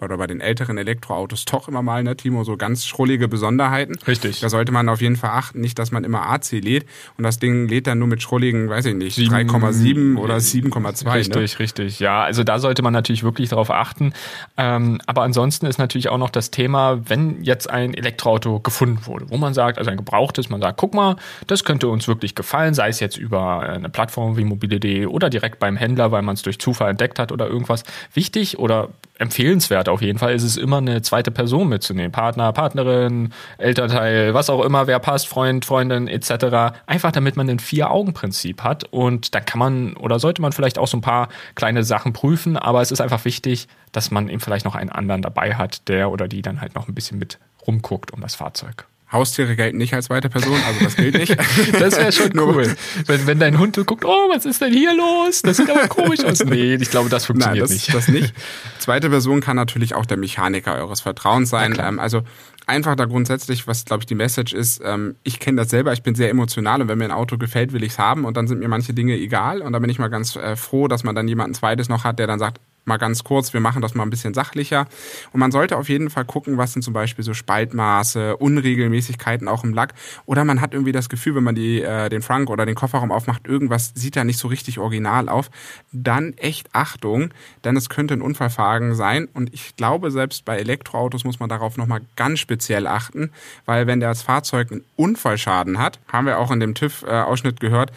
oder 0.00 0.18
bei 0.18 0.26
den 0.26 0.40
älteren 0.40 0.76
Elektroautos 0.78 1.44
doch 1.46 1.68
immer 1.68 1.82
mal, 1.82 2.02
ne, 2.02 2.16
Timo, 2.16 2.44
so 2.44 2.56
ganz 2.56 2.86
schrullige 2.86 3.28
Besonderheiten. 3.28 3.96
Richtig. 4.06 4.40
Da 4.40 4.48
sollte 4.48 4.72
man 4.72 4.88
auf 4.88 5.00
jeden 5.00 5.16
Fall 5.16 5.30
achten, 5.30 5.60
nicht, 5.60 5.78
dass 5.78 5.90
man 5.90 6.04
immer 6.04 6.28
AC 6.28 6.52
lädt 6.52 6.86
und 7.16 7.24
das 7.24 7.38
Ding 7.38 7.68
lädt 7.68 7.86
dann 7.86 7.98
nur 7.98 8.08
mit 8.08 8.22
schrulligen, 8.22 8.68
weiß 8.68 8.86
ich 8.86 8.94
nicht, 8.94 9.18
3,7 9.18 10.16
oder 10.18 10.36
7,2. 10.36 11.14
Richtig, 11.14 11.52
ne? 11.54 11.58
richtig. 11.58 12.00
Ja, 12.00 12.22
also 12.22 12.44
da 12.44 12.58
sollte 12.58 12.82
man 12.82 12.92
natürlich 12.92 13.22
wirklich 13.22 13.48
darauf 13.48 13.70
achten. 13.70 14.12
Ähm, 14.56 15.00
aber 15.06 15.22
ansonsten 15.22 15.66
ist 15.66 15.78
natürlich 15.78 16.08
auch 16.08 16.18
noch 16.18 16.30
das 16.30 16.50
Thema, 16.50 17.00
wenn 17.08 17.25
jetzt 17.42 17.68
ein 17.70 17.94
Elektroauto 17.94 18.60
gefunden 18.60 19.06
wurde, 19.06 19.26
wo 19.30 19.36
man 19.36 19.54
sagt, 19.54 19.78
also 19.78 19.90
ein 19.90 19.96
gebrauchtes, 19.96 20.48
man 20.48 20.60
sagt, 20.60 20.78
guck 20.78 20.94
mal, 20.94 21.16
das 21.46 21.64
könnte 21.64 21.88
uns 21.88 22.08
wirklich 22.08 22.34
gefallen, 22.34 22.74
sei 22.74 22.88
es 22.88 23.00
jetzt 23.00 23.16
über 23.16 23.60
eine 23.60 23.88
Plattform 23.88 24.36
wie 24.36 24.44
mobile.de 24.44 25.06
oder 25.06 25.30
direkt 25.30 25.58
beim 25.58 25.76
Händler, 25.76 26.12
weil 26.12 26.22
man 26.22 26.34
es 26.34 26.42
durch 26.42 26.58
Zufall 26.58 26.90
entdeckt 26.90 27.18
hat 27.18 27.32
oder 27.32 27.46
irgendwas. 27.48 27.84
Wichtig 28.14 28.58
oder 28.58 28.88
empfehlenswert 29.18 29.88
auf 29.88 30.02
jeden 30.02 30.18
Fall 30.18 30.34
ist 30.34 30.42
es 30.42 30.56
immer 30.56 30.78
eine 30.78 31.02
zweite 31.02 31.30
Person 31.30 31.68
mitzunehmen. 31.68 32.12
Partner, 32.12 32.52
Partnerin, 32.52 33.32
Elternteil, 33.58 34.34
was 34.34 34.50
auch 34.50 34.64
immer, 34.64 34.86
wer 34.86 34.98
passt, 34.98 35.28
Freund, 35.28 35.64
Freundin 35.64 36.08
etc. 36.08 36.78
Einfach 36.86 37.12
damit 37.12 37.36
man 37.36 37.48
ein 37.48 37.58
Vier-Augen-Prinzip 37.58 38.62
hat 38.62 38.84
und 38.84 39.34
dann 39.34 39.44
kann 39.44 39.58
man 39.58 39.96
oder 39.96 40.18
sollte 40.18 40.42
man 40.42 40.52
vielleicht 40.52 40.78
auch 40.78 40.88
so 40.88 40.98
ein 40.98 41.02
paar 41.02 41.28
kleine 41.54 41.84
Sachen 41.84 42.12
prüfen, 42.12 42.56
aber 42.56 42.82
es 42.82 42.90
ist 42.90 43.00
einfach 43.00 43.24
wichtig, 43.24 43.68
dass 43.92 44.10
man 44.10 44.28
eben 44.28 44.40
vielleicht 44.40 44.64
noch 44.64 44.74
einen 44.74 44.90
anderen 44.90 45.22
dabei 45.22 45.54
hat, 45.54 45.88
der 45.88 46.10
oder 46.10 46.28
die 46.28 46.42
dann 46.42 46.60
halt 46.60 46.74
noch 46.74 46.88
ein 46.88 46.94
bisschen 46.94 47.18
mit 47.18 47.38
rumguckt 47.66 48.12
um 48.12 48.20
das 48.20 48.34
Fahrzeug. 48.34 48.86
Haustiere 49.10 49.54
gelten 49.54 49.76
nicht 49.76 49.94
als 49.94 50.06
zweite 50.06 50.28
Person, 50.28 50.58
also 50.66 50.84
das 50.84 50.96
gilt 50.96 51.14
nicht. 51.14 51.36
das 51.78 51.96
wäre 51.96 52.12
schon 52.12 52.36
cool. 52.38 52.74
Wenn, 53.06 53.26
wenn 53.26 53.38
dein 53.38 53.58
Hund 53.58 53.76
guckt, 53.86 54.04
oh, 54.04 54.28
was 54.30 54.44
ist 54.44 54.60
denn 54.60 54.72
hier 54.72 54.94
los? 54.96 55.42
Das 55.42 55.58
sieht 55.58 55.70
aber 55.70 55.86
komisch 55.88 56.24
aus. 56.24 56.44
Nee, 56.44 56.74
ich 56.74 56.90
glaube, 56.90 57.08
das 57.08 57.26
funktioniert 57.26 57.68
Nein, 57.68 57.76
das, 57.76 57.86
nicht. 57.86 57.94
Das 57.94 58.08
nicht. 58.08 58.34
Zweite 58.78 59.08
Person 59.08 59.40
kann 59.40 59.56
natürlich 59.56 59.94
auch 59.94 60.06
der 60.06 60.16
Mechaniker 60.16 60.74
eures 60.74 61.00
Vertrauens 61.02 61.50
sein. 61.50 61.76
Ähm, 61.78 62.00
also 62.00 62.22
einfach 62.66 62.96
da 62.96 63.04
grundsätzlich, 63.04 63.68
was 63.68 63.84
glaube 63.84 64.02
ich 64.02 64.06
die 64.06 64.16
Message 64.16 64.52
ist, 64.52 64.82
ähm, 64.84 65.14
ich 65.22 65.38
kenne 65.38 65.62
das 65.62 65.70
selber, 65.70 65.92
ich 65.92 66.02
bin 66.02 66.16
sehr 66.16 66.30
emotional 66.30 66.82
und 66.82 66.88
wenn 66.88 66.98
mir 66.98 67.04
ein 67.04 67.12
Auto 67.12 67.38
gefällt, 67.38 67.72
will 67.72 67.84
ich 67.84 67.92
es 67.92 67.98
haben 68.00 68.24
und 68.24 68.36
dann 68.36 68.48
sind 68.48 68.58
mir 68.58 68.68
manche 68.68 68.92
Dinge 68.92 69.14
egal 69.14 69.62
und 69.62 69.72
da 69.72 69.78
bin 69.78 69.88
ich 69.88 70.00
mal 70.00 70.08
ganz 70.08 70.34
äh, 70.34 70.56
froh, 70.56 70.88
dass 70.88 71.04
man 71.04 71.14
dann 71.14 71.28
jemanden 71.28 71.54
zweites 71.54 71.88
noch 71.88 72.02
hat, 72.02 72.18
der 72.18 72.26
dann 72.26 72.40
sagt, 72.40 72.60
mal 72.86 72.96
ganz 72.96 73.24
kurz, 73.24 73.52
wir 73.52 73.60
machen 73.60 73.82
das 73.82 73.94
mal 73.94 74.04
ein 74.04 74.10
bisschen 74.10 74.34
sachlicher. 74.34 74.86
Und 75.32 75.40
man 75.40 75.52
sollte 75.52 75.76
auf 75.76 75.88
jeden 75.88 76.08
Fall 76.10 76.24
gucken, 76.24 76.56
was 76.56 76.72
sind 76.72 76.82
zum 76.82 76.94
Beispiel 76.94 77.24
so 77.24 77.34
Spaltmaße, 77.34 78.36
Unregelmäßigkeiten 78.36 79.48
auch 79.48 79.64
im 79.64 79.74
Lack. 79.74 79.94
Oder 80.24 80.44
man 80.44 80.60
hat 80.60 80.72
irgendwie 80.72 80.92
das 80.92 81.08
Gefühl, 81.08 81.34
wenn 81.34 81.44
man 81.44 81.54
die, 81.54 81.82
äh, 81.82 82.08
den 82.08 82.22
Frank 82.22 82.48
oder 82.48 82.64
den 82.64 82.74
Kofferraum 82.74 83.12
aufmacht, 83.12 83.46
irgendwas 83.46 83.92
sieht 83.94 84.16
da 84.16 84.24
nicht 84.24 84.38
so 84.38 84.48
richtig 84.48 84.78
original 84.78 85.28
auf. 85.28 85.50
Dann 85.92 86.34
echt 86.34 86.68
Achtung, 86.72 87.30
denn 87.64 87.76
es 87.76 87.88
könnte 87.88 88.14
ein 88.14 88.22
Unfallfagen 88.22 88.94
sein. 88.94 89.28
Und 89.34 89.52
ich 89.52 89.76
glaube, 89.76 90.10
selbst 90.10 90.44
bei 90.44 90.56
Elektroautos 90.58 91.24
muss 91.24 91.40
man 91.40 91.48
darauf 91.48 91.76
nochmal 91.76 92.00
ganz 92.14 92.38
speziell 92.38 92.86
achten, 92.86 93.30
weil 93.64 93.86
wenn 93.86 94.00
das 94.00 94.22
Fahrzeug 94.22 94.70
einen 94.70 94.84
Unfallschaden 94.96 95.78
hat, 95.78 95.98
haben 96.08 96.26
wir 96.26 96.38
auch 96.38 96.50
in 96.50 96.60
dem 96.60 96.74
TÜV-Ausschnitt 96.74 97.60
gehört, 97.60 97.92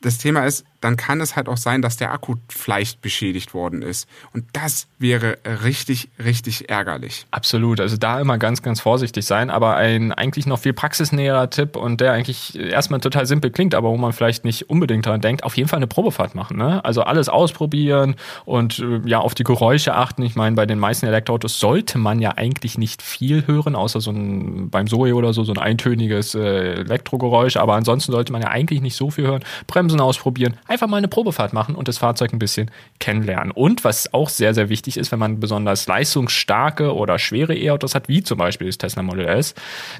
das 0.00 0.18
Thema 0.18 0.44
ist, 0.46 0.64
dann 0.82 0.96
kann 0.96 1.20
es 1.20 1.36
halt 1.36 1.48
auch 1.48 1.56
sein, 1.56 1.80
dass 1.80 1.96
der 1.96 2.12
Akku 2.12 2.34
vielleicht 2.48 3.00
beschädigt 3.00 3.54
worden 3.54 3.82
ist. 3.82 4.08
Und 4.34 4.44
das 4.52 4.88
wäre 4.98 5.38
richtig, 5.64 6.10
richtig 6.22 6.68
ärgerlich. 6.68 7.24
Absolut. 7.30 7.80
Also 7.80 7.96
da 7.96 8.20
immer 8.20 8.36
ganz, 8.36 8.62
ganz 8.62 8.80
vorsichtig 8.80 9.24
sein. 9.24 9.48
Aber 9.48 9.76
ein 9.76 10.12
eigentlich 10.12 10.44
noch 10.44 10.58
viel 10.58 10.72
praxisnäherer 10.72 11.50
Tipp 11.50 11.76
und 11.76 12.00
der 12.00 12.12
eigentlich 12.12 12.58
erstmal 12.58 13.00
total 13.00 13.26
simpel 13.26 13.50
klingt, 13.50 13.76
aber 13.76 13.90
wo 13.90 13.96
man 13.96 14.12
vielleicht 14.12 14.44
nicht 14.44 14.70
unbedingt 14.70 15.06
dran 15.06 15.20
denkt, 15.20 15.44
auf 15.44 15.56
jeden 15.56 15.68
Fall 15.68 15.78
eine 15.78 15.86
Probefahrt 15.86 16.34
machen. 16.34 16.56
Ne? 16.58 16.84
Also 16.84 17.02
alles 17.02 17.28
ausprobieren 17.28 18.16
und 18.44 18.80
äh, 18.80 19.00
ja 19.04 19.20
auf 19.20 19.34
die 19.34 19.44
Geräusche 19.44 19.94
achten. 19.94 20.22
Ich 20.22 20.34
meine, 20.34 20.56
bei 20.56 20.66
den 20.66 20.80
meisten 20.80 21.06
Elektroautos 21.06 21.60
sollte 21.60 21.96
man 21.98 22.18
ja 22.18 22.32
eigentlich 22.32 22.76
nicht 22.76 23.02
viel 23.02 23.46
hören, 23.46 23.76
außer 23.76 24.00
so 24.00 24.10
ein 24.10 24.68
beim 24.70 24.88
Zoe 24.88 25.14
oder 25.14 25.32
so 25.32 25.44
so 25.44 25.52
ein 25.52 25.58
eintöniges 25.58 26.34
äh, 26.34 26.80
Elektrogeräusch. 26.80 27.56
Aber 27.56 27.74
ansonsten 27.74 28.10
sollte 28.10 28.32
man 28.32 28.42
ja 28.42 28.48
eigentlich 28.48 28.80
nicht 28.80 28.96
so 28.96 29.10
viel 29.10 29.28
hören. 29.28 29.44
Bremsen 29.68 30.00
ausprobieren 30.00 30.56
einfach 30.72 30.88
mal 30.88 30.96
eine 30.96 31.08
Probefahrt 31.08 31.52
machen 31.52 31.74
und 31.74 31.88
das 31.88 31.98
Fahrzeug 31.98 32.32
ein 32.32 32.38
bisschen 32.38 32.70
kennenlernen. 32.98 33.52
Und 33.52 33.84
was 33.84 34.12
auch 34.12 34.28
sehr, 34.28 34.54
sehr 34.54 34.68
wichtig 34.68 34.96
ist, 34.96 35.12
wenn 35.12 35.18
man 35.18 35.38
besonders 35.38 35.86
leistungsstarke 35.86 36.94
oder 36.94 37.18
schwere 37.18 37.54
E-Autos 37.54 37.94
hat, 37.94 38.08
wie 38.08 38.22
zum 38.22 38.38
Beispiel 38.38 38.66
das 38.66 38.78
Tesla 38.78 39.02
Model 39.02 39.26
S, 39.26 39.54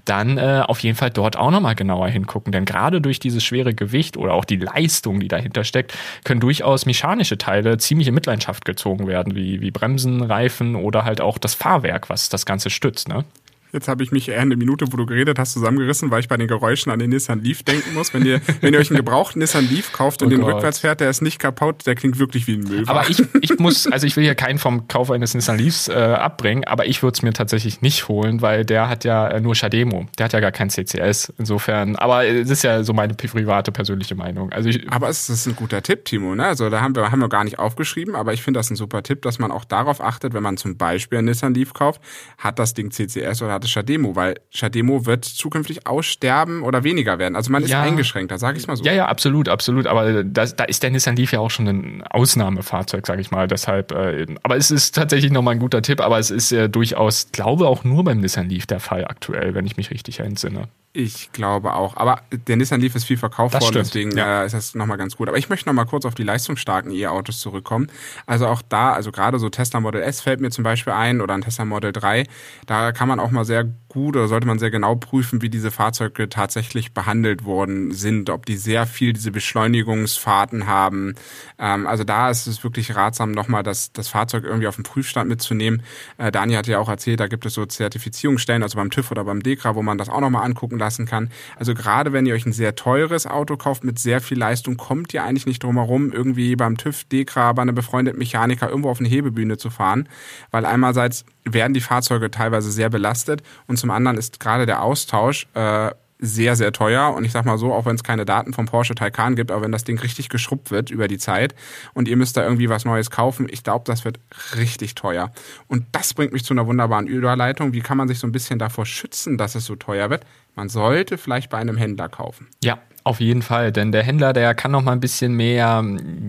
dann 0.05 0.39
äh, 0.39 0.63
auf 0.67 0.81
jeden 0.81 0.97
Fall 0.97 1.11
dort 1.11 1.37
auch 1.37 1.51
nochmal 1.51 1.75
genauer 1.75 2.09
hingucken. 2.09 2.53
Denn 2.53 2.65
gerade 2.65 3.01
durch 3.01 3.21
dieses 3.21 3.45
schwere 3.45 3.75
Gewicht 3.75 4.17
oder 4.17 4.35
auch 4.35 4.45
die 4.45 4.57
Leistung, 4.57 5.21
die 5.21 5.29
dahinter 5.29 5.65
steckt, 5.65 5.97
können 6.25 6.41
durchaus 6.41 6.87
mechanische 6.87 7.39
Teile 7.39 7.77
ziemlich 7.79 8.09
in 8.09 8.15
Mitleidenschaft 8.15 8.65
gezogen 8.65 9.07
werden, 9.07 9.37
wie, 9.37 9.61
wie 9.61 9.71
Bremsen, 9.71 10.23
Reifen 10.23 10.75
oder 10.75 11.05
halt 11.05 11.21
auch 11.21 11.39
das 11.39 11.55
Fahrwerk, 11.55 12.09
was 12.09 12.29
das 12.29 12.47
Ganze 12.47 12.71
stützt. 12.71 13.09
Ne? 13.09 13.25
Jetzt 13.73 13.89
habe 13.89 14.03
ich 14.03 14.13
mich 14.13 14.29
eher 14.29 14.41
eine 14.41 14.55
Minute, 14.55 14.93
wo 14.93 14.99
du 14.99 15.07
geredet 15.07 15.39
hast, 15.39 15.55
zusammengerissen, 15.55 16.11
weil 16.11 16.21
ich 16.21 16.29
bei 16.29 16.37
den 16.37 16.47
Geräuschen 16.47 16.93
an 16.93 16.99
den 16.99 17.09
Nissan 17.09 17.43
Leaf 17.43 17.63
denken 17.63 17.95
muss. 17.95 18.13
Wenn 18.13 18.27
ihr, 18.27 18.43
wenn 18.61 18.75
ihr 18.75 18.81
euch 18.81 18.91
einen 18.91 18.99
gebrauchten 18.99 19.39
Nissan 19.39 19.67
Leaf 19.67 19.93
kauft 19.93 20.21
und 20.21 20.29
oh 20.29 20.31
den 20.31 20.41
Gott. 20.43 20.57
rückwärts 20.57 20.81
fährt, 20.81 21.01
der 21.01 21.09
ist 21.09 21.23
nicht 21.23 21.39
kaputt, 21.39 21.87
der 21.87 21.95
klingt 21.95 22.19
wirklich 22.19 22.47
wie 22.47 22.57
ein 22.57 22.65
Müll. 22.65 22.85
Aber 22.87 23.09
ich, 23.09 23.23
ich 23.41 23.59
muss, 23.59 23.87
also 23.87 24.07
ich 24.07 24.15
will 24.17 24.25
hier 24.25 24.35
keinen 24.35 24.59
vom 24.59 24.89
Kauf 24.89 25.11
eines 25.11 25.33
Nissan 25.35 25.57
Leafs 25.57 25.89
äh, 25.89 25.95
abbringen, 25.95 26.65
aber 26.65 26.87
ich 26.87 27.03
würde 27.03 27.15
es 27.15 27.23
mir 27.23 27.33
tatsächlich 27.33 27.81
nicht 27.81 28.09
holen, 28.09 28.43
weil 28.43 28.67
der 28.67 28.91
hat 28.91 29.05
ja 29.05 29.27
äh, 29.29 29.41
nur 29.41 29.55
Shademo. 29.55 30.07
Der 30.19 30.25
hat 30.25 30.35
ja 30.35 30.41
gar 30.41 30.53
kein 30.53 30.69
CCS. 30.69 31.33
Insofern, 31.39 31.97
aber 31.97 32.27
es 32.27 32.51
ist 32.51 32.65
ja 32.65 32.83
so 32.83 32.93
meine 32.93 33.15
private 33.15 33.73
persönliche 33.73 34.15
Meinung. 34.15 34.53
Also 34.53 34.69
ich, 34.69 34.87
aber 34.93 35.09
es 35.09 35.31
ist 35.31 35.47
ein 35.47 35.57
guter 35.57 35.83
Tipp, 35.83 36.05
Timo. 36.05 36.35
Ne? 36.35 36.45
Also 36.45 36.69
da 36.69 36.83
haben 36.83 36.95
wir, 36.95 37.11
haben 37.11 37.21
wir 37.21 37.31
gar 37.31 37.45
nicht 37.45 37.59
aufgeschrieben, 37.59 38.15
aber 38.15 38.35
ich 38.35 38.43
finde 38.43 38.61
das 38.61 38.71
ein 38.71 38.77
super 38.77 39.03
Tipp, 39.03 39.23
dass 39.23 39.39
man 39.39 39.51
auch 39.51 39.65
darauf 39.65 40.03
achtet, 40.03 40.35
wenn 40.35 40.43
man 40.43 40.59
zum 40.59 40.77
Beispiel 40.77 41.19
einen 41.19 41.29
Nissan 41.29 41.55
Leaf 41.55 41.73
kauft, 41.73 42.03
hat 42.37 42.59
das 42.59 42.75
Ding 42.75 42.91
CCS 42.91 43.41
oder 43.41 43.53
hat 43.53 43.62
es 43.65 43.71
Shademo, 43.71 44.17
weil 44.17 44.35
Shademo 44.51 45.07
wird 45.07 45.25
zukünftig 45.25 45.87
aussterben 45.87 46.63
oder 46.63 46.85
weniger 46.85 47.19
werden. 47.19 47.37
Also 47.37 47.51
man 47.51 47.63
ist 47.63 47.71
ja. 47.71 47.83
eingeschränkter, 47.83 48.39
sage 48.39 48.59
ich 48.59 48.67
mal 48.67 48.77
so. 48.77 48.85
Ja, 48.85 48.93
ja, 48.93 49.07
absolut, 49.07 49.49
absolut. 49.49 49.87
Aber 49.87 50.25
das, 50.25 50.57
da 50.57 50.65
ist 50.65 50.83
der 50.83 50.91
Nissan 50.91 51.17
Leaf 51.17 51.33
ja 51.33 51.41
auch 51.41 51.51
schon 51.51 51.69
ein 51.69 52.03
Ausnahmefahrzeug, 52.03 53.07
sage 53.07 53.21
ich 53.21 53.31
mal. 53.31 53.49
Deshalb, 53.49 53.93
äh, 53.93 54.27
aber 54.43 54.57
es 54.57 54.71
ist 54.71 54.95
tatsächlich 54.95 55.33
nochmal 55.33 55.55
ein 55.55 55.61
guter 55.61 55.83
Tipp, 55.83 56.01
aber 56.01 56.19
es 56.19 56.31
ist 56.31 56.53
äh, 56.53 56.69
durchaus, 56.69 57.29
glaube 57.33 57.67
auch 57.69 57.85
nur 57.85 58.05
beim 58.05 58.21
Nissan 58.21 58.49
Leaf 58.49 58.67
der 58.67 58.81
Fall 58.81 59.05
aktuell, 59.05 59.55
wenn 59.55 59.67
ich 59.67 59.77
mich 59.77 59.91
richtig 59.91 60.21
entsinne. 60.21 60.69
Ich 60.95 61.33
glaube 61.33 61.75
auch. 61.75 61.97
Aber 61.97 62.21
der 62.31 62.57
Nissan 62.57 62.81
Leaf 62.81 62.95
ist 62.95 63.05
viel 63.05 63.17
verkauft 63.17 63.55
das 63.55 63.63
worden, 63.63 63.85
stimmt. 63.85 63.87
deswegen 63.87 64.17
ja. 64.17 64.43
äh, 64.43 64.47
ist 64.47 64.53
das 64.53 64.75
nochmal 64.75 64.99
ganz 64.99 65.17
gut. 65.17 65.29
Aber 65.29 65.39
ich 65.39 65.49
möchte 65.49 65.67
nochmal 65.67 65.87
kurz 65.87 66.05
auf 66.05 66.15
die 66.15 66.23
leistungsstarken 66.23 66.93
E-Autos 66.93 67.41
zurückkommen. 67.41 67.87
Also 68.27 68.47
auch 68.47 68.61
da, 68.69 68.93
also 68.93 69.11
gerade 69.11 69.39
so 69.39 69.49
Tesla 69.49 69.81
Model 69.81 70.03
S 70.03 70.21
fällt 70.21 70.41
mir 70.41 70.51
zum 70.51 70.65
Beispiel 70.65 70.93
ein 70.93 71.23
oder 71.23 71.33
ein 71.33 71.41
Tesla 71.41 71.65
Model 71.65 71.93
3. 71.93 72.25
Da 72.67 72.93
kann 72.93 73.09
man 73.09 73.21
auch 73.21 73.31
mal 73.31 73.47
sehr 73.47 73.65
gut 73.93 74.17
oder 74.17 74.27
sollte 74.27 74.47
man 74.47 74.59
sehr 74.59 74.71
genau 74.71 74.95
prüfen, 74.95 75.43
wie 75.43 75.51
diese 75.51 75.71
Fahrzeuge 75.71 76.31
tatsächlich 76.31 76.95
behandelt 76.95 77.45
worden 77.45 77.93
sind. 77.93 78.31
Ob 78.31 78.47
die 78.47 78.57
sehr 78.57 78.87
viel 78.87 79.13
diese 79.13 79.31
Beschleunigungsfahrten 79.31 80.67
haben. 80.67 81.15
Ähm, 81.59 81.87
also 81.87 82.03
da 82.03 82.31
ist 82.31 82.47
es 82.47 82.65
wirklich 82.65 82.97
ratsam, 82.97 83.33
nochmal 83.33 83.63
das, 83.63 83.93
das 83.93 84.09
Fahrzeug 84.09 84.45
irgendwie 84.45 84.67
auf 84.67 84.77
den 84.77 84.85
Prüfstand 84.85 85.29
mitzunehmen. 85.29 85.83
Äh, 86.17 86.33
Daniel 86.33 86.59
hat 86.59 86.67
ja 86.69 86.79
auch 86.79 86.89
erzählt, 86.89 87.21
da 87.21 87.27
gibt 87.27 87.45
es 87.45 87.53
so 87.53 87.67
Zertifizierungsstellen, 87.67 88.63
also 88.63 88.77
beim 88.77 88.91
TÜV 88.91 89.11
oder 89.11 89.25
beim 89.25 89.43
DEKRA, 89.43 89.75
wo 89.75 89.83
man 89.83 89.99
das 89.99 90.09
auch 90.09 90.21
nochmal 90.21 90.47
angucken 90.47 90.79
lassen 90.79 91.05
kann. 91.05 91.31
Also 91.57 91.75
gerade 91.75 92.15
wenn 92.15 92.25
ihr 92.25 92.35
euch 92.35 92.47
ein 92.47 92.55
sehr 92.55 92.75
teures 92.75 93.27
Auto 93.27 93.59
kauft 93.59 93.85
mit 93.85 93.99
sehr 93.99 94.23
viel 94.23 94.39
Leistung, 94.39 94.79
kommt 94.79 95.13
ihr 95.13 95.23
eigentlich 95.23 95.45
nicht 95.45 95.63
drum 95.63 95.77
herum, 95.77 96.13
irgendwie 96.13 96.57
beim 96.57 96.79
TÜV, 96.79 97.05
DEKRA, 97.05 97.53
bei 97.53 97.61
einem 97.61 97.75
befreundeten 97.75 98.19
Mechaniker 98.19 98.71
irgendwo 98.71 98.89
auf 98.89 99.01
eine 99.01 99.09
Hebebühne 99.09 99.59
zu 99.59 99.69
fahren, 99.69 100.09
weil 100.51 100.65
einerseits 100.65 101.27
werden 101.45 101.75
die 101.75 101.81
Fahrzeuge 101.81 102.31
teilweise 102.31 102.71
sehr 102.71 102.91
belastet 102.91 103.43
und 103.67 103.79
zum 103.79 103.91
anderen 103.91 104.17
ist 104.19 104.41
gerade 104.41 104.67
der 104.67 104.83
Austausch 104.83 105.47
äh, 105.55 105.91
sehr, 106.23 106.55
sehr 106.55 106.73
teuer. 106.73 107.13
Und 107.15 107.25
ich 107.25 107.33
sag 107.33 107.45
mal 107.45 107.59
so, 107.59 107.75
auch 107.75 107.85
wenn 107.85 107.97
es 107.97 108.05
keine 108.05 108.25
Daten 108.25 108.55
vom 108.55 108.67
Porsche 108.67 108.95
Taycan 108.95 109.35
gibt, 109.35 109.51
aber 109.51 109.63
wenn 109.63 109.73
das 109.73 109.85
Ding 109.85 109.99
richtig 109.99 110.29
geschrubbt 110.29 110.71
wird 110.71 110.91
über 110.91 111.09
die 111.09 111.19
Zeit 111.19 111.55
und 111.95 112.09
ihr 112.09 112.17
müsst 112.17 112.37
da 112.37 112.45
irgendwie 112.45 112.69
was 112.69 112.85
Neues 112.85 113.11
kaufen, 113.11 113.49
ich 113.51 113.65
glaube, 113.65 113.85
das 113.85 114.05
wird 114.05 114.21
richtig 114.57 114.95
teuer. 114.95 115.33
Und 115.67 115.85
das 115.93 116.15
bringt 116.15 116.33
mich 116.33 116.45
zu 116.45 116.55
einer 116.55 116.67
wunderbaren 116.67 117.09
Überleitung. 117.09 117.73
Wie 117.73 117.81
kann 117.81 117.99
man 117.99 118.09
sich 118.09 118.21
so 118.21 118.27
ein 118.29 118.33
bisschen 118.33 118.61
davor 118.61 118.87
schützen, 118.87 119.37
dass 119.37 119.57
es 119.57 119.67
so 119.67 119.75
teuer 119.75 120.09
wird? 120.11 120.25
Man 120.55 120.69
sollte 120.69 121.19
vielleicht 121.19 121.51
bei 121.51 121.59
einem 121.59 121.77
Händler 121.77 122.09
kaufen. 122.09 122.47
Ja, 122.63 122.79
auf 123.05 123.21
jeden 123.21 123.43
Fall, 123.43 123.73
denn 123.73 123.91
der 123.91 124.03
Händler, 124.03 124.33
der 124.33 124.55
kann 124.55 124.71
noch 124.71 124.83
mal 124.83 124.93
ein 124.93 125.01
bisschen 125.01 125.35
mehr 125.35 125.85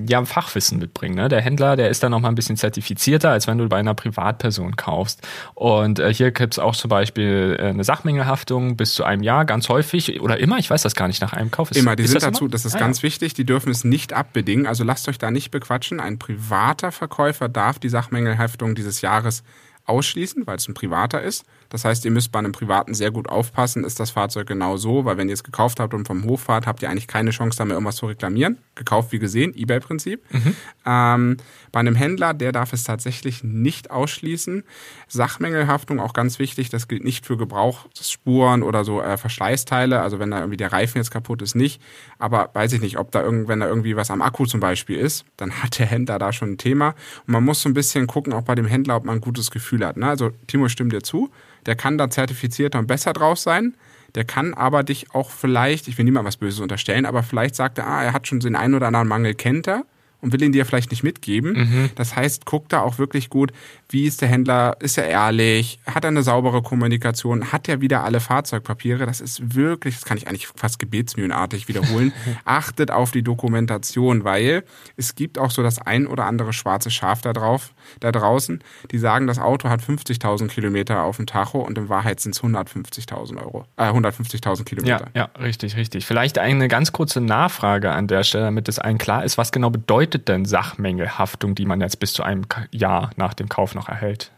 ja, 0.08 0.26
Fachwissen 0.26 0.80
mitbringen. 0.80 1.16
Ne? 1.16 1.30
Der 1.30 1.42
Händler, 1.42 1.76
der 1.76 1.90
ist 1.90 2.02
dann 2.02 2.12
noch 2.12 2.20
mal 2.20 2.30
ein 2.30 2.36
bisschen 2.36 2.58
zertifizierter, 2.58 3.30
als 3.30 3.48
wenn 3.48 3.60
du 3.60 3.70
bei 3.70 3.78
einer 3.78 3.94
Privatperson 3.94 4.76
kaufst. 4.76 5.22
Und 5.54 6.00
äh, 6.00 6.14
hier 6.14 6.32
gibt 6.32 6.56
es 6.56 6.60
auch 6.60 6.76
zum 6.76 6.90
Beispiel 6.90 7.58
äh, 7.60 7.68
eine 7.68 7.84
Sachmängelhaftung 7.84 8.76
bis 8.76 8.96
zu 8.96 9.04
einem 9.04 9.22
Jahr, 9.22 9.46
ganz 9.46 9.70
häufig 9.70 10.20
oder 10.22 10.40
immer, 10.40 10.58
ich 10.58 10.70
weiß 10.70 10.82
das 10.82 10.96
gar 10.96 11.08
nicht, 11.08 11.22
nach 11.22 11.34
einem 11.34 11.52
Kauf. 11.52 11.70
Ist, 11.70 11.78
immer, 11.78 11.96
die 11.96 12.08
sind 12.08 12.16
das 12.16 12.24
dazu, 12.24 12.46
immer? 12.46 12.52
das 12.52 12.66
ist 12.66 12.76
ah, 12.76 12.80
ganz 12.80 13.00
ja. 13.00 13.04
wichtig, 13.04 13.34
die 13.36 13.46
dürfen 13.46 13.72
es 13.72 13.84
nicht 13.84 14.14
abbedingen, 14.14 14.66
also 14.66 14.84
lasst 14.84 15.08
euch 15.08 15.20
da 15.20 15.30
nicht 15.30 15.52
bequatschen. 15.52 16.00
Ein 16.00 16.18
privater 16.18 16.92
Verkäufer 16.92 17.50
darf 17.50 17.78
die 17.78 17.90
Sachmängelhaftung 17.90 18.74
dieses 18.74 19.02
Jahres 19.02 19.44
ausschließen, 19.86 20.48
weil 20.48 20.58
es 20.58 20.68
ein 20.68 20.74
privater 20.74 21.22
ist. 21.22 21.46
Das 21.74 21.86
heißt, 21.86 22.06
ihr 22.06 22.12
müsst 22.12 22.32
bei 22.32 22.38
einem 22.38 22.52
privaten 22.52 22.94
sehr 22.94 23.10
gut 23.10 23.28
aufpassen, 23.28 23.84
ist 23.84 24.00
das 24.00 24.12
Fahrzeug 24.12 24.46
genau 24.46 24.78
so, 24.78 25.06
weil 25.06 25.18
wenn 25.18 25.28
ihr 25.28 25.34
es 25.34 25.44
gekauft 25.44 25.80
habt 25.80 25.96
und 25.96 26.06
vom 26.06 26.24
Hof 26.24 26.42
fahrt, 26.42 26.68
habt 26.68 26.84
ihr 26.84 26.90
eigentlich 26.92 27.08
keine 27.08 27.32
Chance, 27.32 27.58
da 27.58 27.66
mehr 27.66 27.74
irgendwas 27.74 27.96
zu 27.96 28.06
reklamieren. 28.06 28.60
Gekauft 28.76 29.12
wie 29.12 29.18
gesehen, 29.18 29.56
Ebay-Prinzip. 29.56 30.22
Mhm. 30.32 30.56
Ähm, 30.86 31.38
bei 31.72 31.80
einem 31.80 31.96
Händler, 31.96 32.36
der 32.36 32.52
darf 32.52 32.74
es 32.74 32.84
tatsächlich 32.84 33.44
nicht 33.44 33.90
ausschließen. 33.90 34.64
Sachmängelhaftung 35.08 36.00
auch 36.00 36.14
ganz 36.14 36.38
wichtig, 36.38 36.70
das 36.70 36.88
gilt 36.88 37.04
nicht 37.04 37.26
für 37.26 37.38
Gebrauchsspuren 37.38 38.62
oder 38.62 38.86
so 38.86 39.02
äh, 39.02 39.18
Verschleißteile, 39.18 40.00
also 40.00 40.20
wenn 40.20 40.30
da 40.30 40.38
irgendwie 40.38 40.58
der 40.58 40.72
Reifen 40.72 41.00
jetzt 41.00 41.10
kaputt 41.10 41.42
ist, 41.42 41.56
nicht. 41.56 41.82
Aber 42.20 42.52
weiß 42.54 42.74
ich 42.74 42.82
nicht, 42.82 43.00
ob 43.00 43.12
da 43.12 43.24
irgend, 43.24 43.48
wenn 43.48 43.62
da 43.62 43.68
irgendwie 43.68 43.96
was 43.96 44.12
am 44.12 44.22
Akku 44.22 44.46
zum 44.46 44.60
Beispiel 44.60 45.00
ist, 45.00 45.26
dann 45.38 45.52
hat 45.64 45.80
der 45.80 45.88
Händler 45.88 46.20
da 46.20 46.34
schon 46.34 46.52
ein 46.52 46.58
Thema. 46.60 46.90
Und 47.26 47.34
man 47.34 47.44
muss 47.44 47.64
so 47.64 47.70
ein 47.70 47.74
bisschen 47.74 48.06
gucken, 48.06 48.32
auch 48.32 48.44
bei 48.44 48.54
dem 48.54 48.68
Händler, 48.68 48.96
ob 48.96 49.06
man 49.06 49.16
ein 49.18 49.22
gutes 49.22 49.50
Gefühl 49.50 49.84
hat. 49.84 49.98
Ne? 49.98 50.08
Also 50.08 50.30
Timo 50.46 50.70
stimmt 50.70 50.94
dir 50.94 51.02
zu 51.02 51.32
der 51.66 51.76
kann 51.76 51.98
da 51.98 52.10
zertifizierter 52.10 52.80
und 52.80 52.88
besser 52.88 53.14
drauf 53.14 53.40
sein. 53.40 53.76
Der 54.16 54.26
kann 54.26 54.54
aber 54.54 54.84
dich 54.84 55.14
auch 55.14 55.32
vielleicht, 55.32 55.88
ich 55.88 55.98
will 55.98 56.06
niemandem 56.06 56.28
was 56.28 56.38
Böses 56.38 56.60
unterstellen, 56.60 57.06
aber 57.06 57.24
vielleicht 57.24 57.56
sagt 57.56 57.80
er, 57.80 57.88
ah, 57.88 58.04
er 58.04 58.14
hat 58.14 58.28
schon 58.28 58.40
den 58.40 58.56
einen 58.56 58.76
oder 58.76 58.88
anderen 58.88 59.08
Mangel, 59.08 59.34
kennt 59.34 59.68
er 59.68 59.86
und 60.24 60.32
will 60.32 60.42
ihn 60.42 60.54
dir 60.54 60.66
vielleicht 60.66 60.90
nicht 60.90 61.04
mitgeben. 61.04 61.52
Mhm. 61.54 61.90
Das 61.96 62.16
heißt, 62.16 62.46
guck 62.46 62.70
da 62.70 62.80
auch 62.80 62.98
wirklich 62.98 63.30
gut, 63.30 63.52
wie 63.90 64.06
ist 64.06 64.22
der 64.22 64.30
Händler, 64.30 64.78
ist 64.80 64.98
er 64.98 65.06
ehrlich, 65.06 65.80
hat 65.86 66.06
er 66.06 66.08
eine 66.08 66.24
saubere 66.24 66.62
Kommunikation, 66.62 67.52
hat 67.52 67.68
er 67.68 67.82
wieder 67.82 68.06
alle 68.06 68.22
Fahrzeugpapiere. 68.22 69.06
Das 69.06 69.20
ist 69.20 69.54
wirklich, 69.54 69.96
das 69.96 70.06
kann 70.06 70.18
ich 70.18 70.28
eigentlich 70.28 70.48
fast 70.48 70.80
gebetsmühlenartig 70.80 71.68
wiederholen. 71.68 72.14
Achtet 72.46 72.90
auf 72.90 73.12
die 73.12 73.22
Dokumentation, 73.22 74.24
weil 74.24 74.64
es 74.96 75.16
gibt 75.16 75.38
auch 75.38 75.52
so 75.52 75.62
das 75.62 75.78
ein 75.78 76.08
oder 76.08 76.26
andere 76.26 76.54
schwarze 76.54 76.90
Schaf 76.90 77.22
da 77.22 77.34
drauf, 77.34 77.74
da 78.00 78.14
draußen, 78.14 78.64
die 78.92 79.00
sagen, 79.00 79.28
das 79.28 79.40
Auto 79.40 79.70
hat 79.70 79.82
50.000 79.82 80.48
Kilometer 80.48 81.04
auf 81.04 81.18
dem 81.18 81.26
Tacho 81.26 81.60
und 81.60 81.78
in 81.78 81.90
Wahrheit 81.90 82.22
sind 82.22 82.34
es 82.34 82.42
150.000 82.42 83.38
Euro, 83.42 83.66
äh, 83.76 83.90
150.000 83.90 84.64
Kilometer. 84.64 85.08
Ja, 85.14 85.30
ja, 85.36 85.42
richtig, 85.42 85.76
richtig. 85.76 86.06
Vielleicht 86.06 86.38
eine 86.40 86.70
ganz 86.70 86.94
kurze 86.94 87.20
Nachfrage 87.20 87.92
an 87.92 88.08
der 88.08 88.24
Stelle, 88.24 88.46
damit 88.46 88.70
es 88.70 88.80
allen 88.80 88.98
klar 88.98 89.26
ist, 89.26 89.38
was 89.38 89.52
genau 89.52 89.70
bedeutet 89.70 90.13
bedeutet 90.14 90.28
denn 90.28 90.46
Sachmängelhaftung, 90.46 91.56
die 91.56 91.66
man 91.66 91.82
jetzt 91.82 92.00
bis 92.00 92.14
zu 92.14 92.24
einem 92.24 92.44
Jahr 92.72 93.10
nach 93.16 93.34
dem 93.34 93.50
Kauf 93.50 93.74
noch 93.74 93.90
erhält? 93.90 94.32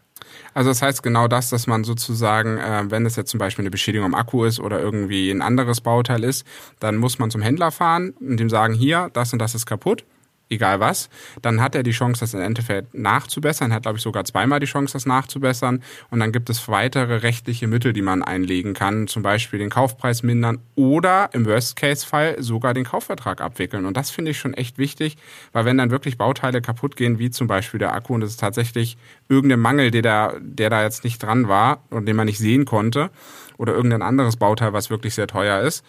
Also 0.53 0.69
das 0.69 0.81
heißt 0.81 1.03
genau 1.03 1.27
das, 1.27 1.49
dass 1.49 1.67
man 1.67 1.83
sozusagen, 1.83 2.57
äh, 2.57 2.83
wenn 2.89 3.05
es 3.05 3.15
jetzt 3.15 3.29
zum 3.29 3.37
Beispiel 3.37 3.63
eine 3.63 3.69
Beschädigung 3.69 4.05
am 4.05 4.15
Akku 4.15 4.45
ist 4.45 4.59
oder 4.59 4.79
irgendwie 4.79 5.29
ein 5.29 5.41
anderes 5.41 5.81
Bauteil 5.81 6.23
ist, 6.23 6.47
dann 6.79 6.95
muss 6.95 7.19
man 7.19 7.29
zum 7.29 7.41
Händler 7.41 7.71
fahren 7.71 8.13
und 8.19 8.39
ihm 8.39 8.49
sagen, 8.49 8.73
hier, 8.73 9.09
das 9.13 9.33
und 9.33 9.39
das 9.39 9.53
ist 9.53 9.65
kaputt 9.65 10.05
egal 10.49 10.79
was, 10.79 11.09
dann 11.41 11.61
hat 11.61 11.75
er 11.75 11.83
die 11.83 11.91
Chance, 11.91 12.19
das 12.19 12.33
im 12.33 12.41
Endeffekt 12.41 12.93
nachzubessern, 12.93 13.73
hat, 13.73 13.83
glaube 13.83 13.97
ich, 13.97 14.03
sogar 14.03 14.25
zweimal 14.25 14.59
die 14.59 14.65
Chance, 14.65 14.93
das 14.93 15.05
nachzubessern. 15.05 15.81
Und 16.09 16.19
dann 16.19 16.31
gibt 16.31 16.49
es 16.49 16.67
weitere 16.67 17.17
rechtliche 17.17 17.67
Mittel, 17.67 17.93
die 17.93 18.01
man 18.01 18.23
einlegen 18.23 18.73
kann, 18.73 19.07
zum 19.07 19.23
Beispiel 19.23 19.59
den 19.59 19.69
Kaufpreis 19.69 20.23
mindern 20.23 20.59
oder 20.75 21.29
im 21.33 21.45
Worst-Case-Fall 21.45 22.41
sogar 22.41 22.73
den 22.73 22.83
Kaufvertrag 22.83 23.41
abwickeln. 23.41 23.85
Und 23.85 23.97
das 23.97 24.11
finde 24.11 24.31
ich 24.31 24.39
schon 24.39 24.53
echt 24.53 24.77
wichtig, 24.77 25.17
weil 25.51 25.65
wenn 25.65 25.77
dann 25.77 25.91
wirklich 25.91 26.17
Bauteile 26.17 26.61
kaputt 26.61 26.95
gehen, 26.95 27.19
wie 27.19 27.31
zum 27.31 27.47
Beispiel 27.47 27.79
der 27.79 27.93
Akku, 27.93 28.13
und 28.13 28.21
es 28.21 28.31
ist 28.31 28.39
tatsächlich 28.39 28.97
irgendein 29.29 29.59
Mangel, 29.59 29.91
der 29.91 30.01
da, 30.01 30.33
der 30.39 30.69
da 30.69 30.83
jetzt 30.83 31.03
nicht 31.03 31.21
dran 31.21 31.47
war 31.47 31.83
und 31.89 32.05
den 32.05 32.15
man 32.15 32.25
nicht 32.25 32.39
sehen 32.39 32.65
konnte, 32.65 33.09
oder 33.57 33.73
irgendein 33.73 34.01
anderes 34.01 34.37
Bauteil, 34.37 34.73
was 34.73 34.89
wirklich 34.89 35.15
sehr 35.15 35.27
teuer 35.27 35.61
ist, 35.61 35.85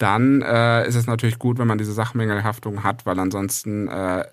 dann 0.00 0.42
äh, 0.42 0.88
ist 0.88 0.94
es 0.94 1.06
natürlich 1.06 1.38
gut, 1.38 1.58
wenn 1.58 1.66
man 1.66 1.78
diese 1.78 1.92
Sachmängelhaftung 1.92 2.82
hat, 2.82 3.04
weil 3.06 3.18
ansonsten 3.18 3.88
äh, 3.88 4.24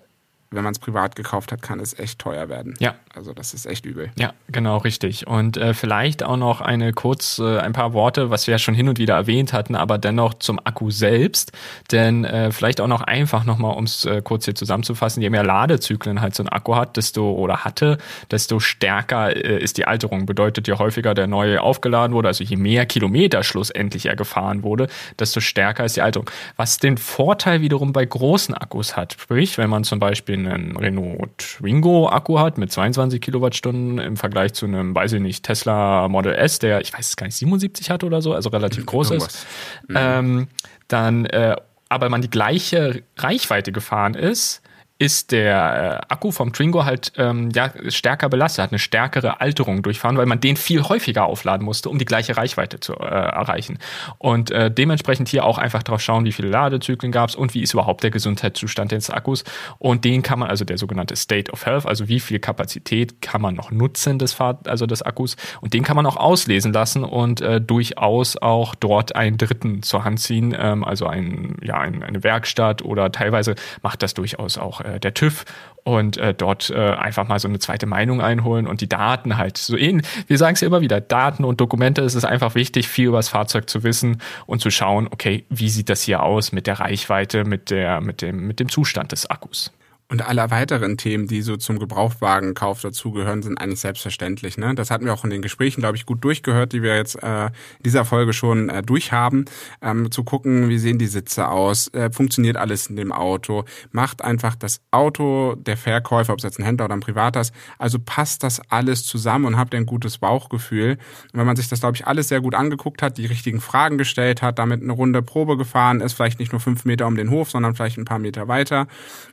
wenn 0.50 0.64
man 0.64 0.72
es 0.72 0.78
privat 0.78 1.14
gekauft 1.14 1.52
hat, 1.52 1.60
kann 1.60 1.78
es 1.78 1.98
echt 1.98 2.18
teuer 2.18 2.48
werden. 2.48 2.74
Ja. 2.78 2.94
Also 3.14 3.34
das 3.34 3.52
ist 3.52 3.66
echt 3.66 3.84
übel. 3.84 4.10
Ja, 4.16 4.32
genau, 4.48 4.78
richtig. 4.78 5.26
Und 5.26 5.56
äh, 5.56 5.74
vielleicht 5.74 6.22
auch 6.22 6.36
noch 6.36 6.60
eine 6.62 6.92
kurz, 6.92 7.38
äh, 7.38 7.58
ein 7.58 7.74
paar 7.74 7.92
Worte, 7.92 8.30
was 8.30 8.46
wir 8.46 8.52
ja 8.52 8.58
schon 8.58 8.74
hin 8.74 8.88
und 8.88 8.98
wieder 8.98 9.14
erwähnt 9.14 9.52
hatten, 9.52 9.74
aber 9.74 9.98
dennoch 9.98 10.34
zum 10.34 10.58
Akku 10.64 10.90
selbst. 10.90 11.52
Denn 11.92 12.24
äh, 12.24 12.50
vielleicht 12.50 12.80
auch 12.80 12.86
noch 12.86 13.02
einfach 13.02 13.44
nochmal, 13.44 13.76
um 13.76 13.84
es 13.84 14.06
äh, 14.06 14.22
kurz 14.22 14.46
hier 14.46 14.54
zusammenzufassen, 14.54 15.22
je 15.22 15.28
mehr 15.28 15.44
Ladezyklen 15.44 16.20
halt 16.22 16.34
so 16.34 16.42
ein 16.42 16.48
Akku 16.48 16.76
hat, 16.76 16.96
desto 16.96 17.32
oder 17.32 17.64
hatte, 17.64 17.98
desto 18.30 18.58
stärker 18.58 19.36
äh, 19.36 19.62
ist 19.62 19.76
die 19.76 19.86
Alterung. 19.86 20.24
Bedeutet, 20.24 20.66
je 20.66 20.74
häufiger 20.74 21.12
der 21.12 21.26
neue 21.26 21.60
aufgeladen 21.60 22.14
wurde, 22.14 22.28
also 22.28 22.42
je 22.42 22.56
mehr 22.56 22.86
Kilometer 22.86 23.42
schlussendlich 23.42 24.06
er 24.06 24.16
gefahren 24.16 24.62
wurde, 24.62 24.88
desto 25.18 25.40
stärker 25.40 25.84
ist 25.84 25.96
die 25.96 26.02
Alterung. 26.02 26.30
Was 26.56 26.78
den 26.78 26.96
Vorteil 26.96 27.60
wiederum 27.60 27.92
bei 27.92 28.06
großen 28.06 28.54
Akkus 28.54 28.96
hat. 28.96 29.16
Sprich, 29.20 29.58
wenn 29.58 29.68
man 29.68 29.84
zum 29.84 29.98
Beispiel 29.98 30.37
einen 30.46 30.76
Renault 30.76 31.38
Twingo 31.38 32.08
Akku 32.08 32.38
hat 32.38 32.58
mit 32.58 32.70
22 32.70 33.20
Kilowattstunden 33.20 33.98
im 33.98 34.16
Vergleich 34.16 34.52
zu 34.54 34.66
einem, 34.66 34.94
weiß 34.94 35.14
ich 35.14 35.20
nicht, 35.20 35.44
Tesla 35.44 36.08
Model 36.08 36.34
S, 36.34 36.58
der, 36.58 36.80
ich 36.80 36.92
weiß 36.92 37.08
es 37.08 37.16
gar 37.16 37.26
nicht, 37.26 37.36
77 37.36 37.90
hat 37.90 38.04
oder 38.04 38.22
so, 38.22 38.34
also 38.34 38.50
relativ 38.50 38.86
groß 38.86 39.10
Irgendwas. 39.10 39.34
ist, 39.34 39.46
ähm, 39.94 40.48
dann, 40.88 41.26
äh, 41.26 41.56
aber 41.88 42.08
man 42.08 42.22
die 42.22 42.30
gleiche 42.30 43.02
Reichweite 43.16 43.72
gefahren 43.72 44.14
ist, 44.14 44.62
ist 45.00 45.30
der 45.30 46.02
äh, 46.08 46.12
Akku 46.12 46.32
vom 46.32 46.52
Twingo 46.52 46.84
halt 46.84 47.12
ähm, 47.16 47.50
ja, 47.54 47.72
stärker 47.88 48.28
belastet, 48.28 48.64
hat 48.64 48.72
eine 48.72 48.80
stärkere 48.80 49.40
Alterung 49.40 49.82
durchfahren, 49.82 50.16
weil 50.16 50.26
man 50.26 50.40
den 50.40 50.56
viel 50.56 50.82
häufiger 50.82 51.26
aufladen 51.26 51.64
musste, 51.64 51.88
um 51.88 51.98
die 51.98 52.04
gleiche 52.04 52.36
Reichweite 52.36 52.80
zu 52.80 52.94
äh, 52.94 53.04
erreichen. 53.04 53.78
Und 54.18 54.50
äh, 54.50 54.72
dementsprechend 54.72 55.28
hier 55.28 55.44
auch 55.44 55.58
einfach 55.58 55.84
drauf 55.84 56.00
schauen, 56.00 56.24
wie 56.24 56.32
viele 56.32 56.48
Ladezyklen 56.48 57.12
gab 57.12 57.28
es 57.28 57.36
und 57.36 57.54
wie 57.54 57.62
ist 57.62 57.74
überhaupt 57.74 58.02
der 58.02 58.10
Gesundheitszustand 58.10 58.90
des 58.90 59.08
Akkus. 59.08 59.44
Und 59.78 60.04
den 60.04 60.22
kann 60.22 60.40
man, 60.40 60.50
also 60.50 60.64
der 60.64 60.78
sogenannte 60.78 61.14
State 61.14 61.52
of 61.52 61.64
Health, 61.64 61.86
also 61.86 62.08
wie 62.08 62.18
viel 62.18 62.40
Kapazität 62.40 63.22
kann 63.22 63.40
man 63.40 63.54
noch 63.54 63.70
nutzen 63.70 64.18
des 64.18 64.32
Fahr 64.32 64.58
also 64.64 64.86
des 64.86 65.02
Akkus. 65.02 65.36
Und 65.60 65.74
den 65.74 65.84
kann 65.84 65.94
man 65.94 66.06
auch 66.06 66.16
auslesen 66.16 66.72
lassen 66.72 67.04
und 67.04 67.40
äh, 67.40 67.60
durchaus 67.60 68.36
auch 68.36 68.74
dort 68.74 69.14
einen 69.14 69.38
Dritten 69.38 69.84
zur 69.84 70.02
Hand 70.02 70.18
ziehen, 70.18 70.56
ähm, 70.58 70.82
also 70.82 71.06
ein, 71.06 71.56
ja, 71.62 71.78
ein, 71.78 72.02
eine 72.02 72.24
Werkstatt 72.24 72.82
oder 72.82 73.12
teilweise 73.12 73.54
macht 73.82 74.02
das 74.02 74.14
durchaus 74.14 74.58
auch 74.58 74.80
äh, 74.94 75.00
der 75.00 75.14
TÜV 75.14 75.44
und 75.84 76.18
äh, 76.18 76.34
dort 76.34 76.68
äh, 76.68 76.76
einfach 76.76 77.26
mal 77.28 77.38
so 77.38 77.48
eine 77.48 77.58
zweite 77.58 77.86
Meinung 77.86 78.20
einholen 78.20 78.66
und 78.66 78.82
die 78.82 78.88
Daten 78.88 79.38
halt 79.38 79.56
so 79.56 79.76
ähnlich. 79.76 80.06
Wir 80.26 80.36
sagen 80.36 80.54
es 80.54 80.60
ja 80.60 80.66
immer 80.66 80.82
wieder, 80.82 81.00
Daten 81.00 81.44
und 81.44 81.60
Dokumente, 81.60 82.02
es 82.02 82.14
ist 82.14 82.24
einfach 82.24 82.54
wichtig, 82.54 82.88
viel 82.88 83.08
über 83.08 83.16
das 83.16 83.30
Fahrzeug 83.30 83.70
zu 83.70 83.82
wissen 83.84 84.20
und 84.46 84.60
zu 84.60 84.70
schauen, 84.70 85.08
okay, 85.10 85.46
wie 85.48 85.70
sieht 85.70 85.88
das 85.88 86.02
hier 86.02 86.22
aus 86.22 86.52
mit 86.52 86.66
der 86.66 86.80
Reichweite, 86.80 87.44
mit 87.44 87.70
der, 87.70 88.02
mit 88.02 88.20
dem, 88.20 88.46
mit 88.46 88.60
dem 88.60 88.68
Zustand 88.68 89.12
des 89.12 89.30
Akkus. 89.30 89.72
Und 90.10 90.26
alle 90.26 90.50
weiteren 90.50 90.96
Themen, 90.96 91.26
die 91.26 91.42
so 91.42 91.58
zum 91.58 91.78
Gebrauchtwagenkauf 91.78 92.80
dazugehören, 92.80 93.42
sind 93.42 93.60
eigentlich 93.60 93.80
selbstverständlich. 93.80 94.56
Ne? 94.56 94.74
Das 94.74 94.90
hatten 94.90 95.04
wir 95.04 95.12
auch 95.12 95.24
in 95.24 95.28
den 95.28 95.42
Gesprächen, 95.42 95.82
glaube 95.82 95.98
ich, 95.98 96.06
gut 96.06 96.24
durchgehört, 96.24 96.72
die 96.72 96.82
wir 96.82 96.96
jetzt 96.96 97.22
äh, 97.22 97.46
in 97.46 97.52
dieser 97.84 98.06
Folge 98.06 98.32
schon 98.32 98.70
äh, 98.70 98.82
durchhaben. 98.82 99.44
Ähm, 99.82 100.10
zu 100.10 100.24
gucken, 100.24 100.70
wie 100.70 100.78
sehen 100.78 100.98
die 100.98 101.08
Sitze 101.08 101.48
aus, 101.48 101.92
äh, 101.92 102.10
funktioniert 102.10 102.56
alles 102.56 102.86
in 102.86 102.96
dem 102.96 103.12
Auto, 103.12 103.64
macht 103.92 104.24
einfach 104.24 104.54
das 104.54 104.80
Auto 104.90 105.56
der 105.56 105.76
Verkäufer, 105.76 106.32
ob 106.32 106.38
es 106.38 106.44
jetzt 106.44 106.58
ein 106.58 106.64
Händler 106.64 106.86
oder 106.86 106.94
ein 106.94 107.00
privater 107.00 107.42
ist, 107.42 107.52
also 107.76 107.98
passt 107.98 108.42
das 108.42 108.62
alles 108.70 109.04
zusammen 109.04 109.44
und 109.44 109.58
habt 109.58 109.74
ihr 109.74 109.80
ein 109.80 109.86
gutes 109.86 110.16
Bauchgefühl. 110.16 110.92
Und 111.32 111.38
wenn 111.38 111.46
man 111.46 111.56
sich 111.56 111.68
das, 111.68 111.80
glaube 111.80 111.96
ich, 111.96 112.06
alles 112.06 112.28
sehr 112.28 112.40
gut 112.40 112.54
angeguckt 112.54 113.02
hat, 113.02 113.18
die 113.18 113.26
richtigen 113.26 113.60
Fragen 113.60 113.98
gestellt 113.98 114.40
hat, 114.40 114.58
damit 114.58 114.82
eine 114.82 114.92
Runde 114.92 115.20
Probe 115.20 115.58
gefahren 115.58 116.00
ist, 116.00 116.14
vielleicht 116.14 116.38
nicht 116.38 116.52
nur 116.52 116.62
fünf 116.62 116.86
Meter 116.86 117.06
um 117.06 117.16
den 117.16 117.30
Hof, 117.30 117.50
sondern 117.50 117.74
vielleicht 117.74 117.98
ein 117.98 118.06
paar 118.06 118.18
Meter 118.18 118.48
weiter, 118.48 118.86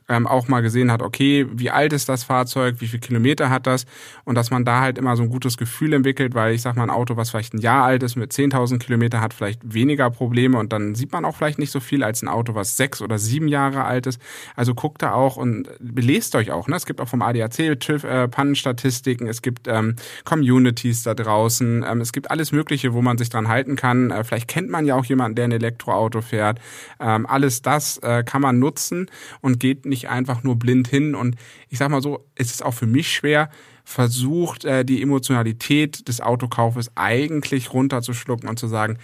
ähm, 0.08 0.26
auch 0.26 0.48
mal 0.48 0.65
gesehen 0.66 0.90
hat, 0.90 1.00
okay, 1.00 1.46
wie 1.52 1.70
alt 1.70 1.92
ist 1.92 2.08
das 2.08 2.24
Fahrzeug, 2.24 2.76
wie 2.80 2.88
viele 2.88 3.00
Kilometer 3.00 3.50
hat 3.50 3.68
das 3.68 3.86
und 4.24 4.34
dass 4.34 4.50
man 4.50 4.64
da 4.64 4.80
halt 4.80 4.98
immer 4.98 5.16
so 5.16 5.22
ein 5.22 5.28
gutes 5.28 5.56
Gefühl 5.56 5.92
entwickelt, 5.92 6.34
weil 6.34 6.54
ich 6.54 6.62
sag 6.62 6.74
mal, 6.76 6.82
ein 6.82 6.90
Auto, 6.90 7.16
was 7.16 7.30
vielleicht 7.30 7.54
ein 7.54 7.60
Jahr 7.60 7.84
alt 7.84 8.02
ist 8.02 8.16
mit 8.16 8.32
10.000 8.32 8.78
Kilometer, 8.78 9.20
hat 9.20 9.32
vielleicht 9.32 9.60
weniger 9.62 10.10
Probleme 10.10 10.58
und 10.58 10.72
dann 10.72 10.96
sieht 10.96 11.12
man 11.12 11.24
auch 11.24 11.36
vielleicht 11.36 11.60
nicht 11.60 11.70
so 11.70 11.78
viel 11.78 12.02
als 12.02 12.22
ein 12.22 12.28
Auto, 12.28 12.56
was 12.56 12.76
sechs 12.76 13.00
oder 13.00 13.18
sieben 13.18 13.46
Jahre 13.46 13.84
alt 13.84 14.06
ist. 14.06 14.20
Also 14.56 14.74
guckt 14.74 15.02
da 15.02 15.12
auch 15.12 15.36
und 15.36 15.70
belest 15.78 16.34
euch 16.34 16.50
auch. 16.50 16.66
Ne? 16.66 16.74
Es 16.74 16.86
gibt 16.86 17.00
auch 17.00 17.08
vom 17.08 17.22
ADAC 17.22 17.78
TÜV 17.78 18.04
äh, 18.04 18.28
Pannenstatistiken, 18.28 19.28
es 19.28 19.40
gibt 19.40 19.68
ähm, 19.68 19.94
Communities 20.24 21.04
da 21.04 21.14
draußen, 21.14 21.84
ähm, 21.88 22.00
es 22.00 22.12
gibt 22.12 22.30
alles 22.30 22.50
Mögliche, 22.50 22.92
wo 22.92 23.02
man 23.02 23.18
sich 23.18 23.30
dran 23.30 23.46
halten 23.46 23.76
kann. 23.76 24.10
Äh, 24.10 24.24
vielleicht 24.24 24.48
kennt 24.48 24.68
man 24.68 24.84
ja 24.84 24.96
auch 24.96 25.04
jemanden, 25.04 25.36
der 25.36 25.44
ein 25.44 25.52
Elektroauto 25.52 26.20
fährt. 26.22 26.58
Ähm, 26.98 27.26
alles 27.26 27.62
das 27.62 27.98
äh, 27.98 28.24
kann 28.24 28.42
man 28.42 28.58
nutzen 28.58 29.10
und 29.40 29.60
geht 29.60 29.86
nicht 29.86 30.08
einfach 30.08 30.42
nur 30.42 30.55
blind 30.56 30.88
hin. 30.88 31.14
Und 31.14 31.36
ich 31.68 31.78
sag 31.78 31.90
mal 31.90 32.02
so, 32.02 32.26
es 32.34 32.50
ist 32.50 32.64
auch 32.64 32.74
für 32.74 32.86
mich 32.86 33.12
schwer, 33.12 33.50
versucht, 33.84 34.64
äh, 34.64 34.84
die 34.84 35.00
Emotionalität 35.00 36.08
des 36.08 36.20
Autokaufes 36.20 36.90
eigentlich 36.96 37.72
runterzuschlucken 37.72 38.48
und 38.48 38.58
zu 38.58 38.66
sagen, 38.66 38.98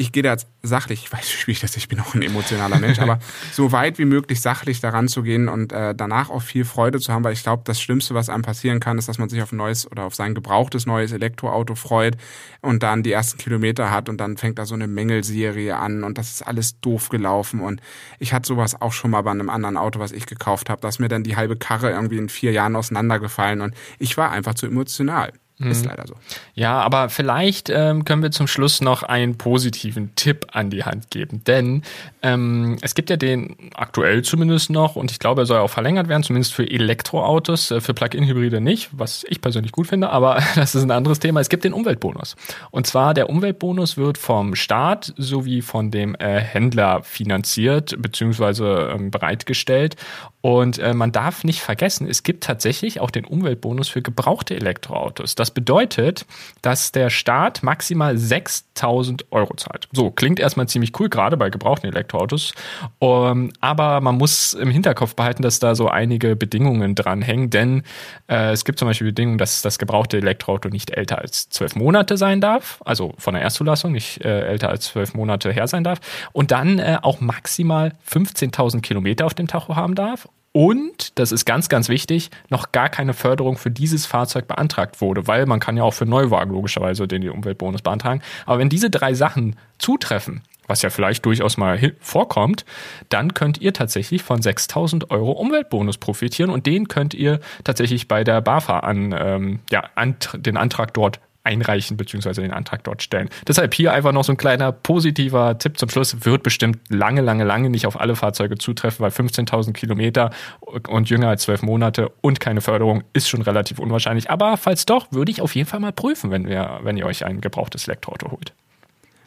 ich 0.00 0.12
gehe 0.12 0.22
da 0.22 0.30
jetzt 0.30 0.48
sachlich, 0.62 1.04
ich 1.04 1.12
weiß, 1.12 1.20
wie 1.20 1.36
schwierig 1.36 1.60
das 1.60 1.72
ist, 1.72 1.76
ich 1.76 1.88
bin 1.88 2.00
auch 2.00 2.14
ein 2.14 2.22
emotionaler 2.22 2.78
Mensch, 2.78 2.98
aber 3.00 3.18
so 3.52 3.70
weit 3.70 3.98
wie 3.98 4.06
möglich 4.06 4.40
sachlich 4.40 4.80
daran 4.80 5.08
zu 5.08 5.22
gehen 5.22 5.48
und 5.48 5.72
äh, 5.72 5.94
danach 5.94 6.30
auch 6.30 6.40
viel 6.40 6.64
Freude 6.64 7.00
zu 7.00 7.12
haben, 7.12 7.22
weil 7.22 7.34
ich 7.34 7.42
glaube, 7.42 7.62
das 7.66 7.80
Schlimmste, 7.80 8.14
was 8.14 8.30
einem 8.30 8.42
passieren 8.42 8.80
kann, 8.80 8.96
ist, 8.96 9.08
dass 9.08 9.18
man 9.18 9.28
sich 9.28 9.42
auf 9.42 9.52
ein 9.52 9.56
neues 9.56 9.90
oder 9.90 10.04
auf 10.04 10.14
sein 10.14 10.34
gebrauchtes 10.34 10.86
neues 10.86 11.12
Elektroauto 11.12 11.74
freut 11.74 12.16
und 12.62 12.82
dann 12.82 13.02
die 13.02 13.12
ersten 13.12 13.36
Kilometer 13.36 13.90
hat 13.90 14.08
und 14.08 14.18
dann 14.18 14.38
fängt 14.38 14.58
da 14.58 14.64
so 14.64 14.74
eine 14.74 14.86
Mängelserie 14.86 15.76
an 15.76 16.02
und 16.02 16.16
das 16.16 16.30
ist 16.30 16.42
alles 16.42 16.80
doof 16.80 17.10
gelaufen 17.10 17.60
und 17.60 17.82
ich 18.18 18.32
hatte 18.32 18.48
sowas 18.48 18.80
auch 18.80 18.94
schon 18.94 19.10
mal 19.10 19.20
bei 19.20 19.32
einem 19.32 19.50
anderen 19.50 19.76
Auto, 19.76 20.00
was 20.00 20.12
ich 20.12 20.24
gekauft 20.24 20.70
habe, 20.70 20.80
dass 20.80 20.98
mir 20.98 21.08
dann 21.08 21.24
die 21.24 21.36
halbe 21.36 21.56
Karre 21.56 21.90
irgendwie 21.90 22.16
in 22.16 22.30
vier 22.30 22.52
Jahren 22.52 22.74
auseinandergefallen 22.74 23.60
und 23.60 23.74
ich 23.98 24.16
war 24.16 24.30
einfach 24.30 24.54
zu 24.54 24.64
emotional. 24.64 25.32
Ist 25.68 25.84
mhm. 25.84 25.90
leider 25.90 26.06
so. 26.06 26.14
Ja, 26.54 26.80
aber 26.80 27.10
vielleicht 27.10 27.68
ähm, 27.68 28.06
können 28.06 28.22
wir 28.22 28.30
zum 28.30 28.46
Schluss 28.46 28.80
noch 28.80 29.02
einen 29.02 29.36
positiven 29.36 30.14
Tipp 30.14 30.46
an 30.52 30.70
die 30.70 30.84
Hand 30.84 31.10
geben. 31.10 31.42
Denn 31.46 31.82
ähm, 32.22 32.78
es 32.80 32.94
gibt 32.94 33.10
ja 33.10 33.16
den 33.16 33.56
aktuell 33.74 34.22
zumindest 34.22 34.70
noch, 34.70 34.96
und 34.96 35.10
ich 35.10 35.18
glaube, 35.18 35.42
er 35.42 35.46
soll 35.46 35.58
auch 35.58 35.68
verlängert 35.68 36.08
werden, 36.08 36.22
zumindest 36.22 36.54
für 36.54 36.64
Elektroautos, 36.64 37.70
äh, 37.72 37.80
für 37.82 37.92
Plug-in-Hybride 37.92 38.62
nicht, 38.62 38.88
was 38.92 39.24
ich 39.28 39.42
persönlich 39.42 39.72
gut 39.72 39.86
finde, 39.86 40.08
aber 40.08 40.42
das 40.54 40.74
ist 40.74 40.82
ein 40.82 40.90
anderes 40.90 41.18
Thema. 41.18 41.40
Es 41.40 41.50
gibt 41.50 41.64
den 41.64 41.74
Umweltbonus. 41.74 42.36
Und 42.70 42.86
zwar 42.86 43.12
der 43.12 43.28
Umweltbonus 43.28 43.98
wird 43.98 44.16
vom 44.16 44.54
Staat 44.54 45.12
sowie 45.18 45.60
von 45.60 45.90
dem 45.90 46.14
äh, 46.14 46.40
Händler 46.40 47.02
finanziert 47.02 48.00
bzw. 48.00 48.94
Ähm, 48.94 49.10
bereitgestellt. 49.10 49.96
Und 50.42 50.78
äh, 50.78 50.94
man 50.94 51.12
darf 51.12 51.44
nicht 51.44 51.60
vergessen, 51.60 52.08
es 52.08 52.22
gibt 52.22 52.44
tatsächlich 52.44 53.00
auch 53.00 53.10
den 53.10 53.26
Umweltbonus 53.26 53.88
für 53.88 54.00
gebrauchte 54.00 54.56
Elektroautos. 54.56 55.34
Das 55.34 55.50
bedeutet, 55.50 56.24
dass 56.62 56.92
der 56.92 57.10
Staat 57.10 57.62
maximal 57.62 58.16
6000 58.16 59.26
Euro 59.32 59.54
zahlt. 59.56 59.88
So, 59.92 60.10
klingt 60.10 60.40
erstmal 60.40 60.66
ziemlich 60.66 60.98
cool, 60.98 61.10
gerade 61.10 61.36
bei 61.36 61.50
gebrauchten 61.50 61.90
Elektroautos. 61.90 62.54
Um, 62.98 63.10
ähm, 63.10 63.52
aber 63.60 64.00
man 64.00 64.16
muss 64.16 64.54
im 64.54 64.70
Hinterkopf 64.70 65.14
behalten, 65.14 65.42
dass 65.42 65.58
da 65.58 65.74
so 65.74 65.88
einige 65.88 66.36
Bedingungen 66.36 66.94
dranhängen, 66.94 67.50
denn 67.50 67.82
äh, 68.28 68.52
es 68.52 68.64
gibt 68.64 68.78
zum 68.78 68.88
Beispiel 68.88 69.08
Bedingungen, 69.08 69.38
dass 69.38 69.60
das 69.60 69.78
gebrauchte 69.78 70.16
Elektroauto 70.16 70.68
nicht 70.70 70.90
älter 70.90 71.18
als 71.18 71.50
zwölf 71.50 71.76
Monate 71.76 72.16
sein 72.16 72.40
darf, 72.40 72.80
also 72.84 73.12
von 73.18 73.34
der 73.34 73.42
Erstzulassung 73.42 73.92
nicht 73.92 74.24
äh, 74.24 74.46
älter 74.46 74.70
als 74.70 74.86
zwölf 74.86 75.14
Monate 75.14 75.52
her 75.52 75.68
sein 75.68 75.84
darf 75.84 76.00
und 76.32 76.50
dann 76.50 76.78
äh, 76.78 76.98
auch 77.02 77.20
maximal 77.20 77.92
15.000 78.10 78.80
Kilometer 78.80 79.26
auf 79.26 79.34
dem 79.34 79.46
Tacho 79.46 79.76
haben 79.76 79.94
darf 79.94 80.29
und, 80.52 81.18
das 81.18 81.30
ist 81.30 81.44
ganz, 81.44 81.68
ganz 81.68 81.88
wichtig, 81.88 82.30
noch 82.48 82.72
gar 82.72 82.88
keine 82.88 83.14
Förderung 83.14 83.56
für 83.56 83.70
dieses 83.70 84.06
Fahrzeug 84.06 84.48
beantragt 84.48 85.00
wurde, 85.00 85.28
weil 85.28 85.46
man 85.46 85.60
kann 85.60 85.76
ja 85.76 85.84
auch 85.84 85.94
für 85.94 86.06
Neuwagen 86.06 86.52
logischerweise 86.52 87.06
den 87.06 87.28
Umweltbonus 87.28 87.82
beantragen. 87.82 88.20
Aber 88.46 88.58
wenn 88.58 88.68
diese 88.68 88.90
drei 88.90 89.14
Sachen 89.14 89.56
zutreffen, 89.78 90.42
was 90.66 90.82
ja 90.82 90.90
vielleicht 90.90 91.24
durchaus 91.24 91.56
mal 91.56 91.92
vorkommt, 92.00 92.64
dann 93.08 93.34
könnt 93.34 93.60
ihr 93.60 93.72
tatsächlich 93.72 94.22
von 94.22 94.42
6000 94.42 95.10
Euro 95.10 95.32
Umweltbonus 95.32 95.98
profitieren 95.98 96.50
und 96.50 96.66
den 96.66 96.88
könnt 96.88 97.14
ihr 97.14 97.40
tatsächlich 97.64 98.08
bei 98.08 98.24
der 98.24 98.40
BAFA 98.40 98.80
an, 98.80 99.14
ähm, 99.16 99.60
ja, 99.70 99.84
an 99.94 100.16
den 100.34 100.56
Antrag 100.56 100.94
dort 100.94 101.20
einreichen 101.44 101.96
bzw. 101.96 102.42
den 102.42 102.52
Antrag 102.52 102.84
dort 102.84 103.02
stellen. 103.02 103.28
Deshalb 103.46 103.74
hier 103.74 103.92
einfach 103.92 104.12
noch 104.12 104.24
so 104.24 104.32
ein 104.32 104.36
kleiner 104.36 104.72
positiver 104.72 105.58
Tipp 105.58 105.78
zum 105.78 105.88
Schluss. 105.88 106.24
Wird 106.24 106.42
bestimmt 106.42 106.78
lange, 106.88 107.22
lange, 107.22 107.44
lange 107.44 107.70
nicht 107.70 107.86
auf 107.86 107.98
alle 107.98 108.16
Fahrzeuge 108.16 108.58
zutreffen, 108.58 109.02
weil 109.02 109.10
15.000 109.10 109.72
Kilometer 109.72 110.30
und 110.60 111.08
jünger 111.08 111.28
als 111.28 111.42
zwölf 111.42 111.62
Monate 111.62 112.10
und 112.20 112.40
keine 112.40 112.60
Förderung 112.60 113.04
ist 113.12 113.28
schon 113.28 113.42
relativ 113.42 113.78
unwahrscheinlich. 113.78 114.30
Aber 114.30 114.56
falls 114.56 114.86
doch, 114.86 115.10
würde 115.12 115.30
ich 115.30 115.40
auf 115.40 115.54
jeden 115.54 115.68
Fall 115.68 115.80
mal 115.80 115.92
prüfen, 115.92 116.30
wenn, 116.30 116.46
wir, 116.46 116.80
wenn 116.82 116.96
ihr 116.96 117.06
euch 117.06 117.24
ein 117.24 117.40
gebrauchtes 117.40 117.88
Elektroauto 117.88 118.30
holt 118.30 118.52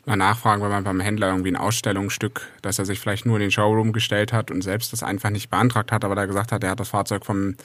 mal 0.05 0.15
nachfragen, 0.17 0.61
wenn 0.61 0.69
man 0.69 0.83
beim 0.83 0.99
Händler 0.99 1.29
irgendwie 1.29 1.51
ein 1.51 1.55
Ausstellungsstück, 1.55 2.49
dass 2.61 2.79
er 2.79 2.85
sich 2.85 2.99
vielleicht 2.99 3.25
nur 3.25 3.37
in 3.37 3.41
den 3.41 3.51
Showroom 3.51 3.93
gestellt 3.93 4.33
hat 4.33 4.51
und 4.51 4.61
selbst 4.61 4.91
das 4.91 5.03
einfach 5.03 5.29
nicht 5.29 5.49
beantragt 5.49 5.91
hat, 5.91 6.03
aber 6.03 6.15
da 6.15 6.25
gesagt 6.25 6.51
hat, 6.51 6.63
er 6.63 6.71
hat 6.71 6.79
das 6.79 6.89
Fahrzeug 6.89 7.25
vom 7.25 7.55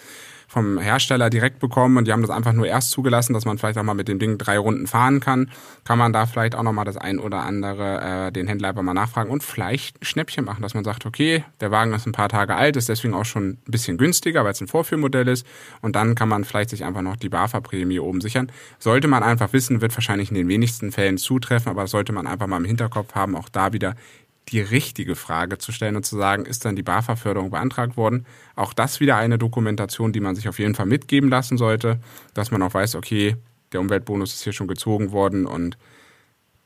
vom 0.49 0.79
Hersteller 0.79 1.29
direkt 1.29 1.61
bekommen 1.61 1.99
und 1.99 2.09
die 2.09 2.13
haben 2.13 2.23
das 2.23 2.31
einfach 2.31 2.55
nur 2.55 2.67
erst 2.67 2.91
zugelassen, 2.91 3.35
dass 3.35 3.45
man 3.45 3.59
vielleicht 3.59 3.79
auch 3.79 3.83
mal 3.83 3.93
mit 3.93 4.09
dem 4.09 4.19
Ding 4.19 4.39
drei 4.39 4.59
Runden 4.59 4.87
fahren 4.87 5.21
kann, 5.21 5.51
kann 5.85 5.99
man 5.99 6.15
da 6.15 6.25
vielleicht 6.25 6.55
auch 6.55 6.63
nochmal 6.63 6.87
das 6.87 6.97
ein 6.97 7.19
oder 7.19 7.43
andere 7.43 8.29
äh, 8.29 8.33
den 8.33 8.47
Händler 8.47 8.71
einfach 8.71 8.83
mal 8.83 8.95
nachfragen 8.95 9.31
und 9.31 9.43
vielleicht 9.43 10.01
ein 10.01 10.07
Schnäppchen 10.07 10.47
machen, 10.47 10.63
dass 10.63 10.73
man 10.73 10.85
sagt, 10.85 11.05
okay, 11.05 11.45
der 11.61 11.71
Wagen 11.71 11.93
ist 11.93 12.07
ein 12.07 12.13
paar 12.13 12.31
Tage 12.31 12.57
alt, 12.57 12.77
ist 12.77 12.89
deswegen 12.89 13.13
auch 13.13 13.27
schon 13.27 13.51
ein 13.51 13.59
bisschen 13.67 13.99
günstiger, 13.99 14.43
weil 14.43 14.53
es 14.53 14.61
ein 14.63 14.69
Vorführmodell 14.69 15.29
ist 15.29 15.47
und 15.83 15.95
dann 15.95 16.15
kann 16.15 16.31
man 16.31 16.45
vielleicht 16.45 16.71
sich 16.71 16.83
einfach 16.85 17.03
noch 17.03 17.17
die 17.17 17.29
BAFA-Prämie 17.29 18.01
oben 18.01 18.23
sichern. 18.23 18.51
Sollte 18.79 19.07
man 19.07 19.23
einfach 19.23 19.53
wissen, 19.53 19.83
wird 19.83 19.95
wahrscheinlich 19.95 20.31
in 20.31 20.35
den 20.35 20.49
wenigsten 20.49 20.93
Fällen 20.93 21.19
zutreffen, 21.19 21.71
aber 21.71 21.87
sollte 21.87 22.13
man 22.13 22.27
einfach 22.27 22.47
mal 22.47 22.57
im 22.57 22.65
Hinterkopf 22.65 23.15
haben, 23.15 23.37
auch 23.37 23.51
da 23.51 23.75
wieder 23.75 23.97
die 24.49 24.61
richtige 24.61 25.15
Frage 25.17 25.59
zu 25.59 25.73
stellen 25.73 25.97
und 25.97 26.05
zu 26.05 26.17
sagen, 26.17 26.47
ist 26.47 26.65
dann 26.65 26.77
die 26.77 26.83
BAFA-Förderung 26.83 27.51
beantragt 27.51 27.97
worden? 27.97 28.27
Auch 28.57 28.73
das 28.73 29.01
wieder 29.01 29.17
eine 29.17 29.39
Dokumentation, 29.39 30.13
die 30.13 30.21
man 30.21 30.35
sich 30.35 30.49
auf 30.49 30.59
jeden 30.59 30.75
Fall 30.75 30.87
mitgeben 30.87 31.31
lassen 31.31 31.59
sollte, 31.59 32.01
dass 32.35 32.51
man 32.51 32.63
auch 32.63 32.75
weiß, 32.75 32.95
okay, 32.95 33.37
der 33.73 33.81
Umweltbonus 33.81 34.35
ist 34.35 34.45
hier 34.45 34.53
schon 34.53 34.69
gezogen 34.69 35.13
worden 35.13 35.47
und 35.47 35.77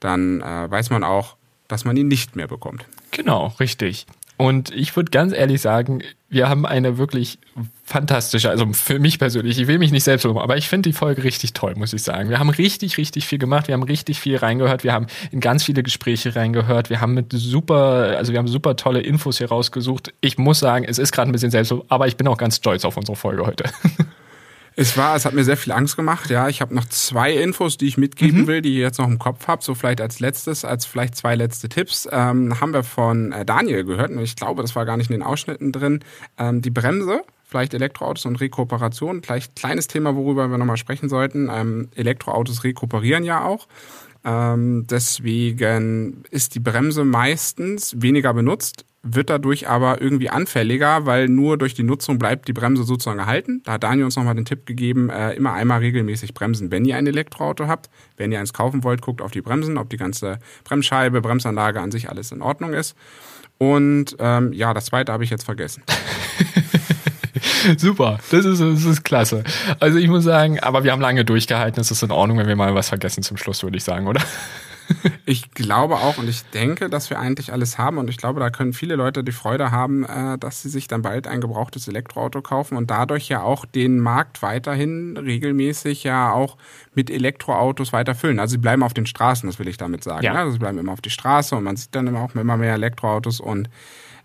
dann 0.01 0.41
äh, 0.41 0.71
weiß 0.71 0.91
man 0.91 1.05
auch, 1.05 1.37
dass 1.69 1.85
man 1.85 1.97
ihn 1.97 2.09
nicht 2.09 2.37
mehr 2.37 2.49
bekommt. 2.49 2.87
Genau, 3.13 3.49
richtig. 3.59 4.07
Und 4.43 4.75
ich 4.75 4.97
würde 4.97 5.13
ganz 5.13 5.33
ehrlich 5.33 5.61
sagen, 5.61 6.03
wir 6.29 6.49
haben 6.49 6.67
eine 6.67 6.99
wirklich 6.99 7.39
fantastische, 7.85 8.51
also 8.51 8.67
für 8.73 8.99
mich 8.99 9.21
persönlich, 9.21 9.57
ich 9.57 9.69
will 9.69 9.79
mich 9.79 9.93
nicht 9.93 10.03
selbst 10.03 10.25
loben, 10.25 10.41
aber 10.41 10.57
ich 10.57 10.69
finde 10.69 10.89
die 10.89 10.93
Folge 10.93 11.23
richtig 11.23 11.53
toll, 11.53 11.77
muss 11.77 11.93
ich 11.93 12.03
sagen. 12.03 12.29
Wir 12.29 12.41
haben 12.41 12.51
richtig, 12.51 12.99
richtig 12.99 13.25
viel 13.25 13.39
gemacht, 13.39 13.69
wir 13.69 13.75
haben 13.75 13.85
richtig 13.85 14.19
viel 14.19 14.37
reingehört, 14.37 14.83
wir 14.83 14.95
haben 14.95 15.07
in 15.31 15.39
ganz 15.39 15.63
viele 15.63 15.85
Gespräche 15.85 16.35
reingehört, 16.35 16.91
wir 16.91 17.01
haben 17.01 17.15
mit 17.15 17.33
super, 17.33 18.17
also 18.19 18.33
wir 18.33 18.41
haben 18.41 18.49
super 18.49 18.75
tolle 18.75 19.01
Infos 19.01 19.39
hier 19.39 19.49
rausgesucht. 19.49 20.13
Ich 20.21 20.39
muss 20.39 20.59
sagen, 20.59 20.87
es 20.89 20.99
ist 20.99 21.13
gerade 21.13 21.31
ein 21.31 21.33
bisschen 21.33 21.53
selbstlob, 21.53 21.87
aber 21.89 22.09
ich 22.09 22.17
bin 22.17 22.27
auch 22.27 22.37
ganz 22.37 22.57
stolz 22.57 22.85
auf 22.85 22.97
unsere 22.97 23.15
Folge 23.15 23.47
heute. 23.47 23.63
Es 24.75 24.97
war, 24.97 25.15
es 25.17 25.25
hat 25.25 25.35
mir 25.35 25.45
sehr 25.45 25.57
viel 25.57 25.73
Angst 25.73 25.97
gemacht. 25.97 26.31
Ja, 26.31 26.49
ich 26.49 26.61
habe 26.61 26.75
noch 26.75 26.87
zwei 26.87 27.33
Infos, 27.33 27.77
die 27.77 27.87
ich 27.87 27.99
mitgeben 27.99 28.43
mhm. 28.43 28.47
will, 28.47 28.63
die 28.63 28.71
ich 28.71 28.79
jetzt 28.79 28.99
noch 28.99 29.07
im 29.07 29.19
Kopf 29.19 29.47
habe. 29.47 29.63
So 29.63 29.75
vielleicht 29.75 30.01
als 30.01 30.21
letztes, 30.21 30.65
als 30.65 30.87
vielleicht 30.87 31.15
zwei 31.15 31.35
letzte 31.35 31.69
Tipps. 31.69 32.09
Ähm, 32.11 32.61
haben 32.61 32.73
wir 32.73 32.83
von 32.83 33.33
äh, 33.33 33.45
Daniel 33.45 33.85
gehört. 33.85 34.11
Und 34.11 34.21
ich 34.21 34.37
glaube, 34.37 34.63
das 34.63 34.75
war 34.75 34.87
gar 34.87 34.97
nicht 34.97 35.11
in 35.11 35.15
den 35.15 35.23
Ausschnitten 35.23 35.73
drin. 35.73 36.01
Ähm, 36.39 36.63
die 36.63 36.71
Bremse, 36.71 37.23
vielleicht 37.45 37.75
Elektroautos 37.75 38.25
und 38.25 38.41
Rekuperation. 38.41 39.23
Vielleicht 39.23 39.57
kleines 39.57 39.89
Thema, 39.89 40.17
worüber 40.17 40.49
wir 40.49 40.59
nochmal 40.59 40.79
sprechen 40.79 41.09
sollten. 41.09 41.51
Ähm, 41.53 41.89
Elektroautos 41.95 42.65
rekuperieren 42.65 43.25
ja 43.25 43.45
auch. 43.45 43.69
Ähm, 44.25 44.87
deswegen 44.89 46.25
ist 46.31 46.55
die 46.55 46.61
Bremse 46.61 47.05
meistens 47.05 48.01
weniger 48.01 48.33
benutzt 48.33 48.85
wird 49.03 49.31
dadurch 49.31 49.69
aber 49.69 50.01
irgendwie 50.01 50.31
anfälliger, 50.31 51.07
weil 51.07 51.29
nur 51.29 51.59
durch 51.59 51.75
die 51.75 51.83
Nutzung 51.83 52.19
bleibt 52.19 52.47
die 52.47 52.53
Bremse 52.53 52.85
sozusagen 52.85 53.19
erhalten. 53.19 53.61
Da 53.65 53.73
hat 53.73 53.83
Daniel 53.83 54.05
uns 54.05 54.17
nochmal 54.17 54.37
den 54.37 54.45
Tipp 54.45 54.65
gegeben, 54.65 55.11
äh, 55.11 55.33
immer 55.33 55.53
einmal 55.53 55.81
regelmäßig 55.81 56.35
bremsen, 56.35 56.71
wenn 56.71 56.85
ihr 56.85 56.97
ein 56.97 57.07
Elektroauto 57.07 57.67
habt. 57.67 57.91
Wenn 58.17 58.31
ihr 58.31 58.39
eins 58.39 58.53
kaufen 58.53 58.85
wollt, 58.85 59.03
guckt 59.03 59.21
auf 59.21 59.33
die 59.33 59.43
Bremsen, 59.43 59.77
ob 59.77 59.91
die 59.91 59.97
ganze 59.97 60.39
Bremsscheibe, 60.65 61.21
Bremsanlage 61.21 61.81
an 61.81 61.91
sich 61.91 62.09
alles 62.11 62.31
in 62.31 62.43
Ordnung 62.43 62.75
ist. 62.75 62.97
Und 63.59 64.17
ähm, 64.21 64.53
ja, 64.53 64.73
das 64.73 64.87
zweite 64.87 65.13
habe 65.13 65.25
ich 65.25 65.31
jetzt 65.31 65.45
vergessen. 65.45 65.83
Super, 67.77 68.19
das 68.31 68.45
ist, 68.45 68.61
das 68.61 68.85
ist 68.85 69.05
klasse. 69.05 69.43
Also 69.81 69.99
ich 69.99 70.09
muss 70.09 70.25
sagen, 70.25 70.61
aber 70.61 70.85
wir 70.85 70.93
haben 70.93 71.01
lange 71.01 71.25
durchgehalten, 71.25 71.81
es 71.81 71.91
ist 71.91 72.03
in 72.03 72.11
Ordnung, 72.11 72.39
wenn 72.39 72.49
wir 72.49 72.57
mal 72.57 72.75
was 72.75 72.89
vergessen 72.89 73.23
zum 73.23 73.37
Schluss, 73.37 73.63
würde 73.63 73.77
ich 73.77 73.85
sagen, 73.85 74.07
oder? 74.07 74.21
Ich 75.27 75.53
glaube 75.53 75.97
auch 75.97 76.19
und 76.19 76.29
ich 76.29 76.45
denke, 76.51 76.89
dass 76.89 77.11
wir 77.11 77.19
eigentlich 77.19 77.53
alles 77.53 77.79
haben 77.79 77.99
und 77.99 78.09
ich 78.09 78.17
glaube, 78.17 78.41
da 78.41 78.51
können 78.51 78.73
viele 78.73 78.97
Leute 78.97 79.25
die 79.25 79.33
Freude 79.33 79.71
haben, 79.71 80.05
äh, 80.05 80.39
dass 80.39 80.63
sie 80.63 80.69
sich 80.69 80.89
dann 80.89 81.03
bald 81.03 81.27
ein 81.27 81.41
gebrauchtes 81.41 81.89
Elektroauto 81.89 82.43
kaufen 82.43 82.77
und 82.77 82.91
dadurch 82.91 83.29
ja 83.29 83.43
auch 83.43 83.65
den 83.65 83.99
Markt 83.99 84.43
weiterhin 84.43 85.17
regelmäßig 85.17 86.05
ja 86.05 86.33
auch 86.33 86.57
mit 86.95 87.11
Elektroautos 87.11 87.93
weiter 87.93 88.15
füllen. 88.15 88.39
Also 88.39 88.53
sie 88.53 88.59
bleiben 88.59 88.83
auf 88.83 88.95
den 88.95 89.07
Straßen, 89.07 89.49
das 89.49 89.59
will 89.59 89.69
ich 89.69 89.77
damit 89.77 90.05
sagen. 90.05 90.25
Ja. 90.25 90.35
Also 90.35 90.53
sie 90.53 90.59
bleiben 90.59 90.79
immer 90.79 90.93
auf 90.93 91.01
die 91.01 91.11
Straße 91.11 91.55
und 91.57 91.65
man 91.65 91.77
sieht 91.77 91.95
dann 91.95 92.07
immer 92.07 92.21
auch 92.21 92.35
immer 92.35 92.57
mehr 92.57 92.75
Elektroautos 92.75 93.41
und 93.41 93.69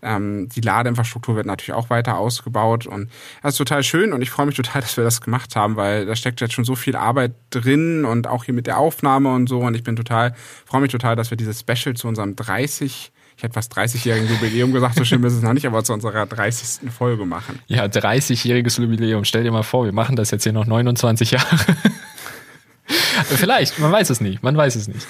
ähm, 0.01 0.49
die 0.49 0.61
Ladeinfrastruktur 0.61 1.35
wird 1.35 1.45
natürlich 1.45 1.73
auch 1.73 1.89
weiter 1.89 2.17
ausgebaut 2.17 2.87
und 2.87 3.09
das 3.41 3.53
ist 3.53 3.57
total 3.57 3.83
schön 3.83 4.13
und 4.13 4.21
ich 4.21 4.29
freue 4.29 4.45
mich 4.45 4.55
total, 4.55 4.81
dass 4.81 4.97
wir 4.97 5.03
das 5.03 5.21
gemacht 5.21 5.55
haben, 5.55 5.75
weil 5.75 6.05
da 6.05 6.15
steckt 6.15 6.41
jetzt 6.41 6.53
schon 6.53 6.65
so 6.65 6.75
viel 6.75 6.95
Arbeit 6.95 7.33
drin 7.49 8.05
und 8.05 8.27
auch 8.27 8.43
hier 8.43 8.53
mit 8.53 8.67
der 8.67 8.77
Aufnahme 8.77 9.33
und 9.33 9.47
so 9.47 9.59
und 9.59 9.75
ich 9.75 9.83
bin 9.83 9.95
total, 9.95 10.33
freue 10.65 10.81
mich 10.81 10.91
total, 10.91 11.15
dass 11.15 11.29
wir 11.29 11.37
dieses 11.37 11.59
Special 11.59 11.95
zu 11.95 12.07
unserem 12.07 12.35
30 12.35 13.11
ich 13.37 13.43
hätte 13.43 13.53
fast 13.53 13.71
30-jährigen 13.77 14.27
Jubiläum 14.27 14.73
gesagt, 14.73 14.95
so 14.95 15.05
schlimm 15.05 15.23
ist 15.23 15.33
es 15.33 15.43
noch 15.43 15.53
nicht, 15.53 15.67
aber 15.67 15.83
zu 15.83 15.93
unserer 15.93 16.25
30. 16.25 16.91
Folge 16.91 17.23
machen. 17.23 17.59
Ja, 17.67 17.85
30-jähriges 17.85 18.81
Jubiläum. 18.81 19.25
Stell 19.25 19.43
dir 19.43 19.51
mal 19.51 19.61
vor, 19.61 19.85
wir 19.85 19.91
machen 19.91 20.15
das 20.15 20.31
jetzt 20.31 20.41
hier 20.41 20.53
noch 20.53 20.65
29 20.65 21.29
Jahre. 21.29 21.45
Vielleicht, 23.25 23.79
man 23.79 23.91
weiß 23.91 24.09
es 24.09 24.21
nicht, 24.21 24.43
man 24.43 24.55
weiß 24.55 24.75
es 24.75 24.87
nicht. 24.87 25.05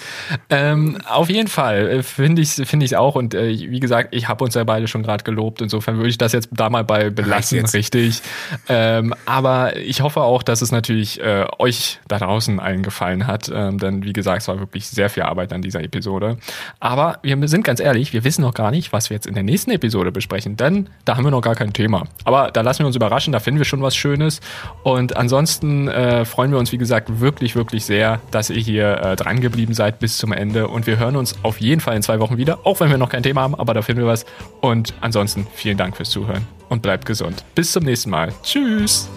Ähm, 0.49 0.97
auf 1.07 1.29
jeden 1.29 1.47
Fall 1.47 1.89
äh, 1.89 2.03
finde 2.03 2.41
ich 2.41 2.57
es 2.57 2.69
find 2.69 2.81
ich's 2.81 2.93
auch 2.93 3.15
und 3.15 3.35
äh, 3.35 3.49
wie 3.49 3.79
gesagt, 3.79 4.15
ich 4.15 4.27
habe 4.27 4.43
uns 4.43 4.55
ja 4.55 4.63
beide 4.63 4.87
schon 4.87 5.03
gerade 5.03 5.23
gelobt, 5.23 5.61
insofern 5.61 5.97
würde 5.97 6.09
ich 6.09 6.17
das 6.17 6.31
jetzt 6.31 6.49
da 6.51 6.69
mal 6.69 6.83
bei 6.83 7.09
belassen, 7.09 7.63
richtig. 7.65 8.21
Ähm, 8.67 9.13
aber 9.25 9.77
ich 9.77 10.01
hoffe 10.01 10.21
auch, 10.21 10.41
dass 10.41 10.61
es 10.61 10.71
natürlich 10.71 11.21
äh, 11.21 11.45
euch 11.59 11.99
da 12.07 12.17
draußen 12.17 12.59
allen 12.59 12.81
gefallen 12.81 13.27
hat, 13.27 13.51
ähm, 13.53 13.77
denn 13.77 14.03
wie 14.03 14.13
gesagt, 14.13 14.41
es 14.41 14.47
war 14.47 14.59
wirklich 14.59 14.87
sehr 14.87 15.09
viel 15.09 15.23
Arbeit 15.23 15.53
an 15.53 15.61
dieser 15.61 15.83
Episode. 15.83 16.37
Aber 16.79 17.19
wir 17.21 17.47
sind 17.47 17.63
ganz 17.63 17.79
ehrlich, 17.79 18.11
wir 18.13 18.23
wissen 18.23 18.41
noch 18.41 18.53
gar 18.53 18.71
nicht, 18.71 18.91
was 18.91 19.09
wir 19.09 19.15
jetzt 19.15 19.27
in 19.27 19.35
der 19.35 19.43
nächsten 19.43 19.69
Episode 19.71 20.11
besprechen, 20.11 20.57
denn 20.57 20.89
da 21.05 21.15
haben 21.15 21.23
wir 21.23 21.31
noch 21.31 21.41
gar 21.41 21.55
kein 21.55 21.73
Thema. 21.73 22.05
Aber 22.23 22.49
da 22.51 22.61
lassen 22.61 22.79
wir 22.79 22.87
uns 22.87 22.95
überraschen, 22.95 23.33
da 23.33 23.39
finden 23.39 23.59
wir 23.59 23.65
schon 23.65 23.81
was 23.81 23.95
Schönes 23.95 24.41
und 24.83 25.15
ansonsten 25.15 25.87
äh, 25.87 26.25
freuen 26.25 26.51
wir 26.51 26.57
uns, 26.57 26.71
wie 26.71 26.77
gesagt, 26.77 27.19
wirklich, 27.19 27.55
wirklich 27.55 27.66
sehr 27.71 27.85
sehr, 27.85 28.21
dass 28.31 28.49
ihr 28.49 28.61
hier 28.61 28.97
äh, 28.97 29.15
dran 29.15 29.41
geblieben 29.41 29.73
seid 29.73 29.99
bis 29.99 30.17
zum 30.17 30.31
Ende. 30.31 30.67
Und 30.67 30.87
wir 30.87 30.97
hören 30.97 31.15
uns 31.15 31.35
auf 31.43 31.59
jeden 31.59 31.81
Fall 31.81 31.95
in 31.95 32.01
zwei 32.01 32.19
Wochen 32.19 32.37
wieder, 32.37 32.59
auch 32.65 32.79
wenn 32.79 32.89
wir 32.89 32.97
noch 32.97 33.09
kein 33.09 33.23
Thema 33.23 33.41
haben, 33.41 33.55
aber 33.55 33.73
da 33.73 33.81
finden 33.81 34.01
wir 34.01 34.07
was. 34.07 34.25
Und 34.61 34.93
ansonsten 35.01 35.47
vielen 35.53 35.77
Dank 35.77 35.97
fürs 35.97 36.09
Zuhören 36.09 36.47
und 36.69 36.81
bleibt 36.81 37.05
gesund. 37.05 37.43
Bis 37.55 37.71
zum 37.71 37.83
nächsten 37.83 38.09
Mal. 38.09 38.33
Tschüss. 38.43 39.09